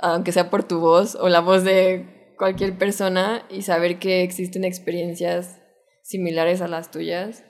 aunque 0.00 0.32
sea 0.32 0.48
por 0.48 0.64
tu 0.64 0.80
voz 0.80 1.16
o 1.16 1.28
la 1.28 1.40
voz 1.40 1.64
de 1.64 2.34
cualquier 2.38 2.78
persona, 2.78 3.46
y 3.50 3.60
saber 3.60 3.98
que 3.98 4.22
existen 4.22 4.64
experiencias 4.64 5.60
similares 6.02 6.62
a 6.62 6.68
las 6.68 6.90
tuyas. 6.90 7.44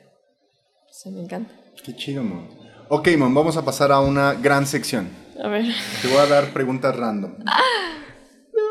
O 0.89 0.93
sea, 0.93 1.13
me 1.13 1.21
encanta. 1.21 1.55
Qué 1.85 1.95
chido, 1.95 2.25
Mon. 2.25 2.60
Ok, 2.93 3.09
Mon, 3.17 3.33
vamos 3.33 3.57
a 3.57 3.65
pasar 3.65 3.93
a 3.93 4.01
una 4.01 4.35
gran 4.35 4.67
sección. 4.67 5.09
A 5.41 5.47
ver. 5.49 5.65
Te 6.03 6.09
voy 6.09 6.17
a 6.17 6.27
dar 6.27 6.53
preguntas 6.53 6.97
random. 6.97 7.37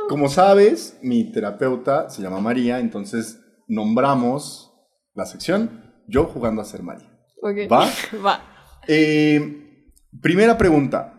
Como 0.09 0.27
sabes, 0.27 0.99
mi 1.01 1.31
terapeuta 1.31 2.09
se 2.09 2.21
llama 2.21 2.41
María, 2.41 2.79
entonces 2.79 3.39
nombramos 3.69 4.73
la 5.15 5.25
sección 5.25 5.93
Yo 6.09 6.25
jugando 6.25 6.61
a 6.61 6.65
ser 6.65 6.83
María. 6.83 7.09
ok. 7.41 7.71
¿Va? 7.71 7.89
Va. 8.25 8.43
Eh, 8.89 9.93
primera 10.21 10.57
pregunta. 10.57 11.13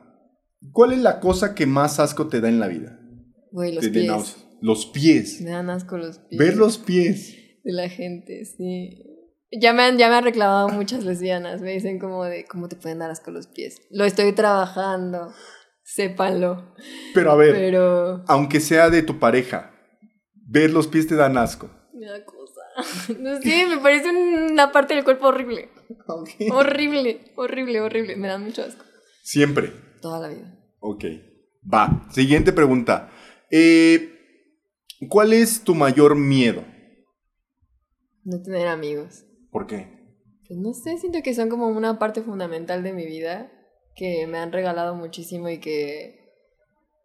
¿Cuál 0.71 0.93
es 0.93 0.99
la 0.99 1.21
cosa 1.21 1.55
que 1.55 1.65
más 1.65 2.01
asco 2.01 2.27
te 2.29 2.43
da 2.43 2.51
en 2.51 2.61
la 2.61 2.69
vida? 2.69 3.01
Güey, 3.51 3.73
los 3.77 3.89
pies. 3.89 4.37
Los 4.61 4.85
pies. 4.85 5.41
Me 5.41 5.53
dan 5.53 5.71
asco 5.71 5.97
los 5.97 6.19
pies. 6.19 6.39
Ver 6.39 6.57
los 6.59 6.77
pies. 6.77 7.35
de 7.65 7.73
la 7.73 7.89
gente, 7.89 8.45
sí. 8.45 9.10
Ya 9.53 9.73
me 9.73 9.83
han, 9.83 9.99
ya 9.99 10.09
me 10.09 10.15
han 10.15 10.25
reclamado 10.25 10.69
muchas 10.69 11.05
lesbianas, 11.05 11.61
me 11.61 11.73
dicen 11.73 11.99
como 11.99 12.25
de, 12.25 12.45
¿cómo 12.45 12.69
te 12.69 12.77
pueden 12.77 13.01
dar 13.01 13.11
asco 13.11 13.31
los 13.31 13.49
pies? 13.49 13.83
Lo 13.91 14.05
estoy 14.05 14.33
trabajando, 14.33 15.33
sépanlo, 15.83 16.75
Pero 17.15 17.33
a 17.33 17.37
ver, 17.37 17.53
pero 17.53 18.25
aunque 18.29 18.61
sea 18.61 18.91
de 18.91 19.03
tu 19.03 19.19
pareja, 19.19 19.73
ver 20.47 20.71
los 20.71 20.87
pies 20.87 21.09
te 21.09 21.17
dan 21.17 21.37
asco. 21.37 21.69
me 21.95 22.07
da 22.07 22.25
cosa. 22.25 22.61
No 23.19 23.41
sé, 23.41 23.67
me 23.67 23.79
parece 23.79 24.11
una 24.11 24.71
parte 24.71 24.95
del 24.95 25.03
cuerpo 25.05 25.27
horrible, 25.27 25.69
horrible, 26.53 27.33
horrible, 27.37 27.81
horrible, 27.81 28.17
me 28.17 28.29
dan 28.29 28.45
mucho 28.45 28.63
asco. 28.63 28.85
Siempre. 29.23 29.73
Toda 30.01 30.21
la 30.21 30.29
vida. 30.29 30.57
Ok. 30.79 31.05
Va. 31.73 32.07
Siguiente 32.11 32.53
pregunta. 32.53 33.11
Eh, 33.51 34.17
¿Cuál 35.09 35.33
es 35.33 35.63
tu 35.63 35.75
mayor 35.75 36.15
miedo? 36.17 36.65
No 38.25 38.41
tener 38.41 38.67
amigos. 38.69 39.25
¿Por 39.51 39.67
qué? 39.67 40.01
Pues 40.47 40.59
no 40.59 40.73
sé, 40.73 40.97
siento 40.99 41.23
que 41.23 41.35
son 41.35 41.49
como 41.49 41.69
una 41.69 41.99
parte 41.99 42.23
fundamental 42.23 42.83
de 42.83 42.93
mi 42.93 43.05
vida 43.07 43.53
que 43.95 44.27
me 44.27 44.39
han 44.39 44.53
regalado 44.53 44.95
muchísimo 44.95 45.49
y 45.49 45.59
que, 45.59 46.33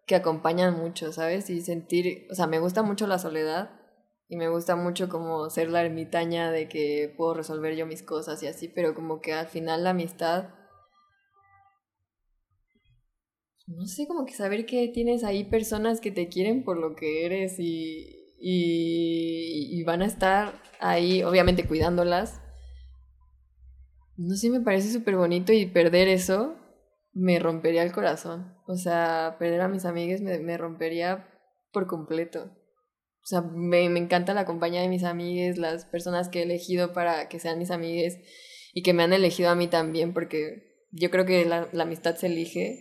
que 0.05 0.15
acompañan 0.15 0.77
mucho, 0.77 1.11
¿sabes? 1.11 1.49
Y 1.49 1.61
sentir, 1.61 2.27
o 2.31 2.35
sea, 2.35 2.47
me 2.47 2.59
gusta 2.59 2.83
mucho 2.83 3.07
la 3.07 3.19
soledad 3.19 3.71
y 4.27 4.37
me 4.37 4.49
gusta 4.49 4.75
mucho 4.75 5.09
como 5.09 5.49
ser 5.49 5.69
la 5.69 5.83
ermitaña 5.83 6.51
de 6.51 6.67
que 6.67 7.13
puedo 7.17 7.33
resolver 7.33 7.75
yo 7.75 7.85
mis 7.85 8.03
cosas 8.03 8.41
y 8.43 8.47
así, 8.47 8.67
pero 8.67 8.95
como 8.95 9.21
que 9.21 9.33
al 9.33 9.47
final 9.47 9.83
la 9.83 9.91
amistad, 9.91 10.49
no 13.67 13.85
sé, 13.87 14.07
como 14.07 14.25
que 14.25 14.33
saber 14.33 14.65
que 14.65 14.87
tienes 14.87 15.23
ahí 15.23 15.43
personas 15.43 16.01
que 16.01 16.11
te 16.11 16.29
quieren 16.29 16.63
por 16.63 16.77
lo 16.77 16.95
que 16.95 17.25
eres 17.25 17.59
y, 17.59 18.24
y, 18.47 19.83
van 19.85 20.03
a 20.03 20.05
estar 20.05 20.53
ahí, 20.79 21.23
obviamente 21.23 21.65
cuidándolas. 21.65 22.41
No 24.17 24.35
sé, 24.35 24.51
me 24.51 24.61
parece 24.61 24.91
súper 24.91 25.15
bonito 25.15 25.51
y 25.51 25.65
perder 25.65 26.07
eso 26.07 26.55
me 27.11 27.39
rompería 27.39 27.81
el 27.81 27.91
corazón. 27.91 28.55
O 28.67 28.77
sea, 28.77 29.37
perder 29.39 29.61
a 29.61 29.67
mis 29.67 29.85
amigas 29.85 30.21
me, 30.21 30.37
me 30.37 30.57
rompería 30.57 31.27
por 31.71 31.87
completo. 31.87 32.51
O 33.23 33.27
sea, 33.27 33.41
me, 33.41 33.89
me 33.89 33.99
encanta 33.99 34.35
la 34.35 34.45
compañía 34.45 34.81
de 34.81 34.89
mis 34.89 35.03
amigues, 35.03 35.57
las 35.57 35.85
personas 35.85 36.29
que 36.29 36.39
he 36.39 36.43
elegido 36.43 36.93
para 36.93 37.27
que 37.29 37.39
sean 37.39 37.57
mis 37.57 37.71
amigues 37.71 38.19
y 38.75 38.83
que 38.83 38.93
me 38.93 39.01
han 39.01 39.13
elegido 39.13 39.49
a 39.49 39.55
mí 39.55 39.67
también, 39.67 40.13
porque 40.13 40.85
yo 40.91 41.09
creo 41.09 41.25
que 41.25 41.45
la, 41.45 41.67
la 41.71 41.83
amistad 41.83 42.15
se 42.15 42.27
elige 42.27 42.79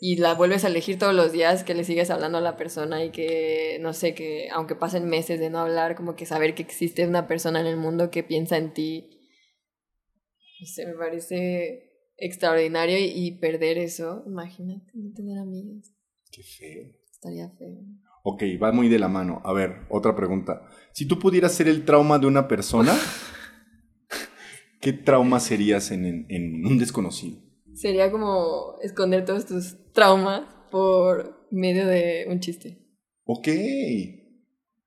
y 0.00 0.16
la 0.16 0.34
vuelves 0.34 0.64
a 0.64 0.68
elegir 0.68 0.98
todos 0.98 1.14
los 1.14 1.30
días, 1.32 1.62
que 1.62 1.74
le 1.74 1.84
sigues 1.84 2.08
hablando 2.10 2.38
a 2.38 2.40
la 2.40 2.56
persona 2.56 3.04
y 3.04 3.10
que, 3.10 3.78
no 3.82 3.92
sé, 3.92 4.14
que 4.14 4.48
aunque 4.50 4.74
pasen 4.74 5.08
meses 5.08 5.38
de 5.40 5.50
no 5.50 5.58
hablar, 5.58 5.94
como 5.94 6.16
que 6.16 6.24
saber 6.26 6.54
que 6.54 6.62
existe 6.62 7.06
una 7.06 7.26
persona 7.26 7.60
en 7.60 7.66
el 7.66 7.76
mundo 7.76 8.10
que 8.10 8.22
piensa 8.22 8.56
en 8.56 8.72
ti, 8.72 9.10
no 10.60 10.66
sé, 10.66 10.86
me 10.86 10.94
parece 10.94 11.90
extraordinario 12.16 12.98
y, 12.98 13.04
y 13.14 13.38
perder 13.38 13.78
eso, 13.78 14.22
imagínate, 14.26 14.90
no 14.94 15.12
tener 15.14 15.38
amigos, 15.38 15.92
Qué 16.32 16.42
feo. 16.42 16.84
estaría 17.12 17.48
feo. 17.58 17.78
Ok, 18.22 18.42
va 18.62 18.70
muy 18.72 18.88
de 18.88 18.98
la 18.98 19.08
mano. 19.08 19.40
A 19.44 19.52
ver, 19.54 19.86
otra 19.88 20.14
pregunta. 20.14 20.62
Si 20.92 21.06
tú 21.06 21.18
pudieras 21.18 21.52
ser 21.54 21.68
el 21.68 21.84
trauma 21.86 22.18
de 22.18 22.26
una 22.26 22.46
persona, 22.48 22.94
¿qué 24.80 24.92
trauma 24.92 25.40
serías 25.40 25.90
en, 25.90 26.04
en- 26.04 26.26
en 26.28 26.66
un 26.66 26.78
desconocido? 26.78 27.38
Sería 27.80 28.10
como 28.10 28.76
esconder 28.82 29.24
todos 29.24 29.46
tus 29.46 29.90
traumas 29.94 30.42
por 30.70 31.46
medio 31.50 31.86
de 31.86 32.26
un 32.28 32.38
chiste. 32.38 32.76
Ok. 33.24 33.48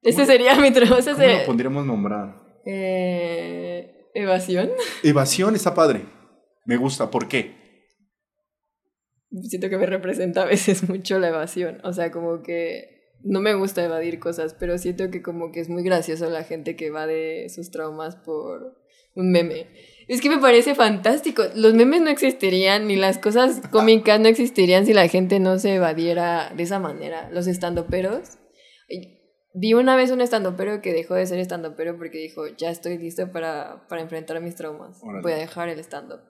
Ese 0.04 0.26
sería 0.28 0.54
mi. 0.58 0.68
Ese 0.68 0.88
¿Cómo 0.88 1.02
sería. 1.02 1.40
lo 1.40 1.46
podríamos 1.48 1.88
nombrar? 1.88 2.60
Eh, 2.68 4.10
evasión. 4.14 4.70
Evasión 5.04 5.56
está 5.56 5.74
padre. 5.74 6.06
Me 6.68 6.78
gusta. 6.78 7.10
¿Por 7.10 7.28
qué? 7.28 7.56
Siento 9.42 9.70
que 9.70 9.78
me 9.80 9.88
representa 9.88 10.44
a 10.44 10.46
veces 10.46 10.88
mucho 10.88 11.18
la 11.18 11.30
evasión. 11.30 11.82
O 11.84 11.94
sea, 11.94 12.12
como 12.12 12.44
que 12.44 13.16
no 13.24 13.42
me 13.42 13.56
gusta 13.56 13.84
evadir 13.84 14.20
cosas, 14.20 14.54
pero 14.54 14.78
siento 14.78 15.10
que 15.10 15.24
como 15.24 15.52
que 15.52 15.62
es 15.62 15.70
muy 15.70 15.82
gracioso 15.82 16.30
la 16.30 16.44
gente 16.44 16.76
que 16.76 16.88
evade 16.88 17.50
sus 17.50 17.72
traumas 17.72 18.18
por 18.18 18.78
un 19.16 19.32
meme. 19.32 19.68
Es 20.08 20.22
que 20.22 20.30
me 20.30 20.40
parece 20.40 20.76
fantástico. 20.76 21.44
Los 21.56 21.74
memes 21.74 22.02
no 22.02 22.10
existirían, 22.10 22.88
ni 22.88 22.96
las 22.96 23.18
cosas 23.18 23.62
cómicas 23.72 24.20
no 24.20 24.28
existirían 24.28 24.86
si 24.86 24.94
la 24.94 25.08
gente 25.08 25.40
no 25.40 25.60
se 25.60 25.76
evadiera 25.76 26.52
de 26.56 26.64
esa 26.64 26.80
manera. 26.80 27.30
Los 27.32 27.48
estandoperos. 27.48 28.38
Vi 29.56 29.74
una 29.74 29.96
vez 29.96 30.10
un 30.12 30.22
estandopero 30.22 30.82
que 30.82 30.94
dejó 30.94 31.14
de 31.14 31.28
ser 31.28 31.40
estandopero 31.40 31.96
porque 31.98 32.18
dijo, 32.18 32.48
ya 32.48 32.72
estoy 32.72 32.98
listo 32.98 33.32
para, 33.32 33.86
para 33.88 34.02
enfrentar 34.02 34.42
mis 34.42 34.56
traumas. 34.56 35.00
Órale. 35.04 35.22
Voy 35.22 35.32
a 35.34 35.38
dejar 35.38 35.70
el 35.70 35.80
stand-up. 35.80 36.22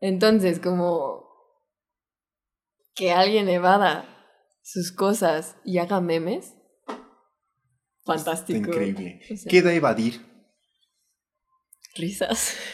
Entonces, 0.00 0.60
como 0.60 1.24
que 2.94 3.12
alguien 3.12 3.48
evada 3.48 4.06
sus 4.62 4.92
cosas 4.92 5.56
y 5.64 5.78
haga 5.78 6.00
memes, 6.00 6.54
fantástico. 8.04 8.58
Está 8.58 8.70
increíble. 8.70 9.20
O 9.32 9.36
sea, 9.36 9.50
Queda 9.50 9.72
evadir. 9.72 10.33
Risas. 11.94 12.56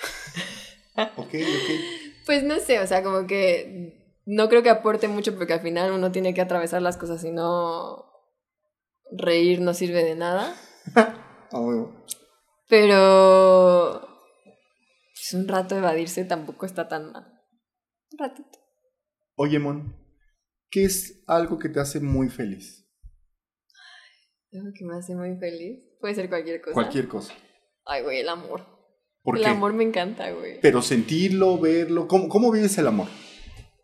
Ok, 1.17 1.33
ok. 1.35 1.71
Pues 2.27 2.43
no 2.43 2.59
sé, 2.59 2.79
o 2.81 2.87
sea, 2.87 3.03
como 3.03 3.27
que 3.27 4.21
no 4.27 4.49
creo 4.51 4.63
que 4.63 4.69
aporte 4.71 5.09
mucho 5.09 5.35
porque 5.35 5.55
al 5.55 5.61
final 5.61 5.93
uno 5.93 6.13
tiene 6.13 6.35
que 6.35 6.43
atravesar 6.43 6.83
las 6.83 6.99
cosas 6.99 7.25
y 7.25 7.31
no 7.31 8.05
reír 9.11 9.61
no 9.61 9.73
sirve 9.73 10.05
de 10.05 10.15
nada. 10.15 10.55
Pero 12.69 14.01
pues 15.15 15.35
un 15.35 15.49
rato 15.49 15.77
evadirse 15.77 16.25
tampoco 16.25 16.67
está 16.67 16.87
tan 16.87 17.13
mal. 17.13 17.25
Un 18.13 18.19
ratito. 18.19 18.59
Oye, 19.35 19.59
Mon, 19.59 19.97
¿qué 20.71 20.85
es 20.85 21.25
algo 21.27 21.59
que 21.59 21.69
te 21.69 21.81
hace 21.81 22.01
muy 22.01 22.29
feliz? 22.29 22.87
Algo 24.53 24.69
que 24.75 24.85
me 24.85 24.97
hace 24.97 25.15
muy 25.15 25.37
feliz. 25.39 25.83
Puede 26.01 26.15
ser 26.15 26.29
cualquier 26.29 26.61
cosa. 26.61 26.75
Cualquier 26.75 27.09
cosa. 27.09 27.35
Ay, 27.85 28.03
güey, 28.03 28.21
el 28.21 28.29
amor. 28.29 28.80
¿Por 29.23 29.37
el 29.37 29.45
amor 29.45 29.73
me 29.75 29.85
encanta, 29.85 30.31
güey. 30.33 30.61
Pero 30.61 30.81
sentirlo, 30.83 31.59
verlo. 31.59 32.09
¿Cómo, 32.09 32.29
cómo 32.29 32.51
vives 32.51 32.77
el 32.79 32.87
amor? 32.87 33.07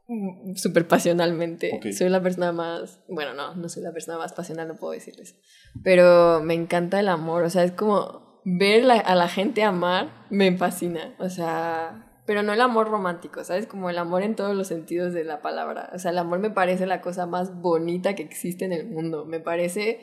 Mm, 0.08 0.54
Súper 0.54 0.86
pasionalmente. 0.88 1.80
Soy 1.92 2.08
la 2.08 2.22
persona 2.22 2.52
más. 2.52 3.00
Bueno, 3.08 3.34
no, 3.34 3.54
no 3.54 3.68
soy 3.68 3.82
la 3.82 3.92
persona 3.92 4.18
más 4.18 4.32
pasional, 4.32 4.68
no 4.68 4.76
puedo 4.76 4.92
decirles. 4.92 5.36
Pero 5.82 6.40
me 6.42 6.54
encanta 6.54 7.00
el 7.00 7.08
amor. 7.08 7.42
O 7.42 7.50
sea, 7.50 7.64
es 7.64 7.72
como 7.72 8.40
ver 8.44 8.84
la- 8.84 8.94
a 9.00 9.14
la 9.14 9.28
gente 9.28 9.62
amar 9.62 10.26
me 10.30 10.56
fascina. 10.56 11.14
O 11.18 11.28
sea. 11.28 12.02
Pero 12.26 12.42
no 12.42 12.52
el 12.52 12.60
amor 12.60 12.88
romántico, 12.88 13.44
¿sabes? 13.44 13.66
Como 13.68 13.88
el 13.88 13.98
amor 13.98 14.24
en 14.24 14.34
todos 14.34 14.56
los 14.56 14.66
sentidos 14.66 15.12
de 15.12 15.22
la 15.22 15.42
palabra. 15.42 15.90
O 15.94 15.98
sea, 16.00 16.10
el 16.10 16.18
amor 16.18 16.40
me 16.40 16.50
parece 16.50 16.84
la 16.86 17.00
cosa 17.00 17.24
más 17.26 17.54
bonita 17.60 18.16
que 18.16 18.24
existe 18.24 18.64
en 18.64 18.72
el 18.72 18.86
mundo. 18.88 19.26
Me 19.26 19.38
parece 19.38 20.00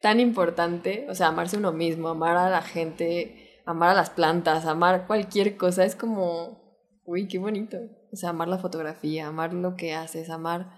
tan 0.00 0.18
importante. 0.18 1.06
O 1.10 1.14
sea, 1.14 1.26
amarse 1.26 1.58
uno 1.58 1.72
mismo, 1.72 2.08
amar 2.08 2.38
a 2.38 2.48
la 2.48 2.62
gente, 2.62 3.47
amar 3.68 3.90
a 3.90 3.94
las 3.94 4.10
plantas, 4.10 4.64
amar 4.66 5.06
cualquier 5.06 5.56
cosa. 5.56 5.84
Es 5.84 5.94
como. 5.94 6.58
Uy, 7.04 7.28
qué 7.28 7.38
bonito. 7.38 7.78
O 8.12 8.16
sea, 8.16 8.30
amar 8.30 8.48
la 8.48 8.58
fotografía, 8.58 9.26
amar 9.26 9.52
lo 9.54 9.76
que 9.76 9.94
haces, 9.94 10.30
amar 10.30 10.70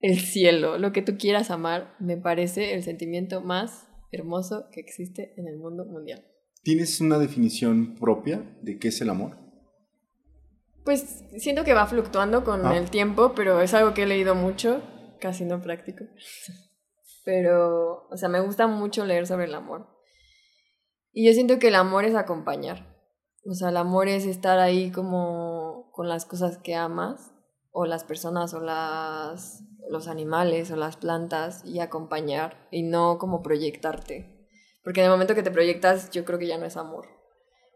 el 0.00 0.18
cielo, 0.20 0.78
lo 0.78 0.92
que 0.92 1.02
tú 1.02 1.16
quieras 1.18 1.50
amar, 1.50 1.94
me 1.98 2.16
parece 2.16 2.74
el 2.74 2.82
sentimiento 2.82 3.40
más 3.40 3.88
hermoso 4.12 4.66
que 4.72 4.80
existe 4.80 5.34
en 5.36 5.48
el 5.48 5.56
mundo 5.58 5.84
mundial. 5.84 6.24
¿Tienes 6.62 7.00
una 7.00 7.18
definición 7.18 7.94
propia 7.94 8.42
de 8.62 8.78
qué 8.78 8.88
es 8.88 9.00
el 9.00 9.10
amor? 9.10 9.36
Pues 10.84 11.24
siento 11.36 11.64
que 11.64 11.74
va 11.74 11.86
fluctuando 11.86 12.44
con 12.44 12.64
Ah. 12.66 12.76
el 12.76 12.90
tiempo, 12.90 13.32
pero 13.34 13.60
es 13.60 13.74
algo 13.74 13.92
que 13.94 14.04
he 14.04 14.06
leído 14.06 14.34
mucho, 14.34 14.82
casi 15.20 15.44
no 15.44 15.60
práctico. 15.60 16.04
Pero, 17.24 18.06
o 18.10 18.16
sea, 18.16 18.30
me 18.30 18.40
gusta 18.40 18.66
mucho 18.66 19.04
leer 19.04 19.26
sobre 19.26 19.44
el 19.44 19.54
amor. 19.54 19.86
Y 21.12 21.26
yo 21.26 21.32
siento 21.32 21.58
que 21.58 21.68
el 21.68 21.74
amor 21.74 22.04
es 22.04 22.14
acompañar. 22.14 22.96
O 23.44 23.54
sea, 23.54 23.70
el 23.70 23.76
amor 23.76 24.08
es 24.08 24.26
estar 24.26 24.58
ahí 24.58 24.90
como 24.90 25.90
con 25.92 26.08
las 26.08 26.24
cosas 26.24 26.58
que 26.58 26.74
amas, 26.74 27.32
o 27.70 27.86
las 27.86 28.04
personas, 28.04 28.54
o 28.54 28.60
las, 28.60 29.62
los 29.88 30.08
animales, 30.08 30.70
o 30.70 30.76
las 30.76 30.96
plantas, 30.96 31.64
y 31.64 31.80
acompañar, 31.80 32.68
y 32.70 32.82
no 32.82 33.18
como 33.18 33.42
proyectarte. 33.42 34.48
Porque 34.84 35.00
en 35.00 35.06
el 35.06 35.12
momento 35.12 35.34
que 35.34 35.42
te 35.42 35.50
proyectas, 35.50 36.10
yo 36.10 36.24
creo 36.24 36.38
que 36.38 36.46
ya 36.46 36.58
no 36.58 36.66
es 36.66 36.76
amor. 36.76 37.06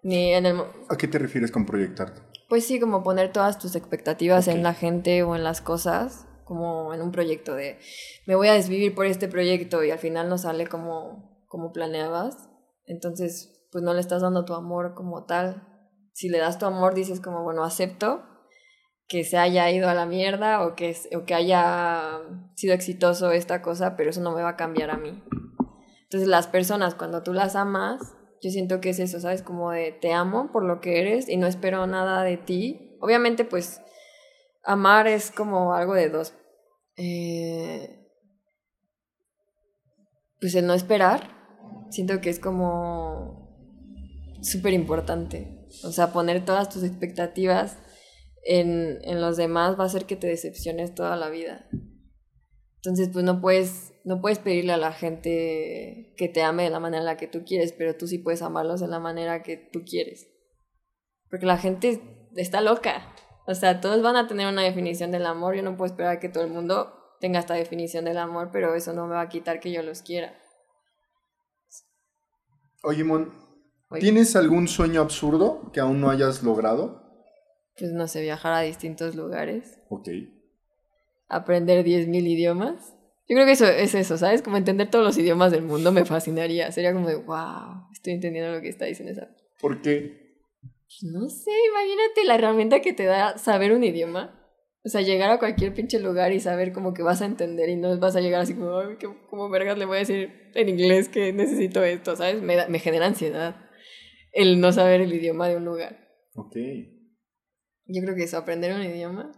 Ni 0.03 0.33
en 0.35 0.47
el, 0.47 0.61
¿A 0.89 0.97
qué 0.97 1.09
te 1.09 1.19
refieres 1.19 1.51
con 1.51 1.65
proyectarte? 1.65 2.21
pues 2.53 2.67
sí, 2.67 2.79
como 2.79 3.03
poner 3.03 3.33
todas 3.33 3.59
tus 3.59 3.77
expectativas 3.77 4.47
en 4.47 4.63
la 4.63 4.75
gente 4.75 5.23
o 5.23 5.35
en 5.35 5.43
las 5.43 5.63
cosas, 5.63 6.27
como 6.45 6.93
en 6.93 7.01
un 7.01 7.11
proyecto 7.11 7.55
de 7.55 7.79
me 8.27 8.35
voy 8.35 8.49
a 8.49 8.53
desvivir 8.53 8.95
por 8.95 9.07
este 9.07 9.27
proyecto 9.27 9.83
y 9.85 9.91
al 9.91 9.99
final 9.99 10.29
no 10.29 10.37
sale 10.37 10.67
como, 10.67 11.47
como 11.49 11.73
planeabas. 11.73 12.51
Entonces, 12.93 13.67
pues 13.73 13.83
no 13.83 13.95
le 13.95 14.01
estás 14.01 14.21
dando 14.21 14.45
tu 14.45 14.55
amor 14.55 14.95
como 14.95 15.25
tal. 15.25 15.67
Si 16.13 16.29
le 16.29 16.39
das 16.39 16.59
tu 16.59 16.67
amor, 16.67 16.95
dices 16.95 17.21
como, 17.21 17.43
bueno, 17.43 17.65
acepto 17.65 18.23
que 19.09 19.25
se 19.25 19.39
haya 19.39 19.71
ido 19.71 19.89
a 19.89 19.95
la 19.95 20.07
mierda 20.07 20.65
o 20.67 20.75
que, 20.75 20.95
o 21.17 21.25
que 21.25 21.35
haya 21.35 22.21
sido 22.55 22.75
exitoso 22.75 23.33
esta 23.33 23.63
cosa, 23.63 23.97
pero 23.97 24.11
eso 24.11 24.21
no 24.21 24.33
me 24.33 24.43
va 24.43 24.51
a 24.51 24.57
cambiar 24.57 24.91
a 24.91 24.97
mí. 24.97 25.23
Entonces 26.05 26.29
las 26.29 26.47
personas, 26.47 26.95
cuando 26.95 27.23
tú 27.23 27.33
las 27.33 27.57
amas, 27.57 28.15
yo 28.43 28.51
siento 28.51 28.81
que 28.81 28.91
es 28.91 28.99
eso, 28.99 29.21
¿sabes? 29.21 29.43
Como 29.43 29.71
de 29.71 29.93
te 29.93 30.13
amo 30.13 30.51
por 30.53 30.65
lo 30.65 30.81
que 30.81 31.01
eres 31.01 31.29
y 31.29 31.37
no 31.37 31.47
espero 31.47 31.87
nada 31.87 32.23
de 32.23 32.37
ti. 32.37 32.97
Obviamente, 33.01 33.45
pues, 33.45 33.81
amar 34.63 35.09
es 35.09 35.31
como 35.31 35.75
algo 35.75 35.95
de 35.95 36.11
dos. 36.11 36.35
Eh, 36.97 38.03
pues 40.41 40.55
el 40.55 40.67
no 40.67 40.75
esperar, 40.75 41.42
siento 41.91 42.21
que 42.21 42.31
es 42.31 42.39
como 42.39 43.43
súper 44.43 44.73
importante. 44.73 45.67
O 45.85 45.93
sea, 45.93 46.13
poner 46.13 46.45
todas 46.45 46.69
tus 46.69 46.83
expectativas 46.83 47.79
en, 48.45 48.99
en 49.03 49.21
los 49.21 49.37
demás 49.37 49.79
va 49.79 49.85
a 49.85 49.87
hacer 49.87 50.05
que 50.05 50.17
te 50.17 50.27
decepciones 50.27 50.95
toda 50.95 51.17
la 51.17 51.31
vida. 51.31 51.69
Entonces, 52.85 53.11
pues 53.13 53.25
no 53.25 53.41
puedes, 53.41 53.95
no 54.05 54.21
puedes 54.21 54.41
pedirle 54.41 54.73
a 54.73 54.77
la 54.77 54.93
gente 54.93 56.15
que 56.17 56.29
te 56.29 56.43
ame 56.43 56.65
de 56.65 56.71
la 56.71 56.81
manera 56.81 57.01
en 57.01 57.07
la 57.07 57.17
que 57.17 57.29
tú 57.29 57.45
quieres, 57.45 57.73
pero 57.73 57.97
tú 57.97 58.09
sí 58.09 58.19
puedes 58.19 58.43
amarlos 58.43 58.81
de 58.81 58.89
la 58.89 58.99
manera 58.99 59.45
que 59.45 59.57
tú 59.57 59.85
quieres. 59.85 60.29
Porque 61.31 61.47
la 61.47 61.59
gente 61.59 62.03
está 62.35 62.61
loca. 62.61 63.15
O 63.47 63.55
sea, 63.55 63.81
todos 63.81 64.03
van 64.03 64.17
a 64.17 64.27
tener 64.27 64.49
una 64.49 64.63
definición 64.63 65.13
del 65.13 65.27
amor. 65.27 65.55
Yo 65.55 65.63
no 65.63 65.77
puedo 65.77 65.93
esperar 65.93 66.19
que 66.19 66.29
todo 66.29 66.43
el 66.43 66.51
mundo 66.51 66.93
tenga 67.21 67.39
esta 67.39 67.55
definición 67.55 68.05
del 68.05 68.19
amor, 68.19 68.51
pero 68.53 68.75
eso 68.75 68.93
no 68.93 69.07
me 69.07 69.15
va 69.15 69.23
a 69.23 69.29
quitar 69.29 69.61
que 69.61 69.71
yo 69.71 69.83
los 69.83 70.03
quiera. 70.03 70.35
Oye, 72.83 73.05
Mon, 73.05 73.33
Oye, 73.91 74.01
¿tienes 74.01 74.35
algún 74.37 74.69
sueño 74.69 75.01
absurdo 75.01 75.71
que 75.73 75.81
aún 75.81 76.01
no 76.01 76.11
hayas 76.11 76.43
logrado? 76.43 77.03
Pues 77.79 77.93
no 77.93 78.07
sé, 78.09 78.21
viajar 78.23 78.53
a 78.53 78.61
distintos 78.61 79.15
lugares, 79.15 79.81
Ok. 79.89 80.09
aprender 81.29 81.85
10.000 81.85 82.27
idiomas. 82.27 82.95
Yo 83.29 83.37
creo 83.37 83.47
que 83.47 83.53
eso 83.53 83.67
es 83.67 83.95
eso, 83.95 84.19
¿sabes? 84.19 84.43
Como 84.43 84.57
entender 84.57 84.91
todos 84.91 85.05
los 85.05 85.17
idiomas 85.17 85.53
del 85.53 85.63
mundo 85.63 85.93
me 85.93 86.05
fascinaría. 86.05 86.71
Sería 86.73 86.93
como 86.93 87.09
de, 87.09 87.17
wow, 87.17 87.89
estoy 87.93 88.15
entendiendo 88.15 88.53
lo 88.53 88.61
que 88.61 88.69
está 88.69 88.85
diciendo 88.85 89.13
esa 89.13 89.29
¿Por 89.61 89.81
qué? 89.81 90.43
Pues 90.61 91.05
No 91.13 91.29
sé, 91.31 91.51
imagínate 91.71 92.25
la 92.27 92.35
herramienta 92.35 92.81
que 92.83 92.93
te 92.93 93.05
da 93.05 93.39
saber 93.39 93.73
un 93.73 93.85
idioma. 93.85 94.42
O 94.85 94.89
sea, 94.89 95.01
llegar 95.03 95.31
a 95.31 95.39
cualquier 95.39 95.73
pinche 95.75 96.01
lugar 96.01 96.33
y 96.33 96.41
saber 96.41 96.73
como 96.73 96.93
que 96.93 97.03
vas 97.05 97.23
a 97.23 97.27
entender 97.27 97.69
y 97.69 97.77
no 97.77 97.97
vas 97.99 98.17
a 98.17 98.21
llegar 98.21 98.41
así 98.43 98.55
como, 98.55 98.79
ay, 98.79 98.97
¿qué- 98.99 99.09
¿cómo 99.31 99.49
vergas 99.49 99.79
le 99.79 99.85
voy 99.85 99.97
a 99.97 100.01
decir 100.01 100.51
en 100.55 100.69
inglés 100.69 101.09
que 101.09 101.33
necesito 101.33 101.85
esto? 101.85 102.17
¿Sabes? 102.17 102.43
Me, 102.43 102.57
da- 102.57 102.69
me 102.69 102.81
genera 102.81 103.07
ansiedad 103.07 103.57
el 104.33 104.61
no 104.61 104.73
saber 104.73 105.01
el 105.01 105.13
idioma 105.13 105.49
de 105.49 105.57
un 105.57 105.65
lugar. 105.65 106.09
Ok. 106.35 106.57
Yo 107.87 108.03
creo 108.03 108.17
que 108.17 108.25
eso, 108.25 108.39
aprender 108.39 108.75
un 108.75 108.83
idioma. 108.83 109.31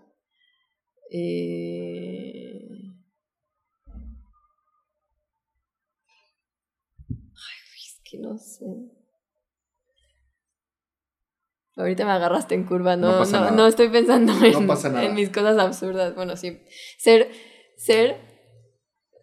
eh, 1.11 2.69
Ay, 7.37 7.81
es 7.87 8.01
que 8.05 8.19
no 8.19 8.37
sé. 8.39 8.65
Ahorita 11.77 12.05
me 12.05 12.13
agarraste 12.13 12.55
en 12.55 12.65
curva, 12.65 12.97
no, 12.97 13.07
No 13.09 13.13
no, 13.15 13.19
pasa 13.19 13.41
no, 13.41 13.51
nada. 13.57 13.69
estoy 13.69 13.89
pensando 13.89 14.33
en, 14.45 14.67
pasa 14.67 14.89
nada. 14.91 15.05
en 15.05 15.15
mis 15.15 15.31
cosas 15.31 15.59
absurdas. 15.59 16.15
Bueno, 16.15 16.37
sí. 16.37 16.61
Ser, 16.99 17.31
ser 17.77 18.17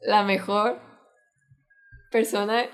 la 0.01 0.23
mejor 0.23 0.79
persona 2.11 2.65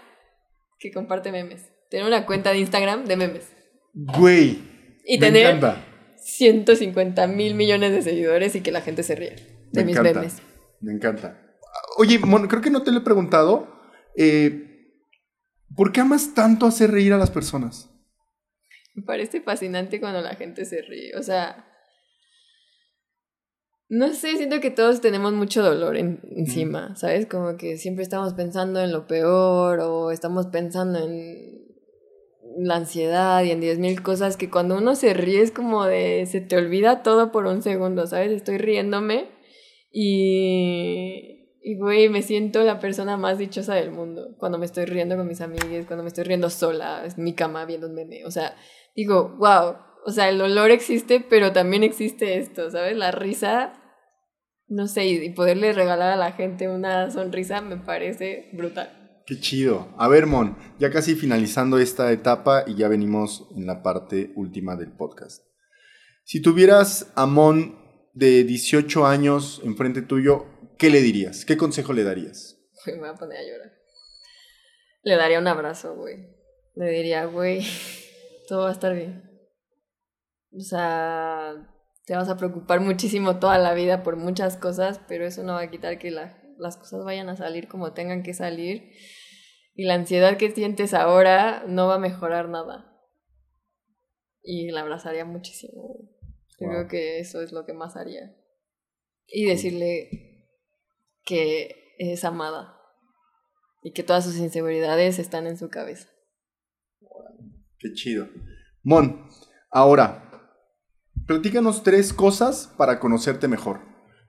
que 0.79 0.91
comparte 0.91 1.31
memes. 1.31 1.69
Tener 1.89 2.05
una 2.07 2.25
cuenta 2.25 2.51
de 2.51 2.59
Instagram 2.59 3.05
de 3.05 3.17
memes. 3.17 3.51
Güey. 3.93 4.59
Y 5.05 5.19
me 5.19 5.27
tener 5.27 5.45
encanta. 5.55 5.83
150 6.17 7.27
mil 7.27 7.53
millones 7.55 7.91
de 7.91 8.01
seguidores 8.01 8.55
y 8.55 8.61
que 8.61 8.71
la 8.71 8.81
gente 8.81 9.03
se 9.03 9.15
ríe 9.15 9.35
de 9.71 9.81
Me 9.81 9.85
mis 9.85 9.95
encanta. 9.97 10.19
memes. 10.19 10.37
Me 10.81 10.91
encanta. 10.93 11.41
Oye, 11.97 12.17
Mon, 12.19 12.47
creo 12.47 12.61
que 12.61 12.69
no 12.71 12.81
te 12.83 12.91
lo 12.91 12.97
he 12.99 13.01
preguntado. 13.01 13.67
Eh, 14.15 14.63
¿Por 15.75 15.91
qué 15.91 16.01
amas 16.01 16.33
tanto 16.33 16.65
hacer 16.65 16.91
reír 16.91 17.13
a 17.13 17.17
las 17.17 17.29
personas? 17.29 17.89
Me 18.97 19.03
parece 19.03 19.41
fascinante 19.41 19.99
cuando 19.99 20.21
la 20.21 20.33
gente 20.33 20.65
se 20.65 20.81
ríe. 20.81 21.15
O 21.15 21.21
sea, 21.21 21.67
no 23.89 24.11
sé, 24.11 24.37
siento 24.37 24.59
que 24.59 24.71
todos 24.71 25.01
tenemos 25.01 25.33
mucho 25.33 25.61
dolor 25.61 25.95
encima, 25.97 26.95
¿sabes? 26.95 27.27
Como 27.27 27.57
que 27.57 27.77
siempre 27.77 28.01
estamos 28.01 28.33
pensando 28.33 28.81
en 28.81 28.91
lo 28.91 29.05
peor 29.05 29.81
o 29.81 30.09
estamos 30.09 30.47
pensando 30.47 30.97
en 30.97 31.63
la 32.57 32.77
ansiedad 32.77 33.43
y 33.43 33.51
en 33.51 33.61
diez 33.61 33.77
mil 33.77 34.01
cosas 34.01 34.35
que 34.35 34.49
cuando 34.49 34.75
uno 34.75 34.95
se 34.95 35.13
ríe 35.13 35.41
es 35.41 35.51
como 35.51 35.85
de 35.85 36.25
se 36.25 36.41
te 36.41 36.57
olvida 36.57 37.03
todo 37.03 37.31
por 37.31 37.45
un 37.45 37.61
segundo, 37.61 38.07
¿sabes? 38.07 38.31
Estoy 38.31 38.57
riéndome 38.57 39.29
y 39.91 41.37
y 41.69 41.75
güey, 41.75 42.07
me 42.07 42.21
siento 42.21 42.63
la 42.63 42.79
persona 42.79 43.17
más 43.17 43.37
dichosa 43.37 43.75
del 43.75 43.91
mundo 43.91 44.35
cuando 44.37 44.57
me 44.57 44.65
estoy 44.65 44.85
riendo 44.85 45.17
con 45.17 45.27
mis 45.27 45.41
amigas, 45.41 45.85
cuando 45.85 46.01
me 46.01 46.07
estoy 46.07 46.23
riendo 46.23 46.49
sola 46.49 47.03
en 47.05 47.21
mi 47.21 47.33
cama 47.33 47.65
viendo 47.65 47.87
un 47.87 47.93
meme, 47.93 48.23
o 48.23 48.31
sea, 48.31 48.55
digo, 48.97 49.35
wow, 49.37 49.77
o 50.05 50.11
sea, 50.11 50.27
el 50.27 50.39
dolor 50.39 50.71
existe, 50.71 51.21
pero 51.21 51.53
también 51.53 51.83
existe 51.83 52.37
esto, 52.39 52.71
¿sabes? 52.71 52.97
La 52.97 53.11
risa, 53.11 53.73
no 54.67 54.87
sé, 54.87 55.05
y 55.05 55.29
poderle 55.29 55.71
regalar 55.71 56.11
a 56.11 56.17
la 56.17 56.31
gente 56.31 56.67
una 56.67 57.11
sonrisa 57.11 57.61
me 57.61 57.77
parece 57.77 58.49
brutal. 58.53 59.21
Qué 59.27 59.39
chido. 59.39 59.93
A 59.97 60.07
ver, 60.07 60.25
Mon, 60.25 60.57
ya 60.79 60.89
casi 60.89 61.15
finalizando 61.15 61.77
esta 61.77 62.11
etapa 62.11 62.63
y 62.65 62.75
ya 62.75 62.87
venimos 62.87 63.47
en 63.55 63.67
la 63.67 63.83
parte 63.83 64.31
última 64.35 64.75
del 64.75 64.93
podcast. 64.93 65.43
Si 66.23 66.41
tuvieras 66.41 67.11
a 67.15 67.25
Mon 67.25 67.77
de 68.13 68.45
18 68.45 69.05
años 69.05 69.61
enfrente 69.63 70.01
tuyo, 70.01 70.47
¿qué 70.79 70.89
le 70.89 71.01
dirías? 71.01 71.45
¿Qué 71.45 71.55
consejo 71.55 71.93
le 71.93 72.03
darías? 72.03 72.57
me 72.87 72.99
voy 72.99 73.09
a 73.09 73.13
poner 73.13 73.37
a 73.37 73.43
llorar. 73.43 73.73
Le 75.03 75.15
daría 75.15 75.39
un 75.39 75.47
abrazo, 75.47 75.95
güey. 75.95 76.35
Le 76.75 76.89
diría, 76.89 77.25
güey, 77.25 77.65
todo 78.47 78.63
va 78.63 78.69
a 78.69 78.73
estar 78.73 78.95
bien. 78.95 79.23
O 80.51 80.61
sea, 80.61 81.53
te 82.05 82.15
vas 82.15 82.29
a 82.29 82.37
preocupar 82.37 82.79
muchísimo 82.79 83.37
toda 83.37 83.57
la 83.57 83.73
vida 83.73 84.01
por 84.01 84.15
muchas 84.15 84.57
cosas, 84.57 84.99
pero 85.07 85.25
eso 85.25 85.43
no 85.43 85.53
va 85.53 85.61
a 85.61 85.69
quitar 85.69 85.99
que 85.99 86.09
las 86.09 86.77
cosas 86.77 87.03
vayan 87.03 87.29
a 87.29 87.35
salir 87.35 87.67
como 87.67 87.93
tengan 87.93 88.23
que 88.23 88.33
salir. 88.33 88.93
Y 89.75 89.83
la 89.83 89.93
ansiedad 89.93 90.37
que 90.37 90.49
sientes 90.49 90.93
ahora 90.93 91.63
no 91.67 91.87
va 91.87 91.95
a 91.95 91.99
mejorar 91.99 92.49
nada. 92.49 92.97
Y 94.41 94.71
la 94.71 94.81
abrazaría 94.81 95.25
muchísimo. 95.25 96.09
Yo 96.59 96.67
creo 96.69 96.87
que 96.87 97.19
eso 97.19 97.41
es 97.41 97.51
lo 97.51 97.65
que 97.65 97.73
más 97.73 97.95
haría. 97.95 98.35
Y 99.27 99.45
decirle 99.45 100.09
que 101.23 101.93
es 101.99 102.23
amada. 102.23 102.81
Y 103.83 103.91
que 103.91 104.03
todas 104.03 104.23
sus 104.23 104.37
inseguridades 104.37 105.19
están 105.19 105.45
en 105.45 105.57
su 105.57 105.69
cabeza. 105.69 106.09
Qué 107.79 107.93
chido. 107.93 108.27
Mon, 108.83 109.27
ahora, 109.71 110.31
platícanos 111.25 111.83
tres 111.83 112.13
cosas 112.13 112.73
para 112.77 112.99
conocerte 112.99 113.47
mejor. 113.47 113.81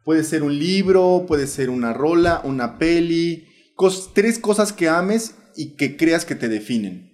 Puede 0.05 0.25
ser 0.25 0.43
un 0.43 0.59
libro, 0.59 1.25
puede 1.27 1.47
ser 1.47 1.71
una 1.71 1.93
rola, 1.93 2.41
una 2.45 2.79
peli, 2.79 3.47
tres 4.15 4.39
cosas 4.39 4.73
que 4.73 4.89
ames 4.89 5.37
y 5.57 5.77
que 5.77 5.97
creas 5.97 6.25
que 6.25 6.35
te 6.35 6.49
definen. 6.49 7.09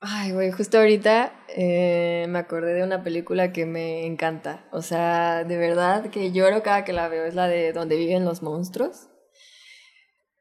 Ay, 0.00 0.32
güey, 0.32 0.50
justo 0.50 0.78
ahorita 0.78 1.44
eh, 1.48 2.24
me 2.28 2.38
acordé 2.38 2.72
de 2.72 2.82
una 2.82 3.04
película 3.04 3.52
que 3.52 3.66
me 3.66 4.06
encanta. 4.06 4.66
O 4.72 4.80
sea, 4.80 5.44
de 5.44 5.58
verdad 5.58 6.10
que 6.10 6.32
lloro 6.32 6.62
cada 6.62 6.84
que 6.84 6.94
la 6.94 7.08
veo. 7.08 7.26
Es 7.26 7.34
la 7.34 7.48
de 7.48 7.72
Donde 7.72 7.96
viven 7.96 8.24
los 8.24 8.42
monstruos. 8.42 9.08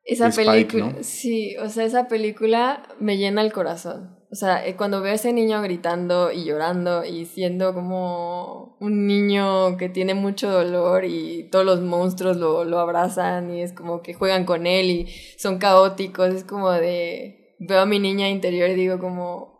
Esa 0.05 0.31
película, 0.31 1.03
sí, 1.03 1.55
o 1.57 1.69
sea, 1.69 1.83
esa 1.83 2.07
película 2.07 2.87
me 2.99 3.17
llena 3.17 3.41
el 3.41 3.51
corazón. 3.53 4.18
O 4.31 4.35
sea, 4.35 4.65
eh, 4.65 4.75
cuando 4.75 5.01
veo 5.01 5.11
a 5.11 5.15
ese 5.15 5.33
niño 5.33 5.59
gritando 5.63 6.31
y 6.31 6.43
llorando 6.43 7.03
y 7.03 7.25
siendo 7.25 7.73
como 7.73 8.77
un 8.79 9.07
niño 9.07 9.75
que 9.77 9.89
tiene 9.89 10.13
mucho 10.13 10.51
dolor 10.51 11.03
y 11.05 11.49
todos 11.51 11.65
los 11.65 11.81
monstruos 11.81 12.37
lo, 12.37 12.63
lo 12.63 12.77
abrazan 12.79 13.51
y 13.51 13.63
es 13.63 13.73
como 13.73 14.03
que 14.03 14.13
juegan 14.13 14.45
con 14.45 14.67
él 14.67 14.91
y 14.91 15.07
son 15.37 15.57
caóticos, 15.57 16.33
es 16.33 16.43
como 16.43 16.71
de... 16.71 17.55
Veo 17.57 17.81
a 17.81 17.85
mi 17.85 17.99
niña 17.99 18.29
interior 18.29 18.69
y 18.69 18.75
digo 18.75 18.99
como... 18.99 19.57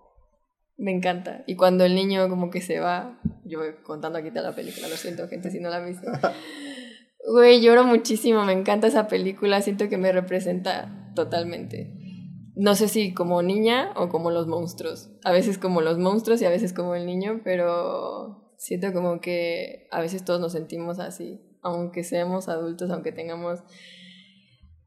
Me 0.77 0.91
encanta. 0.91 1.43
Y 1.47 1.55
cuando 1.55 1.83
el 1.83 1.95
niño 1.95 2.29
como 2.29 2.51
que 2.51 2.61
se 2.61 2.79
va, 2.79 3.19
yo 3.43 3.59
voy 3.59 3.73
contando 3.83 4.19
aquí 4.19 4.29
de 4.29 4.41
la 4.41 4.55
película, 4.55 4.87
lo 4.87 4.95
siento 4.95 5.27
gente 5.27 5.49
si 5.49 5.59
no 5.59 5.69
la 5.69 5.77
han 5.77 5.87
visto. 5.87 6.07
Güey, 7.31 7.61
lloro 7.61 7.83
muchísimo, 7.83 8.45
me 8.45 8.53
encanta 8.53 8.87
esa 8.87 9.07
película, 9.07 9.61
siento 9.61 9.89
que 9.89 9.97
me 9.97 10.11
representa 10.11 11.11
totalmente 11.15 11.98
no 12.59 12.75
sé 12.75 12.89
si 12.89 13.13
como 13.13 13.41
niña 13.41 13.93
o 13.95 14.09
como 14.09 14.31
los 14.31 14.45
monstruos. 14.47 15.09
A 15.23 15.31
veces 15.31 15.57
como 15.57 15.79
los 15.79 15.97
monstruos 15.97 16.41
y 16.41 16.45
a 16.45 16.49
veces 16.49 16.73
como 16.73 16.93
el 16.93 17.05
niño, 17.05 17.39
pero 17.45 18.53
siento 18.57 18.91
como 18.91 19.21
que 19.21 19.87
a 19.91 20.01
veces 20.01 20.25
todos 20.25 20.41
nos 20.41 20.51
sentimos 20.51 20.99
así, 20.99 21.39
aunque 21.61 22.03
seamos 22.03 22.49
adultos, 22.49 22.91
aunque 22.91 23.13
tengamos 23.13 23.61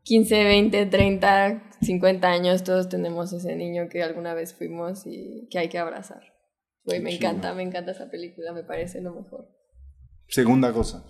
15, 0.02 0.44
20, 0.44 0.86
30, 0.86 1.70
50 1.80 2.28
años, 2.28 2.62
todos 2.62 2.90
tenemos 2.90 3.32
ese 3.32 3.56
niño 3.56 3.88
que 3.88 4.02
alguna 4.02 4.34
vez 4.34 4.52
fuimos 4.52 5.06
y 5.06 5.48
que 5.50 5.58
hay 5.58 5.70
que 5.70 5.78
abrazar. 5.78 6.20
me 6.84 7.14
encanta, 7.14 7.54
me 7.54 7.62
encanta 7.62 7.92
esa 7.92 8.10
película, 8.10 8.52
me 8.52 8.64
parece 8.64 9.00
lo 9.00 9.14
mejor. 9.14 9.48
Segunda 10.28 10.74
cosa. 10.74 11.06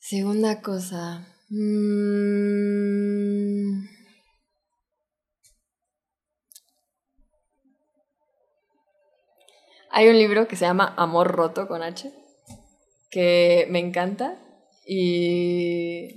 Segunda 0.00 0.60
cosa. 0.60 1.28
Mmm... 1.48 3.07
Hay 9.98 10.06
un 10.06 10.16
libro 10.16 10.46
que 10.46 10.54
se 10.54 10.64
llama 10.64 10.94
Amor 10.96 11.32
Roto 11.32 11.66
con 11.66 11.82
H, 11.82 12.08
que 13.10 13.66
me 13.68 13.80
encanta 13.80 14.38
y... 14.86 16.16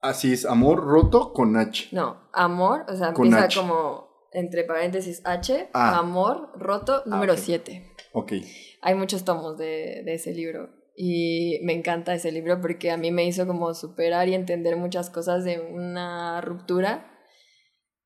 Así 0.00 0.32
es, 0.32 0.46
Amor 0.46 0.82
Roto 0.82 1.34
con 1.34 1.54
H. 1.58 1.90
No, 1.92 2.30
Amor, 2.32 2.86
o 2.88 2.96
sea, 2.96 3.08
empieza 3.08 3.48
como 3.54 4.08
entre 4.32 4.64
paréntesis 4.64 5.20
H, 5.26 5.68
ah. 5.74 5.98
Amor 5.98 6.52
Roto 6.58 6.94
ah, 6.94 7.02
número 7.04 7.36
7. 7.36 7.86
ok. 8.14 8.32
Hay 8.80 8.94
muchos 8.94 9.26
tomos 9.26 9.58
de, 9.58 10.00
de 10.06 10.14
ese 10.14 10.32
libro 10.32 10.70
y 10.96 11.60
me 11.64 11.74
encanta 11.74 12.14
ese 12.14 12.32
libro 12.32 12.62
porque 12.62 12.90
a 12.90 12.96
mí 12.96 13.10
me 13.10 13.26
hizo 13.26 13.46
como 13.46 13.74
superar 13.74 14.30
y 14.30 14.34
entender 14.34 14.76
muchas 14.76 15.10
cosas 15.10 15.44
de 15.44 15.60
una 15.60 16.40
ruptura 16.40 17.12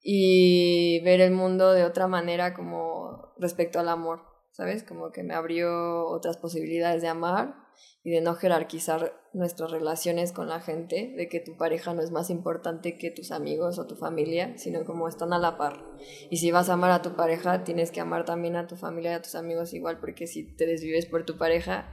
y 0.03 0.99
ver 1.05 1.21
el 1.21 1.31
mundo 1.31 1.71
de 1.75 1.85
otra 1.85 2.09
manera 2.09 2.55
como 2.55 3.35
respecto 3.39 3.79
al 3.79 3.89
amor. 3.89 4.35
¿Sabes? 4.57 4.85
Como 4.85 5.13
que 5.13 5.23
me 5.23 5.35
abrió 5.35 6.07
otras 6.07 6.39
posibilidades 6.39 7.03
de 7.03 7.09
amar 7.09 7.57
y 8.03 8.11
de 8.11 8.23
no 8.23 8.35
jerarquizar 8.37 9.13
nuestras 9.35 9.71
relaciones 9.71 10.33
con 10.33 10.49
la 10.49 10.61
gente, 10.61 11.13
de 11.15 11.29
que 11.29 11.41
tu 11.41 11.59
pareja 11.59 11.93
no 11.93 12.01
es 12.01 12.11
más 12.11 12.31
importante 12.31 12.97
que 12.97 13.11
tus 13.11 13.33
amigos 13.33 13.79
o 13.79 13.87
tu 13.87 13.97
familia, 13.97 14.57
sino 14.57 14.87
como 14.87 15.09
están 15.09 15.35
a 15.35 15.39
la 15.39 15.59
par. 15.59 15.85
Y 16.31 16.39
si 16.39 16.53
vas 16.53 16.71
a 16.71 16.73
amar 16.73 16.91
a 16.91 17.03
tu 17.03 17.17
pareja, 17.17 17.65
tienes 17.65 17.91
que 17.91 18.01
amar 18.01 18.25
también 18.25 18.57
a 18.57 18.67
tu 18.67 18.77
familia 18.77 19.13
y 19.13 19.15
a 19.17 19.23
tus 19.23 19.35
amigos 19.35 19.75
igual, 19.75 20.01
porque 20.01 20.27
si 20.27 20.57
te 20.57 20.65
desvives 20.65 21.05
por 21.05 21.27
tu 21.27 21.37
pareja, 21.37 21.93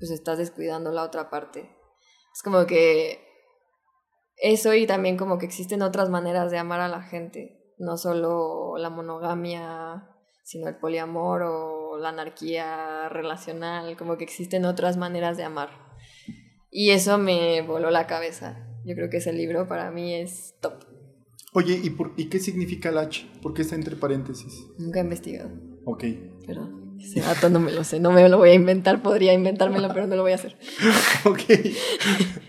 pues 0.00 0.10
estás 0.10 0.38
descuidando 0.38 0.90
la 0.90 1.04
otra 1.04 1.30
parte. 1.30 1.70
Es 2.34 2.42
como 2.42 2.66
que 2.66 3.20
eso 4.36 4.74
y 4.74 4.88
también 4.88 5.16
como 5.16 5.38
que 5.38 5.46
existen 5.46 5.82
otras 5.82 6.10
maneras 6.10 6.50
de 6.50 6.58
amar 6.58 6.80
a 6.80 6.88
la 6.88 7.02
gente, 7.02 7.72
no 7.78 7.96
solo 7.98 8.76
la 8.78 8.90
monogamia 8.90 10.08
sino 10.52 10.68
el 10.68 10.76
poliamor 10.76 11.40
o 11.44 11.96
la 11.96 12.10
anarquía 12.10 13.08
relacional, 13.08 13.96
como 13.96 14.18
que 14.18 14.24
existen 14.24 14.66
otras 14.66 14.98
maneras 14.98 15.38
de 15.38 15.44
amar. 15.44 15.70
Y 16.70 16.90
eso 16.90 17.16
me 17.16 17.62
voló 17.62 17.90
la 17.90 18.06
cabeza. 18.06 18.68
Yo 18.84 18.94
creo 18.94 19.08
que 19.08 19.16
ese 19.16 19.32
libro 19.32 19.66
para 19.66 19.90
mí 19.90 20.14
es 20.14 20.54
top. 20.60 20.84
Oye, 21.54 21.80
¿y, 21.82 21.88
por, 21.88 22.12
¿y 22.18 22.26
qué 22.26 22.38
significa 22.38 22.90
el 22.90 22.98
H? 22.98 23.26
¿Por 23.40 23.54
qué 23.54 23.62
está 23.62 23.76
entre 23.76 23.96
paréntesis? 23.96 24.66
Nunca 24.78 25.00
he 25.00 25.02
investigado. 25.02 25.50
Ok. 25.86 26.04
Perdón. 26.46 26.98
Ese 27.00 27.20
dato 27.20 27.48
no 27.48 27.58
me 27.58 27.72
lo 27.72 27.82
sé, 27.82 27.98
no 27.98 28.12
me 28.12 28.28
lo 28.28 28.36
voy 28.36 28.50
a 28.50 28.54
inventar, 28.54 29.02
podría 29.02 29.32
inventármelo, 29.32 29.88
pero 29.88 30.06
no 30.06 30.16
lo 30.16 30.22
voy 30.22 30.32
a 30.32 30.34
hacer. 30.34 30.56
ok. 31.24 31.40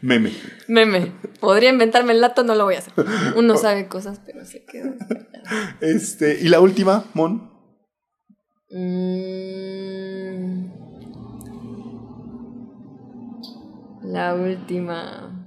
Meme. 0.02 0.32
Meme. 0.68 1.14
Podría 1.40 1.70
inventarme 1.70 2.12
el 2.12 2.20
dato, 2.20 2.44
no 2.44 2.54
lo 2.54 2.66
voy 2.66 2.76
a 2.76 2.80
hacer. 2.80 2.94
Uno 3.38 3.58
sabe 3.58 3.88
cosas, 3.88 4.20
pero 4.26 4.44
se 4.46 4.66
queda. 4.66 4.94
Este, 5.80 6.40
y 6.42 6.50
la 6.50 6.60
última, 6.60 7.06
Mon. 7.14 7.53
Mm. 8.74 10.72
La 14.04 14.34
última. 14.34 15.40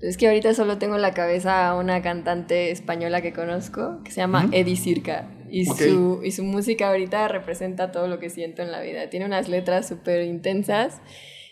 Es 0.00 0.16
que 0.16 0.28
ahorita 0.28 0.54
solo 0.54 0.78
tengo 0.78 0.96
en 0.96 1.02
la 1.02 1.12
cabeza 1.12 1.68
a 1.68 1.76
una 1.76 2.02
cantante 2.02 2.70
española 2.70 3.20
que 3.20 3.32
conozco, 3.32 4.00
que 4.04 4.10
se 4.10 4.20
llama 4.20 4.48
Eddie 4.52 4.76
Circa. 4.76 5.30
Y, 5.50 5.64
su, 5.64 6.20
y 6.22 6.30
su 6.30 6.44
música 6.44 6.88
ahorita 6.88 7.26
representa 7.28 7.90
todo 7.90 8.06
lo 8.06 8.18
que 8.18 8.30
siento 8.30 8.62
en 8.62 8.70
la 8.70 8.80
vida. 8.80 9.10
Tiene 9.10 9.26
unas 9.26 9.48
letras 9.48 9.88
súper 9.88 10.22
intensas 10.22 11.00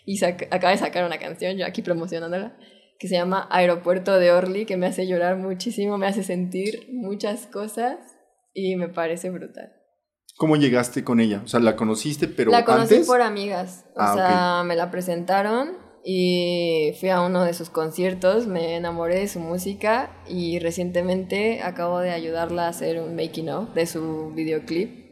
y 0.05 0.23
acaba 0.23 0.71
de 0.71 0.77
sacar 0.77 1.03
una 1.05 1.17
canción, 1.17 1.57
yo 1.57 1.65
aquí 1.65 1.81
promocionándola. 1.81 2.55
que 2.99 3.07
se 3.07 3.15
llama 3.15 3.47
Aeropuerto 3.51 4.17
de 4.17 4.31
Orly, 4.31 4.65
que 4.65 4.77
me 4.77 4.87
hace 4.87 5.07
llorar 5.07 5.37
muchísimo, 5.37 5.97
me 5.97 6.07
hace 6.07 6.23
sentir 6.23 6.87
muchas 6.91 7.47
cosas 7.47 7.97
y 8.53 8.75
me 8.75 8.87
parece 8.87 9.29
brutal. 9.29 9.76
¿Cómo 10.37 10.55
llegaste 10.55 11.03
con 11.03 11.19
ella? 11.19 11.41
O 11.43 11.47
sea, 11.47 11.59
¿la 11.59 11.75
conociste, 11.75 12.27
pero 12.27 12.51
La 12.51 12.63
conocí 12.63 12.95
antes? 12.95 13.07
por 13.07 13.21
amigas, 13.21 13.85
o 13.95 14.01
Ah, 14.01 14.13
sea, 14.13 14.63
me 14.63 14.75
la 14.75 14.91
presentaron 14.91 15.71
y 16.05 16.91
fui 16.99 17.09
a 17.09 17.21
uno 17.21 17.43
de 17.43 17.53
sus 17.53 17.69
conciertos, 17.69 18.47
me 18.47 18.75
enamoré 18.75 19.15
de 19.19 19.27
su 19.27 19.39
música 19.39 20.11
y 20.29 20.59
recientemente 20.59 21.61
acabo 21.63 21.99
de 21.99 22.11
ayudarla 22.11 22.67
a 22.67 22.69
hacer 22.69 23.01
un 23.01 23.15
making 23.15 23.49
of 23.49 23.73
de 23.73 23.85
su 23.87 24.31
videoclip 24.35 25.07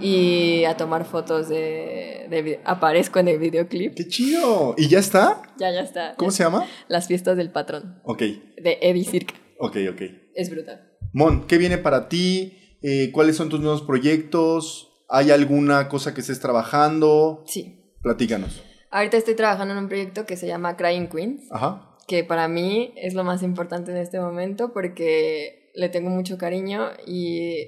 y 0.00 0.64
a 0.64 0.76
tomar 0.76 1.04
fotos 1.06 1.48
de, 1.48 2.60
aparezco 2.64 3.18
en 3.18 3.28
el 3.28 3.38
videoclip. 3.38 3.94
¡Qué 3.94 4.06
chido! 4.08 4.74
¿Y 4.76 4.88
ya 4.88 4.98
está? 5.00 5.42
Ya, 5.58 5.70
ya 5.72 5.80
está. 5.80 6.14
¿Cómo 6.16 6.30
se 6.30 6.44
llama? 6.44 6.66
Las 6.88 7.06
fiestas 7.08 7.36
del 7.36 7.50
patrón 7.50 8.00
Ok, 8.04 8.20
de 8.20 8.78
Eddie 8.82 9.04
Circa. 9.04 9.34
ok, 9.58 9.76
ok. 9.90 10.02
Es 10.34 10.50
brutal. 10.50 10.92
Mon, 11.12 11.46
¿qué 11.46 11.56
viene 11.58 11.78
para 11.78 12.08
ti? 12.08 12.58
Eh, 12.82 13.10
¿Cuáles 13.12 13.36
son 13.36 13.48
tus 13.48 13.60
nuevos 13.60 13.82
proyectos? 13.82 14.92
¿Hay 15.08 15.30
alguna 15.30 15.88
cosa 15.88 16.14
que 16.14 16.20
estés 16.20 16.40
trabajando? 16.40 17.42
Sí. 17.46 17.94
Platícanos. 18.02 18.62
Ahorita 18.90 19.16
estoy 19.16 19.34
trabajando 19.34 19.74
en 19.74 19.78
un 19.80 19.88
proyecto 19.88 20.26
que 20.26 20.36
se 20.36 20.46
llama 20.46 20.76
Crying 20.76 21.08
Queens. 21.08 21.48
Ajá. 21.50 21.92
que 22.08 22.22
para 22.22 22.46
mí 22.46 22.92
es 22.96 23.14
lo 23.14 23.24
más 23.24 23.42
importante 23.42 23.90
en 23.90 23.96
este 23.96 24.20
momento 24.20 24.72
porque 24.72 25.72
le 25.74 25.88
tengo 25.88 26.08
mucho 26.08 26.38
cariño 26.38 26.90
y 27.04 27.64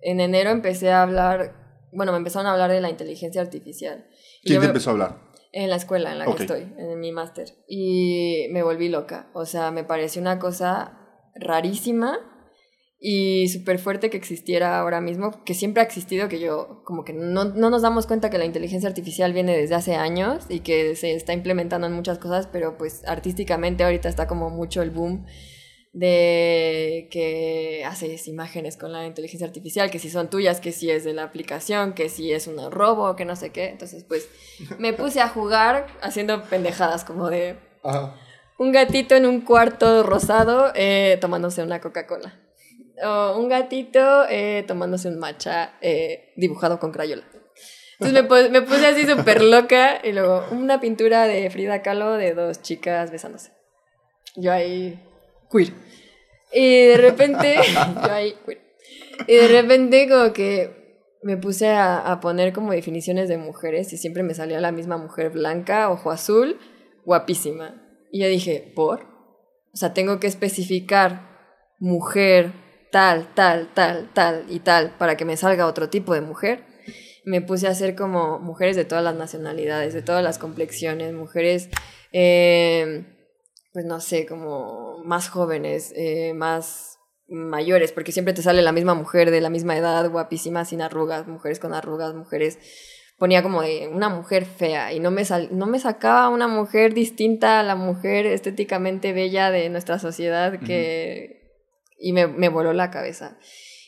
en 0.00 0.18
enero 0.20 0.50
empecé 0.50 0.90
a 0.90 1.02
hablar, 1.02 1.86
bueno, 1.92 2.10
me 2.10 2.18
empezaron 2.18 2.48
a 2.48 2.52
hablar 2.52 2.70
de 2.72 2.80
la 2.80 2.90
inteligencia 2.90 3.40
artificial. 3.40 4.06
Y 4.42 4.48
¿Quién 4.48 4.60
te 4.60 4.66
me- 4.66 4.70
empezó 4.72 4.90
a 4.90 4.92
hablar? 4.94 5.20
En 5.52 5.70
la 5.70 5.76
escuela 5.76 6.10
en 6.12 6.18
la 6.18 6.26
que 6.26 6.42
estoy, 6.42 6.62
en 6.76 6.98
mi 7.00 7.12
máster. 7.12 7.46
Y 7.68 8.48
me 8.50 8.62
volví 8.64 8.88
loca, 8.88 9.30
o 9.34 9.46
sea, 9.46 9.70
me 9.70 9.84
pareció 9.84 10.20
una 10.20 10.38
cosa 10.40 10.98
rarísima 11.36 12.18
y 12.98 13.48
súper 13.48 13.78
fuerte 13.78 14.08
que 14.08 14.16
existiera 14.16 14.78
ahora 14.78 15.00
mismo, 15.00 15.44
que 15.44 15.54
siempre 15.54 15.82
ha 15.82 15.86
existido, 15.86 16.28
que 16.28 16.40
yo 16.40 16.82
como 16.84 17.04
que 17.04 17.12
no, 17.12 17.44
no 17.44 17.70
nos 17.70 17.82
damos 17.82 18.06
cuenta 18.06 18.30
que 18.30 18.38
la 18.38 18.46
inteligencia 18.46 18.88
artificial 18.88 19.32
viene 19.32 19.56
desde 19.56 19.74
hace 19.74 19.96
años 19.96 20.46
y 20.48 20.60
que 20.60 20.96
se 20.96 21.14
está 21.14 21.32
implementando 21.32 21.86
en 21.86 21.92
muchas 21.92 22.18
cosas, 22.18 22.46
pero 22.46 22.78
pues 22.78 23.04
artísticamente 23.06 23.84
ahorita 23.84 24.08
está 24.08 24.26
como 24.26 24.48
mucho 24.48 24.82
el 24.82 24.90
boom 24.90 25.26
de 25.92 27.08
que 27.10 27.82
haces 27.86 28.28
imágenes 28.28 28.76
con 28.76 28.92
la 28.92 29.06
inteligencia 29.06 29.46
artificial, 29.46 29.90
que 29.90 29.98
si 29.98 30.10
son 30.10 30.28
tuyas, 30.28 30.60
que 30.60 30.72
si 30.72 30.90
es 30.90 31.04
de 31.04 31.14
la 31.14 31.22
aplicación, 31.22 31.94
que 31.94 32.10
si 32.10 32.32
es 32.32 32.46
un 32.46 32.70
robo, 32.70 33.16
que 33.16 33.24
no 33.24 33.34
sé 33.34 33.50
qué. 33.50 33.68
Entonces 33.68 34.04
pues 34.04 34.28
me 34.78 34.92
puse 34.92 35.20
a 35.20 35.28
jugar 35.28 35.86
haciendo 36.02 36.42
pendejadas 36.44 37.04
como 37.04 37.30
de 37.30 37.58
Ajá. 37.82 38.14
un 38.58 38.72
gatito 38.72 39.14
en 39.14 39.24
un 39.24 39.40
cuarto 39.42 40.02
rosado 40.02 40.72
eh, 40.74 41.18
tomándose 41.20 41.62
una 41.62 41.80
Coca-Cola. 41.80 42.45
O 43.04 43.38
un 43.38 43.48
gatito 43.48 44.26
eh, 44.28 44.64
tomándose 44.66 45.08
un 45.08 45.18
matcha 45.18 45.74
eh, 45.80 46.32
dibujado 46.36 46.78
con 46.78 46.92
crayola. 46.92 47.24
Entonces 47.98 48.22
me, 48.22 48.28
pu- 48.28 48.50
me 48.50 48.62
puse 48.62 48.86
así 48.86 49.06
súper 49.06 49.42
loca 49.42 50.00
y 50.04 50.12
luego 50.12 50.44
una 50.50 50.80
pintura 50.80 51.24
de 51.24 51.48
Frida 51.50 51.82
Kahlo 51.82 52.12
de 52.16 52.34
dos 52.34 52.60
chicas 52.62 53.10
besándose. 53.10 53.52
Yo 54.36 54.52
ahí, 54.52 54.98
queer. 55.50 55.72
Y 56.52 56.86
de 56.86 56.96
repente, 56.98 57.56
yo 58.06 58.12
ahí, 58.12 58.34
queer. 58.44 58.60
Y 59.26 59.34
de 59.34 59.48
repente 59.48 60.08
como 60.08 60.32
que 60.32 60.84
me 61.22 61.36
puse 61.38 61.68
a, 61.70 61.98
a 62.12 62.20
poner 62.20 62.52
como 62.52 62.72
definiciones 62.72 63.28
de 63.28 63.38
mujeres 63.38 63.92
y 63.92 63.96
siempre 63.96 64.22
me 64.22 64.34
salía 64.34 64.60
la 64.60 64.72
misma 64.72 64.96
mujer 64.98 65.30
blanca, 65.30 65.90
ojo 65.90 66.10
azul, 66.10 66.58
guapísima. 67.04 67.82
Y 68.12 68.20
yo 68.20 68.28
dije, 68.28 68.72
¿por? 68.76 69.04
O 69.72 69.76
sea, 69.76 69.92
tengo 69.94 70.20
que 70.20 70.26
especificar 70.26 71.74
mujer, 71.78 72.52
tal, 72.90 73.28
tal, 73.34 73.68
tal, 73.74 74.08
tal 74.12 74.44
y 74.48 74.60
tal 74.60 74.90
para 74.98 75.16
que 75.16 75.24
me 75.24 75.36
salga 75.36 75.66
otro 75.66 75.88
tipo 75.88 76.14
de 76.14 76.20
mujer. 76.20 76.64
Me 77.24 77.40
puse 77.42 77.66
a 77.66 77.70
hacer 77.70 77.96
como 77.96 78.38
mujeres 78.38 78.76
de 78.76 78.84
todas 78.84 79.02
las 79.02 79.16
nacionalidades, 79.16 79.92
de 79.94 80.02
todas 80.02 80.22
las 80.22 80.38
complexiones, 80.38 81.12
mujeres, 81.12 81.68
eh, 82.12 83.04
pues 83.72 83.84
no 83.84 84.00
sé, 84.00 84.26
como 84.26 85.02
más 85.04 85.28
jóvenes, 85.28 85.92
eh, 85.96 86.32
más 86.34 86.98
mayores, 87.28 87.90
porque 87.90 88.12
siempre 88.12 88.32
te 88.32 88.42
sale 88.42 88.62
la 88.62 88.70
misma 88.70 88.94
mujer 88.94 89.32
de 89.32 89.40
la 89.40 89.50
misma 89.50 89.76
edad, 89.76 90.08
guapísima, 90.08 90.64
sin 90.64 90.80
arrugas, 90.82 91.26
mujeres 91.26 91.58
con 91.58 91.74
arrugas, 91.74 92.14
mujeres 92.14 92.58
ponía 93.18 93.42
como 93.42 93.62
de 93.62 93.88
una 93.88 94.08
mujer 94.08 94.44
fea 94.44 94.92
y 94.92 95.00
no 95.00 95.10
me, 95.10 95.24
sal- 95.24 95.48
no 95.50 95.66
me 95.66 95.80
sacaba 95.80 96.28
una 96.28 96.46
mujer 96.46 96.94
distinta 96.94 97.58
a 97.60 97.62
la 97.64 97.74
mujer 97.74 98.26
estéticamente 98.26 99.12
bella 99.12 99.50
de 99.50 99.68
nuestra 99.70 99.98
sociedad 99.98 100.60
que... 100.60 101.35
Y 101.98 102.12
me, 102.12 102.26
me 102.26 102.48
voló 102.48 102.72
la 102.72 102.90
cabeza. 102.90 103.38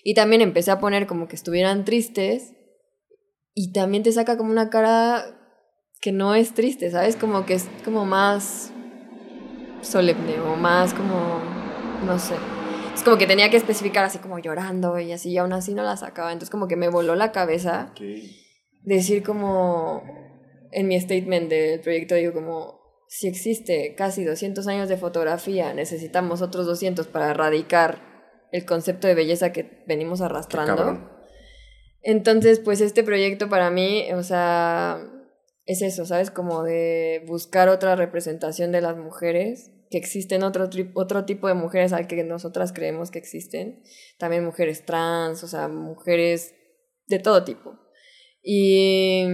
Y 0.04 0.14
también 0.14 0.42
empecé 0.42 0.70
a 0.70 0.78
poner 0.78 1.06
como 1.06 1.28
que 1.28 1.36
estuvieran 1.36 1.84
tristes 1.84 2.54
y 3.54 3.72
también 3.72 4.02
te 4.02 4.12
saca 4.12 4.36
como 4.36 4.50
una 4.50 4.70
cara 4.70 5.24
que 6.00 6.12
no 6.12 6.34
es 6.34 6.54
triste, 6.54 6.90
¿sabes? 6.90 7.16
Como 7.16 7.44
que 7.44 7.54
es 7.54 7.68
como 7.84 8.04
más 8.04 8.72
solemne 9.82 10.40
o 10.40 10.56
más 10.56 10.94
como, 10.94 11.40
no 12.06 12.18
sé. 12.18 12.36
Es 12.94 13.02
como 13.02 13.18
que 13.18 13.26
tenía 13.26 13.50
que 13.50 13.56
especificar 13.56 14.04
así 14.04 14.18
como 14.18 14.38
llorando 14.38 14.98
y 14.98 15.12
así, 15.12 15.30
y 15.30 15.38
aún 15.38 15.52
así 15.52 15.74
no 15.74 15.82
la 15.82 15.96
sacaba. 15.96 16.32
Entonces 16.32 16.50
como 16.50 16.68
que 16.68 16.76
me 16.76 16.88
voló 16.88 17.14
la 17.14 17.32
cabeza 17.32 17.92
decir 18.82 19.22
como 19.22 20.02
en 20.70 20.88
mi 20.88 21.00
statement 21.00 21.48
del 21.48 21.80
proyecto 21.80 22.14
digo 22.14 22.32
como 22.32 22.77
si 23.08 23.26
existe 23.26 23.94
casi 23.96 24.24
200 24.24 24.66
años 24.68 24.88
de 24.88 24.96
fotografía, 24.96 25.72
necesitamos 25.74 26.42
otros 26.42 26.66
200 26.66 27.06
para 27.06 27.30
erradicar 27.30 28.02
el 28.52 28.64
concepto 28.64 29.06
de 29.06 29.14
belleza 29.14 29.52
que 29.52 29.82
venimos 29.86 30.20
arrastrando. 30.20 31.10
Entonces, 32.02 32.60
pues 32.60 32.80
este 32.80 33.02
proyecto 33.02 33.48
para 33.48 33.70
mí, 33.70 34.12
o 34.12 34.22
sea, 34.22 35.00
es 35.64 35.82
eso, 35.82 36.06
¿sabes? 36.06 36.30
Como 36.30 36.62
de 36.62 37.24
buscar 37.26 37.68
otra 37.68 37.96
representación 37.96 38.72
de 38.72 38.80
las 38.80 38.96
mujeres, 38.96 39.72
que 39.90 39.98
existen 39.98 40.42
otro, 40.42 40.68
otro 40.94 41.24
tipo 41.24 41.48
de 41.48 41.54
mujeres 41.54 41.92
al 41.92 42.06
que 42.06 42.22
nosotras 42.24 42.72
creemos 42.72 43.10
que 43.10 43.18
existen. 43.18 43.82
También 44.18 44.44
mujeres 44.44 44.84
trans, 44.84 45.42
o 45.44 45.48
sea, 45.48 45.68
mujeres 45.68 46.54
de 47.06 47.18
todo 47.18 47.44
tipo. 47.44 47.78
Y 48.42 49.24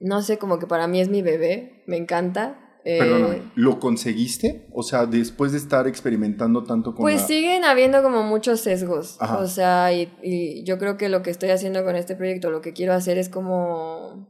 no 0.00 0.22
sé, 0.22 0.38
como 0.38 0.58
que 0.58 0.66
para 0.66 0.86
mí 0.86 1.00
es 1.00 1.08
mi 1.08 1.22
bebé, 1.22 1.82
me 1.86 1.96
encanta. 1.96 2.61
Eh, 2.84 2.98
Perdóname, 2.98 3.42
¿lo 3.54 3.78
conseguiste? 3.78 4.66
O 4.72 4.82
sea, 4.82 5.06
después 5.06 5.52
de 5.52 5.58
estar 5.58 5.86
experimentando 5.86 6.64
tanto 6.64 6.94
con 6.94 7.02
Pues 7.02 7.20
la- 7.20 7.26
siguen 7.28 7.64
habiendo 7.64 8.02
como 8.02 8.22
muchos 8.24 8.60
sesgos. 8.60 9.16
Ajá. 9.20 9.38
O 9.38 9.46
sea, 9.46 9.92
y, 9.92 10.12
y 10.22 10.64
yo 10.64 10.78
creo 10.78 10.96
que 10.96 11.08
lo 11.08 11.22
que 11.22 11.30
estoy 11.30 11.50
haciendo 11.50 11.84
con 11.84 11.94
este 11.96 12.16
proyecto, 12.16 12.50
lo 12.50 12.60
que 12.60 12.72
quiero 12.72 12.92
hacer 12.92 13.18
es 13.18 13.28
como, 13.28 14.28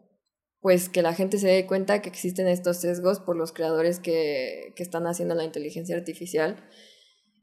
pues 0.61 0.89
que 0.91 1.01
la 1.03 1.15
gente 1.15 1.39
se 1.39 1.49
dé 1.49 1.67
cuenta 1.67 2.03
que 2.03 2.09
existen 2.11 2.47
estos 2.47 2.77
sesgos 2.79 3.21
por 3.21 3.37
los 3.37 3.53
creadores 3.53 4.01
que, 4.01 4.73
que 4.77 4.83
están 4.83 5.07
haciendo 5.07 5.35
la 5.35 5.45
inteligencia 5.45 5.97
artificial. 5.97 6.57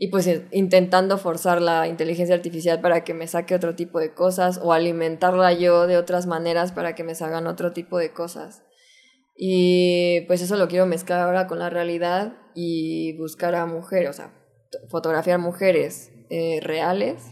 Y 0.01 0.07
pues 0.07 0.27
eh, 0.27 0.47
intentando 0.51 1.17
forzar 1.17 1.61
la 1.61 1.87
inteligencia 1.87 2.33
artificial 2.35 2.79
para 2.79 3.03
que 3.03 3.13
me 3.13 3.27
saque 3.27 3.53
otro 3.55 3.75
tipo 3.75 3.99
de 3.99 4.13
cosas 4.13 4.57
o 4.63 4.71
alimentarla 4.71 5.51
yo 5.53 5.87
de 5.87 5.97
otras 5.97 6.25
maneras 6.27 6.71
para 6.71 6.95
que 6.95 7.03
me 7.03 7.15
salgan 7.15 7.47
otro 7.47 7.73
tipo 7.73 7.97
de 7.97 8.13
cosas. 8.13 8.63
Y 9.41 10.25
pues 10.27 10.41
eso 10.41 10.57
lo 10.57 10.67
quiero 10.67 10.85
mezclar 10.85 11.21
ahora 11.21 11.47
con 11.47 11.59
la 11.59 11.69
realidad 11.69 12.33
y 12.53 13.15
buscar 13.17 13.55
a 13.55 13.65
mujeres, 13.65 14.09
o 14.09 14.13
sea, 14.13 14.33
fotografiar 14.89 15.39
mujeres 15.39 16.11
eh, 16.29 16.59
reales 16.61 17.23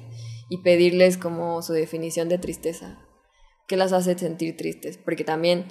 y 0.49 0.59
pedirles 0.59 1.17
como 1.17 1.61
su 1.61 1.73
definición 1.73 2.29
de 2.29 2.37
tristeza. 2.37 2.97
¿Qué 3.67 3.75
las 3.75 3.91
hace 3.91 4.17
sentir 4.17 4.55
tristes? 4.55 4.97
Porque 4.97 5.25
también 5.25 5.65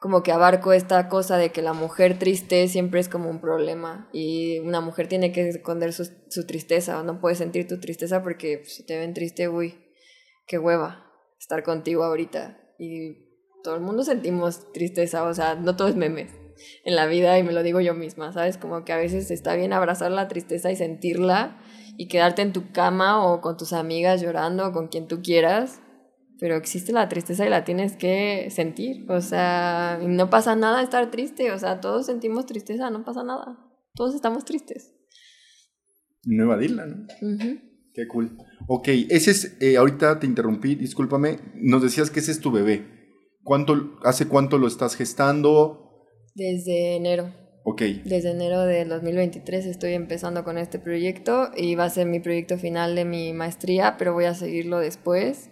como 0.00 0.22
que 0.22 0.32
abarco 0.32 0.72
esta 0.72 1.10
cosa 1.10 1.36
de 1.36 1.52
que 1.52 1.60
la 1.60 1.74
mujer 1.74 2.18
triste 2.18 2.66
siempre 2.68 2.98
es 2.98 3.10
como 3.10 3.28
un 3.28 3.42
problema 3.42 4.08
y 4.14 4.60
una 4.60 4.80
mujer 4.80 5.08
tiene 5.08 5.30
que 5.30 5.46
esconder 5.46 5.92
su, 5.92 6.08
su 6.30 6.46
tristeza 6.46 6.98
o 6.98 7.02
no 7.02 7.20
puedes 7.20 7.36
sentir 7.36 7.68
tu 7.68 7.78
tristeza 7.80 8.22
porque 8.22 8.64
si 8.64 8.86
te 8.86 8.98
ven 8.98 9.12
triste, 9.12 9.46
uy, 9.50 9.74
qué 10.46 10.58
hueva 10.58 11.12
estar 11.38 11.62
contigo 11.62 12.02
ahorita. 12.02 12.58
Y 12.78 13.21
todo 13.62 13.74
el 13.74 13.80
mundo 13.80 14.04
sentimos 14.04 14.72
tristeza, 14.72 15.24
o 15.24 15.34
sea, 15.34 15.54
no 15.54 15.76
todo 15.76 15.88
es 15.88 15.96
memes 15.96 16.30
en 16.84 16.96
la 16.96 17.06
vida 17.06 17.38
y 17.38 17.42
me 17.42 17.52
lo 17.52 17.62
digo 17.62 17.80
yo 17.80 17.94
misma, 17.94 18.32
¿sabes? 18.32 18.56
Como 18.56 18.84
que 18.84 18.92
a 18.92 18.96
veces 18.96 19.30
está 19.30 19.54
bien 19.54 19.72
abrazar 19.72 20.10
la 20.10 20.28
tristeza 20.28 20.70
y 20.70 20.76
sentirla 20.76 21.60
y 21.96 22.08
quedarte 22.08 22.42
en 22.42 22.52
tu 22.52 22.72
cama 22.72 23.24
o 23.26 23.40
con 23.40 23.56
tus 23.56 23.72
amigas 23.72 24.20
llorando 24.20 24.66
o 24.66 24.72
con 24.72 24.88
quien 24.88 25.08
tú 25.08 25.22
quieras, 25.22 25.80
pero 26.38 26.56
existe 26.56 26.92
la 26.92 27.08
tristeza 27.08 27.46
y 27.46 27.50
la 27.50 27.64
tienes 27.64 27.96
que 27.96 28.48
sentir, 28.50 29.10
o 29.10 29.20
sea, 29.20 30.00
no 30.02 30.30
pasa 30.30 30.56
nada 30.56 30.82
estar 30.82 31.10
triste, 31.10 31.52
o 31.52 31.58
sea, 31.58 31.80
todos 31.80 32.06
sentimos 32.06 32.46
tristeza, 32.46 32.90
no 32.90 33.04
pasa 33.04 33.22
nada, 33.22 33.58
todos 33.94 34.14
estamos 34.14 34.44
tristes. 34.44 34.94
No 36.24 36.44
evadirla, 36.44 36.86
¿no? 36.86 37.06
Ujú. 37.20 37.60
Qué 37.94 38.08
cool. 38.08 38.38
Ok, 38.68 38.88
ese 38.88 39.32
es, 39.32 39.56
eh, 39.60 39.76
ahorita 39.76 40.18
te 40.18 40.26
interrumpí, 40.26 40.74
discúlpame, 40.74 41.40
nos 41.54 41.82
decías 41.82 42.10
que 42.10 42.20
ese 42.20 42.32
es 42.32 42.40
tu 42.40 42.50
bebé. 42.50 43.01
¿Cuánto, 43.44 43.98
¿Hace 44.04 44.28
cuánto 44.28 44.58
lo 44.58 44.66
estás 44.66 44.94
gestando? 44.94 46.06
Desde 46.34 46.96
enero. 46.96 47.34
Ok. 47.64 47.82
Desde 48.04 48.30
enero 48.30 48.62
del 48.62 48.88
2023 48.88 49.66
estoy 49.66 49.94
empezando 49.94 50.44
con 50.44 50.58
este 50.58 50.78
proyecto 50.78 51.50
y 51.56 51.74
va 51.74 51.84
a 51.84 51.90
ser 51.90 52.06
mi 52.06 52.20
proyecto 52.20 52.58
final 52.58 52.94
de 52.94 53.04
mi 53.04 53.32
maestría, 53.32 53.96
pero 53.98 54.14
voy 54.14 54.24
a 54.24 54.34
seguirlo 54.34 54.78
después 54.78 55.50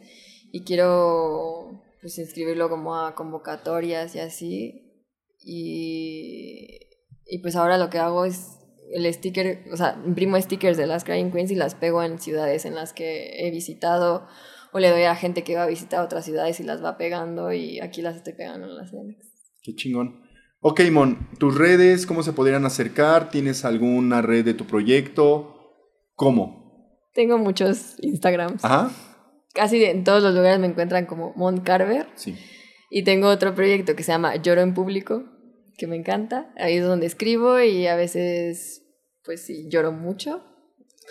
y 0.52 0.64
quiero 0.64 1.82
pues 2.00 2.18
inscribirlo 2.18 2.68
como 2.68 2.96
a 2.96 3.14
convocatorias 3.14 4.14
y 4.14 4.20
así. 4.20 5.06
Y, 5.42 6.80
y 7.26 7.38
pues 7.38 7.56
ahora 7.56 7.78
lo 7.78 7.90
que 7.90 7.98
hago 7.98 8.24
es 8.24 8.58
el 8.92 9.12
sticker, 9.12 9.64
o 9.72 9.76
sea, 9.76 10.00
imprimo 10.04 10.40
stickers 10.40 10.76
de 10.76 10.86
las 10.86 11.04
Crying 11.04 11.30
Queens 11.30 11.50
y 11.50 11.54
las 11.54 11.74
pego 11.74 12.02
en 12.02 12.18
ciudades 12.18 12.64
en 12.64 12.74
las 12.74 12.92
que 12.92 13.46
he 13.46 13.50
visitado 13.50 14.26
o 14.72 14.78
le 14.78 14.90
doy 14.90 15.02
a 15.02 15.16
gente 15.16 15.44
que 15.44 15.56
va 15.56 15.64
a 15.64 15.66
visitar 15.66 16.04
otras 16.04 16.24
ciudades 16.24 16.60
y 16.60 16.62
las 16.62 16.82
va 16.82 16.96
pegando 16.96 17.52
y 17.52 17.80
aquí 17.80 18.02
las 18.02 18.16
estoy 18.16 18.34
pegando 18.34 18.66
en 18.66 18.76
las 18.76 18.90
CDMX. 18.90 19.26
Qué 19.62 19.74
chingón. 19.74 20.22
Ok, 20.60 20.82
Mon, 20.90 21.30
tus 21.38 21.56
redes, 21.56 22.06
¿cómo 22.06 22.22
se 22.22 22.32
podrían 22.32 22.64
acercar? 22.66 23.30
¿Tienes 23.30 23.64
alguna 23.64 24.20
red 24.20 24.44
de 24.44 24.54
tu 24.54 24.66
proyecto? 24.66 25.56
¿Cómo? 26.14 27.08
Tengo 27.14 27.38
muchos 27.38 27.96
Instagrams. 28.00 28.64
Ajá. 28.64 28.90
Casi 29.54 29.82
en 29.84 30.04
todos 30.04 30.22
los 30.22 30.34
lugares 30.34 30.58
me 30.60 30.66
encuentran 30.66 31.06
como 31.06 31.32
Mon 31.34 31.60
Carver. 31.60 32.06
Sí. 32.14 32.36
Y 32.90 33.04
tengo 33.04 33.28
otro 33.28 33.54
proyecto 33.54 33.96
que 33.96 34.02
se 34.02 34.12
llama 34.12 34.36
Lloro 34.36 34.60
en 34.60 34.74
Público, 34.74 35.24
que 35.78 35.86
me 35.86 35.96
encanta. 35.96 36.52
Ahí 36.56 36.76
es 36.76 36.84
donde 36.84 37.06
escribo 37.06 37.60
y 37.60 37.86
a 37.86 37.96
veces, 37.96 38.82
pues 39.24 39.46
sí, 39.46 39.66
lloro 39.70 39.92
mucho. 39.92 40.44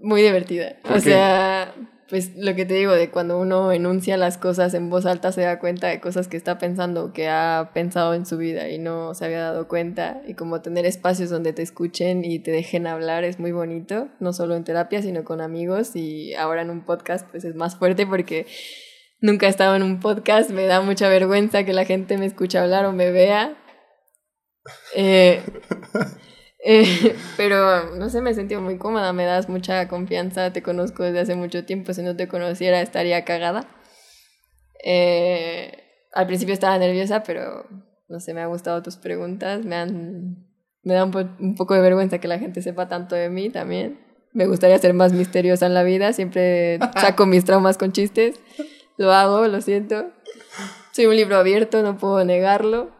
Muy 0.00 0.22
divertida. 0.22 0.76
¿Por 0.82 0.96
O 0.96 1.00
sea, 1.00 1.74
pues 2.08 2.36
lo 2.36 2.54
que 2.54 2.64
te 2.64 2.74
digo, 2.74 2.92
de 2.92 3.10
cuando 3.10 3.38
uno 3.38 3.72
enuncia 3.72 4.16
las 4.16 4.38
cosas 4.38 4.74
en 4.74 4.90
voz 4.90 5.06
alta 5.06 5.32
se 5.32 5.40
da 5.42 5.58
cuenta 5.58 5.88
de 5.88 6.00
cosas 6.00 6.28
que 6.28 6.36
está 6.36 6.56
pensando, 6.58 7.12
que 7.12 7.28
ha 7.28 7.70
pensado 7.74 8.14
en 8.14 8.26
su 8.26 8.38
vida 8.38 8.68
y 8.68 8.78
no 8.78 9.14
se 9.14 9.24
había 9.24 9.40
dado 9.40 9.66
cuenta. 9.66 10.22
Y 10.26 10.34
como 10.34 10.62
tener 10.62 10.86
espacios 10.86 11.30
donde 11.30 11.52
te 11.52 11.62
escuchen 11.62 12.24
y 12.24 12.38
te 12.38 12.52
dejen 12.52 12.86
hablar 12.86 13.24
es 13.24 13.40
muy 13.40 13.50
bonito, 13.50 14.08
no 14.20 14.32
solo 14.32 14.54
en 14.54 14.64
terapia, 14.64 15.02
sino 15.02 15.24
con 15.24 15.40
amigos. 15.40 15.96
Y 15.96 16.34
ahora 16.34 16.62
en 16.62 16.70
un 16.70 16.84
podcast 16.84 17.28
pues 17.30 17.44
es 17.44 17.56
más 17.56 17.76
fuerte 17.76 18.06
porque 18.06 18.46
nunca 19.20 19.46
he 19.46 19.50
estado 19.50 19.74
en 19.74 19.82
un 19.82 19.98
podcast, 19.98 20.50
me 20.50 20.66
da 20.66 20.80
mucha 20.80 21.08
vergüenza 21.08 21.64
que 21.64 21.72
la 21.72 21.84
gente 21.84 22.18
me 22.18 22.26
escuche 22.26 22.58
hablar 22.58 22.84
o 22.86 22.92
me 22.92 23.10
vea. 23.10 23.56
Eh, 24.94 25.42
eh, 26.66 27.14
pero 27.36 27.94
no 27.96 28.10
sé, 28.10 28.20
me 28.20 28.30
he 28.30 28.34
sentido 28.34 28.60
muy 28.60 28.76
cómoda, 28.76 29.12
me 29.12 29.24
das 29.24 29.48
mucha 29.48 29.86
confianza, 29.88 30.52
te 30.52 30.62
conozco 30.62 31.02
desde 31.04 31.20
hace 31.20 31.34
mucho 31.36 31.64
tiempo, 31.64 31.92
si 31.94 32.02
no 32.02 32.16
te 32.16 32.28
conociera 32.28 32.80
estaría 32.82 33.24
cagada. 33.24 33.66
Eh, 34.84 35.72
al 36.12 36.26
principio 36.26 36.54
estaba 36.54 36.78
nerviosa, 36.78 37.22
pero 37.22 37.66
no 38.08 38.20
sé, 38.20 38.34
me 38.34 38.42
han 38.42 38.48
gustado 38.50 38.82
tus 38.82 38.96
preguntas, 38.96 39.64
me 39.64 39.76
han 39.76 40.46
me 40.82 40.94
da 40.94 41.04
un, 41.04 41.10
po- 41.10 41.28
un 41.40 41.56
poco 41.56 41.74
de 41.74 41.80
vergüenza 41.80 42.18
que 42.18 42.28
la 42.28 42.38
gente 42.38 42.62
sepa 42.62 42.88
tanto 42.88 43.16
de 43.16 43.28
mí 43.28 43.50
también. 43.50 43.98
Me 44.32 44.46
gustaría 44.46 44.78
ser 44.78 44.94
más 44.94 45.12
misteriosa 45.12 45.66
en 45.66 45.74
la 45.74 45.82
vida, 45.82 46.12
siempre 46.12 46.78
saco 47.00 47.26
mis 47.26 47.44
traumas 47.44 47.76
con 47.78 47.90
chistes. 47.92 48.38
Lo 48.96 49.12
hago, 49.12 49.48
lo 49.48 49.60
siento. 49.60 50.06
Soy 50.92 51.06
un 51.06 51.16
libro 51.16 51.36
abierto, 51.36 51.82
no 51.82 51.98
puedo 51.98 52.24
negarlo. 52.24 52.90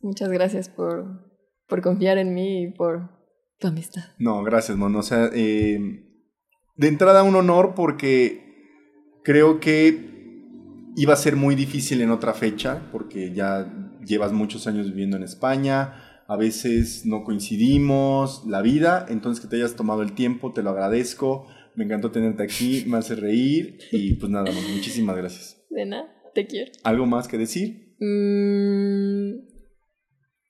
Muchas 0.00 0.28
gracias 0.30 0.68
por, 0.68 1.27
por 1.68 1.82
confiar 1.82 2.18
en 2.18 2.34
mí 2.34 2.62
y 2.62 2.70
por 2.70 3.10
tu 3.58 3.68
amistad. 3.68 4.02
No, 4.18 4.42
gracias, 4.42 4.76
Mon. 4.76 4.94
O 4.96 5.02
sea, 5.02 5.30
eh, 5.32 5.78
de 6.76 6.88
entrada 6.88 7.22
un 7.22 7.36
honor 7.36 7.74
porque 7.74 8.48
creo 9.22 9.60
que 9.60 10.08
iba 10.96 11.12
a 11.12 11.16
ser 11.16 11.36
muy 11.36 11.54
difícil 11.54 12.00
en 12.00 12.10
otra 12.10 12.34
fecha, 12.34 12.88
porque 12.90 13.32
ya 13.32 13.98
llevas 14.04 14.32
muchos 14.32 14.66
años 14.66 14.86
viviendo 14.86 15.16
en 15.16 15.22
España, 15.22 16.22
a 16.26 16.36
veces 16.36 17.06
no 17.06 17.24
coincidimos, 17.24 18.44
la 18.46 18.62
vida, 18.62 19.06
entonces 19.08 19.42
que 19.42 19.48
te 19.48 19.56
hayas 19.56 19.76
tomado 19.76 20.02
el 20.02 20.14
tiempo, 20.14 20.52
te 20.52 20.62
lo 20.62 20.70
agradezco, 20.70 21.46
me 21.74 21.84
encantó 21.84 22.10
tenerte 22.10 22.42
aquí, 22.42 22.84
me 22.86 22.98
hace 22.98 23.14
reír 23.14 23.78
y 23.92 24.14
pues 24.14 24.30
nada, 24.30 24.50
Mon, 24.50 24.74
muchísimas 24.74 25.16
gracias. 25.16 25.62
De 25.70 25.86
nada, 25.86 26.08
te 26.34 26.46
quiero. 26.46 26.72
¿Algo 26.84 27.06
más 27.06 27.28
que 27.28 27.38
decir? 27.38 27.94
Mm, 28.00 29.57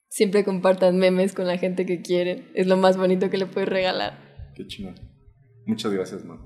siempre 0.09 0.43
compartan 0.43 0.97
memes 0.97 1.33
con 1.33 1.47
la 1.47 1.57
gente 1.57 1.85
que 1.85 2.01
quieren. 2.01 2.49
Es 2.53 2.67
lo 2.67 2.77
más 2.77 2.97
bonito 2.97 3.29
que 3.29 3.37
le 3.37 3.45
puedes 3.45 3.69
regalar. 3.69 4.51
Qué 4.55 4.67
chingón. 4.67 4.95
Muchas 5.65 5.93
gracias, 5.93 6.25
Mon. 6.25 6.39